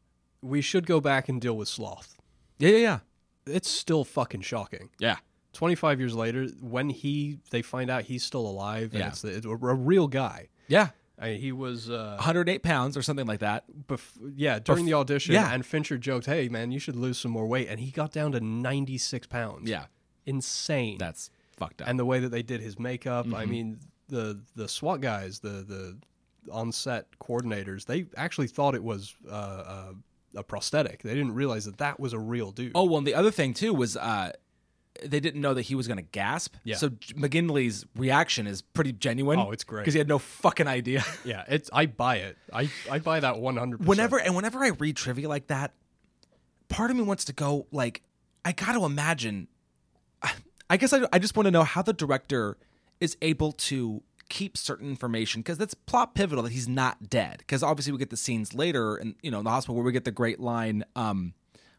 we 0.42 0.60
should 0.60 0.86
go 0.86 1.00
back 1.00 1.28
and 1.28 1.40
deal 1.40 1.56
with 1.56 1.68
sloth. 1.68 2.16
Yeah, 2.58 2.70
yeah, 2.70 2.78
yeah. 2.78 2.98
It's 3.46 3.70
still 3.70 4.04
fucking 4.04 4.42
shocking. 4.42 4.90
Yeah. 4.98 5.16
Twenty 5.52 5.74
five 5.74 5.98
years 5.98 6.14
later, 6.14 6.46
when 6.60 6.90
he 6.90 7.38
they 7.50 7.62
find 7.62 7.90
out 7.90 8.04
he's 8.04 8.24
still 8.24 8.46
alive, 8.46 8.90
and 8.92 9.00
Yeah. 9.00 9.08
it's, 9.08 9.24
it's 9.24 9.46
a, 9.46 9.50
a 9.50 9.54
real 9.74 10.06
guy. 10.08 10.48
Yeah. 10.68 10.90
I 11.18 11.32
mean, 11.32 11.40
he 11.40 11.52
was. 11.52 11.90
Uh, 11.90 12.14
108 12.16 12.62
pounds 12.62 12.96
or 12.96 13.02
something 13.02 13.26
like 13.26 13.40
that. 13.40 13.64
bef- 13.88 14.16
yeah, 14.36 14.58
during 14.58 14.86
the 14.86 14.94
audition, 14.94 15.34
yeah. 15.34 15.52
and 15.52 15.66
Fincher 15.66 15.98
joked, 15.98 16.24
"Hey, 16.26 16.48
man, 16.48 16.72
you 16.72 16.78
should 16.78 16.96
lose 16.96 17.18
some 17.18 17.30
more 17.30 17.46
weight," 17.46 17.68
and 17.68 17.78
he 17.80 17.90
got 17.90 18.10
down 18.12 18.32
to 18.32 18.40
ninety 18.40 18.96
six 18.96 19.26
pounds. 19.26 19.68
Yeah. 19.68 19.84
insane. 20.26 20.96
That's 20.98 21.30
fucked 21.56 21.82
up. 21.82 21.88
and 21.88 21.98
the 21.98 22.04
way 22.06 22.20
that 22.20 22.30
they 22.30 22.42
did 22.42 22.60
his 22.60 22.78
makeup. 22.78 23.26
I 23.26 23.42
Mm-hmm. 23.42 23.50
mean, 23.50 23.80
the 24.08 24.40
the 24.56 24.68
SWAT 24.68 25.00
guys, 25.00 25.40
the 25.40 25.64
the 25.66 25.98
on 26.50 26.72
set 26.72 27.06
coordinators, 27.20 27.84
they 27.84 28.06
actually 28.16 28.46
thought 28.48 28.74
it 28.74 28.82
was 28.82 29.14
uh, 29.28 29.34
uh, 29.34 29.92
a 30.36 30.42
prosthetic. 30.42 31.02
They 31.02 31.14
didn't 31.14 31.34
realize 31.34 31.64
that 31.66 31.78
that 31.78 32.00
was 32.00 32.12
a 32.14 32.18
real 32.18 32.50
dude. 32.50 32.72
oh, 32.74 32.84
well, 32.84 32.98
and 32.98 33.06
the 33.06 33.14
other 33.14 33.30
thing 33.30 33.52
too 33.52 33.74
was 33.74 33.96
uh 33.96 34.32
they 35.04 35.20
didn't 35.20 35.40
know 35.40 35.54
that 35.54 35.62
he 35.62 35.74
was 35.74 35.86
going 35.86 35.96
to 35.98 36.02
gasp. 36.02 36.56
Yeah. 36.64 36.76
So 36.76 36.90
McGinley's 36.90 37.86
reaction 37.96 38.46
is 38.46 38.62
pretty 38.62 38.92
genuine. 38.92 39.38
Oh, 39.38 39.50
it's 39.50 39.64
great. 39.64 39.82
because 39.82 39.94
he 39.94 39.98
had 39.98 40.08
no 40.08 40.18
fucking 40.18 40.66
idea. 40.66 41.04
yeah, 41.24 41.44
it's 41.48 41.70
I 41.72 41.86
buy 41.86 42.16
it. 42.16 42.36
I 42.52 42.70
I 42.90 42.98
buy 42.98 43.20
that 43.20 43.38
one 43.38 43.56
hundred. 43.56 43.86
whenever 43.86 44.18
and 44.18 44.34
whenever 44.34 44.62
I 44.64 44.68
read 44.68 44.96
trivia 44.96 45.28
like 45.28 45.48
that, 45.48 45.72
part 46.68 46.90
of 46.90 46.96
me 46.96 47.02
wants 47.02 47.24
to 47.26 47.32
go 47.32 47.66
like, 47.70 48.02
I 48.44 48.52
got 48.52 48.72
to 48.72 48.84
imagine. 48.84 49.48
I 50.70 50.76
guess 50.76 50.92
I, 50.92 51.00
I 51.12 51.18
just 51.18 51.36
want 51.36 51.46
to 51.46 51.50
know 51.50 51.64
how 51.64 51.82
the 51.82 51.92
director 51.92 52.56
is 53.00 53.16
able 53.22 53.52
to 53.52 54.02
keep 54.28 54.56
certain 54.56 54.88
information 54.88 55.40
because 55.40 55.58
that's 55.58 55.74
plot 55.74 56.14
pivotal 56.14 56.44
that 56.44 56.52
he's 56.52 56.68
not 56.68 57.10
dead. 57.10 57.38
Because 57.38 57.62
obviously 57.62 57.92
we 57.92 57.98
get 57.98 58.10
the 58.10 58.16
scenes 58.16 58.54
later, 58.54 58.96
and 58.96 59.16
you 59.22 59.30
know, 59.30 59.38
in 59.38 59.44
the 59.44 59.50
hospital 59.50 59.74
where 59.74 59.84
we 59.84 59.92
get 59.92 60.04
the 60.04 60.12
great 60.12 60.40
line. 60.40 60.84
Um, 60.96 61.34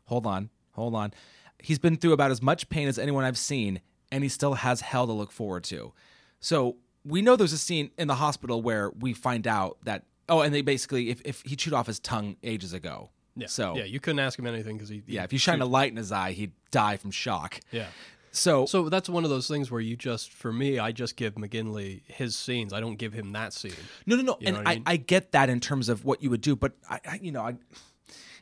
hold 0.06 0.28
on, 0.28 0.50
hold 0.74 0.94
on. 0.94 1.14
He's 1.62 1.80
been 1.80 1.98
through 1.98 2.14
about 2.14 2.32
as 2.32 2.42
much 2.42 2.70
pain 2.70 2.88
as 2.88 2.98
anyone 3.00 3.24
I've 3.24 3.38
seen, 3.38 3.82
and 4.12 4.24
he 4.24 4.30
still 4.30 4.56
has 4.56 4.82
hell 4.82 5.06
to 5.08 5.14
look 5.14 5.32
forward 5.32 5.64
to. 5.66 5.94
So 6.40 6.78
we 7.06 7.22
know 7.22 7.36
there's 7.36 7.54
a 7.54 7.58
scene 7.58 7.92
in 7.98 8.08
the 8.08 8.16
hospital 8.16 8.62
where 8.62 8.90
we 8.92 9.14
find 9.14 9.48
out 9.48 9.78
that 9.84 10.04
oh, 10.30 10.42
and 10.42 10.54
they 10.54 10.62
basically 10.62 11.10
if, 11.10 11.22
if 11.26 11.42
he 11.46 11.56
chewed 11.56 11.74
off 11.74 11.88
his 11.88 12.00
tongue 12.00 12.38
ages 12.44 12.74
ago. 12.74 13.10
yeah, 13.36 13.48
So 13.48 13.76
yeah, 13.76 13.84
you 13.84 14.00
couldn't 14.00 14.20
ask 14.20 14.38
him 14.40 14.46
anything 14.48 14.76
because 14.78 14.90
he 14.90 15.04
yeah, 15.08 15.24
if 15.24 15.34
you 15.34 15.40
shine 15.40 15.62
a 15.62 15.66
light 15.66 15.92
in 15.92 15.98
his 15.98 16.12
eye, 16.12 16.32
he'd 16.32 16.54
die 16.72 16.98
from 16.98 17.12
shock. 17.12 17.60
yeah. 17.72 17.88
So, 18.34 18.66
So 18.66 18.88
that's 18.88 19.10
one 19.10 19.26
of 19.26 19.30
those 19.30 19.50
things 19.50 19.70
where 19.70 19.82
you 19.82 19.98
just, 19.98 20.32
for 20.32 20.54
me, 20.54 20.80
I 20.80 20.94
just 20.94 21.18
give 21.18 21.36
McGinley 21.36 22.02
his 22.08 22.34
scenes. 22.34 22.72
I 22.72 22.80
don't 22.80 22.96
give 22.96 23.12
him 23.12 23.34
that 23.34 23.52
scene. 23.52 23.74
no, 24.06 24.16
no, 24.16 24.22
no, 24.22 24.38
You 24.40 24.54
know 24.54 24.60
and 24.60 24.68
I 24.68 24.72
I, 24.72 24.76
mean? 24.76 24.84
I 24.86 24.96
get 24.96 25.34
that 25.34 25.50
in 25.50 25.60
terms 25.60 25.90
of 25.90 26.06
what 26.06 26.24
you 26.24 26.30
would 26.30 26.40
do, 26.40 26.56
but 26.56 26.72
I, 26.90 27.02
I 27.06 27.20
you 27.22 27.34
know, 27.34 27.42
I, 27.42 27.56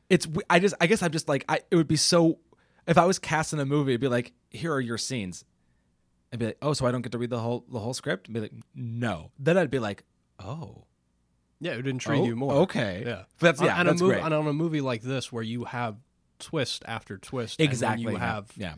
it's 0.09 0.27
I 0.47 0.59
just 0.59 0.75
I 0.79 0.85
guess 0.85 1.01
I'm 1.01 1.11
just 1.11 1.27
like 1.27 1.43
I 1.49 1.61
it 1.71 1.75
would 1.75 1.87
be 1.87 1.95
so 1.95 2.37
if 2.89 2.97
I 2.97 3.05
was 3.05 3.19
casting 3.19 3.59
a 3.59 3.65
movie, 3.65 3.91
it'd 3.93 4.01
be 4.01 4.07
like 4.09 4.33
here 4.49 4.73
are 4.73 4.81
your 4.81 4.97
scenes. 4.97 5.45
I'd 6.33 6.39
be 6.39 6.47
like, 6.47 6.57
oh, 6.61 6.73
so 6.73 6.85
I 6.85 6.91
don't 6.91 7.01
get 7.01 7.11
to 7.13 7.17
read 7.17 7.29
the 7.29 7.39
whole 7.39 7.63
the 7.71 7.79
whole 7.79 7.93
script? 7.93 8.27
I'd 8.29 8.33
be 8.33 8.39
like, 8.41 8.51
no. 8.75 9.31
Then 9.39 9.57
I'd 9.57 9.71
be 9.71 9.79
like, 9.79 10.03
oh, 10.39 10.83
Yeah, 11.59 11.71
it 11.73 11.77
would 11.77 11.87
intrigue 11.87 12.21
Oh, 12.21 12.25
you 12.25 12.35
more. 12.35 12.53
okay. 12.63 13.03
Yeah. 13.05 13.23
That's- 13.39 13.59
On- 13.59 13.65
yeah, 13.65 13.79
and 13.79 13.87
that's 13.89 14.01
a 14.01 14.03
movie, 14.03 14.15
great. 14.15 14.25
And 14.25 14.33
on 14.33 14.47
a 14.47 14.53
movie 14.53 14.81
like 14.81 15.01
this 15.01 15.31
where 15.31 15.43
you 15.43 15.63
have 15.65 15.95
twist 16.39 16.83
after 16.87 17.17
twist, 17.17 17.59
and 17.59 17.67
exactly. 17.69 18.13
you 18.13 18.19
have 18.19 18.51
yeah. 18.55 18.75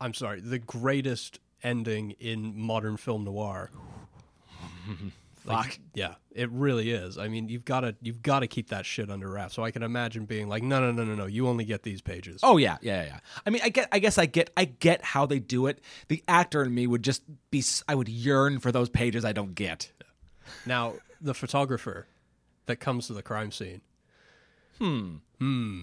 I'm 0.00 0.14
sorry, 0.14 0.40
the 0.40 0.58
greatest 0.58 1.38
ending 1.62 2.12
in 2.12 2.58
modern 2.58 2.96
film 2.96 3.24
noir. 3.24 3.70
Like, 5.44 5.80
yeah, 5.94 6.14
it 6.30 6.50
really 6.50 6.90
is. 6.90 7.18
I 7.18 7.28
mean, 7.28 7.48
you've 7.48 7.64
got 7.64 7.80
to 7.80 7.96
you've 8.00 8.22
got 8.22 8.40
to 8.40 8.46
keep 8.46 8.68
that 8.68 8.86
shit 8.86 9.10
under 9.10 9.30
wraps. 9.30 9.54
So 9.54 9.64
I 9.64 9.70
can 9.70 9.82
imagine 9.82 10.24
being 10.24 10.48
like, 10.48 10.62
no, 10.62 10.80
no, 10.80 10.92
no, 10.92 11.04
no, 11.04 11.14
no, 11.14 11.26
you 11.26 11.48
only 11.48 11.64
get 11.64 11.82
these 11.82 12.00
pages. 12.00 12.40
Oh 12.42 12.56
yeah, 12.58 12.78
yeah, 12.80 13.04
yeah. 13.04 13.18
I 13.44 13.50
mean, 13.50 13.60
I 13.64 13.68
get, 13.68 13.88
I 13.90 13.98
guess, 13.98 14.18
I 14.18 14.26
get, 14.26 14.50
I 14.56 14.66
get 14.66 15.02
how 15.02 15.26
they 15.26 15.38
do 15.40 15.66
it. 15.66 15.80
The 16.08 16.22
actor 16.28 16.62
in 16.62 16.74
me 16.74 16.86
would 16.86 17.02
just 17.02 17.22
be, 17.50 17.62
I 17.88 17.94
would 17.94 18.08
yearn 18.08 18.60
for 18.60 18.70
those 18.70 18.88
pages 18.88 19.24
I 19.24 19.32
don't 19.32 19.54
get. 19.54 19.90
Now, 20.64 20.94
the 21.20 21.34
photographer 21.34 22.06
that 22.66 22.76
comes 22.76 23.06
to 23.08 23.12
the 23.12 23.22
crime 23.22 23.50
scene. 23.50 23.80
Hmm. 24.78 25.16
Hmm. 25.38 25.82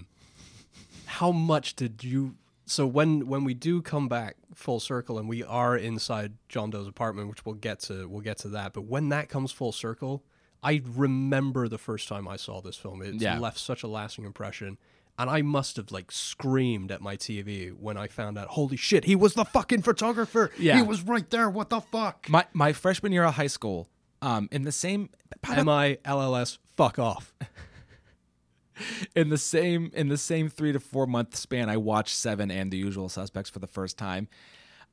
How 1.05 1.31
much 1.31 1.75
did 1.75 2.03
you? 2.03 2.35
So 2.69 2.85
when 2.85 3.27
when 3.27 3.43
we 3.43 3.53
do 3.53 3.81
come 3.81 4.07
back 4.07 4.35
full 4.53 4.79
circle 4.79 5.17
and 5.17 5.27
we 5.27 5.43
are 5.43 5.75
inside 5.75 6.33
John 6.49 6.69
Doe's 6.69 6.87
apartment, 6.87 7.27
which 7.29 7.45
we'll 7.45 7.55
get 7.55 7.79
to, 7.81 8.07
we'll 8.07 8.21
get 8.21 8.37
to 8.39 8.49
that. 8.49 8.73
But 8.73 8.83
when 8.83 9.09
that 9.09 9.27
comes 9.27 9.51
full 9.51 9.71
circle, 9.71 10.23
I 10.61 10.81
remember 10.85 11.67
the 11.67 11.77
first 11.79 12.07
time 12.07 12.27
I 12.27 12.35
saw 12.35 12.61
this 12.61 12.75
film. 12.75 13.01
It 13.01 13.15
Yeah. 13.15 13.39
left 13.39 13.57
such 13.57 13.81
a 13.83 13.87
lasting 13.87 14.25
impression. 14.25 14.77
And 15.17 15.29
I 15.29 15.41
must 15.41 15.75
have 15.77 15.91
like 15.91 16.11
screamed 16.11 16.91
at 16.91 17.01
my 17.01 17.17
TV 17.17 17.71
when 17.71 17.97
I 17.97 18.07
found 18.07 18.37
out, 18.37 18.49
holy 18.49 18.77
shit, 18.77 19.03
he 19.03 19.15
was 19.17 19.33
the 19.33 19.43
fucking 19.45 19.81
photographer. 19.81 20.51
Yeah. 20.57 20.77
He 20.77 20.81
was 20.83 21.01
right 21.01 21.29
there. 21.29 21.49
What 21.49 21.69
the 21.69 21.81
fuck? 21.81 22.29
My 22.29 22.45
my 22.53 22.71
freshman 22.71 23.11
year 23.11 23.23
of 23.25 23.33
high 23.33 23.47
school, 23.47 23.89
um, 24.21 24.47
in 24.51 24.61
the 24.63 24.71
same, 24.71 25.09
M 25.43 25.67
I 25.67 25.97
L 26.05 26.21
L 26.21 26.35
S, 26.35 26.59
fuck 26.77 26.99
off. 26.99 27.33
in 29.15 29.29
the 29.29 29.37
same, 29.37 29.91
in 29.93 30.07
the 30.09 30.17
same 30.17 30.49
three 30.49 30.71
to 30.71 30.79
four 30.79 31.05
month 31.07 31.35
span, 31.35 31.69
I 31.69 31.77
watched 31.77 32.15
Seven 32.15 32.49
and 32.51 32.71
The 32.71 32.77
Usual 32.77 33.09
Suspects 33.09 33.49
for 33.49 33.59
the 33.59 33.67
first 33.67 33.97
time. 33.97 34.27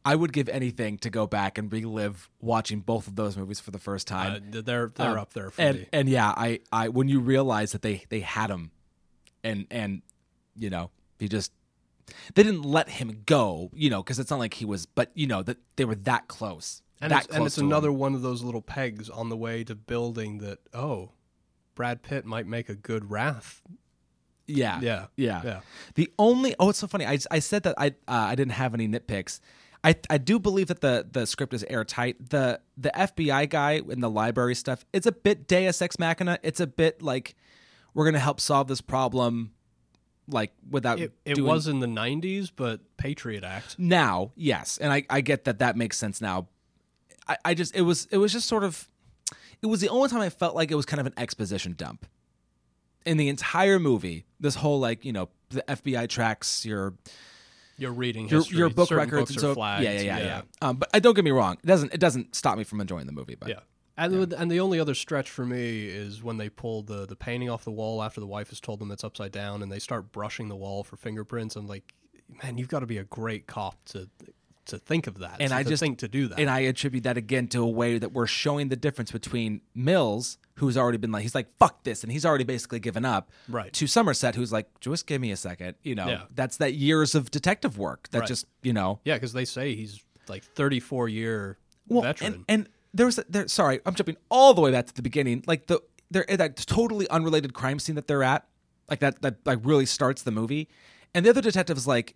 I 0.04 0.14
would 0.14 0.32
give 0.32 0.48
anything 0.48 0.98
to 0.98 1.10
go 1.10 1.26
back 1.26 1.58
and 1.58 1.72
relive 1.72 2.30
watching 2.40 2.80
both 2.80 3.08
of 3.08 3.16
those 3.16 3.36
movies 3.36 3.58
for 3.58 3.72
the 3.72 3.78
first 3.80 4.10
Uh, 4.12 4.14
time. 4.14 4.50
they're 4.52 4.92
they're 4.94 5.10
Um, 5.10 5.18
up 5.18 5.32
there 5.32 5.50
for 5.50 5.60
and 5.60 5.78
me. 5.78 5.86
and 5.92 6.08
yeah, 6.08 6.32
I 6.36 6.60
I 6.70 6.88
when 6.90 7.08
you 7.08 7.18
realize 7.20 7.72
that 7.72 7.82
they 7.82 8.04
they 8.08 8.20
had 8.20 8.48
him, 8.50 8.70
and 9.42 9.66
and 9.70 10.02
you 10.54 10.70
know 10.70 10.90
he 11.18 11.28
just 11.28 11.50
they 12.34 12.44
didn't 12.44 12.62
let 12.62 12.88
him 12.88 13.22
go, 13.26 13.70
you 13.74 13.90
know, 13.90 14.00
because 14.00 14.20
it's 14.20 14.30
not 14.30 14.38
like 14.38 14.54
he 14.54 14.64
was, 14.64 14.86
but 14.86 15.10
you 15.14 15.26
know 15.26 15.42
that 15.42 15.58
they 15.74 15.84
were 15.84 15.96
that 15.96 16.28
close, 16.28 16.82
And 17.00 17.10
that 17.10 17.18
it's, 17.18 17.26
close 17.26 17.36
and 17.36 17.46
it's 17.46 17.54
to 17.56 17.62
him. 17.62 17.66
another 17.66 17.90
one 17.90 18.14
of 18.14 18.22
those 18.22 18.44
little 18.44 18.62
pegs 18.62 19.10
on 19.10 19.28
the 19.28 19.36
way 19.36 19.64
to 19.64 19.74
building 19.74 20.38
that. 20.38 20.60
Oh, 20.72 21.10
Brad 21.76 22.02
Pitt 22.02 22.24
might 22.24 22.46
make 22.48 22.68
a 22.68 22.74
good 22.74 23.10
Wrath. 23.12 23.62
yeah, 24.48 24.80
Yeah, 24.80 25.06
yeah, 25.16 25.42
yeah. 25.44 25.60
The 25.94 26.10
only 26.18 26.56
oh, 26.58 26.70
it's 26.70 26.80
so 26.80 26.88
funny. 26.88 27.06
I 27.06 27.18
I 27.30 27.38
said 27.38 27.62
that 27.62 27.76
I 27.78 27.88
uh, 27.88 27.92
I 28.08 28.34
didn't 28.34 28.52
have 28.54 28.74
any 28.74 28.88
nitpicks. 28.88 29.38
I 29.84 29.94
I 30.10 30.18
do 30.18 30.40
believe 30.40 30.66
that 30.68 30.80
the 30.80 31.06
the 31.10 31.26
script 31.26 31.54
is 31.54 31.62
airtight. 31.64 32.30
The 32.30 32.60
the 32.76 32.90
FBI 32.94 33.48
guy 33.48 33.82
in 33.88 34.00
the 34.00 34.10
library 34.10 34.56
stuff, 34.56 34.84
it's 34.92 35.06
a 35.06 35.12
bit 35.12 35.46
Deus 35.46 35.80
Ex 35.80 35.98
Machina. 35.98 36.38
It's 36.42 36.58
a 36.60 36.66
bit 36.66 37.02
like 37.02 37.36
we're 37.94 38.04
gonna 38.06 38.18
help 38.18 38.40
solve 38.40 38.66
this 38.68 38.80
problem, 38.80 39.52
like 40.28 40.52
without 40.68 40.98
It, 40.98 41.12
it 41.24 41.34
doing- 41.34 41.46
was 41.48 41.66
in 41.68 41.80
the 41.80 41.86
'90s, 41.86 42.50
but 42.54 42.80
Patriot 42.96 43.44
Act. 43.44 43.78
now 43.78 44.32
yes 44.34 44.78
and 44.78 44.92
i 44.92 45.04
i 45.10 45.20
get 45.20 45.44
that 45.44 45.58
that 45.60 45.76
makes 45.76 45.96
sense 45.98 46.20
now 46.20 46.48
i 47.28 47.36
i 47.44 47.54
just 47.54 47.74
it 47.76 47.82
was 47.82 48.06
it 48.10 48.16
was 48.18 48.32
just 48.32 48.48
sort 48.48 48.64
of 48.64 48.88
it 49.66 49.70
was 49.70 49.80
the 49.80 49.88
only 49.88 50.08
time 50.08 50.20
i 50.20 50.30
felt 50.30 50.54
like 50.54 50.70
it 50.70 50.74
was 50.74 50.86
kind 50.86 51.00
of 51.00 51.06
an 51.06 51.12
exposition 51.16 51.74
dump 51.76 52.06
in 53.04 53.16
the 53.16 53.28
entire 53.28 53.78
movie 53.78 54.24
this 54.40 54.54
whole 54.56 54.78
like 54.80 55.04
you 55.04 55.12
know 55.12 55.28
the 55.50 55.62
fbi 55.68 56.08
tracks 56.08 56.64
your 56.64 56.94
Your 57.78 57.92
reading 57.92 58.28
your, 58.28 58.40
history, 58.40 58.58
your 58.58 58.70
book 58.70 58.88
certain 58.88 59.04
records 59.04 59.30
books 59.32 59.42
and 59.42 59.50
are 59.50 59.50
so 59.50 59.54
flagged. 59.54 59.84
yeah, 59.84 59.92
yeah 59.92 60.02
yeah 60.02 60.18
yeah 60.24 60.42
um 60.62 60.76
but 60.76 60.88
I 60.94 60.98
don't 61.00 61.14
get 61.14 61.24
me 61.24 61.30
wrong 61.30 61.54
it 61.62 61.66
doesn't 61.66 61.92
it 61.92 62.00
doesn't 62.00 62.34
stop 62.34 62.56
me 62.58 62.64
from 62.64 62.80
enjoying 62.80 63.06
the 63.06 63.12
movie 63.12 63.34
but 63.34 63.48
Yeah. 63.48 63.60
And, 63.98 64.12
the- 64.30 64.38
and 64.38 64.50
the 64.50 64.60
only 64.60 64.78
other 64.78 64.94
stretch 64.94 65.30
for 65.30 65.46
me 65.46 65.86
is 65.86 66.22
when 66.22 66.36
they 66.36 66.50
pull 66.50 66.82
the, 66.82 67.06
the 67.06 67.16
painting 67.16 67.48
off 67.48 67.64
the 67.64 67.70
wall 67.70 68.02
after 68.02 68.20
the 68.20 68.26
wife 68.26 68.50
has 68.50 68.60
told 68.60 68.78
them 68.78 68.90
it's 68.90 69.02
upside 69.02 69.32
down 69.32 69.62
and 69.62 69.72
they 69.72 69.78
start 69.78 70.12
brushing 70.12 70.48
the 70.50 70.54
wall 70.56 70.84
for 70.84 70.96
fingerprints. 70.98 71.56
I'm 71.56 71.66
like, 71.66 71.94
man, 72.42 72.58
you've 72.58 72.68
got 72.68 72.80
to 72.80 72.86
be 72.86 72.98
a 72.98 73.04
great 73.04 73.46
cop 73.46 73.82
to 73.86 74.10
to 74.66 74.78
think 74.78 75.06
of 75.06 75.18
that. 75.18 75.36
And 75.40 75.52
I 75.52 75.62
just- 75.62 75.80
think 75.82 75.98
to 75.98 76.08
do 76.08 76.28
that. 76.28 76.38
And 76.38 76.48
I 76.50 76.60
attribute 76.60 77.04
that 77.04 77.16
again 77.16 77.48
to 77.48 77.62
a 77.62 77.68
way 77.68 77.98
that 77.98 78.12
we're 78.12 78.26
showing 78.26 78.68
the 78.68 78.76
difference 78.76 79.10
between 79.12 79.60
Mills, 79.74 80.38
who's 80.54 80.76
already 80.76 80.98
been 80.98 81.12
like, 81.12 81.22
he's 81.22 81.34
like, 81.34 81.48
fuck 81.58 81.84
this. 81.84 82.02
And 82.02 82.10
he's 82.12 82.24
already 82.26 82.44
basically 82.44 82.80
given 82.80 83.04
up. 83.04 83.30
Right. 83.48 83.72
To 83.74 83.86
Somerset, 83.86 84.34
who's 84.34 84.52
like, 84.52 84.68
just 84.80 85.06
give 85.06 85.20
me 85.20 85.30
a 85.30 85.36
second. 85.36 85.74
You 85.82 85.94
know, 85.94 86.08
Yeah. 86.08 86.22
that's 86.34 86.56
that 86.58 86.74
years 86.74 87.14
of 87.14 87.30
detective 87.30 87.78
work 87.78 88.08
that 88.10 88.20
Right. 88.20 88.28
just, 88.28 88.46
you 88.62 88.72
know. 88.72 89.00
yeah, 89.04 89.14
because 89.14 89.32
they 89.32 89.44
say 89.44 89.74
he's 89.74 90.00
like 90.28 90.42
34 90.44 91.08
year 91.08 91.58
Well, 91.88 92.02
veteran. 92.02 92.34
And, 92.34 92.44
and 92.48 92.68
there 92.94 93.06
was, 93.06 93.18
a, 93.18 93.24
there, 93.28 93.46
sorry, 93.48 93.80
I'm 93.86 93.94
jumping 93.94 94.16
all 94.30 94.54
the 94.54 94.60
way 94.62 94.70
back 94.72 94.86
to 94.86 94.94
the 94.94 95.02
beginning. 95.02 95.44
Like 95.46 95.66
the, 95.66 95.80
there, 96.10 96.28
eh, 96.30 96.36
that 96.36 96.56
totally 96.56 97.08
unrelated 97.10 97.52
crime 97.54 97.78
scene 97.78 97.94
that 97.96 98.06
they're 98.08 98.22
at, 98.22 98.46
like 98.88 99.00
that, 99.00 99.20
that 99.22 99.36
like 99.44 99.58
really 99.62 99.86
starts 99.86 100.22
the 100.22 100.30
movie. 100.30 100.68
And 101.14 101.24
the 101.24 101.30
other 101.30 101.40
detective 101.40 101.76
is 101.76 101.86
like, 101.86 102.14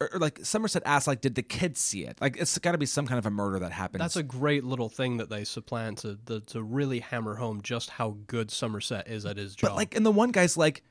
or, 0.00 0.14
or 0.14 0.18
like 0.18 0.38
Somerset 0.42 0.82
asks, 0.86 1.06
like, 1.06 1.20
did 1.20 1.34
the 1.34 1.42
kids 1.42 1.80
see 1.80 2.04
it? 2.04 2.18
Like, 2.20 2.36
it's 2.38 2.56
got 2.58 2.72
to 2.72 2.78
be 2.78 2.86
some 2.86 3.06
kind 3.06 3.18
of 3.18 3.26
a 3.26 3.30
murder 3.30 3.58
that 3.60 3.72
happened. 3.72 4.00
That's 4.00 4.16
a 4.16 4.22
great 4.22 4.64
little 4.64 4.88
thing 4.88 5.18
that 5.18 5.30
they 5.30 5.44
supplant 5.44 5.98
to 5.98 6.18
the, 6.24 6.40
to 6.40 6.62
really 6.62 7.00
hammer 7.00 7.34
home 7.36 7.60
just 7.62 7.90
how 7.90 8.16
good 8.26 8.50
Somerset 8.50 9.08
is 9.08 9.26
at 9.26 9.36
his 9.36 9.54
job. 9.54 9.70
But 9.70 9.76
like, 9.76 9.94
and 9.94 10.04
the 10.04 10.10
one 10.10 10.30
guy's 10.30 10.56
like, 10.56 10.82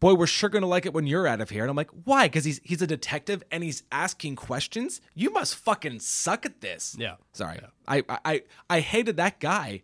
"Boy, 0.00 0.14
we're 0.14 0.26
sure 0.26 0.50
gonna 0.50 0.66
like 0.66 0.86
it 0.86 0.92
when 0.92 1.06
you're 1.06 1.26
out 1.26 1.40
of 1.40 1.50
here." 1.50 1.62
And 1.62 1.70
I'm 1.70 1.76
like, 1.76 1.90
"Why?" 2.04 2.26
Because 2.26 2.44
he's 2.44 2.60
he's 2.62 2.82
a 2.82 2.86
detective 2.86 3.42
and 3.50 3.64
he's 3.64 3.82
asking 3.90 4.36
questions. 4.36 5.00
You 5.14 5.32
must 5.32 5.56
fucking 5.56 6.00
suck 6.00 6.44
at 6.46 6.60
this. 6.60 6.94
Yeah. 6.98 7.14
Sorry, 7.32 7.58
I, 7.86 8.04
I 8.08 8.18
I 8.24 8.42
I 8.68 8.80
hated 8.80 9.16
that 9.16 9.40
guy 9.40 9.82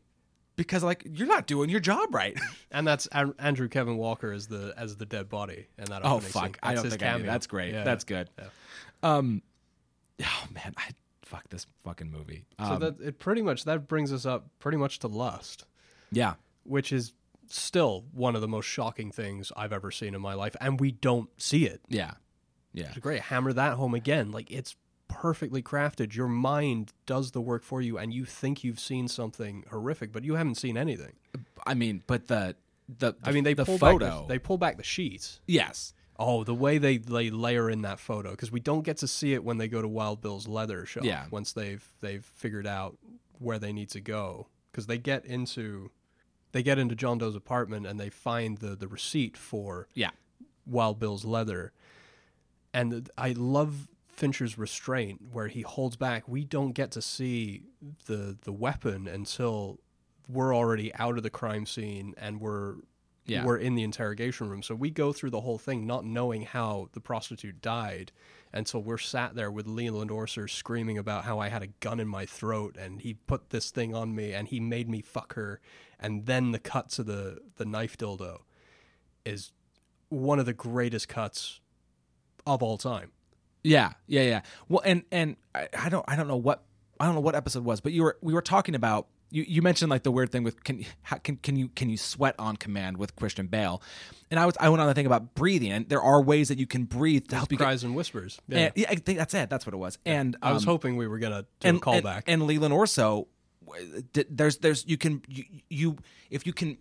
because 0.57 0.83
like 0.85 1.07
you're 1.11 1.27
not 1.29 1.47
doing 1.47 1.69
your 1.71 1.81
job 1.81 2.15
right. 2.15 2.39
and 2.71 2.87
that's 2.87 3.07
An- 3.13 3.35
Andrew 3.39 3.69
Kevin 3.69 3.97
Walker 3.97 4.33
as 4.33 4.47
the 4.47 4.75
as 4.77 4.97
the 4.97 5.07
dead 5.07 5.29
body 5.29 5.67
and 5.79 5.89
that 5.89 6.03
oh 6.05 6.21
scene. 6.21 6.31
fuck, 6.31 6.59
I 6.63 6.69
That's 6.71 6.77
don't 6.77 6.85
his 6.85 6.93
think 6.95 7.03
I 7.13 7.17
knew. 7.19 7.25
That's 7.25 7.47
great. 7.47 7.73
Yeah. 7.75 7.85
That's 7.85 8.05
good. 8.05 8.31
Yeah. 8.39 8.45
Um, 9.03 9.43
oh 10.23 10.45
man, 10.53 10.75
I 10.77 10.91
fuck 11.23 11.49
this 11.51 11.67
fucking 11.85 12.11
movie. 12.11 12.45
So 12.59 12.65
Um, 12.75 12.81
that 12.81 13.01
it 13.01 13.19
pretty 13.19 13.43
much 13.43 13.65
that 13.65 13.89
brings 13.89 14.13
us 14.13 14.25
up 14.27 14.47
pretty 14.59 14.79
much 14.79 14.99
to 15.01 15.09
Lust, 15.09 15.65
yeah, 16.13 16.35
which 16.65 16.93
is 16.93 17.13
still 17.49 18.05
one 18.13 18.35
of 18.35 18.41
the 18.41 18.49
most 18.49 18.67
shocking 18.67 19.11
things 19.11 19.53
I've 19.57 19.73
ever 19.73 19.91
seen 19.91 20.15
in 20.15 20.21
my 20.21 20.35
life, 20.35 20.57
and 20.61 20.81
we 20.81 20.93
don't 20.93 21.29
see 21.41 21.67
it. 21.67 21.81
yeah, 21.89 22.13
yeah. 22.73 22.89
It's 22.89 22.99
great. 22.99 23.21
Hammer 23.23 23.53
that 23.53 23.75
home 23.75 23.95
again. 23.95 24.31
Like 24.33 24.51
it's 24.51 24.77
perfectly 25.15 25.63
crafted. 25.63 26.15
Your 26.15 26.29
mind 26.29 26.93
does 27.07 27.31
the 27.31 27.41
work 27.41 27.63
for 27.63 27.81
you, 27.81 27.99
and 27.99 28.13
you 28.13 28.25
think 28.25 28.65
you've 28.65 28.81
seen 28.81 29.09
something 29.09 29.65
horrific, 29.71 30.13
but 30.13 30.25
you 30.25 30.35
haven't 30.35 30.57
seen 30.57 30.77
anything. 30.77 31.13
I 31.67 31.75
mean, 31.75 32.03
but 32.07 32.29
the 32.29 32.57
the, 32.99 33.15
I 33.25 33.33
mean, 33.33 33.45
they 33.45 33.55
the 33.55 33.65
pull 33.65 33.79
photo. 33.79 33.99
back 33.99 34.21
the, 34.21 34.27
they 34.27 34.39
pull 34.39 34.59
back 34.59 34.77
the 34.77 34.83
sheets. 34.83 35.41
yes, 35.47 35.95
Oh, 36.17 36.45
the 36.45 36.55
way 36.55 36.79
they, 36.79 36.99
they 36.99 37.31
layer 37.31 37.69
in 37.69 37.83
that 37.83 37.99
photo 37.99 38.31
because 38.31 38.53
we 38.53 38.61
don't 38.61 38.83
get 38.83 38.99
to 38.99 39.09
see 39.09 39.35
it 39.35 39.43
when 39.43 39.59
they 39.59 39.67
go 39.67 39.83
to 39.83 39.89
Wild 39.89 40.21
Bill's 40.21 40.47
leather 40.47 40.87
shop. 40.87 41.05
Yeah. 41.05 41.27
Once 41.31 41.53
they've 41.53 41.85
they've 42.01 42.25
figured 42.25 42.67
out 42.67 42.97
where 43.39 43.59
they 43.59 43.73
need 43.73 43.91
to 43.91 44.01
go 44.01 44.47
because 44.71 44.87
they 44.87 44.99
get 44.99 45.25
into 45.25 45.91
they 46.53 46.63
get 46.63 46.79
into 46.79 46.95
John 46.95 47.19
Doe's 47.19 47.35
apartment 47.35 47.87
and 47.87 47.99
they 47.99 48.11
find 48.11 48.59
the 48.59 48.77
the 48.77 48.87
receipt 48.87 49.37
for 49.37 49.89
yeah, 49.95 50.11
Wild 50.67 51.01
Bill's 51.01 51.25
leather, 51.25 51.73
and 52.73 53.11
I 53.19 53.33
love 53.33 53.89
Fincher's 54.17 54.57
restraint 54.59 55.21
where 55.33 55.49
he 55.49 55.63
holds 55.63 55.97
back. 55.97 56.29
We 56.29 56.45
don't 56.45 56.73
get 56.73 56.91
to 56.93 57.03
see 57.03 57.63
the 58.07 58.37
the 58.43 58.53
weapon 58.53 59.07
until 59.07 59.81
we're 60.29 60.55
already 60.55 60.95
out 60.95 61.17
of 61.17 61.23
the 61.23 61.31
crime 61.31 61.67
scene 61.67 62.15
and 62.17 62.41
we're 62.41 62.77
Yeah. 63.27 63.45
we're 63.45 63.59
in 63.59 63.75
the 63.75 63.83
interrogation 63.83 64.49
room. 64.49 64.63
So 64.63 64.75
we 64.75 64.91
go 64.91 65.13
through 65.13 65.31
the 65.31 65.41
whole 65.41 65.59
thing 65.59 65.87
not 65.87 66.05
knowing 66.05 66.43
how 66.43 66.89
the 66.93 67.01
prostitute 67.01 67.61
died 67.61 68.13
until 68.53 68.83
we're 68.83 68.99
sat 68.99 69.35
there 69.35 69.51
with 69.51 69.67
Leland 69.67 70.11
Orser 70.11 70.49
screaming 70.49 70.97
about 70.97 71.25
how 71.25 71.41
I 71.41 71.49
had 71.49 71.63
a 71.63 71.67
gun 71.81 71.99
in 72.01 72.07
my 72.09 72.25
throat 72.25 72.77
and 72.79 73.01
he 73.01 73.15
put 73.15 73.51
this 73.51 73.71
thing 73.71 73.95
on 73.95 74.15
me 74.15 74.33
and 74.33 74.47
he 74.49 74.61
made 74.61 74.89
me 74.89 75.03
fuck 75.03 75.35
her 75.35 75.61
and 75.99 76.27
then 76.27 76.53
the 76.53 76.59
cut 76.61 76.89
to 76.91 77.03
the 77.03 77.39
the 77.57 77.65
knife 77.65 77.97
dildo 77.99 78.43
is 79.25 79.53
one 80.11 80.39
of 80.39 80.47
the 80.47 80.53
greatest 80.53 81.09
cuts 81.09 81.61
of 82.47 82.63
all 82.63 82.79
time. 82.79 83.11
Yeah, 83.65 83.93
yeah, 84.07 84.23
yeah. 84.23 84.41
Well, 84.69 84.83
and 84.85 85.03
and 85.11 85.37
I, 85.55 85.69
I 85.77 85.89
don't 85.89 86.05
I 86.07 86.17
don't 86.17 86.29
know 86.29 86.37
what 86.37 86.63
I 87.01 87.07
don't 87.07 87.15
know 87.15 87.21
what 87.21 87.35
episode 87.35 87.61
it 87.61 87.65
was, 87.65 87.81
but 87.81 87.93
you 87.93 88.03
were 88.03 88.19
we 88.21 88.35
were 88.35 88.43
talking 88.43 88.75
about 88.75 89.09
you, 89.31 89.45
you 89.49 89.63
mentioned 89.63 89.91
like 89.91 90.05
the 90.05 90.13
weird 90.13 90.31
thing 90.31 90.45
with 90.45 90.63
can 90.63 90.85
how, 91.03 91.17
can 91.17 91.37
can 91.37 91.57
you 91.57 91.69
can 91.69 91.91
you 91.91 91.97
sweat 91.97 92.37
on 92.39 92.57
command 92.57 92.99
with 92.99 93.17
Christian 93.17 93.49
Bale, 93.49 93.83
and 94.31 94.39
I 94.39 94.47
was 94.47 94.57
I 94.61 94.69
went 94.69 94.81
on 94.81 94.89
to 94.89 94.95
think 94.95 95.07
about 95.07 95.35
breathing, 95.35 95.73
and 95.73 95.89
there 95.89 96.03
are 96.03 96.23
ways 96.23 96.49
that 96.49 96.59
you 96.59 96.67
can 96.67 96.85
breathe 96.85 97.27
to 97.29 97.37
help 97.37 97.51
you. 97.51 97.59
Get, 97.59 97.65
Cries 97.65 97.83
and 97.83 97.97
whispers. 97.97 98.41
Yeah. 98.47 98.59
and, 98.59 98.73
yeah, 98.77 98.87
I 98.91 98.95
think 98.95 99.19
that's 99.19 99.35
it. 99.35 99.51
That's 99.51 99.67
what 99.67 99.75
it 99.75 99.79
was. 99.79 99.99
And 100.07 100.37
I 100.41 100.53
was 100.53 100.63
um, 100.63 100.69
hoping 100.69 100.97
we 100.97 101.09
were 101.09 101.19
gonna 101.19 101.47
do 101.61 101.69
and 101.69 101.79
a 101.79 101.81
callback. 101.81 102.25
And, 102.27 102.43
and 102.43 102.47
Leland 102.47 102.73
Orser, 102.75 103.27
there's 104.31 104.59
there's 104.59 104.87
you 104.87 104.99
can 104.99 105.23
you, 105.27 105.45
you 105.69 105.97
if 106.31 106.47
you 106.47 106.53
can 106.53 106.79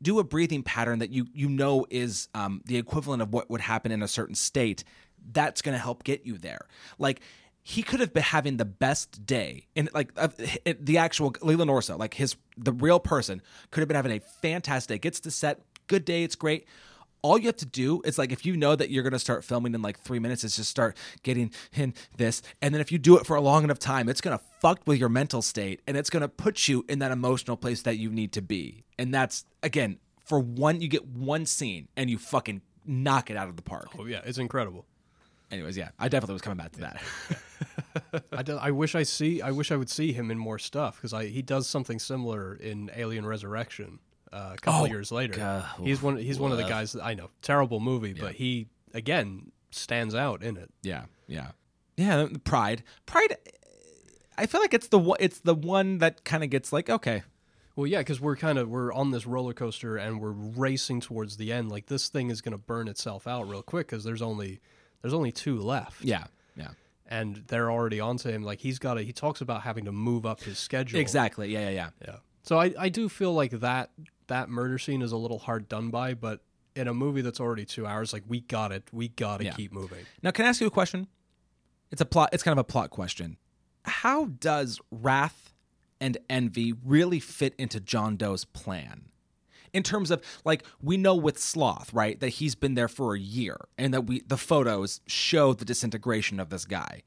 do 0.00 0.18
a 0.20 0.24
breathing 0.24 0.62
pattern 0.62 1.00
that 1.00 1.10
you 1.10 1.26
you 1.32 1.48
know 1.48 1.86
is 1.90 2.28
um, 2.34 2.62
the 2.66 2.76
equivalent 2.76 3.22
of 3.22 3.32
what 3.32 3.50
would 3.50 3.60
happen 3.60 3.90
in 3.90 4.02
a 4.02 4.08
certain 4.08 4.34
state, 4.34 4.84
that's 5.32 5.62
going 5.62 5.74
to 5.74 5.82
help 5.82 6.04
get 6.04 6.26
you 6.26 6.38
there. 6.38 6.66
Like 6.98 7.20
he 7.62 7.82
could 7.82 8.00
have 8.00 8.14
been 8.14 8.22
having 8.22 8.56
the 8.56 8.64
best 8.64 9.26
day, 9.26 9.66
and 9.76 9.90
like 9.92 10.10
uh, 10.16 10.28
the 10.80 10.98
actual 10.98 11.34
Leland 11.42 11.70
Orser, 11.70 11.98
like 11.98 12.14
his 12.14 12.36
the 12.56 12.72
real 12.72 13.00
person, 13.00 13.42
could 13.70 13.80
have 13.80 13.88
been 13.88 13.96
having 13.96 14.12
a 14.12 14.20
fantastic. 14.20 15.02
Gets 15.02 15.20
to 15.20 15.30
set, 15.30 15.60
good 15.86 16.04
day, 16.04 16.24
it's 16.24 16.36
great 16.36 16.66
all 17.22 17.38
you 17.38 17.46
have 17.46 17.56
to 17.56 17.66
do 17.66 18.00
is 18.04 18.18
like 18.18 18.32
if 18.32 18.46
you 18.46 18.56
know 18.56 18.76
that 18.76 18.90
you're 18.90 19.02
going 19.02 19.12
to 19.12 19.18
start 19.18 19.44
filming 19.44 19.74
in 19.74 19.82
like 19.82 19.98
three 20.00 20.18
minutes 20.18 20.44
is 20.44 20.56
just 20.56 20.70
start 20.70 20.96
getting 21.22 21.52
in 21.74 21.94
this 22.16 22.42
and 22.62 22.74
then 22.74 22.80
if 22.80 22.92
you 22.92 22.98
do 22.98 23.16
it 23.18 23.26
for 23.26 23.36
a 23.36 23.40
long 23.40 23.64
enough 23.64 23.78
time 23.78 24.08
it's 24.08 24.20
going 24.20 24.36
to 24.36 24.44
fuck 24.60 24.80
with 24.86 24.98
your 24.98 25.08
mental 25.08 25.42
state 25.42 25.80
and 25.86 25.96
it's 25.96 26.10
going 26.10 26.20
to 26.20 26.28
put 26.28 26.68
you 26.68 26.84
in 26.88 26.98
that 27.00 27.10
emotional 27.10 27.56
place 27.56 27.82
that 27.82 27.98
you 27.98 28.10
need 28.10 28.32
to 28.32 28.42
be 28.42 28.84
and 28.98 29.12
that's 29.12 29.44
again 29.62 29.98
for 30.24 30.38
one 30.38 30.80
you 30.80 30.88
get 30.88 31.06
one 31.06 31.44
scene 31.46 31.88
and 31.96 32.08
you 32.08 32.18
fucking 32.18 32.62
knock 32.86 33.30
it 33.30 33.36
out 33.36 33.48
of 33.48 33.56
the 33.56 33.62
park 33.62 33.88
oh 33.98 34.04
yeah, 34.04 34.20
it's 34.24 34.38
incredible. 34.38 34.86
Anyways 35.50 35.76
yeah 35.76 35.88
i 35.98 36.08
definitely 36.08 36.34
was 36.34 36.42
coming 36.42 36.56
back 36.58 36.72
to 36.72 36.80
that 36.80 37.02
I, 38.32 38.42
do- 38.42 38.56
I 38.56 38.70
wish 38.70 38.94
I 38.94 39.02
see. 39.02 39.42
I 39.42 39.50
wish 39.50 39.72
I 39.72 39.76
would 39.76 39.90
see 39.90 40.12
him 40.12 40.30
in 40.30 40.38
more 40.38 40.58
stuff 40.58 40.96
because 40.96 41.12
I 41.12 41.26
he 41.26 41.42
does 41.42 41.66
something 41.66 41.98
similar 41.98 42.54
in 42.54 42.90
Alien 42.94 43.26
Resurrection 43.26 43.98
uh, 44.32 44.50
a 44.54 44.56
couple 44.56 44.82
Oh, 44.82 44.84
years 44.84 45.10
later. 45.10 45.34
God. 45.34 45.64
He's 45.82 46.00
one. 46.00 46.16
He's 46.16 46.38
one 46.38 46.52
of 46.52 46.58
the 46.58 46.64
guys 46.68 46.92
that 46.92 47.02
I 47.04 47.14
know. 47.14 47.30
Terrible 47.42 47.80
movie, 47.80 48.12
but 48.12 48.34
he 48.34 48.68
again 48.94 49.50
stands 49.70 50.14
out 50.14 50.42
in 50.44 50.56
it. 50.56 50.70
yeah 50.82 51.04
yeah 51.26 51.48
yeah 51.96 52.26
pride 52.44 52.82
pride 53.04 53.36
i 54.38 54.46
feel 54.46 54.60
like 54.62 54.72
it's 54.72 54.88
the 54.88 55.16
it's 55.20 55.40
the 55.40 55.54
one 55.54 55.98
that 55.98 56.24
kind 56.24 56.42
of 56.44 56.48
gets 56.50 56.72
like 56.72 56.88
okay 56.88 57.22
Well, 57.76 57.86
yeah, 57.86 57.98
because 57.98 58.20
we're 58.20 58.36
kind 58.36 58.58
of 58.58 58.68
we're 58.68 58.92
on 58.92 59.10
this 59.10 59.26
roller 59.26 59.52
coaster 59.54 59.96
and 59.96 60.20
we're 60.20 60.30
racing 60.32 61.00
towards 61.00 61.36
the 61.36 61.52
end. 61.52 61.70
Like 61.70 61.86
this 61.86 62.08
thing 62.08 62.30
is 62.30 62.40
going 62.40 62.52
to 62.52 62.58
burn 62.62 62.88
itself 62.88 63.26
out 63.26 63.48
real 63.48 63.62
quick 63.62 63.86
because 63.88 64.04
there's 64.04 64.22
only 64.22 64.60
there's 65.02 65.14
only 65.14 65.32
two 65.32 65.58
left. 65.60 66.04
yeah 66.04 66.24
yeah 66.56 66.70
and 67.06 67.44
they're 67.48 67.70
already 67.70 68.00
onto 68.00 68.28
him. 68.28 68.42
Like 68.42 68.60
he's 68.60 68.78
got 68.78 68.94
to. 68.94 69.02
He 69.02 69.12
talks 69.12 69.40
about 69.40 69.62
having 69.62 69.86
to 69.86 69.92
move 69.92 70.26
up 70.26 70.42
his 70.42 70.58
schedule. 70.58 71.00
exactly 71.00 71.50
yeah 71.52 71.68
yeah 71.68 71.70
yeah 71.70 71.88
Yeah. 72.06 72.16
So 72.42 72.58
I 72.60 72.74
I 72.78 72.88
do 72.90 73.08
feel 73.08 73.32
like 73.34 73.52
that 73.60 73.90
that 74.26 74.48
murder 74.50 74.78
scene 74.78 75.00
is 75.02 75.12
a 75.12 75.16
little 75.16 75.38
hard 75.38 75.68
done 75.68 75.88
by, 75.90 76.14
but 76.14 76.40
in 76.76 76.86
a 76.86 76.92
movie 76.94 77.22
that's 77.22 77.40
already 77.40 77.64
two 77.64 77.86
hours, 77.86 78.12
like 78.12 78.22
we 78.28 78.40
got 78.40 78.72
it. 78.72 78.84
We 78.92 79.08
got 79.08 79.38
to 79.38 79.44
Yeah. 79.46 79.52
keep 79.52 79.72
moving. 79.72 80.04
Now, 80.22 80.30
can 80.32 80.44
I 80.44 80.48
ask 80.50 80.60
you 80.60 80.66
a 80.66 80.70
question? 80.70 81.08
It's 81.90 82.00
a 82.02 82.04
plot. 82.06 82.28
It's 82.32 82.42
kind 82.42 82.52
of 82.52 82.58
a 82.58 82.64
plot 82.64 82.90
question. 82.90 83.38
How 83.84 84.26
does 84.26 84.78
wrath 84.90 85.54
and 86.00 86.18
envy 86.28 86.74
really 86.84 87.20
fit 87.20 87.54
into 87.58 87.80
John 87.80 88.16
Doe's 88.16 88.44
plan? 88.44 89.06
In 89.72 89.82
terms 89.82 90.10
of 90.10 90.22
like 90.44 90.64
we 90.82 90.96
know 90.96 91.14
with 91.14 91.38
Sloth, 91.38 91.92
right, 91.92 92.18
that 92.20 92.28
he's 92.30 92.54
been 92.54 92.74
there 92.74 92.88
for 92.88 93.14
a 93.14 93.18
year, 93.20 93.56
and 93.76 93.92
that 93.94 94.02
we 94.02 94.20
the 94.20 94.36
photos 94.36 95.00
show 95.06 95.52
the 95.52 95.64
disintegration 95.64 96.40
of 96.40 96.50
this 96.50 96.64
guy. 96.64 97.02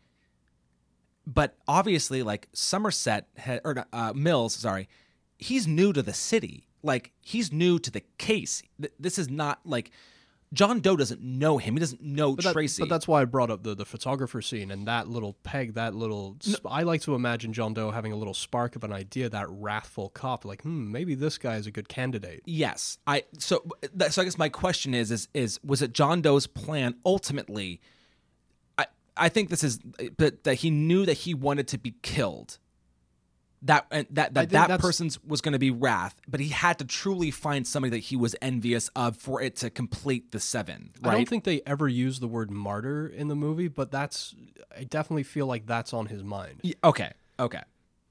But 1.27 1.55
obviously, 1.67 2.23
like 2.23 2.47
Somerset 2.53 3.27
ha- 3.37 3.59
or 3.63 3.85
uh, 3.93 4.13
Mills, 4.13 4.55
sorry, 4.55 4.89
he's 5.37 5.67
new 5.67 5.93
to 5.93 6.01
the 6.01 6.13
city. 6.13 6.67
Like 6.83 7.11
he's 7.21 7.51
new 7.51 7.77
to 7.79 7.91
the 7.91 8.01
case. 8.17 8.63
Th- 8.79 8.93
This 8.99 9.19
is 9.19 9.29
not 9.29 9.59
like 9.65 9.91
John 10.53 10.81
Doe 10.81 10.97
doesn't 10.97 11.21
know 11.21 11.57
him. 11.59 11.75
He 11.75 11.79
doesn't 11.79 12.01
know 12.01 12.35
But, 12.35 12.43
that- 12.43 12.53
Tracy. 12.53 12.81
but 12.81 12.89
that's 12.89 13.07
why 13.07 13.21
I 13.21 13.25
brought 13.25 13.49
up 13.49 13.63
the, 13.63 13.73
the 13.73 13.85
photographer 13.85 14.41
scene 14.41 14.69
and 14.69 14.85
that 14.85 15.07
little 15.07 15.33
peg, 15.43 15.75
that 15.75 15.95
little. 15.95 16.35
Sp- 16.43 16.67
I 16.69 16.83
like 16.83 17.01
to 17.03 17.15
imagine 17.15 17.53
John 17.53 17.73
Doe 17.73 17.91
having 17.91 18.11
a 18.11 18.17
little 18.17 18.33
spark 18.33 18.75
of 18.75 18.83
an 18.83 18.91
idea, 18.91 19.29
that 19.29 19.47
wrathful 19.49 20.09
cop, 20.09 20.43
like, 20.43 20.63
hmm, 20.63 20.91
maybe 20.91 21.15
this 21.15 21.37
guy 21.37 21.55
is 21.55 21.67
a 21.67 21.71
good 21.71 21.87
candidate. 21.87 22.41
Yes, 22.45 22.97
I 23.07 23.23
so 23.37 23.63
so 24.09 24.21
I 24.21 24.25
guess 24.25 24.37
my 24.37 24.49
question 24.49 24.93
is 24.93 25.09
is 25.09 25.29
is 25.33 25.59
was 25.63 25.81
it 25.81 25.93
John 25.93 26.21
Doe's 26.21 26.47
plan 26.47 26.95
ultimately? 27.05 27.79
I 28.77 28.87
I 29.15 29.29
think 29.29 29.49
this 29.49 29.63
is 29.63 29.79
but 30.17 30.43
that 30.43 30.55
he 30.55 30.69
knew 30.69 31.05
that 31.05 31.13
he 31.19 31.33
wanted 31.33 31.69
to 31.69 31.77
be 31.77 31.95
killed. 32.01 32.57
That 33.63 33.85
that 33.91 34.33
that 34.33 34.49
that 34.49 34.79
person's 34.79 35.23
was 35.23 35.39
going 35.41 35.53
to 35.53 35.59
be 35.59 35.69
wrath, 35.69 36.19
but 36.27 36.39
he 36.39 36.49
had 36.49 36.79
to 36.79 36.85
truly 36.85 37.29
find 37.29 37.67
somebody 37.67 37.91
that 37.91 38.05
he 38.05 38.15
was 38.15 38.35
envious 38.41 38.89
of 38.95 39.17
for 39.17 39.39
it 39.41 39.55
to 39.57 39.69
complete 39.69 40.31
the 40.31 40.39
seven. 40.39 40.91
Right? 41.01 41.11
I 41.11 41.15
don't 41.17 41.29
think 41.29 41.43
they 41.43 41.61
ever 41.67 41.87
use 41.87 42.19
the 42.19 42.27
word 42.27 42.49
martyr 42.49 43.05
in 43.07 43.27
the 43.27 43.35
movie, 43.35 43.67
but 43.67 43.91
that's. 43.91 44.33
I 44.75 44.83
definitely 44.85 45.23
feel 45.23 45.45
like 45.45 45.67
that's 45.67 45.93
on 45.93 46.07
his 46.07 46.23
mind. 46.23 46.61
Y- 46.63 46.73
okay. 46.83 47.11
Okay. 47.39 47.61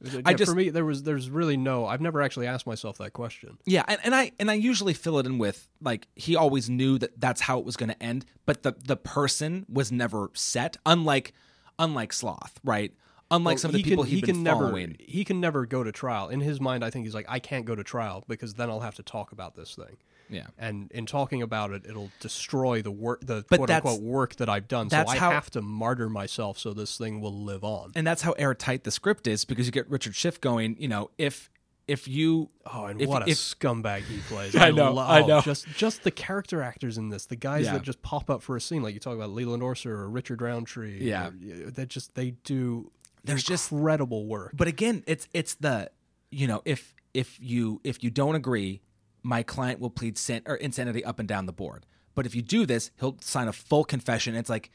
Yeah, 0.03 0.21
I 0.25 0.35
just- 0.35 0.51
for 0.53 0.57
me, 0.57 0.71
there 0.71 0.85
was 0.85 1.03
there's 1.03 1.29
really 1.29 1.57
no. 1.57 1.85
I've 1.85 2.01
never 2.01 2.23
actually 2.23 2.47
asked 2.47 2.67
myself 2.67 2.99
that 2.99 3.13
question. 3.13 3.59
Yeah, 3.67 3.83
and, 3.89 3.99
and 4.05 4.15
I 4.15 4.33
and 4.39 4.51
I 4.51 4.55
usually 4.55 4.95
fill 4.95 5.19
it 5.19 5.27
in 5.27 5.37
with 5.39 5.69
like 5.81 6.07
he 6.15 6.37
always 6.37 6.71
knew 6.71 6.97
that 6.99 7.21
that's 7.21 7.41
how 7.41 7.59
it 7.59 7.65
was 7.65 7.77
going 7.77 7.91
to 7.91 8.01
end, 8.03 8.25
but 8.47 8.63
the 8.63 8.75
the 8.83 8.97
person 8.97 9.67
was 9.69 9.91
never 9.91 10.31
set. 10.35 10.77
Unlike 10.87 11.33
unlike 11.79 12.13
Sloth, 12.13 12.61
right? 12.63 12.93
Unlike 13.31 13.59
some 13.61 13.69
of 13.69 13.73
the 13.73 13.79
He 13.79 13.85
people 13.85 14.05
can, 14.05 14.13
he 14.13 14.21
been 14.21 14.35
can 14.35 14.43
never 14.43 14.65
following. 14.67 14.97
he 14.99 15.25
can 15.25 15.41
never 15.41 15.67
go 15.67 15.85
to 15.85 15.93
trial. 15.93 16.29
In 16.29 16.41
his 16.41 16.61
mind, 16.61 16.85
I 16.85 16.91
think 16.91 17.05
he's 17.05 17.15
like, 17.15 17.27
I 17.29 17.39
can't 17.39 17.65
go 17.65 17.75
to 17.75 17.85
trial 17.85 18.25
because 18.29 18.55
then 18.55 18.69
I'll 18.71 18.81
have 18.81 18.97
to 18.97 19.03
talk 19.03 19.33
about 19.33 19.55
this 19.55 19.75
thing. 19.75 19.97
Yeah. 20.29 20.47
And 20.59 20.91
in 20.93 21.07
talking 21.07 21.43
about 21.43 21.73
it, 21.73 21.85
it'll 21.89 22.11
destroy 22.21 22.83
the 22.83 22.91
work, 22.93 23.21
the 23.27 23.45
But 23.49 23.57
quote 23.59 23.71
unquote 23.71 24.01
work 24.03 24.37
that 24.37 24.49
I've 24.49 24.69
done. 24.69 24.89
So 24.91 25.05
I 25.07 25.17
how- 25.17 25.31
have 25.33 25.51
to 25.53 25.63
martyr 25.63 26.09
myself 26.09 26.59
so 26.59 26.73
this 26.73 26.97
thing 26.99 27.21
will 27.21 27.35
live 27.45 27.65
on. 27.65 27.93
And 27.97 28.07
that's 28.07 28.23
how 28.23 28.33
airtight 28.33 28.85
the 28.85 28.91
script 28.93 29.27
is 29.27 29.45
because 29.45 29.67
you 29.67 29.73
get 29.73 29.89
Richard 29.91 30.15
Schiff 30.15 30.41
going, 30.41 30.77
you 30.79 30.89
know, 30.89 31.11
if 31.19 31.51
if 31.89 32.07
you 32.07 32.51
Oh, 32.73 32.85
and 32.85 33.01
if- 33.03 33.09
what 33.09 33.27
a 33.27 33.31
if- 33.31 33.37
scumbag 33.39 34.03
he 34.03 34.19
plays! 34.29 34.55
I 34.57 34.71
know, 34.71 34.93
lo- 34.93 35.03
I 35.03 35.23
oh, 35.23 35.27
know. 35.27 35.41
Just, 35.41 35.67
just 35.71 36.05
the 36.05 36.13
character 36.13 36.63
actors 36.63 36.97
in 36.97 37.09
this, 37.09 37.27
the 37.27 37.35
guys 37.35 37.65
Yeah. 37.65 37.73
that 37.73 37.83
just 37.83 38.01
pop 38.03 38.31
up 38.31 38.43
for 38.43 38.55
a 38.55 38.61
scene, 38.61 38.85
like 38.85 38.95
you 38.95 39.01
talk 39.01 39.17
about 39.17 39.31
Leland 39.31 39.61
Orser 39.65 39.87
or 39.87 40.09
Richard 40.09 40.41
Roundtree. 40.41 41.01
Yeah. 41.03 41.31
or- 41.67 41.71
that 41.73 41.89
just 41.89 42.15
they 42.15 42.31
do. 42.45 42.93
There's 43.25 43.43
just- 43.45 43.71
incredible 43.73 44.27
work. 44.27 44.53
but 44.55 44.69
again, 44.69 45.05
it's 45.07 45.29
it's 45.33 45.55
the 45.55 45.91
you 46.31 46.47
know, 46.47 46.63
if 46.65 46.95
if 47.15 47.39
you 47.41 47.81
if 47.85 48.03
you 48.05 48.11
don't 48.11 48.35
agree, 48.35 48.81
my 49.23 49.43
client 49.43 49.81
will 49.81 49.91
plead 49.91 50.17
sin 50.17 50.43
or 50.47 50.57
insanity 50.57 51.05
up 51.05 51.19
and 51.19 51.29
down 51.29 51.47
the 51.47 51.53
board. 51.53 51.87
But 52.15 52.27
if 52.27 52.35
you 52.35 52.43
do 52.43 52.67
this, 52.67 52.91
he'll 53.01 53.17
sign 53.21 53.49
a 53.49 53.53
full 53.53 53.85
confession. 53.85 54.35
It's 54.35 54.51
like 54.51 54.71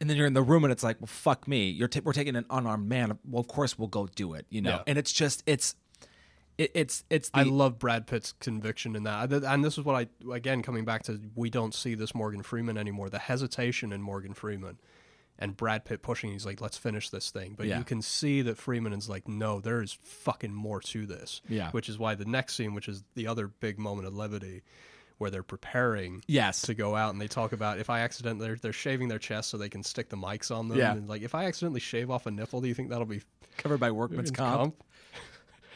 and 0.00 0.10
then 0.10 0.16
you're 0.16 0.26
in 0.26 0.34
the 0.34 0.42
room 0.42 0.64
and 0.64 0.72
it's 0.72 0.82
like, 0.82 1.00
well, 1.00 1.06
fuck 1.06 1.46
me. 1.46 1.68
You're 1.70 1.88
ta- 1.88 2.00
we're 2.02 2.12
taking 2.12 2.36
an 2.36 2.44
unarmed 2.50 2.88
man. 2.88 3.18
Well, 3.24 3.40
of 3.40 3.48
course 3.48 3.78
we'll 3.78 3.88
go 3.88 4.06
do 4.06 4.34
it, 4.34 4.44
you 4.50 4.60
know. 4.60 4.70
Yeah. 4.70 4.82
And 4.86 4.98
it's 4.98 5.12
just 5.12 5.42
it's 5.46 5.76
it, 6.58 6.70
it's 6.74 7.04
it's 7.10 7.30
the 7.30 7.38
I 7.38 7.42
love 7.44 7.78
Brad 7.78 8.06
Pitt's 8.06 8.32
conviction 8.32 8.96
in 8.96 9.04
that, 9.04 9.32
and 9.32 9.64
this 9.64 9.78
is 9.78 9.84
what 9.84 9.96
I 9.96 10.32
again 10.32 10.62
coming 10.62 10.84
back 10.84 11.04
to. 11.04 11.20
We 11.34 11.50
don't 11.50 11.74
see 11.74 11.94
this 11.94 12.14
Morgan 12.14 12.42
Freeman 12.42 12.76
anymore. 12.76 13.08
The 13.08 13.18
hesitation 13.18 13.92
in 13.92 14.02
Morgan 14.02 14.34
Freeman, 14.34 14.78
and 15.38 15.56
Brad 15.56 15.84
Pitt 15.84 16.02
pushing. 16.02 16.32
He's 16.32 16.46
like, 16.46 16.60
"Let's 16.60 16.78
finish 16.78 17.10
this 17.10 17.30
thing," 17.30 17.54
but 17.56 17.66
Yeah. 17.66 17.78
you 17.78 17.84
can 17.84 18.02
see 18.02 18.42
that 18.42 18.58
Freeman 18.58 18.92
is 18.92 19.08
like, 19.08 19.26
"No, 19.28 19.60
there 19.60 19.82
is 19.82 19.92
fucking 20.02 20.54
more 20.54 20.80
to 20.80 21.06
this." 21.06 21.42
Yeah. 21.48 21.70
Which 21.70 21.88
is 21.88 21.98
why 21.98 22.14
the 22.14 22.24
next 22.24 22.54
scene, 22.54 22.74
which 22.74 22.88
is 22.88 23.02
the 23.14 23.26
other 23.26 23.48
big 23.48 23.78
moment 23.78 24.06
of 24.06 24.14
levity, 24.14 24.62
where 25.18 25.30
they're 25.30 25.42
preparing 25.42 26.22
yes. 26.26 26.62
to 26.62 26.74
go 26.74 26.96
out 26.96 27.12
and 27.12 27.20
they 27.20 27.28
talk 27.28 27.52
about 27.52 27.78
if 27.78 27.88
I 27.88 28.00
accidentally 28.00 28.46
they're, 28.46 28.56
they're 28.56 28.72
shaving 28.72 29.08
their 29.08 29.18
chest 29.18 29.50
so 29.50 29.56
they 29.56 29.68
can 29.68 29.82
stick 29.82 30.08
the 30.08 30.16
mics 30.16 30.54
on 30.54 30.68
them. 30.68 30.78
Yeah. 30.78 30.92
And 30.92 31.08
like 31.08 31.22
if 31.22 31.34
I 31.34 31.44
accidentally 31.46 31.80
shave 31.80 32.10
off 32.10 32.26
a 32.26 32.30
nipple, 32.30 32.60
do 32.60 32.68
you 32.68 32.74
think 32.74 32.90
that'll 32.90 33.06
be 33.06 33.22
covered 33.56 33.78
by 33.80 33.90
workman's 33.90 34.30
comp. 34.30 34.82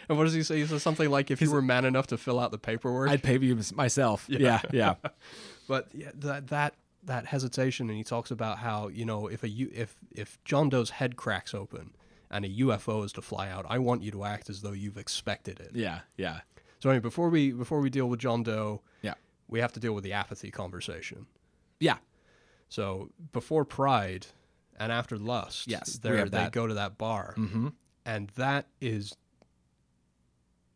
And 0.08 0.16
what 0.16 0.24
does 0.24 0.32
he 0.32 0.42
say? 0.42 0.58
He 0.60 0.66
says 0.66 0.82
something 0.82 1.10
like, 1.10 1.30
"If 1.30 1.42
you 1.42 1.50
were 1.50 1.60
man 1.60 1.84
enough 1.84 2.06
to 2.06 2.16
fill 2.16 2.40
out 2.40 2.50
the 2.50 2.56
paperwork." 2.56 3.10
I'd 3.10 3.22
pay 3.22 3.38
you 3.38 3.58
myself. 3.74 4.24
Yeah, 4.28 4.62
yeah. 4.72 4.94
but 5.68 5.88
yeah, 5.92 6.12
that 6.14 6.46
that 6.46 6.74
that 7.04 7.26
hesitation, 7.26 7.88
and 7.88 7.96
he 7.96 8.04
talks 8.04 8.30
about 8.30 8.58
how 8.58 8.88
you 8.88 9.04
know 9.04 9.26
if 9.28 9.42
a 9.42 9.48
U, 9.48 9.70
if 9.74 9.96
if 10.10 10.38
John 10.44 10.68
Doe's 10.68 10.90
head 10.90 11.16
cracks 11.16 11.54
open 11.54 11.94
and 12.30 12.44
a 12.44 12.48
UFO 12.48 13.04
is 13.04 13.12
to 13.12 13.22
fly 13.22 13.48
out, 13.48 13.64
I 13.68 13.78
want 13.78 14.02
you 14.02 14.10
to 14.12 14.24
act 14.24 14.50
as 14.50 14.62
though 14.62 14.72
you've 14.72 14.98
expected 14.98 15.60
it. 15.60 15.70
yeah, 15.74 16.00
yeah. 16.16 16.40
So 16.80 16.90
I 16.90 16.94
mean, 16.94 17.02
before 17.02 17.28
we 17.30 17.52
before 17.52 17.80
we 17.80 17.90
deal 17.90 18.08
with 18.08 18.20
John 18.20 18.42
Doe, 18.42 18.82
Yeah. 19.02 19.14
we 19.48 19.60
have 19.60 19.72
to 19.72 19.80
deal 19.80 19.94
with 19.94 20.04
the 20.04 20.12
apathy 20.12 20.50
conversation. 20.50 21.26
Yeah. 21.80 21.98
So 22.68 23.10
before 23.32 23.64
Pride 23.64 24.26
and 24.78 24.92
after 24.92 25.16
Lust, 25.16 25.66
Yes, 25.68 25.94
they 25.98 26.22
that. 26.24 26.52
go 26.52 26.66
to 26.66 26.74
that 26.74 26.98
bar, 26.98 27.34
Mm-hmm. 27.38 27.68
and 28.04 28.28
that 28.36 28.66
is, 28.80 29.16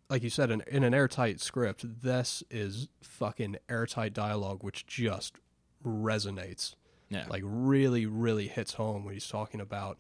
like 0.09 0.23
you 0.23 0.31
said, 0.31 0.51
in, 0.51 0.63
in 0.67 0.85
an 0.85 0.95
airtight 0.95 1.41
script. 1.41 1.85
This 2.03 2.43
is 2.51 2.89
fucking 3.03 3.57
airtight 3.69 4.13
dialogue, 4.13 4.63
which 4.63 4.87
just 4.87 5.37
resonates, 5.85 6.75
Yeah. 7.11 7.27
like 7.29 7.43
really, 7.45 8.07
really 8.07 8.49
hits 8.49 8.75
home 8.75 9.05
when 9.05 9.15
he's 9.15 9.29
talking 9.29 9.61
about 9.61 9.99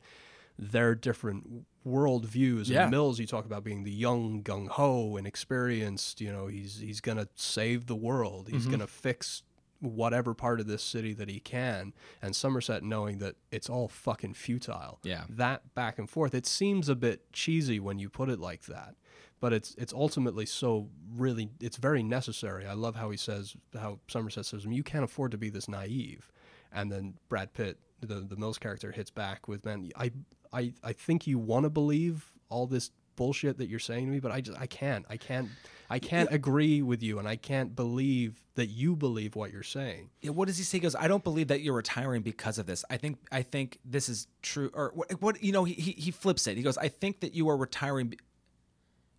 their 0.58 0.94
different 0.94 1.64
world 1.84 2.26
views. 2.26 2.68
Yeah. 2.70 2.82
And 2.82 2.90
Mills, 2.90 3.18
you 3.18 3.26
talk 3.26 3.44
about 3.46 3.64
being 3.64 3.84
the 3.84 3.90
young, 3.90 4.42
gung 4.42 4.68
ho, 4.68 5.16
and 5.16 5.26
experienced. 5.26 6.20
You 6.20 6.30
know, 6.32 6.46
he's 6.46 6.78
he's 6.78 7.00
gonna 7.00 7.28
save 7.34 7.86
the 7.86 7.96
world. 7.96 8.46
Mm-hmm. 8.46 8.56
He's 8.56 8.66
gonna 8.66 8.86
fix 8.86 9.42
whatever 9.80 10.32
part 10.32 10.60
of 10.60 10.68
this 10.68 10.82
city 10.84 11.12
that 11.14 11.28
he 11.28 11.40
can. 11.40 11.92
And 12.20 12.36
Somerset 12.36 12.84
knowing 12.84 13.18
that 13.18 13.34
it's 13.50 13.68
all 13.68 13.88
fucking 13.88 14.34
futile. 14.34 15.00
Yeah. 15.02 15.24
That 15.28 15.74
back 15.74 15.98
and 15.98 16.08
forth. 16.08 16.34
It 16.36 16.46
seems 16.46 16.88
a 16.88 16.94
bit 16.94 17.32
cheesy 17.32 17.80
when 17.80 17.98
you 17.98 18.08
put 18.08 18.28
it 18.28 18.38
like 18.38 18.66
that. 18.66 18.94
But 19.42 19.52
it's 19.52 19.74
it's 19.76 19.92
ultimately 19.92 20.46
so 20.46 20.88
really 21.16 21.50
it's 21.60 21.76
very 21.76 22.04
necessary. 22.04 22.64
I 22.64 22.74
love 22.74 22.94
how 22.94 23.10
he 23.10 23.16
says 23.16 23.56
how 23.74 23.98
Somerset 24.06 24.46
says 24.46 24.64
you 24.64 24.84
can't 24.84 25.02
afford 25.02 25.32
to 25.32 25.36
be 25.36 25.50
this 25.50 25.68
naive, 25.68 26.30
and 26.72 26.92
then 26.92 27.14
Brad 27.28 27.52
Pitt 27.52 27.76
the 28.00 28.20
the 28.20 28.36
Mills 28.36 28.56
character 28.56 28.92
hits 28.92 29.10
back 29.10 29.48
with 29.48 29.64
man 29.64 29.90
I 29.96 30.12
I 30.52 30.74
I 30.84 30.92
think 30.92 31.26
you 31.26 31.40
want 31.40 31.64
to 31.64 31.70
believe 31.70 32.32
all 32.50 32.68
this 32.68 32.92
bullshit 33.16 33.58
that 33.58 33.68
you're 33.68 33.78
saying 33.78 34.06
to 34.06 34.12
me, 34.12 34.20
but 34.20 34.30
I 34.30 34.40
just 34.40 34.58
I 34.60 34.66
can't 34.66 35.04
I 35.10 35.16
can't 35.16 35.48
I 35.90 35.98
can't 35.98 36.32
agree 36.32 36.80
with 36.80 37.02
you, 37.02 37.18
and 37.18 37.28
I 37.28 37.36
can't 37.36 37.74
believe 37.74 38.46
that 38.54 38.66
you 38.68 38.96
believe 38.96 39.34
what 39.34 39.52
you're 39.52 39.62
saying. 39.62 40.10
Yeah, 40.20 40.30
what 40.30 40.48
does 40.48 40.56
he 40.56 40.64
say? 40.64 40.78
He 40.78 40.82
goes, 40.82 40.94
I 40.94 41.08
don't 41.08 41.24
believe 41.24 41.48
that 41.48 41.62
you're 41.62 41.74
retiring 41.74 42.22
because 42.22 42.58
of 42.58 42.66
this. 42.66 42.84
I 42.88 42.96
think 42.96 43.18
I 43.30 43.42
think 43.42 43.78
this 43.84 44.08
is 44.08 44.28
true. 44.40 44.70
Or 44.72 44.92
what? 44.94 45.20
what 45.20 45.42
you 45.42 45.52
know, 45.52 45.64
he, 45.64 45.74
he 45.74 45.92
he 45.92 46.10
flips 46.10 46.46
it. 46.46 46.56
He 46.56 46.62
goes, 46.62 46.78
I 46.78 46.88
think 46.88 47.20
that 47.20 47.34
you 47.34 47.48
are 47.48 47.56
retiring. 47.56 48.14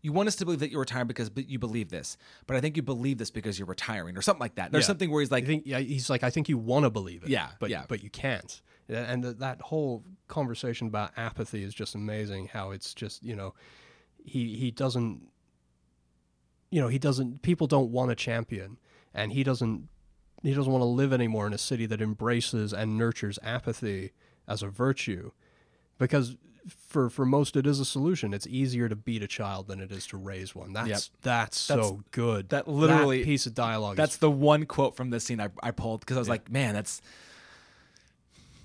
You 0.04 0.12
want 0.14 0.28
us 0.28 0.36
to 0.36 0.46
believe 0.46 0.60
that 0.60 0.70
you're 0.70 0.82
retiring 0.82 1.08
because 1.08 1.32
you 1.36 1.58
believe 1.58 1.90
this, 1.90 2.18
but 2.46 2.56
I 2.56 2.62
think 2.62 2.76
you 2.78 2.84
believe 2.84 3.18
this 3.18 3.32
because 3.32 3.58
you're 3.58 3.66
retiring, 3.68 4.16
or 4.18 4.22
something 4.22 4.42
like 4.42 4.56
that. 4.56 4.72
There's 4.72 4.84
Yeah. 4.84 4.88
something 4.88 5.10
where 5.10 5.22
he's 5.22 5.32
like, 5.32 5.46
I 5.46 5.48
think 5.48 5.64
yeah, 5.66 5.80
he's 5.80 6.10
like 6.10 6.24
I 6.24 6.30
think 6.30 6.48
you 6.50 6.58
want 6.60 6.84
to 6.84 6.90
believe 6.92 7.24
it, 7.24 7.30
Yeah, 7.30 7.50
but 7.60 7.70
yeah. 7.72 7.86
but 7.88 8.04
you 8.04 8.10
can't. 8.12 8.62
And 8.90 9.24
th- 9.24 9.38
that 9.38 9.62
whole 9.62 10.04
conversation 10.28 10.88
about 10.88 11.12
apathy 11.18 11.64
is 11.64 11.74
just 11.74 11.96
amazing. 11.96 12.50
How 12.50 12.72
it's 12.72 12.94
just 12.94 13.24
you 13.24 13.36
know, 13.36 13.54
he 14.24 14.56
he 14.58 14.72
doesn't, 14.72 15.22
you 16.70 16.82
know, 16.82 16.88
he 16.90 17.00
doesn't. 17.00 17.42
People 17.42 17.68
don't 17.68 17.92
want 17.92 18.12
a 18.12 18.16
champion, 18.16 18.78
and 19.14 19.32
he 19.32 19.44
doesn't. 19.44 19.88
He 20.42 20.54
doesn't 20.54 20.72
want 20.72 20.82
to 20.82 20.86
live 20.88 21.14
anymore 21.14 21.48
in 21.48 21.54
a 21.54 21.58
city 21.58 21.86
that 21.86 22.02
embraces 22.02 22.74
and 22.74 22.98
nurtures 22.98 23.40
apathy 23.42 24.12
as 24.50 24.62
a 24.62 24.68
virtue, 24.68 25.32
because 25.98 26.36
for 26.70 27.10
for 27.10 27.26
most 27.26 27.56
it 27.56 27.68
is 27.68 27.80
a 27.80 27.86
solution. 27.86 28.34
It's 28.34 28.48
easier 28.48 28.88
to 28.88 28.96
beat 28.96 29.22
a 29.24 29.28
child 29.28 29.68
than 29.68 29.80
it 29.82 29.92
is 29.92 30.06
to 30.08 30.18
raise 30.18 30.56
one. 30.56 30.74
That's 30.74 30.88
Yep. 30.90 31.02
that's 31.22 31.60
so 31.60 31.76
That's- 31.76 31.94
good. 32.12 32.50
that 32.50 32.68
literally- 32.68 33.24
piece 33.24 33.46
of 33.46 33.54
dialogue. 33.54 33.98
that's 33.98 34.14
is, 34.14 34.20
the 34.20 34.32
one 34.32 34.66
quote 34.66 34.96
from 34.96 35.10
this 35.10 35.24
scene 35.26 35.42
I, 35.42 35.50
I 35.62 35.72
pulled 35.72 36.00
because 36.02 36.16
I 36.18 36.20
was 36.22 36.30
like, 36.30 36.50
man, 36.52 36.74
that's 36.74 37.02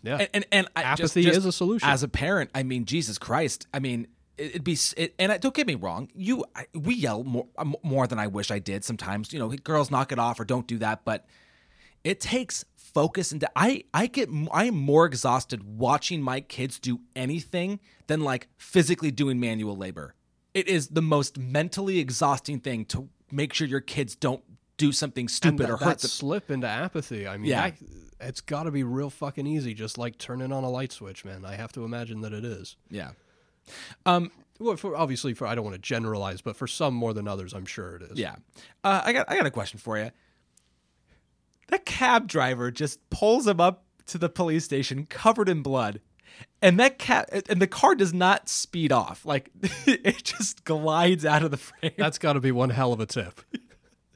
yeah. 0.03 0.19
and 0.19 0.29
and, 0.35 0.47
and 0.53 0.69
I, 0.77 0.83
Apathy 0.83 1.23
just 1.23 1.39
is 1.39 1.45
a 1.45 1.53
solution. 1.53 1.89
As 1.89 2.03
a 2.03 2.09
parent, 2.09 2.51
I 2.55 2.63
mean, 2.63 2.85
Jesus 2.85 3.19
Christ, 3.19 3.67
I 3.75 3.81
mean, 3.81 4.07
it- 4.37 4.51
it'd 4.51 4.65
be 4.65 4.79
it, 4.97 5.15
and 5.19 5.33
I, 5.33 5.39
don't 5.39 5.55
get 5.55 5.67
me 5.67 5.75
wrong, 5.75 6.09
you 6.15 6.45
I, 6.55 6.67
we 6.75 6.95
yell 6.95 7.25
more 7.25 7.47
more 7.83 8.07
than 8.07 8.19
I 8.19 8.29
wish 8.29 8.51
I 8.51 8.59
did 8.61 8.85
sometimes. 8.85 9.33
You 9.33 9.39
know, 9.41 9.49
girls 9.49 9.91
knock 9.91 10.13
it 10.13 10.19
off 10.19 10.39
or 10.39 10.45
don't 10.45 10.67
do 10.67 10.79
that, 10.79 11.05
but 11.05 11.27
it 12.05 12.21
takes 12.21 12.65
focus 12.95 13.33
and 13.33 13.45
I 13.57 13.85
I 13.95 14.07
get 14.07 14.29
I 14.53 14.65
am 14.65 14.77
more 14.77 15.07
exhausted 15.07 15.63
watching 15.65 16.23
my 16.23 16.41
kids 16.41 16.79
do 16.79 17.01
anything 17.17 17.81
than 18.07 18.21
like 18.21 18.49
physically 18.57 19.11
doing 19.11 19.39
manual 19.41 19.77
labor. 19.77 20.15
It 20.55 20.69
is 20.69 20.89
the 20.89 21.03
most 21.03 21.39
mentally 21.39 21.99
exhausting 21.99 22.61
thing 22.61 22.85
to 22.87 23.09
make 23.31 23.53
sure 23.53 23.67
your 23.67 23.81
kids 23.81 24.17
don't 24.17 24.43
do 24.77 24.93
something 24.93 25.29
stupid 25.29 25.59
that, 25.67 25.71
or 25.71 25.77
hurt 25.77 25.99
them. 25.99 26.09
slip 26.09 26.51
into 26.51 26.67
apathy. 26.69 27.27
I 27.29 27.37
mean, 27.37 27.51
Yeah. 27.51 27.71
that- 27.71 27.79
it's 28.21 28.41
got 28.41 28.65
to 28.65 28.73
be 28.73 28.83
real 28.83 29.11
fucking 29.11 29.47
easy, 29.47 29.75
just 29.75 29.97
like 29.97 30.19
turning 30.19 30.51
on 30.53 30.65
a 30.65 30.69
light 30.71 30.91
switch, 30.91 31.25
man. 31.25 31.45
I 31.45 31.55
have 31.55 31.71
to 31.73 31.85
imagine 31.85 32.21
that 32.23 32.33
it 32.33 32.45
is. 32.45 32.77
Yeah. 32.91 33.11
Um 34.07 34.31
well, 34.61 34.77
for 34.77 34.97
obviously, 34.97 35.35
for 35.35 35.47
I 35.47 35.55
don't 35.55 35.65
want 35.65 35.77
to 35.77 35.81
generalize, 35.81 36.41
but 36.41 36.57
for 36.57 36.67
some 36.67 36.93
more 36.95 37.15
than 37.15 37.29
others, 37.29 37.53
I'm 37.55 37.67
sure 37.67 37.95
it 37.97 38.03
is. 38.03 38.19
Yeah. 38.19 38.35
Uh, 38.83 39.03
I 39.05 39.13
got 39.13 39.31
I 39.31 39.37
got 39.37 39.47
a 39.47 39.51
question 39.53 39.79
for 39.79 39.97
you. 39.99 40.11
That 41.69 41.85
cab 41.85 42.27
driver 42.27 42.71
just 42.71 43.09
pulls 43.11 43.47
him 43.47 43.61
up 43.61 43.85
to 44.07 44.19
the 44.19 44.29
police 44.29 44.65
station 44.65 45.07
covered 45.07 45.49
in 45.49 45.63
blood. 45.63 46.01
And 46.61 46.79
that 46.79 46.99
cab 46.99 47.27
and 47.49 47.61
the 47.61 47.67
car 47.67 47.95
does 47.95 48.15
not 48.15 48.49
speed 48.49 48.93
off. 48.93 49.25
Like 49.25 49.51
it 49.87 50.23
just 50.23 50.65
glides 50.65 51.25
out 51.25 51.43
of 51.43 51.51
the 51.51 51.57
frame. 51.57 51.93
That's 51.97 52.19
got 52.19 52.35
to 52.35 52.41
be 52.41 52.53
one 52.53 52.71
hell 52.71 52.93
of 52.93 53.01
a 53.01 53.07
tip. 53.07 53.41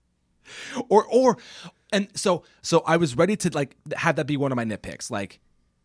or 0.88 1.07
or 1.07 1.38
and 1.92 2.09
so 2.14 2.44
so 2.62 2.82
I 2.86 2.96
was 2.96 3.16
ready 3.16 3.36
to 3.36 3.50
like 3.53 3.76
have 3.96 4.16
that 4.16 4.26
be 4.26 4.36
one 4.36 4.53
of 4.53 4.57
my 4.57 4.64
nitpicks. 4.64 5.11
Like 5.11 5.40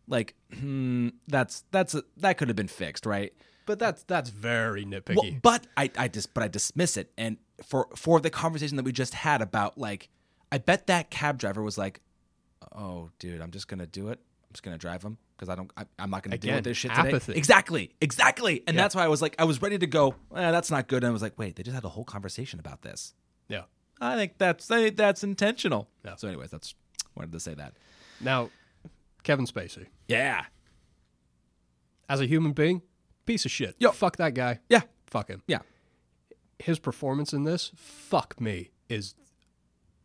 like 0.06 0.34
hmm, 0.52 1.08
that's 1.26 1.64
that's 1.70 1.94
a, 1.94 2.02
that 2.18 2.38
could 2.38 2.48
have 2.48 2.56
been 2.56 2.68
fixed, 2.68 3.06
right? 3.06 3.32
But 3.66 3.78
that's 3.78 4.02
that's 4.04 4.30
very 4.30 4.84
nitpicky. 4.84 5.16
Well, 5.16 5.32
but 5.42 5.66
I, 5.76 5.90
I 5.98 6.08
just 6.08 6.32
but 6.32 6.42
I 6.42 6.48
dismiss 6.48 6.96
it. 6.96 7.12
And 7.18 7.36
for 7.62 7.88
for 7.94 8.18
the 8.20 8.30
conversation 8.30 8.76
that 8.76 8.84
we 8.84 8.92
just 8.92 9.12
had 9.12 9.42
about 9.42 9.76
like, 9.76 10.08
I 10.50 10.58
bet 10.58 10.86
that 10.86 11.10
cab 11.10 11.38
driver 11.38 11.62
was 11.62 11.76
like, 11.78 12.00
"Oh, 12.74 13.10
dude, 13.18 13.40
I'm 13.40 13.50
just 13.50 13.68
gonna 13.68 13.86
do 13.86 14.08
it. 14.08 14.18
I'm 14.44 14.52
just 14.52 14.62
gonna 14.62 14.78
drive 14.78 15.02
him 15.02 15.18
because 15.36 15.48
I 15.48 15.54
don't. 15.54 15.70
I, 15.76 15.84
I'm 15.98 16.10
not 16.10 16.22
gonna 16.22 16.38
deal 16.38 16.54
with 16.54 16.64
this 16.64 16.76
shit 16.76 16.92
today." 16.94 17.18
Exactly, 17.36 17.94
exactly. 18.00 18.62
And 18.66 18.78
that's 18.78 18.94
why 18.94 19.04
I 19.04 19.08
was 19.08 19.20
like, 19.22 19.34
I 19.38 19.44
was 19.44 19.60
ready 19.60 19.78
to 19.78 19.86
go. 19.86 20.14
Eh, 20.34 20.50
that's 20.50 20.70
not 20.70 20.88
good. 20.88 21.02
And 21.04 21.10
I 21.10 21.12
was 21.12 21.22
like, 21.22 21.38
wait, 21.38 21.56
they 21.56 21.62
just 21.62 21.74
had 21.74 21.84
a 21.84 21.88
whole 21.90 22.04
conversation 22.04 22.58
about 22.60 22.82
this. 22.82 23.14
yeah. 23.48 23.62
I 24.00 24.14
think 24.16 24.38
that's 24.38 24.70
I 24.70 24.84
think 24.84 24.96
that's 24.96 25.24
intentional. 25.24 25.88
Yeah. 26.04 26.14
So, 26.16 26.28
anyways, 26.28 26.50
that's 26.50 26.74
wanted 27.16 27.32
to 27.32 27.40
say 27.40 27.54
that. 27.54 27.74
Now, 28.20 28.50
Kevin 29.24 29.44
Spacey, 29.44 29.86
Yeah, 30.06 30.44
as 32.08 32.20
a 32.20 32.26
human 32.26 32.52
being, 32.52 32.82
piece 33.26 33.44
of 33.44 33.50
shit. 33.50 33.74
Yo. 33.78 33.90
fuck 33.90 34.16
that 34.18 34.34
guy. 34.34 34.60
yeah, 34.68 34.82
Fuck 35.08 35.28
him. 35.28 35.42
yeah. 35.48 35.58
His 36.60 36.78
performance 36.78 37.32
in 37.32 37.44
this, 37.44 37.70
fuck 37.76 38.40
me, 38.40 38.70
is. 38.88 39.14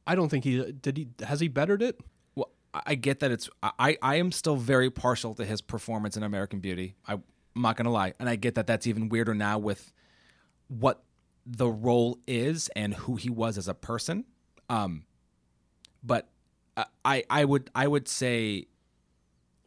I 0.05 0.15
don't 0.15 0.29
think 0.29 0.43
he 0.43 0.59
uh, 0.59 0.71
did. 0.81 0.97
He 0.97 1.07
has 1.25 1.39
he 1.39 1.47
bettered 1.47 1.81
it. 1.81 1.99
Well, 2.35 2.49
I 2.73 2.95
get 2.95 3.19
that 3.21 3.31
it's 3.31 3.49
I 3.63 3.97
I 4.01 4.15
am 4.15 4.31
still 4.31 4.55
very 4.55 4.89
partial 4.89 5.33
to 5.35 5.45
his 5.45 5.61
performance 5.61 6.17
in 6.17 6.23
American 6.23 6.59
Beauty. 6.59 6.95
I, 7.07 7.13
I'm 7.13 7.23
not 7.61 7.75
gonna 7.77 7.91
lie, 7.91 8.13
and 8.19 8.27
I 8.27 8.35
get 8.35 8.55
that 8.55 8.67
that's 8.67 8.87
even 8.87 9.09
weirder 9.09 9.33
now 9.33 9.57
with 9.59 9.91
what 10.67 11.03
the 11.45 11.67
role 11.69 12.19
is 12.27 12.69
and 12.75 12.93
who 12.93 13.15
he 13.15 13.29
was 13.29 13.57
as 13.57 13.67
a 13.67 13.73
person. 13.73 14.25
Um, 14.69 15.03
but 16.03 16.29
I- 16.77 16.85
I 17.05 17.23
I 17.29 17.45
would 17.45 17.69
I 17.75 17.87
would 17.87 18.07
say 18.07 18.67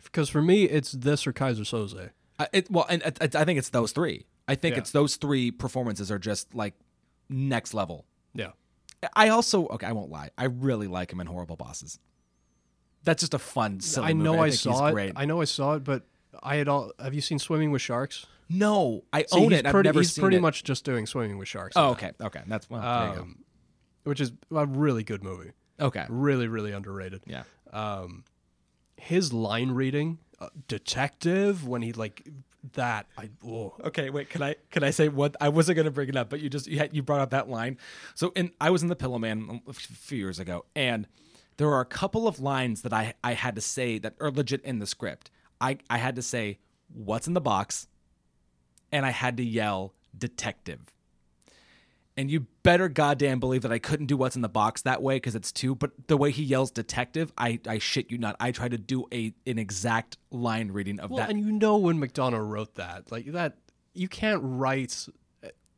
Because 0.02 0.28
for 0.28 0.40
me, 0.42 0.64
it's 0.64 0.92
this 0.92 1.26
or 1.26 1.32
Keyser 1.32 1.60
Soze. 1.64 2.10
I- 2.38 2.44
uh, 2.44 2.46
it 2.52 2.70
well, 2.70 2.86
and 2.88 3.02
it- 3.02 3.34
I 3.34 3.44
think 3.44 3.58
it's 3.58 3.70
those 3.70 3.92
three. 3.92 4.26
I 4.48 4.54
think 4.54 4.74
Yeah. 4.76 4.80
it's 4.80 4.90
those 4.92 5.16
three 5.16 5.50
performances 5.50 6.10
are 6.10 6.18
just 6.18 6.54
like 6.54 6.74
next 7.28 7.74
level. 7.74 8.04
Yeah. 8.34 8.52
I 9.14 9.28
also 9.28 9.66
okay, 9.68 9.86
I 9.86 9.92
won't 9.92 10.10
lie. 10.10 10.30
I 10.38 10.44
really 10.44 10.86
like 10.88 11.12
him 11.12 11.20
in 11.20 11.26
Horrible 11.26 11.56
Bosses. 11.56 11.98
That's 13.04 13.20
just 13.22 13.34
a 13.34 13.38
fun, 13.38 13.80
silly 13.80 14.08
I 14.08 14.12
know 14.14 14.32
movie. 14.32 14.42
I, 14.42 14.50
think 14.50 14.60
saw 14.60 14.86
it. 14.88 14.92
Great. 14.92 15.12
I 15.14 15.24
know 15.26 15.40
I 15.40 15.44
saw 15.44 15.74
it, 15.74 15.84
but 15.84 16.02
I 16.42 16.56
had 16.56 16.66
all. 16.68 16.92
Have 16.98 17.14
you 17.14 17.20
seen 17.20 17.38
Swimming 17.38 17.70
with 17.70 17.82
Sharks? 17.82 18.26
no, 18.48 19.02
I 19.12 19.22
See, 19.24 19.38
own 19.38 19.52
it. 19.52 19.66
I've 19.66 19.72
pretty, 19.72 19.88
never 19.88 20.00
he's 20.00 20.12
seen 20.12 20.22
pretty 20.22 20.36
it. 20.36 20.40
much 20.40 20.62
just 20.64 20.84
doing 20.84 21.06
Swimming 21.06 21.36
with 21.38 21.48
Sharks. 21.48 21.74
Oh, 21.76 21.90
okay, 21.90 22.12
okay. 22.20 22.42
That's 22.46 22.68
well. 22.70 22.80
there 22.80 23.08
you 23.08 23.14
that. 23.14 23.20
Um, 23.22 23.38
which 24.04 24.20
is 24.20 24.32
a 24.54 24.66
really 24.66 25.02
good 25.02 25.22
movie. 25.24 25.50
Okay, 25.80 26.06
Really, 26.08 26.46
really 26.48 26.72
underrated. 26.72 27.22
yeah. 27.26 27.42
His 28.96 29.32
line 29.32 29.72
reading, 29.72 30.18
uh, 30.40 30.48
detective, 30.68 31.66
when 31.68 31.82
he 31.82 31.92
like 31.92 32.26
that. 32.74 33.06
I 33.16 33.30
oh. 33.46 33.74
Okay, 33.84 34.10
wait. 34.10 34.30
Can 34.30 34.42
I 34.42 34.56
can 34.70 34.84
I 34.84 34.90
say 34.90 35.08
what 35.08 35.36
I 35.40 35.48
wasn't 35.48 35.76
gonna 35.76 35.90
bring 35.90 36.08
it 36.08 36.16
up, 36.16 36.30
but 36.30 36.40
you 36.40 36.48
just 36.48 36.66
you, 36.66 36.78
had, 36.78 36.94
you 36.94 37.02
brought 37.02 37.20
up 37.20 37.30
that 37.30 37.48
line. 37.48 37.78
So, 38.14 38.32
in 38.34 38.52
I 38.60 38.70
was 38.70 38.82
in 38.82 38.88
the 38.88 38.96
Pillowman 38.96 39.62
a 39.66 39.72
few 39.72 40.18
years 40.18 40.38
ago, 40.38 40.64
and 40.74 41.06
there 41.56 41.68
are 41.68 41.80
a 41.80 41.86
couple 41.86 42.28
of 42.28 42.40
lines 42.40 42.82
that 42.82 42.92
I 42.92 43.14
I 43.22 43.32
had 43.32 43.54
to 43.56 43.60
say 43.60 43.98
that 43.98 44.14
are 44.20 44.30
legit 44.30 44.62
in 44.64 44.78
the 44.78 44.86
script. 44.86 45.30
I 45.60 45.78
I 45.88 45.98
had 45.98 46.16
to 46.16 46.22
say 46.22 46.58
what's 46.92 47.26
in 47.26 47.34
the 47.34 47.40
box, 47.40 47.88
and 48.92 49.06
I 49.06 49.10
had 49.10 49.36
to 49.38 49.44
yell 49.44 49.94
detective. 50.16 50.80
And 52.18 52.30
you 52.30 52.46
better 52.62 52.88
goddamn 52.88 53.40
believe 53.40 53.60
that 53.62 53.72
I 53.72 53.78
couldn't 53.78 54.06
do 54.06 54.16
what's 54.16 54.36
in 54.36 54.42
the 54.42 54.48
box 54.48 54.80
that 54.82 55.02
way 55.02 55.16
because 55.16 55.34
it's 55.34 55.52
two. 55.52 55.74
But 55.74 55.90
the 56.08 56.16
way 56.16 56.30
he 56.30 56.42
yells 56.42 56.70
detective, 56.70 57.30
I, 57.36 57.60
I 57.68 57.78
shit 57.78 58.10
you 58.10 58.16
not. 58.16 58.36
I 58.40 58.52
try 58.52 58.68
to 58.68 58.78
do 58.78 59.06
a 59.12 59.34
an 59.46 59.58
exact 59.58 60.16
line 60.30 60.70
reading 60.70 60.98
of 60.98 61.10
Well, 61.10 61.18
that. 61.18 61.28
and 61.30 61.38
you 61.38 61.52
know 61.52 61.76
when 61.76 61.98
McDonagh 62.00 62.48
wrote 62.48 62.76
that, 62.76 63.12
like 63.12 63.26
that, 63.32 63.58
you 63.92 64.08
can't 64.08 64.40
write. 64.42 65.08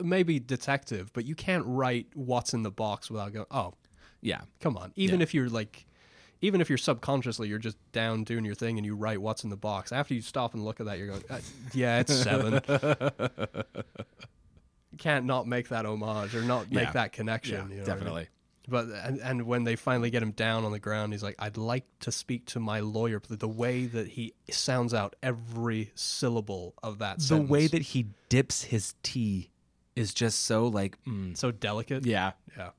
Maybe 0.01 0.39
detective, 0.39 1.11
but 1.13 1.25
you 1.25 1.35
can't 1.35 1.65
write 1.67 2.07
what's 2.15 2.55
in 2.55 2.63
the 2.63 2.71
box 2.71 3.11
without 3.11 3.33
going. 3.33 3.47
Oh, 3.51 3.75
yeah. 4.21 4.43
come 4.61 4.77
on. 4.77 4.93
Even 4.95 5.19
Yeah. 5.19 5.25
if 5.25 5.35
you're 5.35 5.49
like, 5.49 5.87
even 6.41 6.61
if 6.61 6.69
you're 6.69 6.79
subconsciously, 6.79 7.49
you're 7.49 7.59
just 7.59 7.77
down 7.91 8.23
doing 8.23 8.45
your 8.45 8.55
thing 8.55 8.77
and 8.79 8.87
you 8.87 8.95
write 8.95 9.21
what's 9.21 9.43
in 9.43 9.51
the 9.51 9.57
box. 9.57 9.91
After 9.91 10.15
you 10.15 10.23
stop 10.23 10.55
and 10.55 10.65
look 10.65 10.79
at 10.79 10.87
that, 10.87 10.99
you're 10.99 11.09
going, 11.09 11.25
uh, 11.29 11.41
yeah, 11.75 11.99
it's 11.99 12.15
seven. 12.15 12.61
can't 14.99 15.25
not 15.25 15.47
make 15.47 15.69
that 15.69 15.87
homage 15.87 16.35
or 16.35 16.43
not 16.43 16.71
make 16.71 16.85
Yeah. 16.87 16.93
that 16.93 17.13
connection. 17.13 17.55
Yeah, 17.55 17.63
you 17.63 17.69
know 17.69 17.81
what 17.81 17.89
I 17.89 17.95
mean? 17.95 17.99
definitely. 17.99 18.29
But 18.71 18.89
and, 18.91 19.19
and 19.21 19.43
when 19.47 19.65
they 19.65 19.77
finally 19.77 20.11
get 20.11 20.23
him 20.23 20.33
down 20.33 20.67
on 20.67 20.73
the 20.73 20.79
ground, 20.79 21.15
he's 21.15 21.23
like, 21.23 21.37
"I'd 21.39 21.57
like 21.57 21.87
to 22.01 22.13
speak 22.13 22.45
to 22.47 22.61
my 22.61 22.81
lawyer." 22.81 23.19
But 23.19 23.41
the 23.41 23.49
way 23.49 23.87
that 23.87 24.09
he 24.09 24.35
sounds 24.51 24.93
out 24.93 25.17
every 25.23 25.91
syllable 25.95 26.75
of 26.83 26.99
that, 26.99 27.17
The 27.19 27.25
sentence, 27.25 27.51
way 27.51 27.67
that 27.69 27.81
he 27.81 28.09
dips 28.29 28.65
his 28.65 28.95
tea 29.03 29.49
is 29.97 30.13
just 30.13 30.43
so 30.43 30.67
like, 30.67 31.03
mm, 31.07 31.35
so 31.35 31.51
delicate. 31.51 32.05
yeah. 32.05 32.33
yeah. 32.59 32.71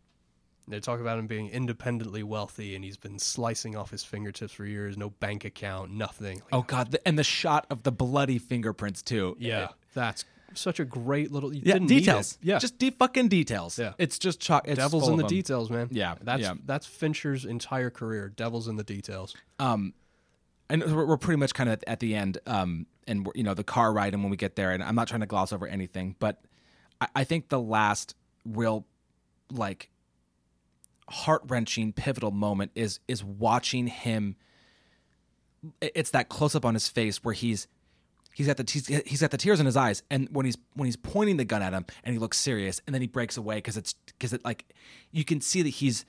They 0.68 0.80
talk 0.80 1.00
about 1.00 1.18
him 1.18 1.26
being 1.26 1.50
independently 1.50 2.22
wealthy, 2.22 2.76
and 2.76 2.84
he's 2.86 2.96
been 2.98 3.18
slicing 3.18 3.76
off 3.76 3.90
his 3.90 4.04
fingertips 4.04 4.54
for 4.54 4.66
years. 4.66 4.96
No 4.96 5.10
bank 5.10 5.44
account, 5.44 5.90
nothing. 5.90 6.36
Like, 6.38 6.54
Oh 6.54 6.62
god, 6.62 6.92
the, 6.92 7.08
and 7.08 7.18
the 7.18 7.24
shot 7.24 7.66
of 7.72 7.82
the 7.82 7.92
bloody 7.92 8.38
fingerprints 8.38 9.02
too. 9.02 9.36
yeah, 9.40 9.70
that's 9.96 10.24
such 10.54 10.80
a 10.80 10.86
great 10.86 11.32
little. 11.32 11.54
You 11.54 11.62
yeah, 11.64 11.74
didn't 11.74 11.88
details. 11.88 12.38
Yeah, 12.42 12.60
just 12.60 12.78
de- 12.78 12.92
fucking 12.92 13.28
details. 13.28 13.78
Yeah. 13.78 13.94
it's 13.98 14.20
just 14.20 14.40
chalk. 14.40 14.68
It's 14.68 14.78
Devil's 14.78 15.08
in 15.08 15.18
the 15.18 15.26
of 15.26 15.32
'em. 15.32 15.38
details, 15.38 15.70
man. 15.70 15.88
Yeah, 15.92 16.16
that's 16.22 16.42
yeah. 16.42 16.54
that's 16.66 16.86
Fincher's 16.86 17.46
entire 17.46 17.90
career. 17.90 18.30
Devil's 18.30 18.68
in 18.68 18.76
the 18.76 18.84
details. 18.84 19.36
Um, 19.60 19.94
and 20.70 20.84
we're, 20.96 21.18
pretty 21.18 21.40
much 21.40 21.54
kind 21.54 21.70
of 21.70 21.84
at 21.88 22.00
the 22.00 22.16
end 22.16 22.38
um 22.46 22.86
and 23.08 23.26
we're, 23.26 23.32
you 23.36 23.44
know 23.44 23.54
the 23.54 23.64
car 23.64 23.92
ride 23.92 24.14
and 24.14 24.24
when 24.24 24.30
we 24.30 24.38
get 24.38 24.56
there 24.56 24.72
and 24.72 24.84
i'm 24.84 24.96
not 24.96 25.08
trying 25.08 25.22
to 25.22 25.26
gloss 25.26 25.52
over 25.52 25.68
anything 25.68 26.16
but 26.20 26.42
i, 27.02 27.08
I 27.16 27.24
think 27.24 27.50
the 27.50 27.60
last 27.60 28.16
real 28.46 28.86
like 29.52 29.90
heart-wrenching 31.10 31.94
pivotal 31.94 32.32
moment 32.32 32.72
is 32.76 33.00
is 33.08 33.24
watching 33.24 33.88
him 33.88 34.36
it's 35.82 36.12
that 36.12 36.30
close-up 36.30 36.64
on 36.66 36.76
his 36.76 36.88
face 36.88 37.24
where 37.24 37.34
he's 37.34 37.68
he's 38.34 38.48
got 38.48 38.58
the 38.58 39.04
he's 39.06 39.22
got 39.22 39.32
the 39.32 39.38
tears 39.38 39.60
in 39.60 39.66
his 39.66 39.76
eyes 39.78 40.04
and 40.10 40.28
when 40.32 40.46
he's 40.46 40.58
when 40.74 40.86
he's 40.86 40.96
pointing 40.96 41.38
the 41.38 41.46
gun 41.46 41.62
at 41.62 41.74
him 41.74 41.86
and 42.04 42.14
he 42.14 42.20
looks 42.20 42.38
serious 42.38 42.82
and 42.86 42.94
then 42.94 43.02
he 43.02 43.08
breaks 43.08 43.38
away 43.38 43.56
because 43.56 43.76
it's 43.78 43.94
because 44.08 44.34
it 44.34 44.44
like 44.46 44.66
you 45.12 45.26
can 45.26 45.42
see 45.42 45.62
that 45.62 45.70
he's 45.70 46.06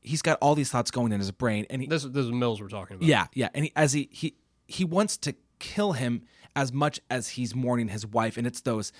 he's 0.00 0.22
got 0.22 0.38
all 0.40 0.54
these 0.54 0.70
thoughts 0.70 0.90
going 0.90 1.12
in 1.12 1.18
his 1.20 1.30
brain 1.30 1.66
and 1.70 1.82
he, 1.82 1.88
This 1.88 2.02
this 2.04 2.24
is 2.26 2.32
Mills 2.32 2.60
we're 2.60 2.68
talking 2.68 2.96
about. 2.96 3.06
yeah, 3.06 3.26
yeah, 3.34 3.48
and 3.54 3.64
he, 3.66 3.72
as 3.76 3.92
he 3.92 4.08
he 4.12 4.34
he 4.66 4.84
wants 4.84 5.16
to 5.18 5.34
kill 5.58 5.92
him 5.92 6.22
as 6.54 6.72
much 6.72 7.00
as 7.10 7.30
he's 7.30 7.54
mourning 7.54 7.88
his 7.88 8.06
wife, 8.06 8.36
and 8.36 8.46
it's 8.46 8.60
those 8.62 8.92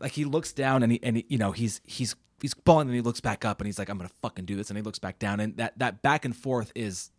like 0.00 0.12
he 0.12 0.24
looks 0.24 0.52
down 0.52 0.82
and 0.82 0.92
he 0.92 1.00
and 1.02 1.16
he, 1.18 1.26
you 1.28 1.38
know 1.38 1.52
he's 1.52 1.80
he's 1.84 2.16
he's 2.40 2.54
falling 2.64 2.88
and 2.88 2.94
he 2.96 3.00
looks 3.00 3.20
back 3.20 3.44
up 3.44 3.60
and 3.60 3.66
he's 3.66 3.78
like 3.78 3.88
I'm 3.88 3.96
gonna 3.96 4.10
fucking 4.22 4.44
do 4.44 4.56
this 4.56 4.68
and 4.70 4.76
he 4.76 4.82
looks 4.82 4.98
back 4.98 5.18
down 5.18 5.40
and 5.40 5.56
that 5.58 5.78
that 5.78 6.02
back 6.02 6.24
and 6.24 6.34
forth 6.36 6.72
is. 6.74 7.10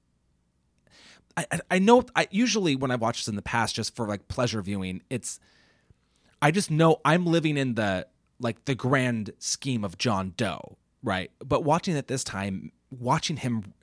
I, 1.38 1.45
I- 1.72 1.80
know 1.80 2.03
I 2.16 2.28
usually 2.32 2.76
when 2.76 2.91
I 2.91 2.95
watch 2.95 3.20
this 3.20 3.28
in 3.28 3.36
the 3.36 3.41
past 3.41 3.76
just 3.76 3.95
for 3.95 4.07
like 4.07 4.28
pleasure 4.28 4.62
viewing 4.62 5.02
it's 5.10 5.40
I 6.41 6.52
just 6.52 6.70
know 6.72 7.02
I'm 7.03 7.26
living 7.26 7.57
in 7.57 7.76
the 7.76 8.07
like 8.40 8.66
the 8.66 8.76
grand 8.76 9.32
scheme 9.40 9.84
of 9.84 9.98
John 9.98 10.34
Doe 10.38 10.78
right? 11.03 11.30
But 11.40 11.64
watching 11.64 11.95
it 11.95 12.07
this 12.07 12.24
time 12.24 12.72
watching 12.90 13.38
him 13.38 13.74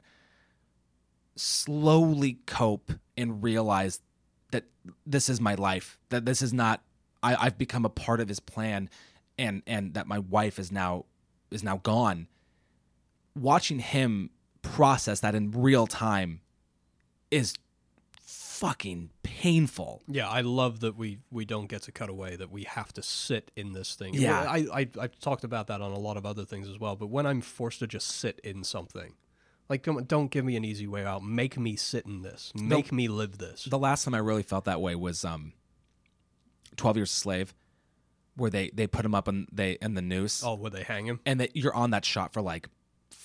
slowly 1.37 2.39
cope 2.47 2.93
and 3.17 3.43
realize 3.43 4.01
that 4.51 4.65
this 5.07 5.29
is 5.29 5.41
my 5.41 5.55
life 5.55 5.99
that 6.11 6.25
this 6.27 6.43
is 6.43 6.53
not 6.53 6.83
I, 7.23 7.35
i've 7.47 7.57
become 7.57 7.87
a 7.87 7.89
part 7.89 8.21
of 8.21 8.29
his 8.29 8.39
plan 8.39 8.91
and 9.39 9.63
and 9.67 9.95
that 9.95 10.07
my 10.07 10.19
wife 10.19 10.59
is 10.59 10.71
now 10.71 11.07
is 11.51 11.63
now 11.63 11.79
gone. 11.79 12.29
Watching 13.35 13.79
him 13.79 14.31
process 14.63 15.21
that 15.21 15.35
in 15.35 15.51
real 15.51 15.87
time 15.87 16.41
is 17.33 17.55
fucking 18.25 19.11
painful 19.25 20.03
Yeah, 20.07 20.29
I 20.29 20.43
love 20.43 20.81
that 20.81 20.97
we 20.97 21.19
we 21.33 21.45
don't 21.45 21.67
get 21.67 21.83
to 21.83 21.93
cut 21.93 22.09
away. 22.09 22.37
That 22.37 22.51
we 22.53 22.63
have 22.65 22.93
to 22.93 23.03
sit 23.03 23.51
in 23.57 23.73
this 23.73 23.95
thing. 23.97 24.15
Yeah. 24.15 24.41
I 24.49 24.59
I 24.73 24.89
I've 25.01 25.19
talked 25.19 25.43
about 25.45 25.67
that 25.67 25.81
on 25.81 25.91
a 25.93 25.99
lot 25.99 26.17
of 26.17 26.25
other 26.25 26.45
things 26.45 26.69
as 26.69 26.79
well. 26.79 26.95
But 26.97 27.09
when 27.09 27.27
I'm 27.27 27.41
forced 27.41 27.81
to 27.81 27.87
just 27.89 28.07
sit 28.09 28.41
in 28.45 28.63
something, 28.63 29.15
like 29.69 29.83
come 29.83 29.97
on, 29.97 30.05
don't 30.05 30.31
give 30.31 30.45
me 30.45 30.55
an 30.57 30.65
easy 30.65 30.87
way 30.87 31.05
out. 31.05 31.25
Make 31.25 31.59
me 31.59 31.75
sit 31.75 32.07
in 32.07 32.23
this. 32.23 32.53
Make 32.55 32.93
me 32.93 33.09
live 33.09 33.39
this. 33.39 33.65
the 33.65 33.79
last 33.79 34.05
time 34.05 34.15
i 34.15 34.19
really 34.19 34.43
felt 34.45 34.65
that 34.67 34.81
way 34.81 34.95
was 34.95 35.25
um 35.25 35.53
12 36.77 36.97
years 36.99 37.11
a 37.11 37.15
slave 37.15 37.55
where 38.37 38.51
they 38.51 38.71
they 38.73 38.87
put 38.87 39.05
him 39.05 39.15
up 39.15 39.27
in 39.29 39.47
they 39.53 39.73
in 39.83 39.95
the 39.95 40.03
noose 40.03 40.43
Oh, 40.45 40.55
would 40.55 40.73
they 40.73 40.85
hang 40.85 41.07
him? 41.07 41.21
and 41.27 41.41
that 41.41 41.57
you're 41.57 41.75
on 41.75 41.91
that 41.91 42.05
shot 42.05 42.33
for 42.33 42.41
like 42.43 42.69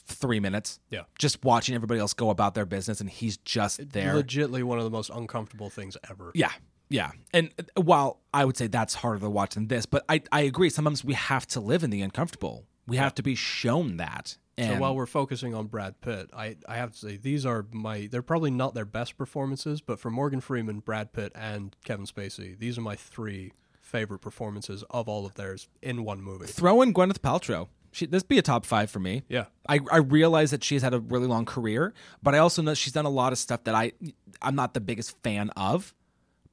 three 0.08 0.40
minutes 0.40 0.80
Yeah. 0.90 1.04
just 1.20 1.44
watching 1.44 1.76
everybody 1.76 2.00
else 2.00 2.14
go 2.14 2.30
about 2.30 2.56
their 2.56 2.66
business 2.66 3.00
and 3.02 3.10
he's 3.10 3.38
just 3.38 3.92
there 3.92 4.14
Legitly 4.16 4.64
one 4.64 4.78
of 4.78 4.84
the 4.84 4.90
most 4.90 5.10
uncomfortable 5.14 5.70
things 5.70 5.98
ever. 6.10 6.32
yeah 6.34 6.52
yeah 6.90 7.12
and 7.34 7.52
uh, 7.60 7.82
while 7.82 8.22
i 8.34 8.46
would 8.46 8.56
say 8.56 8.68
that's 8.68 8.94
harder 8.96 9.20
to 9.20 9.30
watch 9.30 9.56
than 9.56 9.68
this 9.68 9.86
but 9.86 10.06
i 10.08 10.22
i 10.32 10.42
agree 10.42 10.70
sometimes 10.70 11.04
we 11.04 11.14
have 11.14 11.46
to 11.46 11.60
live 11.60 11.84
in 11.84 11.90
the 11.90 12.02
uncomfortable 12.02 12.66
we 12.88 12.96
have 12.98 13.14
to 13.14 13.22
be 13.22 13.36
shown 13.36 13.98
that 13.98 14.38
and 14.60 14.76
So 14.78 14.80
while 14.82 14.96
we're 14.96 15.06
focusing 15.06 15.54
on 15.54 15.68
Brad 15.68 16.02
Pitt, 16.02 16.32
I, 16.36 16.56
I 16.68 16.78
have 16.78 16.92
to 16.94 16.98
say 16.98 17.16
these 17.18 17.46
are 17.46 17.68
my 17.72 18.08
they're 18.10 18.24
probably 18.24 18.50
not 18.50 18.74
their 18.74 18.86
best 18.86 19.16
performances, 19.16 19.82
but 19.82 20.00
for 20.00 20.10
Morgan 20.10 20.42
Freeman, 20.42 20.80
Brad 20.80 21.14
Pitt, 21.14 21.32
and 21.36 21.76
Kevin 21.86 22.08
Spacey, 22.08 22.58
these 22.58 22.76
are 22.76 22.82
my 22.82 22.96
three 22.96 23.52
favorite 23.80 24.18
performances 24.18 24.84
of 24.90 25.08
all 25.08 25.28
of 25.28 25.36
theirs 25.36 25.68
in 25.84 26.04
one 26.04 26.24
movie. 26.24 26.48
throw 26.48 26.82
in 26.82 26.92
gwyneth 26.92 27.20
paltrow 27.20 27.68
she, 27.92 28.06
this 28.06 28.24
be 28.24 28.38
a 28.38 28.42
top 28.42 28.66
five 28.66 28.90
for 28.90 29.00
me 29.00 29.24
Yeah. 29.30 29.46
I, 29.68 29.80
I 29.92 29.98
realize 29.98 30.52
that 30.52 30.64
she's 30.64 30.82
had 30.82 30.94
a 30.94 31.00
really 31.00 31.28
long 31.28 31.46
career, 31.46 31.94
but 32.22 32.36
I 32.36 32.40
also 32.40 32.62
know 32.62 32.74
she's 32.74 32.94
done 32.94 33.06
a 33.06 33.10
lot 33.10 33.32
of 33.32 33.38
stuff 33.38 33.64
that 33.66 33.76
I 33.76 33.94
I'm 34.42 34.56
not 34.56 34.74
the 34.74 34.82
biggest 34.82 35.22
fan 35.24 35.50
of. 35.52 35.94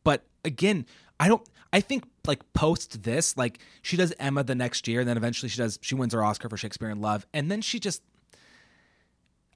But 0.02 0.24
again, 0.44 0.86
I 1.18 1.28
don't 1.28 1.46
I 1.72 1.80
think 1.80 2.04
like 2.26 2.40
post 2.52 3.02
this, 3.02 3.36
like 3.36 3.58
she 3.82 3.96
does 3.96 4.12
Emma 4.18 4.44
the 4.44 4.54
next 4.54 4.86
year, 4.86 5.00
and 5.00 5.08
then 5.08 5.16
eventually 5.16 5.48
she 5.48 5.58
does 5.58 5.78
she 5.82 5.94
wins 5.94 6.14
her 6.14 6.22
Oscar 6.24 6.48
for 6.48 6.56
Shakespeare 6.56 6.90
in 6.90 7.00
Love, 7.00 7.26
and 7.32 7.50
then 7.50 7.60
she 7.60 7.78
just 7.78 8.02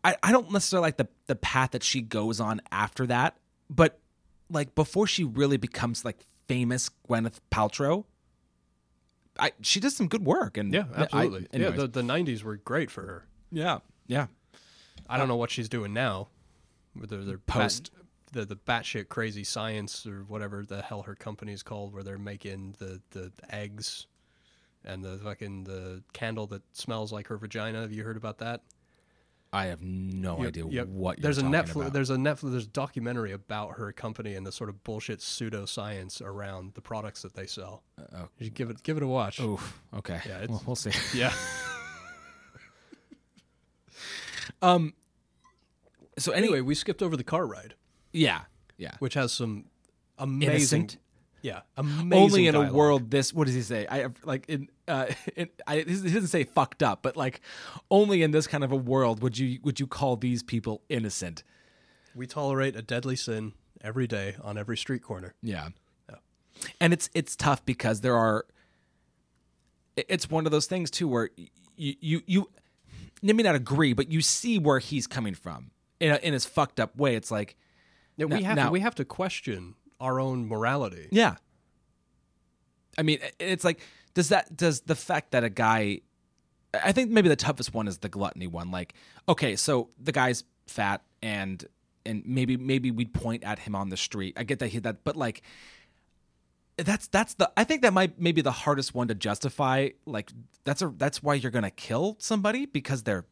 I, 0.05 0.17
I 0.23 0.33
don't 0.33 0.51
necessarily 0.53 0.87
like 0.87 0.97
the 0.97 1.09
the 1.27 1.37
path 1.37 1.73
that 1.73 1.83
she 1.83 2.01
goes 2.01 2.41
on 2.41 2.61
after 2.71 3.07
that, 3.07 3.37
but 3.69 4.01
like 4.51 4.75
before 4.75 5.07
she 5.07 5.25
really 5.25 5.57
becomes 5.57 6.05
like 6.05 6.19
famous 6.47 6.91
Gwyneth 7.09 7.39
Paltrow, 7.51 8.05
I 9.39 9.53
she 9.63 9.81
does 9.81 9.95
some 9.97 10.09
good 10.09 10.25
work 10.25 10.57
and 10.57 10.73
Yeah, 10.75 10.85
I- 10.95 11.03
absolutely. 11.03 11.47
yeah, 11.53 11.71
the, 11.71 11.87
the 11.87 12.03
90s 12.03 12.43
were 12.43 12.57
great 12.57 12.91
for 12.91 13.03
her. 13.07 13.27
yeah, 13.53 13.79
yeah. 14.07 14.27
I 15.09 15.17
don't 15.17 15.29
know 15.29 15.37
what 15.37 15.51
she's 15.51 15.69
doing 15.69 15.93
now. 15.93 16.29
With 16.99 17.11
they're 17.11 17.39
Post. 17.39 17.91
bat, 17.95 18.03
the 18.33 18.45
the 18.45 18.57
batshit 18.57 19.09
crazy 19.09 19.45
science 19.45 20.05
or 20.07 20.25
whatever 20.25 20.65
the 20.67 20.83
hell 20.83 21.03
her 21.03 21.15
company's 21.15 21.63
called, 21.63 21.95
where 21.95 22.03
they're 22.03 22.19
making 22.19 22.75
the 22.79 23.01
the 23.11 23.33
eggs 23.51 24.07
and 24.85 25.05
the 25.05 25.19
fucking 25.19 25.65
the 25.65 26.03
candle 26.13 26.47
that 26.49 26.63
smells 26.77 27.13
like 27.13 27.29
her 27.29 27.37
vagina. 27.39 27.81
Have 27.83 27.93
you 27.93 28.03
heard 28.05 28.17
about 28.17 28.39
that? 28.39 28.63
I 29.53 29.67
have 29.67 29.81
no 29.83 30.45
idea 30.45 30.67
Yep. 30.69 30.89
what 30.89 31.19
you're 31.19 31.23
there's 31.23 31.39
a 31.39 31.43
Netflix 31.43 31.77
about. 31.77 31.93
there's 31.95 32.11
a 32.11 32.17
Netflix 32.17 32.51
there's 32.51 32.65
a 32.67 32.69
documentary 32.69 33.33
about 33.33 33.77
her 33.79 33.93
company 33.93 34.35
and 34.35 34.47
the 34.47 34.53
sort 34.53 34.69
of 34.69 34.85
bullshit 34.85 35.21
pseudoscience 35.21 36.21
around 36.21 36.75
the 36.75 36.83
products 36.83 37.23
that 37.23 37.35
they 37.35 37.47
sell. 37.47 37.83
oh. 38.15 38.29
You 38.39 38.47
should 38.47 38.55
give 38.55 38.69
it 38.71 38.83
give 38.83 38.97
it 38.99 39.03
a 39.03 39.07
watch. 39.07 39.41
Oof. 39.41 39.81
Okay. 39.95 40.21
Yeah, 40.27 40.43
it's- 40.43 40.49
Well, 40.51 40.63
we'll 40.67 40.77
see. 40.77 40.91
Yeah. 41.19 41.33
um. 44.63 44.95
So 46.19 46.33
anyway, 46.33 46.57
anyway, 46.57 46.61
we 46.67 46.75
skipped 46.75 47.01
over 47.03 47.17
the 47.17 47.23
car 47.25 47.47
ride, 47.47 47.75
yeah, 48.13 48.43
yeah. 48.77 48.95
which 48.99 49.15
has 49.15 49.33
some 49.33 49.67
amazing 50.19 50.81
Innocent. 50.83 50.97
Yeah, 51.43 51.61
amazing. 51.77 52.13
Only 52.13 52.47
in 52.49 52.55
a 52.55 52.73
world 52.73 53.11
this. 53.11 53.33
What 53.33 53.47
does 53.47 53.55
he 53.55 53.63
say? 53.63 53.87
I 53.89 54.09
like 54.25 54.47
in. 54.49 54.69
Uh, 54.89 55.07
in, 55.37 55.49
I, 55.67 55.77
he 55.79 55.85
doesn't 55.85 56.29
say 56.29 56.45
fucked 56.45 56.83
up, 56.83 57.03
but 57.03 57.17
like, 57.17 57.41
only 57.91 58.23
in 58.23 58.31
this 58.33 58.47
kind 58.47 58.65
of 58.65 58.73
a 58.73 58.77
world 58.77 59.23
would 59.23 59.39
you 59.39 59.61
would 59.63 59.79
you 59.79 59.87
call 59.87 60.17
these 60.17 60.43
people 60.43 60.83
innocent? 60.89 61.43
we 62.15 62.27
tolerate 62.27 62.75
a 62.75 62.83
deadly 62.83 63.15
sin 63.15 63.53
every 63.81 64.09
day 64.09 64.35
on 64.43 64.59
every 64.59 64.77
street 64.77 65.03
corner. 65.03 65.35
Yeah. 65.41 65.69
yeah. 66.09 66.17
And 66.81 66.93
it's 66.93 67.09
it's 67.15 67.37
tough 67.37 67.65
because 67.65 68.01
there 68.01 68.17
are 68.17 68.45
it's 69.97 70.31
one 70.31 70.45
of 70.47 70.53
those 70.53 70.67
things 70.67 70.91
too 70.91 71.07
where 71.07 71.31
you 71.77 71.95
you 72.01 72.23
you 72.27 72.51
you 73.21 73.35
may 73.35 73.43
not 73.43 73.55
agree, 73.55 73.93
but 73.93 74.11
you 74.11 74.21
see 74.21 74.59
where 74.59 74.79
he's 74.81 75.07
coming 75.07 75.35
from 75.35 75.71
in 76.01 76.13
a, 76.13 76.17
in 76.17 76.33
his 76.33 76.45
fucked 76.45 76.81
up 76.81 76.97
way. 76.97 77.15
It's 77.15 77.31
like 77.31 77.57
Yeah, 78.17 78.27
we 78.27 78.41
Now- 78.41 78.47
have 78.47 78.57
now- 78.57 78.65
to, 78.67 78.71
we 78.73 78.81
have 78.81 78.95
to 78.97 79.05
question 79.05 79.75
our 80.01 80.21
own 80.21 80.47
morality. 80.47 81.09
Yeah. 81.11 81.37
I 82.97 83.03
mean, 83.03 83.19
it's 83.39 83.65
like, 83.65 83.81
does 84.15 84.31
that, 84.31 84.57
does 84.57 84.81
the 84.83 84.95
fact 84.95 85.31
that 85.33 85.45
a 85.45 85.51
guy, 85.51 86.01
I 86.75 86.93
think 86.93 87.11
maybe 87.11 87.29
the 87.29 87.37
toughest 87.37 87.73
one 87.73 87.89
is 87.89 87.99
the 87.99 88.09
gluttony 88.09 88.47
one. 88.47 88.71
Like, 88.71 88.95
okay, 89.29 89.57
so 89.57 89.91
the 90.01 90.13
guy's 90.13 90.45
fat 90.67 91.03
and, 91.23 91.65
and 92.05 92.23
maybe, 92.27 92.57
maybe 92.57 92.91
we'd 92.91 93.13
point 93.13 93.45
at 93.45 93.59
him 93.59 93.75
on 93.75 93.89
the 93.89 93.97
street. 93.97 94.35
I 94.37 94.45
get 94.45 94.59
that 94.59 94.69
he, 94.69 94.79
that, 94.81 95.05
but 95.05 95.17
like, 95.17 95.43
that's, 96.77 97.09
that's 97.09 97.35
the, 97.35 97.51
I 97.57 97.65
think 97.65 97.83
that 97.83 97.93
might 97.93 98.21
maybe 98.21 98.41
the 98.41 98.53
hardest 98.53 98.95
one 98.95 99.09
to 99.09 99.15
justify. 99.15 99.91
Like, 100.07 100.31
that's 100.65 100.83
a, 100.83 100.93
that's 100.97 101.23
why 101.23 101.35
you're 101.35 101.51
going 101.51 101.65
to 101.65 101.71
kill 101.71 102.17
somebody 102.19 102.67
because 102.67 103.03
they're, 103.03 103.25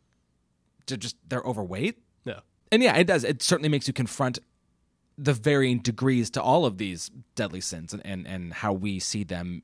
they're 0.86 0.96
just, 0.96 1.16
they're 1.28 1.42
overweight. 1.42 1.98
Yeah. 2.24 2.40
And 2.72 2.82
yeah, 2.82 2.96
it 2.96 3.06
does. 3.06 3.22
It 3.24 3.42
certainly 3.42 3.68
makes 3.68 3.86
you 3.86 3.94
confront 3.94 4.38
the 5.18 5.32
varying 5.32 5.78
degrees 5.78 6.30
to 6.30 6.42
all 6.42 6.66
of 6.66 6.78
these 6.78 7.10
deadly 7.34 7.60
sins 7.60 7.92
and, 7.92 8.04
and, 8.04 8.26
and 8.26 8.52
how 8.52 8.72
we 8.72 8.98
see 8.98 9.24
them 9.24 9.62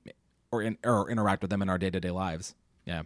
or 0.51 0.63
in, 0.63 0.79
or 0.85 1.11
interact 1.11 1.43
with 1.43 1.51
them 1.51 1.63
in 1.63 1.69
our 1.69 1.79
day 1.79 1.91
to 1.91 2.01
day 2.01 2.11
lives. 2.11 2.55
Yeah. 2.85 3.03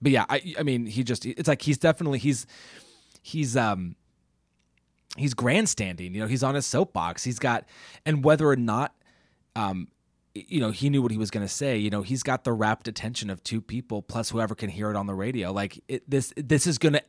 but 0.00 0.12
yeah, 0.12 0.24
I 0.28 0.54
I 0.58 0.62
mean 0.62 0.86
he 0.86 1.04
just 1.04 1.26
it's 1.26 1.48
like 1.48 1.62
he's 1.62 1.78
definitely 1.78 2.18
he's 2.18 2.46
he's 3.22 3.56
um 3.56 3.96
he's 5.16 5.34
grandstanding. 5.34 6.14
You 6.14 6.20
know, 6.20 6.26
he's 6.26 6.42
on 6.42 6.54
his 6.54 6.66
soapbox. 6.66 7.24
He's 7.24 7.38
got 7.38 7.64
and 8.06 8.24
whether 8.24 8.48
or 8.48 8.56
not 8.56 8.94
um 9.56 9.88
you 10.34 10.60
know 10.60 10.70
he 10.70 10.88
knew 10.88 11.02
what 11.02 11.10
he 11.10 11.18
was 11.18 11.30
going 11.30 11.44
to 11.44 11.52
say 11.52 11.76
you 11.76 11.90
know 11.90 12.00
he's 12.02 12.22
got 12.22 12.44
the 12.44 12.52
rapt 12.52 12.88
attention 12.88 13.28
of 13.28 13.42
two 13.44 13.60
people 13.60 14.00
plus 14.00 14.30
whoever 14.30 14.54
can 14.54 14.70
hear 14.70 14.90
it 14.90 14.96
on 14.96 15.06
the 15.06 15.14
radio 15.14 15.52
like 15.52 15.82
it, 15.88 16.08
this 16.08 16.32
this 16.36 16.66
is 16.66 16.78
going 16.78 16.94
to 16.94 17.02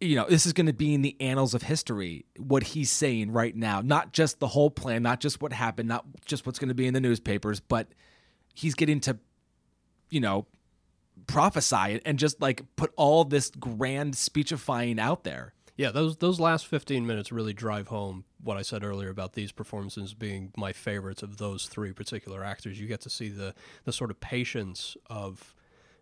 you 0.00 0.14
know 0.14 0.26
this 0.28 0.46
is 0.46 0.52
going 0.52 0.66
to 0.66 0.72
be 0.72 0.94
in 0.94 1.02
the 1.02 1.16
annals 1.20 1.54
of 1.54 1.62
history 1.62 2.24
what 2.38 2.62
he's 2.62 2.90
saying 2.90 3.32
right 3.32 3.56
now 3.56 3.80
not 3.80 4.12
just 4.12 4.38
the 4.38 4.48
whole 4.48 4.70
plan 4.70 5.02
not 5.02 5.20
just 5.20 5.40
what 5.42 5.52
happened 5.52 5.88
not 5.88 6.04
just 6.24 6.46
what's 6.46 6.58
going 6.58 6.68
to 6.68 6.74
be 6.74 6.86
in 6.86 6.94
the 6.94 7.00
newspapers 7.00 7.60
but 7.60 7.88
he's 8.54 8.74
getting 8.74 9.00
to 9.00 9.18
you 10.10 10.20
know 10.20 10.46
prophesy 11.26 12.00
and 12.04 12.18
just 12.18 12.40
like 12.40 12.62
put 12.76 12.92
all 12.96 13.24
this 13.24 13.50
grand 13.50 14.16
speechifying 14.16 15.00
out 15.00 15.24
there 15.24 15.52
Yeah, 15.76 15.92
those 15.92 16.16
those 16.16 16.40
last 16.40 16.66
15 16.66 17.06
minutes 17.06 17.30
really 17.30 17.52
drive 17.52 17.86
home 17.86 18.24
what 18.42 18.56
I 18.56 18.62
said 18.62 18.82
earlier 18.82 19.10
about 19.10 19.34
these 19.34 19.52
performances 19.52 20.12
being 20.12 20.52
my 20.56 20.72
favorites 20.72 21.22
of 21.22 21.36
those 21.36 21.66
three 21.66 21.92
particular 21.92 22.42
actors. 22.42 22.80
You 22.80 22.88
get 22.88 23.00
to 23.02 23.10
see 23.10 23.28
the 23.28 23.54
the 23.84 23.92
sort 23.92 24.10
of 24.10 24.18
patience 24.18 24.96
of 25.08 25.54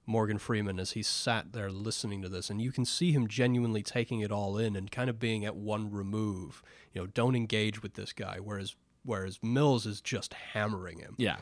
Morgan 0.07 0.39
Freeman 0.39 0.79
as 0.79 0.93
he 0.93 1.03
sat 1.03 1.53
there 1.53 1.71
listening 1.71 2.23
to 2.23 2.29
this 2.29 2.51
and 2.51 2.63
you 2.63 2.73
can 2.73 2.85
see 2.85 3.13
him 3.13 3.27
genuinely 3.27 3.83
taking 3.83 4.21
it 4.21 4.31
all 4.31 4.57
in 4.57 4.77
and 4.77 4.91
kind 4.91 5.11
of 5.11 5.19
being 5.19 5.45
at 5.45 5.57
one 5.57 5.91
remove. 5.91 6.63
You 6.93 7.03
know, 7.03 7.07
don't 7.07 7.37
engage 7.37 7.83
with 7.83 7.95
this 7.95 8.13
guy 8.13 8.39
whereas 8.41 8.77
whereas 9.05 9.39
Mills 9.43 9.87
is 9.87 10.01
just 10.01 10.35
hammering 10.35 10.99
him 10.99 11.15
yeah 11.19 11.37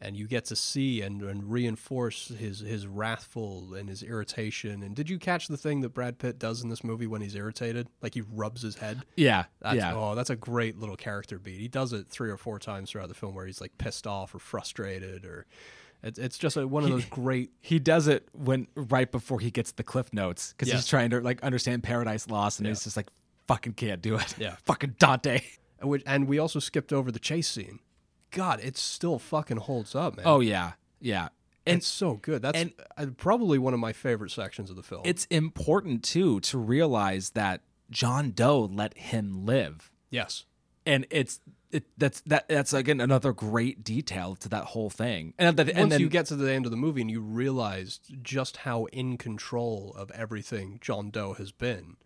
and 0.00 0.16
you 0.16 0.26
get 0.26 0.44
to 0.46 0.56
see 0.56 1.02
and, 1.02 1.22
and 1.22 1.50
reinforce 1.50 2.28
his 2.28 2.60
his 2.60 2.86
wrathful 2.86 3.74
and 3.74 3.88
his 3.88 4.02
irritation. 4.02 4.82
And 4.82 4.94
did 4.94 5.10
you 5.10 5.18
catch 5.18 5.48
the 5.48 5.56
thing 5.56 5.80
that 5.80 5.90
Brad 5.90 6.18
Pitt 6.18 6.38
does 6.38 6.62
in 6.62 6.68
this 6.68 6.84
movie 6.84 7.06
when 7.06 7.20
he's 7.20 7.34
irritated? 7.34 7.88
Like 8.00 8.14
he 8.14 8.20
rubs 8.20 8.62
his 8.62 8.76
head. 8.76 9.02
yeah 9.16 9.44
That's, 9.60 9.76
yeah 9.76 9.94
Oh, 9.94 10.14
that's 10.14 10.30
a 10.30 10.36
great 10.36 10.78
little 10.78 10.96
character 10.96 11.38
beat. 11.38 11.60
He 11.60 11.68
does 11.68 11.92
it 11.92 12.08
three 12.08 12.30
or 12.30 12.36
four 12.36 12.58
times 12.58 12.90
throughout 12.90 13.08
the 13.08 13.14
film 13.14 13.34
where 13.34 13.46
he's 13.46 13.60
like 13.60 13.76
pissed 13.78 14.06
off 14.06 14.34
or 14.34 14.38
frustrated 14.38 15.24
or. 15.24 15.46
It's, 16.02 16.18
it's 16.18 16.38
just 16.38 16.56
a, 16.56 16.66
one 16.66 16.84
of 16.84 16.90
those 16.90 17.04
great. 17.06 17.50
he 17.60 17.78
does 17.78 18.06
it 18.08 18.28
when 18.32 18.68
right 18.76 19.10
before 19.10 19.40
he 19.40 19.50
gets 19.50 19.72
the 19.72 19.82
cliff 19.82 20.12
notes 20.12 20.52
because 20.52 20.68
Yeah. 20.68 20.74
he's 20.76 20.86
trying 20.86 21.10
to 21.10 21.20
like 21.20 21.42
understand 21.42 21.82
paradise 21.82 22.28
lost 22.28 22.60
and 22.60 22.66
Yeah. 22.66 22.70
he's 22.70 22.84
just 22.84 22.96
like 22.96 23.08
fucking 23.48 23.72
can't 23.74 24.00
do 24.00 24.16
it 24.16 24.34
Yeah. 24.38 24.56
fucking 24.64 24.96
dante 24.98 25.40
which- 25.82 26.02
And 26.06 26.28
we 26.28 26.38
also 26.38 26.58
skipped 26.60 26.92
over 26.92 27.10
the 27.10 27.18
chase 27.18 27.48
scene. 27.48 27.80
God, 28.30 28.60
it 28.62 28.76
still 28.76 29.18
fucking 29.18 29.56
holds 29.58 29.94
up, 29.94 30.16
man. 30.16 30.26
oh 30.26 30.40
yeah 30.40 30.72
yeah 31.00 31.28
and 31.66 31.78
it's 31.78 31.86
so 31.86 32.14
good. 32.14 32.42
That's 32.42 32.58
and- 32.58 32.72
uh, 32.96 33.06
probably 33.16 33.58
one 33.58 33.74
of 33.74 33.80
my 33.80 33.92
favorite 33.92 34.30
sections 34.30 34.70
of 34.70 34.76
the 34.76 34.82
film. 34.82 35.02
it's 35.04 35.24
important 35.26 36.02
too 36.04 36.40
to 36.40 36.58
realize 36.58 37.30
that 37.30 37.62
john 37.90 38.30
doe 38.32 38.68
let 38.72 38.96
him 38.98 39.44
live 39.46 39.90
yes. 40.10 40.44
and 40.86 41.06
it's 41.10 41.40
it, 41.70 41.84
that's 41.98 42.20
that 42.22 42.48
that's 42.48 42.72
again 42.72 43.00
another 43.00 43.32
great 43.32 43.84
detail 43.84 44.34
to 44.36 44.48
that 44.48 44.64
whole 44.64 44.90
thing. 44.90 45.34
And, 45.38 45.56
that, 45.56 45.68
and 45.68 45.78
Once 45.78 45.90
then 45.90 46.00
you 46.00 46.08
get 46.08 46.26
to 46.26 46.36
the 46.36 46.52
end 46.52 46.64
of 46.64 46.70
the 46.70 46.76
movie 46.76 47.00
and 47.00 47.10
you 47.10 47.20
realize 47.20 48.00
just 48.22 48.58
how 48.58 48.86
in 48.86 49.18
control 49.18 49.94
of 49.96 50.10
everything 50.12 50.78
John 50.80 51.10
Doe 51.10 51.34
has 51.34 51.52
been. 51.52 51.96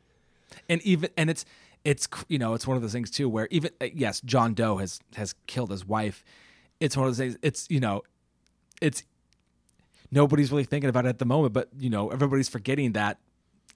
and 0.68 0.82
even 0.82 1.10
and 1.16 1.30
it's 1.30 1.44
it's 1.84 2.08
you 2.28 2.38
know 2.38 2.54
it's 2.54 2.66
one 2.66 2.76
of 2.76 2.82
those 2.82 2.92
things 2.92 3.10
too 3.10 3.28
where 3.28 3.48
even 3.50 3.70
uh, 3.80 3.86
yes 3.94 4.20
john 4.20 4.54
doe 4.54 4.76
has 4.76 5.00
has 5.14 5.34
killed 5.46 5.70
his 5.70 5.86
wife. 5.86 6.24
It's 6.80 6.96
one 6.96 7.06
of 7.06 7.10
those 7.10 7.18
things 7.18 7.36
it's 7.42 7.66
you 7.70 7.80
know 7.80 8.02
it's 8.80 9.02
nobody's 10.10 10.50
really 10.50 10.64
thinking 10.64 10.90
about 10.90 11.06
it 11.06 11.10
at 11.10 11.18
the 11.18 11.24
moment 11.24 11.52
but 11.52 11.68
you 11.78 11.90
know 11.90 12.10
everybody's 12.10 12.48
forgetting 12.48 12.92
that 12.92 13.18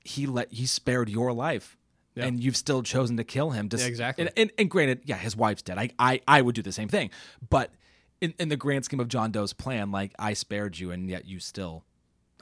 he 0.05 0.27
let 0.27 0.53
he 0.53 0.67
spared 0.67 1.09
your 1.09 1.33
life 1.33 1.77
Yeah. 2.17 2.25
and 2.25 2.43
you've 2.43 2.57
still 2.57 2.83
chosen 2.83 3.17
to 3.19 3.25
kill 3.25 3.51
him 3.51 3.69
to, 3.69 3.77
Yeah, 3.77 3.87
exactly. 3.87 4.25
and, 4.27 4.33
and, 4.37 4.51
and 4.59 4.71
granted 4.71 5.03
yeah 5.05 5.17
his 5.19 5.37
wife's 5.37 5.63
dead 5.63 5.77
I, 5.79 5.91
I 5.99 6.21
i 6.27 6.41
would 6.43 6.55
do 6.55 6.63
the 6.63 6.73
same 6.73 6.89
thing 6.89 7.11
but 7.51 7.71
in, 8.23 8.33
in 8.39 8.49
the 8.49 8.57
grand 8.57 8.85
scheme 8.87 9.01
of 9.01 9.09
john 9.09 9.31
doe's 9.33 9.53
plan 9.53 9.91
like 9.93 10.13
i 10.19 10.33
spared 10.33 10.79
you 10.79 10.91
and 10.91 11.09
yet 11.11 11.27
you 11.27 11.39
still 11.41 11.85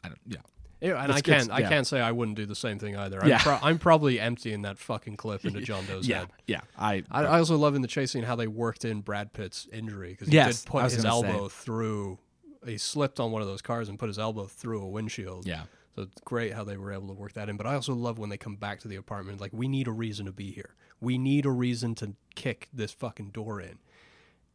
i 0.05 0.09
don't 0.09 0.21
yeah 0.27 0.39
Yeah, 0.81 1.03
and 1.03 1.05
It's- 1.11 1.19
I 1.19 1.21
can't 1.23 1.43
it's- 1.45 1.51
I 1.51 1.69
can't 1.69 1.87
say 1.87 2.01
I 2.01 2.13
wouldn't 2.13 2.37
do 2.37 2.45
the 2.47 2.55
same 2.55 2.79
thing 2.79 2.95
either. 2.95 3.19
Yeah. 3.25 3.37
I'm, 3.37 3.41
pro- 3.41 3.59
I'm 3.69 3.79
probably 3.79 4.21
emptying 4.21 4.63
that 4.63 4.77
fucking 4.79 5.17
clip 5.17 5.45
into 5.47 5.61
John 5.69 5.85
Doe's 5.87 6.07
yeah 6.07 6.19
head. 6.21 6.29
yeah 6.47 6.61
i 6.79 7.03
I, 7.11 7.25
I 7.25 7.39
also 7.39 7.57
love 7.57 7.75
in 7.75 7.81
the 7.83 7.89
chase 7.89 8.11
scene 8.13 8.23
how 8.25 8.37
they 8.37 8.47
worked 8.47 8.85
in 8.85 9.01
Brad 9.01 9.33
Pitt's 9.33 9.67
injury 9.73 10.11
because 10.11 10.29
he 10.29 10.35
Yes, 10.35 10.63
did 10.63 10.71
put 10.71 10.85
his 10.85 10.97
gonna 10.97 11.03
say. 11.03 11.09
elbow 11.33 11.49
through. 11.49 12.19
He 12.67 12.77
slipped 12.79 13.19
on 13.19 13.31
one 13.33 13.41
of 13.43 13.49
those 13.49 13.63
cars 13.63 13.89
and 13.89 13.99
put 13.99 14.09
his 14.09 14.19
elbow 14.19 14.45
through 14.47 14.83
a 14.83 14.89
windshield. 14.89 15.47
yeah 15.47 15.63
So 15.95 16.03
it's 16.03 16.21
great 16.25 16.53
how 16.55 16.65
they 16.65 16.77
were 16.77 16.93
able 16.93 17.09
to 17.09 17.15
work 17.15 17.35
that 17.35 17.49
in. 17.49 17.57
But 17.57 17.67
I 17.67 17.75
also 17.75 17.95
love 17.95 18.19
when 18.19 18.31
they 18.31 18.37
come 18.37 18.57
back 18.57 18.81
to 18.81 18.89
the 18.89 18.97
apartment, 18.97 19.41
like, 19.41 19.53
we 19.53 19.69
need 19.69 19.87
a 19.87 19.93
reason 19.93 20.27
to 20.27 20.33
be 20.33 20.51
here. 20.51 20.75
We 21.01 21.19
need 21.19 21.47
a 21.47 21.51
reason 21.51 21.95
to 21.97 22.15
kick 22.35 22.69
this 22.73 22.93
fucking 22.93 23.31
door 23.31 23.61
in. 23.61 23.79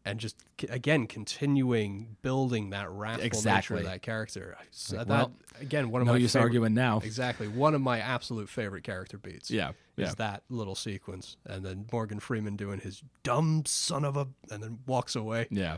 And 0.06 0.20
just, 0.20 0.38
again, 0.70 1.07
continuing 1.07 2.16
building 2.22 2.72
that 2.72 2.90
wrathful 2.90 3.24
nature 3.24 3.28
Exactly. 3.28 3.78
of 3.80 3.84
that 3.86 4.02
character. 4.02 4.57
So 4.72 4.98
Like, 4.98 5.07
that, 5.07 5.14
well, 5.14 5.32
again, 5.61 5.91
one 5.91 6.02
of 6.02 6.07
no 6.07 6.14
my 6.14 6.18
use 6.20 6.34
favorite- 6.34 6.48
arguing 6.48 6.74
now 6.74 6.99
Exactly. 7.03 7.48
One 7.48 7.76
of 7.76 7.82
my 7.82 7.99
absolute 7.99 8.49
favorite 8.49 8.84
character 8.84 9.18
beats. 9.18 9.52
Yeah, 9.52 9.70
Is 9.98 10.10
yeah. 10.10 10.14
that 10.18 10.44
little 10.49 10.76
sequence. 10.76 11.38
And 11.45 11.66
then 11.66 11.86
Morgan 11.91 12.20
Freeman 12.20 12.56
doing 12.56 12.80
his 12.80 13.03
dumb 13.24 13.64
son 13.66 14.03
of 14.03 14.18
a, 14.18 14.28
and 14.49 14.64
then 14.64 14.80
walks 14.88 15.16
away. 15.16 15.48
Yeah. 15.52 15.78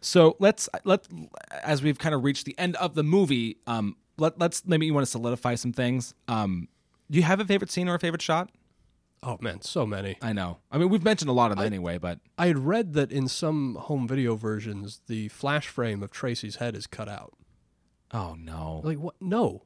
So 0.00 0.36
let's 0.38 0.68
let 0.84 1.06
as 1.62 1.82
we've 1.82 1.98
kind 1.98 2.14
of 2.14 2.24
reached 2.24 2.44
the 2.44 2.58
end 2.58 2.76
of 2.76 2.94
the 2.94 3.04
movie. 3.04 3.58
Um, 3.66 3.96
let 4.18 4.38
let's 4.38 4.64
maybe 4.66 4.86
you 4.86 4.94
want 4.94 5.04
to 5.06 5.10
solidify 5.10 5.54
some 5.56 5.72
things. 5.72 6.14
Um, 6.28 6.68
do 7.10 7.18
you 7.18 7.24
have 7.24 7.40
a 7.40 7.44
favorite 7.44 7.70
scene 7.70 7.88
or 7.88 7.94
a 7.94 7.98
favorite 7.98 8.22
shot? 8.22 8.50
Oh, 9.24 9.38
man, 9.40 9.60
so 9.60 9.86
many. 9.86 10.16
I 10.20 10.32
know. 10.32 10.58
I 10.70 10.78
mean, 10.78 10.88
we've 10.88 11.04
mentioned 11.04 11.28
a 11.30 11.32
lot 11.32 11.52
of 11.52 11.56
them 11.58 11.64
anyway, 11.66 11.96
but 11.96 12.18
I 12.36 12.48
had 12.48 12.58
read 12.58 12.94
that 12.94 13.12
in 13.12 13.28
some 13.28 13.76
home 13.76 14.08
video 14.08 14.34
versions, 14.34 15.00
the 15.06 15.28
flash 15.28 15.68
frame 15.68 16.02
of 16.02 16.10
Tracy's 16.10 16.56
head 16.56 16.74
is 16.74 16.88
cut 16.88 17.08
out. 17.08 17.32
oh 18.12 18.34
no. 18.38 18.80
Like 18.82 18.98
what? 18.98 19.14
No, 19.20 19.62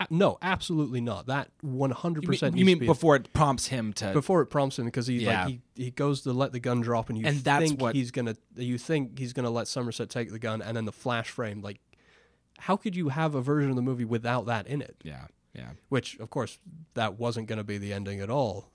A- 0.00 0.06
no, 0.10 0.38
absolutely 0.42 1.00
not. 1.00 1.26
That 1.26 1.50
one 1.60 1.92
hundred 1.92 2.24
You 2.24 2.28
mean, 2.30 2.34
percent. 2.38 2.56
you 2.56 2.64
mean 2.64 2.78
before 2.80 3.14
it 3.16 3.32
prompts 3.32 3.68
him 3.68 3.92
to? 3.94 4.12
before 4.12 4.40
it 4.42 4.46
prompts 4.46 4.78
him 4.78 4.86
because 4.86 5.06
he 5.06 5.18
Yeah. 5.18 5.44
like 5.44 5.60
he, 5.76 5.84
he 5.84 5.90
goes 5.92 6.22
to 6.22 6.32
let 6.32 6.52
the 6.52 6.60
gun 6.60 6.80
drop 6.80 7.08
and 7.08 7.16
you 7.16 7.26
And 7.26 7.38
that's 7.38 7.64
think 7.68 7.80
what- 7.80 7.94
he's 7.94 8.10
gonna 8.10 8.34
you 8.56 8.76
think 8.76 9.18
he's 9.20 9.32
gonna 9.32 9.50
let 9.50 9.68
Somerset 9.68 10.10
take 10.10 10.32
the 10.32 10.38
gun 10.40 10.60
and 10.62 10.76
then 10.76 10.84
the 10.84 10.92
flash 10.92 11.30
frame 11.30 11.62
like 11.62 11.80
how 12.58 12.76
could 12.76 12.96
you 12.96 13.08
have 13.10 13.34
a 13.34 13.40
version 13.40 13.70
of 13.70 13.76
the 13.76 13.82
movie 13.82 14.04
without 14.04 14.46
that 14.46 14.66
in 14.66 14.80
it? 14.82 14.96
yeah, 15.02 15.26
yeah, 15.54 15.70
Which 15.88 16.18
of 16.18 16.30
course 16.30 16.58
that 16.94 17.18
wasn't 17.18 17.46
gonna 17.48 17.64
be 17.64 17.78
the 17.78 17.92
ending 17.92 18.20
at 18.20 18.30
all. 18.30 18.70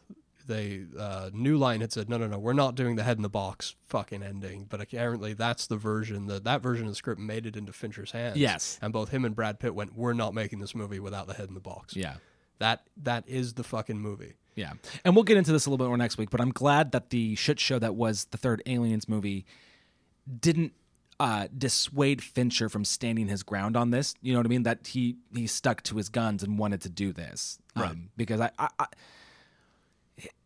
They 0.48 0.86
uh, 0.98 1.30
New 1.34 1.58
Line 1.58 1.82
had 1.82 1.92
said 1.94 2.10
no 2.10 2.18
no 2.18 2.26
no 2.28 2.40
we're 2.40 2.54
not 2.54 2.74
doing 2.76 2.96
the 2.96 3.04
head 3.04 3.18
in 3.18 3.22
the 3.24 3.30
box 3.30 3.76
fucking 3.88 4.24
ending, 4.24 4.66
but 4.68 4.82
apparently 4.82 5.34
that's 5.34 5.68
the 5.68 5.78
version 5.78 6.26
that 6.28 6.44
that 6.46 6.62
version 6.64 6.86
of 6.88 6.92
the 6.92 6.96
script 6.96 7.22
made 7.22 7.46
it 7.46 7.56
into 7.56 7.72
Fincher's 7.72 8.12
hands. 8.12 8.38
Yes. 8.38 8.80
and 8.82 8.92
both 8.92 9.10
him 9.10 9.24
and 9.24 9.36
Brad 9.36 9.60
Pitt 9.60 9.76
went 9.76 9.96
we're 9.96 10.14
not 10.14 10.34
making 10.34 10.60
this 10.60 10.74
movie 10.74 11.00
without 11.00 11.28
the 11.28 11.34
head 11.36 11.48
in 11.48 11.54
the 11.54 11.60
box. 11.62 11.96
yeah. 11.96 12.16
That 12.58 12.82
that 13.04 13.24
is 13.28 13.54
the 13.54 13.64
fucking 13.64 14.00
movie. 14.00 14.34
Yeah. 14.56 14.74
And 15.06 15.16
we'll 15.16 15.24
get 15.24 15.38
into 15.38 15.52
this 15.52 15.66
a 15.66 15.70
little 15.70 15.84
bit 15.84 15.88
more 15.88 15.98
next 15.98 16.18
week, 16.18 16.30
but 16.32 16.42
I'm 16.42 16.52
glad 16.52 16.92
that 16.92 17.10
the 17.12 17.36
shit 17.36 17.60
show 17.60 17.80
that 17.80 17.96
was 17.96 18.26
the 18.26 18.38
third 18.38 18.62
Aliens 18.66 19.08
movie 19.08 19.46
didn't 20.40 20.74
uh, 21.22 21.48
dissuade 21.56 22.24
Fincher 22.24 22.68
from 22.68 22.84
standing 22.84 23.28
his 23.28 23.44
ground 23.44 23.78
on 23.78 23.92
this. 23.92 24.16
You 24.24 24.34
know 24.34 24.40
what 24.40 24.48
I 24.48 24.50
mean? 24.50 24.64
That 24.64 24.88
he 24.88 25.18
he 25.36 25.46
stuck 25.46 25.84
to 25.84 25.98
his 25.98 26.10
guns 26.10 26.42
and 26.42 26.58
wanted 26.58 26.82
to 26.82 26.90
do 26.90 27.14
this. 27.14 27.60
Um, 27.76 28.10
because 28.18 28.42
I, 28.42 28.50
I, 28.58 28.70
I 28.80 28.86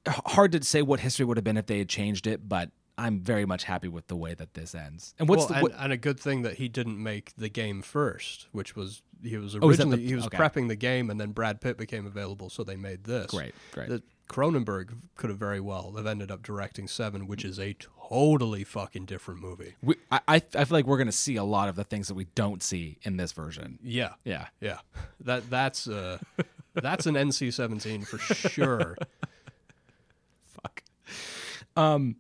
hard 0.05 0.51
to 0.51 0.61
say 0.63 0.81
what 0.81 0.99
history 0.99 1.25
would 1.25 1.37
have 1.37 1.45
been 1.45 1.55
if 1.55 1.67
they 1.67 1.77
had 1.77 1.87
changed 1.87 2.27
it, 2.27 2.49
but 2.49 2.71
I'm 2.97 3.21
very 3.21 3.45
much 3.45 3.63
happy 3.63 3.87
with 3.87 4.07
the 4.07 4.17
way 4.17 4.33
that 4.33 4.53
this 4.53 4.75
ends. 4.75 5.15
And 5.17 5.29
what's 5.29 5.43
well, 5.43 5.47
the 5.47 5.53
and, 5.53 5.63
what, 5.63 5.71
and 5.77 5.93
a 5.93 5.97
good 5.97 6.19
thing 6.19 6.41
that 6.41 6.55
he 6.55 6.67
didn't 6.67 7.01
make 7.01 7.33
the 7.37 7.47
game 7.47 7.81
first, 7.81 8.47
which 8.51 8.75
was 8.75 9.01
he 9.23 9.37
was 9.37 9.55
Oh, 9.55 9.59
the- 9.59 9.67
originally 9.67 10.05
he 10.05 10.13
was 10.13 10.25
okay. 10.25 10.37
prepping 10.37 10.67
the 10.67 10.75
game, 10.75 11.09
and 11.09 11.21
then 11.21 11.31
Brad 11.31 11.61
Pitt 11.61 11.77
became 11.77 12.05
available, 12.05 12.49
so 12.49 12.65
they 12.65 12.75
made 12.75 13.05
this. 13.05 13.27
Great, 13.27 13.55
great. 13.71 13.87
That 13.87 14.03
Cronenberg 14.27 14.89
could 15.15 15.29
have 15.29 15.39
very 15.39 15.61
well 15.61 15.93
have 15.95 16.05
ended 16.05 16.31
up 16.31 16.43
directing 16.43 16.89
Seven, 16.89 17.27
which 17.27 17.45
is 17.45 17.59
a 17.59 17.73
totally 18.09 18.63
fucking 18.63 19.05
different 19.05 19.41
movie. 19.41 19.75
we, 19.81 19.95
I, 20.11 20.19
I 20.27 20.39
feel 20.39 20.65
like 20.71 20.85
we're 20.85 20.97
going 20.97 21.07
to 21.07 21.11
see 21.11 21.35
a 21.35 21.43
lot 21.43 21.69
of 21.69 21.75
the 21.75 21.83
things 21.83 22.07
that 22.07 22.13
we 22.15 22.25
don't 22.35 22.61
see 22.63 22.97
in 23.03 23.17
this 23.17 23.31
version. 23.31 23.79
Yeah, 23.83 24.13
Yeah. 24.23 24.47
yeah. 24.61 24.79
That 25.21 25.49
that's 25.49 25.87
uh 25.87 26.17
that's 26.73 27.05
an 27.05 27.15
NC 27.15 27.53
seventeen 27.53 28.03
for 28.03 28.17
sure. 28.17 28.97
Fuck. 30.47 30.83
Um, 31.75 32.17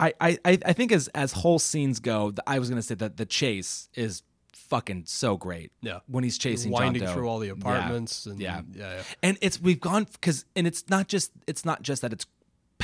I, 0.00 0.12
I, 0.20 0.38
I 0.44 0.72
think 0.72 0.92
as 0.92 1.08
as 1.08 1.32
whole 1.32 1.58
scenes 1.58 1.98
go, 2.00 2.32
I 2.46 2.58
was 2.58 2.68
gonna 2.68 2.82
say 2.82 2.94
that 2.96 3.16
the 3.16 3.26
chase 3.26 3.88
is 3.94 4.22
fucking 4.52 5.04
so 5.06 5.36
great. 5.36 5.72
Yeah. 5.80 6.00
when 6.06 6.24
he's 6.24 6.36
chasing 6.38 6.70
winding 6.70 7.00
John 7.00 7.08
Doe. 7.08 7.14
through 7.14 7.28
all 7.28 7.38
the 7.38 7.46
Yeah. 7.46 7.52
apartments 7.54 8.26
and 8.26 8.38
Yeah. 8.40 8.60
yeah, 8.74 8.96
yeah. 8.96 9.02
and 9.22 9.38
it's 9.40 9.60
we've 9.60 9.80
gone 9.80 10.06
because 10.12 10.44
and 10.54 10.66
it's 10.66 10.88
not 10.88 11.08
just 11.08 11.32
it's 11.46 11.64
not 11.64 11.82
just 11.82 12.02
that 12.02 12.12
it's 12.12 12.26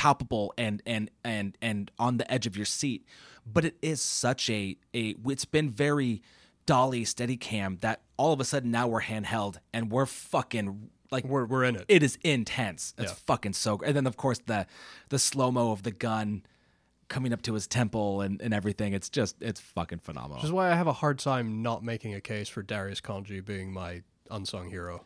palpable 0.05 0.53
and 0.57 0.83
and 0.85 1.09
and 1.23 1.57
and 1.63 1.89
on 1.97 2.17
the 2.17 2.31
edge 2.31 2.45
of 2.45 2.55
your 2.55 2.65
seat, 2.65 3.03
but 3.45 3.65
it 3.65 3.75
is 3.81 3.99
such 4.01 4.49
a 4.51 4.77
a 4.93 5.15
it's 5.25 5.45
been 5.45 5.69
very 5.71 6.21
dolly 6.67 7.03
steady 7.05 7.37
cam 7.37 7.77
that 7.81 8.01
all 8.17 8.31
of 8.31 8.39
a 8.39 8.45
sudden 8.45 8.69
now 8.69 8.87
we're 8.87 9.01
handheld 9.01 9.57
and 9.73 9.91
we're 9.91 10.05
fucking 10.05 10.89
like 11.11 11.23
We're 11.25 11.45
we're 11.45 11.63
in 11.63 11.75
it. 11.75 11.85
it 11.87 12.03
is 12.03 12.17
intense. 12.23 12.93
It's 12.99 13.11
Yeah. 13.13 13.17
fucking 13.25 13.53
so 13.53 13.79
And 13.85 13.95
then 13.95 14.05
of 14.07 14.15
course 14.15 14.39
the 14.45 14.67
the 15.09 15.17
slow 15.19 15.49
mo 15.51 15.71
of 15.71 15.81
the 15.83 15.91
gun 15.91 16.43
coming 17.07 17.33
up 17.33 17.41
to 17.43 17.53
his 17.53 17.67
temple 17.67 18.21
and, 18.21 18.41
and 18.41 18.53
everything. 18.53 18.93
It's 18.93 19.09
just 19.09 19.35
it's 19.41 19.59
fucking 19.61 19.99
phenomenal. 19.99 20.37
Which 20.37 20.45
is 20.45 20.51
why 20.51 20.71
I 20.71 20.75
have 20.75 20.87
a 20.87 20.93
hard 20.93 21.17
time 21.19 21.61
not 21.63 21.83
making 21.83 22.13
a 22.13 22.21
case 22.21 22.47
for 22.49 22.61
Darius 22.63 23.01
Khondji 23.01 23.43
being 23.43 23.71
my 23.73 24.01
unsung 24.29 24.69
hero. 24.69 25.03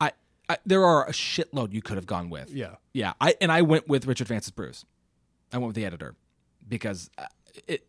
I, 0.00 0.10
I 0.50 0.56
there 0.66 0.84
are 0.84 1.06
a 1.08 1.12
shitload 1.12 1.72
you 1.72 1.82
could 1.82 1.96
have 1.96 2.06
gone 2.06 2.30
with. 2.30 2.50
Yeah. 2.50 2.76
Yeah. 2.92 3.12
I 3.20 3.34
and 3.40 3.50
I 3.52 3.62
went 3.62 3.88
with 3.88 4.06
Richard 4.06 4.26
Francis 4.28 4.50
Bruce. 4.50 4.84
I 5.52 5.58
went 5.58 5.68
with 5.68 5.76
the 5.76 5.84
editor 5.86 6.14
because 6.68 7.10
uh, 7.18 7.24
it 7.66 7.86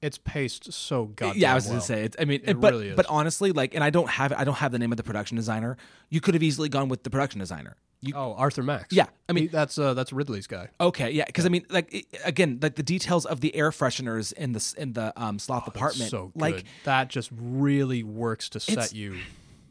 It's 0.00 0.18
paced 0.18 0.72
so 0.72 1.06
goddamn 1.06 1.40
yeah, 1.40 1.52
I 1.52 1.54
was 1.54 1.64
well. 1.64 1.74
gonna 1.74 1.82
say 1.82 2.04
it. 2.04 2.16
I 2.20 2.24
mean, 2.24 2.40
It 2.44 2.60
but 2.60 2.72
really 2.72 2.88
is. 2.90 2.96
but 2.96 3.06
honestly, 3.08 3.50
like, 3.52 3.74
and 3.74 3.82
I 3.82 3.90
don't 3.90 4.08
have 4.10 4.32
I 4.32 4.44
don't 4.44 4.56
have 4.58 4.70
the 4.72 4.78
name 4.78 4.92
of 4.92 4.96
the 4.96 5.02
production 5.02 5.36
designer. 5.36 5.76
You 6.08 6.20
could 6.20 6.34
have 6.34 6.42
easily 6.42 6.68
gone 6.68 6.88
with 6.88 7.02
the 7.02 7.10
production 7.10 7.40
designer. 7.40 7.76
You 8.00 8.12
Oh, 8.14 8.34
Arthur 8.34 8.62
Max. 8.62 8.94
Yeah, 8.94 9.06
I 9.28 9.32
mean- 9.32 9.44
He- 9.44 9.48
that's 9.48 9.76
uh, 9.76 9.92
that's 9.92 10.12
Ridley's 10.12 10.46
guy. 10.46 10.68
okay, 10.80 11.10
yeah, 11.10 11.24
because 11.26 11.44
I 11.46 11.48
mean, 11.48 11.66
like 11.68 11.92
it- 11.92 12.06
again, 12.24 12.60
like 12.62 12.76
the 12.76 12.84
details 12.84 13.26
of 13.26 13.40
the 13.40 13.52
air 13.56 13.70
fresheners 13.72 14.32
in 14.34 14.52
the 14.52 14.74
in 14.78 14.92
the 14.92 15.12
um, 15.20 15.40
sloth 15.40 15.66
apartment, 15.66 16.14
Oh, 16.14 16.16
So 16.16 16.26
good. 16.28 16.40
like 16.40 16.64
that 16.84 17.08
just 17.08 17.30
really 17.34 18.04
works 18.04 18.48
to 18.50 18.60
set 18.60 18.94
you 18.94 19.18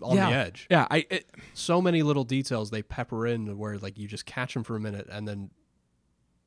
on 0.01 0.15
yeah, 0.17 0.29
the 0.29 0.35
edge. 0.35 0.67
Yeah, 0.69 0.87
I 0.91 1.05
it, 1.09 1.29
So 1.53 1.81
many 1.81 2.03
little 2.03 2.23
details 2.23 2.69
they 2.71 2.81
pepper 2.81 3.25
in 3.27 3.57
where 3.57 3.77
like 3.77 3.97
you 3.97 4.07
just 4.07 4.25
catch 4.25 4.53
them 4.53 4.63
for 4.63 4.75
a 4.75 4.79
minute 4.79 5.07
and 5.11 5.27
then 5.27 5.49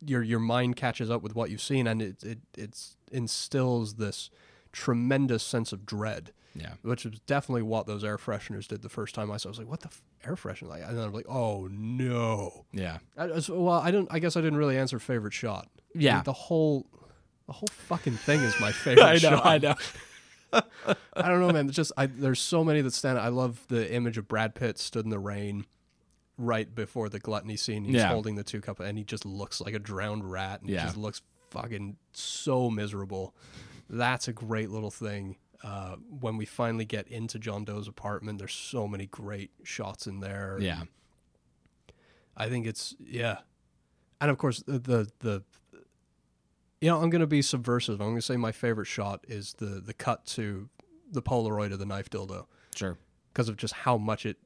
your 0.05 0.23
your 0.23 0.39
mind 0.41 0.77
catches 0.77 1.11
up 1.11 1.23
with 1.23 1.35
what 1.35 1.51
you've 1.51 1.61
seen 1.61 1.87
and 1.87 2.01
it 2.01 2.23
it 2.23 2.39
it's 2.57 2.97
instills 3.13 3.95
this 3.95 4.31
tremendous 4.73 5.43
sense 5.43 5.73
of 5.73 5.85
dread. 5.85 6.33
yeah, 6.55 6.75
which 6.83 7.05
is 7.05 7.19
definitely 7.27 7.63
what 7.63 7.87
those 7.87 8.03
air 8.05 8.17
fresheners 8.17 8.67
did 8.69 8.83
the 8.83 8.89
first 8.89 9.15
time 9.15 9.31
I 9.31 9.37
saw. 9.37 9.49
it. 9.49 9.51
I 9.51 9.53
was 9.53 9.59
like, 9.59 9.69
"What 9.69 9.81
the 9.81 9.89
f- 9.89 10.03
air 10.25 10.37
freshener?" 10.37 10.69
Like, 10.69 10.83
and 10.85 10.97
then 10.97 11.05
I'm 11.05 11.13
like, 11.13 11.27
"Oh 11.29 11.69
no!" 11.71 12.65
yeah, 12.73 12.99
I, 13.17 13.25
I- 13.25 13.39
so- 13.41 13.61
well, 13.61 13.79
I 13.81 13.91
don't. 13.91 14.09
I 14.11 14.19
guess 14.21 14.37
I 14.37 14.41
didn't 14.41 14.59
really 14.59 14.77
answer 14.79 14.99
favorite 14.99 15.35
shot. 15.35 15.69
Yeah. 15.95 16.17
Like, 16.17 16.25
the 16.25 16.33
whole, 16.33 16.87
the 17.47 17.53
whole 17.53 17.69
fucking 17.89 18.15
thing 18.15 18.41
is 18.41 18.55
my 18.61 18.73
favorite. 18.85 19.05
I 19.05 19.15
know, 19.15 19.19
shot. 19.19 19.47
I 19.47 19.59
know. 19.59 19.75
I 20.53 21.29
don't 21.29 21.41
know, 21.41 21.51
man. 21.53 21.67
It's 21.69 21.77
just 21.77 21.93
I, 21.97 22.07
there's 22.07 22.41
so 22.41 22.65
many 22.65 22.81
that 22.81 22.93
stand. 22.93 23.19
out. 23.19 23.25
I 23.25 23.29
love 23.29 23.65
the 23.69 23.93
image 23.93 24.19
of 24.19 24.27
Brad 24.29 24.55
Pitt 24.55 24.79
stood 24.79 25.05
in 25.05 25.11
the 25.11 25.19
rain, 25.19 25.67
right 26.39 26.73
before 26.75 27.09
the 27.09 27.19
gluttony 27.21 27.57
scene. 27.57 27.85
He's 27.85 27.97
Yeah. 27.97 28.09
holding 28.09 28.35
the 28.37 28.45
two 28.45 28.61
cup, 28.61 28.81
and 28.81 28.97
he 28.99 29.05
just 29.05 29.25
looks 29.25 29.61
like 29.61 29.75
a 29.75 29.79
drowned 29.79 30.31
rat, 30.31 30.61
and 30.63 30.71
Yeah. 30.71 30.81
he 30.81 30.85
just 30.87 30.97
looks 30.97 31.23
fucking 31.51 31.97
so 32.13 32.71
miserable. 32.71 33.35
That's 33.89 34.29
a 34.29 34.33
great 34.33 34.71
little 34.71 34.91
thing. 34.91 35.37
Uh, 35.63 35.97
when 35.97 36.37
we 36.39 36.47
finally 36.47 36.85
get 36.87 37.07
into 37.09 37.39
John 37.39 37.65
Doe's 37.65 37.87
apartment, 37.89 38.39
there's 38.39 38.55
so 38.55 38.89
many 38.89 39.07
great 39.07 39.51
shots 39.63 40.07
in 40.07 40.21
there. 40.21 40.57
Yeah, 40.61 40.85
I 42.37 42.49
think 42.49 42.67
it's 42.67 42.95
yeah, 42.99 43.39
and 44.21 44.31
of 44.31 44.39
course 44.39 44.63
the 44.67 44.79
the, 44.79 45.11
the 45.19 45.43
you 46.81 46.89
know 46.89 47.01
I'm 47.01 47.11
gonna 47.11 47.27
be 47.27 47.43
subversive. 47.43 48.01
I'm 48.01 48.09
gonna 48.09 48.23
say 48.23 48.37
my 48.37 48.53
favorite 48.53 48.87
shot 48.87 49.25
is 49.29 49.55
the 49.55 49.81
the 49.81 49.95
cut 49.95 50.27
to 50.27 50.69
the 51.11 51.23
Polaroid 51.23 51.73
of 51.73 51.79
the 51.79 51.87
knife 51.87 52.09
dildo 52.09 52.47
sure, 52.75 52.97
because 53.33 53.49
of 53.49 53.57
just 53.57 53.75
how 53.75 53.97
much 53.99 54.25
it 54.25 54.37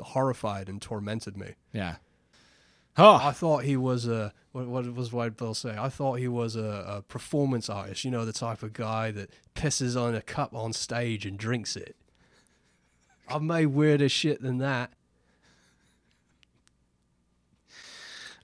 horrified 0.00 0.68
and 0.68 0.80
tormented 0.80 1.36
me. 1.36 1.54
yeah. 1.72 1.96
Oh, 2.96 3.16
I 3.16 3.32
thought 3.32 3.64
he 3.64 3.76
was 3.76 4.06
a 4.06 4.32
what, 4.52 4.66
what 4.68 4.94
was 4.94 5.12
White 5.12 5.36
Bill 5.36 5.52
say? 5.52 5.76
I 5.76 5.88
thought 5.88 6.20
he 6.20 6.28
was 6.28 6.54
a, 6.54 6.84
a 6.86 7.02
performance 7.02 7.68
artist. 7.68 8.04
You 8.04 8.12
know, 8.12 8.24
the 8.24 8.32
type 8.32 8.62
of 8.62 8.72
guy 8.72 9.10
that 9.10 9.30
pisses 9.56 10.00
on 10.00 10.14
a 10.14 10.22
cup 10.22 10.54
on 10.54 10.72
stage 10.72 11.26
and 11.26 11.36
drinks 11.36 11.74
it. 11.74 11.96
I've 13.28 13.42
made 13.42 13.66
weirder 13.66 14.08
shit 14.08 14.42
than 14.42 14.58
that. 14.58 14.92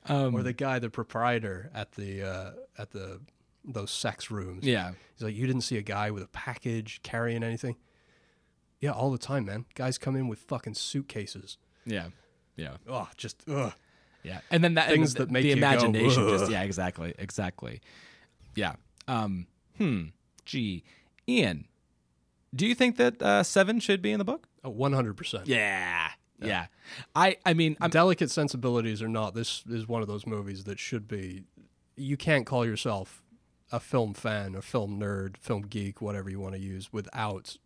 um, 0.07 0.35
or 0.35 0.43
the 0.43 0.53
guy, 0.53 0.79
the 0.81 0.91
proprietor 0.91 1.71
at 1.75 1.93
the 1.93 2.23
uh, 2.23 2.51
at 2.77 2.91
the 2.91 3.21
those 3.65 3.91
sex 3.91 4.31
rooms. 4.31 4.65
yeah, 4.65 4.93
he's 5.15 5.23
like, 5.23 5.35
you 5.35 5.47
didn't 5.47 5.62
see 5.62 5.77
a 5.77 5.82
guy 5.82 6.11
with 6.11 6.23
a 6.23 6.28
package 6.28 7.01
carrying 7.03 7.43
anything. 7.43 7.77
Yeah, 8.81 8.93
all 8.93 9.11
the 9.11 9.19
time, 9.19 9.45
man. 9.45 9.66
Guys 9.74 9.99
come 9.99 10.16
in 10.16 10.28
with 10.28 10.39
fucking 10.41 10.74
suitcases. 10.74 11.59
yeah, 11.85 12.09
yeah. 12.57 12.77
Oh, 12.89 13.09
just 13.16 13.43
ugh. 13.49 13.73
Yeah, 14.23 14.41
and 14.51 14.62
then 14.62 14.74
that 14.74 14.89
and 14.89 14.97
Things 14.97 15.15
the, 15.15 15.20
that 15.20 15.31
make 15.31 15.43
the 15.43 15.51
you 15.51 15.55
go, 15.55 15.59
imagination 15.59 16.28
just 16.28 16.51
yeah, 16.51 16.62
exactly, 16.62 17.15
exactly. 17.19 17.81
Yeah. 18.55 18.74
Um. 19.09 19.47
Hmm. 19.78 20.09
Gee, 20.45 20.85
Ian, 21.28 21.66
do 22.55 22.66
you 22.66 22.74
think 22.74 22.97
that 22.97 23.23
uh, 23.23 23.43
Seven 23.43 23.81
should 23.81 24.03
be 24.03 24.12
in 24.12 24.19
the 24.19 24.24
book? 24.24 24.47
One 24.62 24.93
hundred 24.93 25.16
percent. 25.16 25.47
Yeah. 25.47 26.09
Yeah. 26.43 26.66
I. 27.15 27.37
I 27.47 27.55
mean, 27.55 27.77
I'm. 27.81 27.91
Delicate 27.91 28.31
sensibilities 28.31 29.03
or 29.03 29.09
not, 29.09 29.35
this 29.35 29.62
is 29.70 29.87
one 29.87 30.03
of 30.03 30.09
those 30.09 30.27
movies 30.27 30.65
that 30.65 30.78
should 30.78 31.07
be. 31.07 31.45
You 31.97 32.16
can't 32.16 32.47
call 32.47 32.65
yourself 32.65 33.20
a 33.73 33.81
film 33.81 34.15
fan, 34.15 34.55
a 34.55 34.63
film 34.63 34.99
nerd, 35.01 35.37
film 35.37 35.63
geek, 35.63 36.01
whatever 36.01 36.31
you 36.31 36.41
want 36.41 36.55
to 36.55 36.61
use, 36.61 36.93
without 36.93 37.57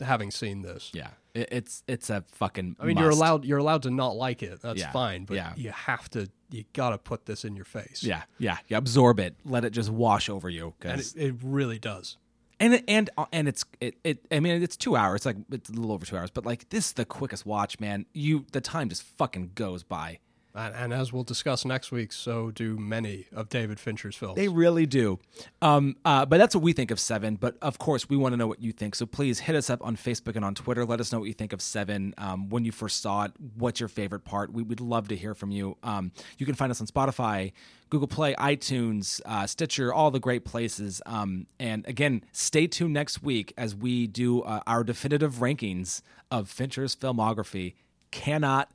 having 0.00 0.30
seen 0.30 0.62
this. 0.62 0.90
Yeah. 0.94 1.08
It, 1.34 1.48
it's 1.52 1.82
it's 1.88 2.10
a 2.10 2.24
fucking. 2.32 2.76
I 2.80 2.84
mean, 2.86 2.96
you're 2.98 3.10
allowed 3.10 3.44
you're 3.44 3.58
allowed 3.58 3.82
to 3.82 3.90
not 3.90 4.16
like 4.16 4.42
it. 4.42 4.60
That's 4.62 4.80
Yeah, 4.80 4.92
fine, 4.92 5.24
but 5.24 5.34
yeah. 5.34 5.52
you 5.56 5.70
have 5.70 6.08
to. 6.10 6.28
You 6.50 6.64
gotta 6.72 6.98
put 6.98 7.26
this 7.26 7.44
in 7.44 7.56
your 7.56 7.64
face. 7.64 8.02
Yeah. 8.04 8.22
Yeah. 8.38 8.58
Yeah. 8.68 8.78
Absorb 8.78 9.18
it. 9.20 9.36
Let 9.44 9.64
it 9.64 9.70
just 9.70 9.90
wash 9.90 10.28
over 10.28 10.48
you. 10.48 10.74
and 10.82 10.96
Cause, 10.96 11.14
it, 11.14 11.22
it 11.28 11.34
really 11.42 11.78
does. 11.80 12.16
and 12.60 12.74
it, 12.74 12.84
and 12.86 13.10
uh, 13.18 13.26
and 13.32 13.48
it's 13.48 13.64
it, 13.80 13.96
it. 14.04 14.24
I 14.30 14.38
mean, 14.40 14.62
it's 14.62 14.76
two 14.76 14.94
hours. 14.94 15.26
Like 15.26 15.36
it's 15.50 15.68
a 15.70 15.72
little 15.72 15.90
over 15.92 16.06
two 16.06 16.16
hours. 16.16 16.30
But 16.30 16.46
like 16.46 16.68
this 16.68 16.86
is 16.86 16.92
the 16.92 17.04
quickest 17.04 17.44
watch, 17.46 17.80
man. 17.80 18.06
You 18.12 18.46
the 18.52 18.60
time 18.60 18.88
just 18.88 19.02
fucking 19.02 19.52
goes 19.56 19.82
by. 19.82 20.20
And, 20.54 20.74
and 20.74 20.92
as 20.92 21.12
we'll 21.12 21.24
discuss 21.24 21.64
next 21.64 21.90
week, 21.90 22.12
so 22.12 22.50
do 22.50 22.76
many 22.78 23.26
of 23.34 23.48
David 23.48 23.80
Fincher's 23.80 24.14
films. 24.14 24.36
They 24.36 24.48
really 24.48 24.86
do. 24.86 25.18
Um, 25.60 25.96
uh, 26.04 26.24
but 26.26 26.38
that's 26.38 26.54
what 26.54 26.62
we 26.62 26.72
think 26.72 26.90
of 26.90 27.00
Seven. 27.00 27.34
But 27.36 27.56
of 27.60 27.78
course, 27.78 28.08
we 28.08 28.16
want 28.16 28.34
to 28.34 28.36
know 28.36 28.46
what 28.46 28.60
you 28.60 28.72
think. 28.72 28.94
So 28.94 29.04
please 29.04 29.40
hit 29.40 29.56
us 29.56 29.68
up 29.68 29.84
on 29.84 29.96
Facebook 29.96 30.36
and 30.36 30.44
on 30.44 30.54
Twitter. 30.54 30.84
Let 30.84 31.00
us 31.00 31.12
know 31.12 31.18
what 31.18 31.26
you 31.26 31.34
think 31.34 31.52
of 31.52 31.60
Seven. 31.60 32.14
Um, 32.18 32.48
when 32.50 32.64
you 32.64 32.70
first 32.72 33.02
saw 33.02 33.24
it, 33.24 33.32
what's 33.56 33.80
your 33.80 33.88
favorite 33.88 34.24
part? 34.24 34.52
We 34.52 34.62
would 34.62 34.80
love 34.80 35.08
to 35.08 35.16
hear 35.16 35.34
from 35.34 35.50
you. 35.50 35.76
Um, 35.82 36.12
you 36.38 36.46
can 36.46 36.54
find 36.54 36.70
us 36.70 36.80
on 36.80 36.86
Spotify, 36.86 37.52
Google 37.90 38.08
Play, 38.08 38.34
iTunes, 38.34 39.20
uh, 39.26 39.46
Stitcher, 39.46 39.92
all 39.92 40.12
the 40.12 40.20
great 40.20 40.44
places. 40.44 41.02
Um, 41.04 41.46
and 41.58 41.86
again, 41.88 42.24
stay 42.32 42.68
tuned 42.68 42.92
next 42.94 43.22
week 43.22 43.52
as 43.56 43.74
we 43.74 44.06
do 44.06 44.42
uh, 44.42 44.60
our 44.66 44.84
definitive 44.84 45.34
rankings 45.36 46.00
of 46.30 46.48
Fincher's 46.48 46.94
filmography. 46.94 47.74
Cannot 48.12 48.70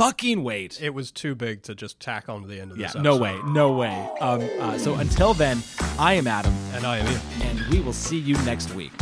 fucking 0.00 0.42
wait. 0.42 0.80
it 0.80 0.94
was 0.94 1.12
too 1.12 1.34
big 1.34 1.62
to 1.62 1.74
just 1.74 2.00
tack 2.00 2.26
on 2.30 2.40
to 2.40 2.48
the 2.48 2.58
end 2.58 2.72
of 2.72 2.78
Yeah, 2.78 2.86
this. 2.92 3.02
no 3.02 3.16
way, 3.18 3.38
no 3.44 3.72
way. 3.72 4.08
Um, 4.20 4.48
uh, 4.58 4.78
so 4.78 4.94
until 4.94 5.34
then, 5.34 5.62
I 5.98 6.14
am 6.14 6.26
Adam, 6.26 6.54
And 6.72 6.86
I 6.86 6.98
am 6.98 7.06
Ian. 7.06 7.20
and 7.42 7.68
we 7.72 7.80
will 7.80 7.92
see 7.92 8.16
you 8.18 8.34
next 8.44 8.74
week. 8.74 8.92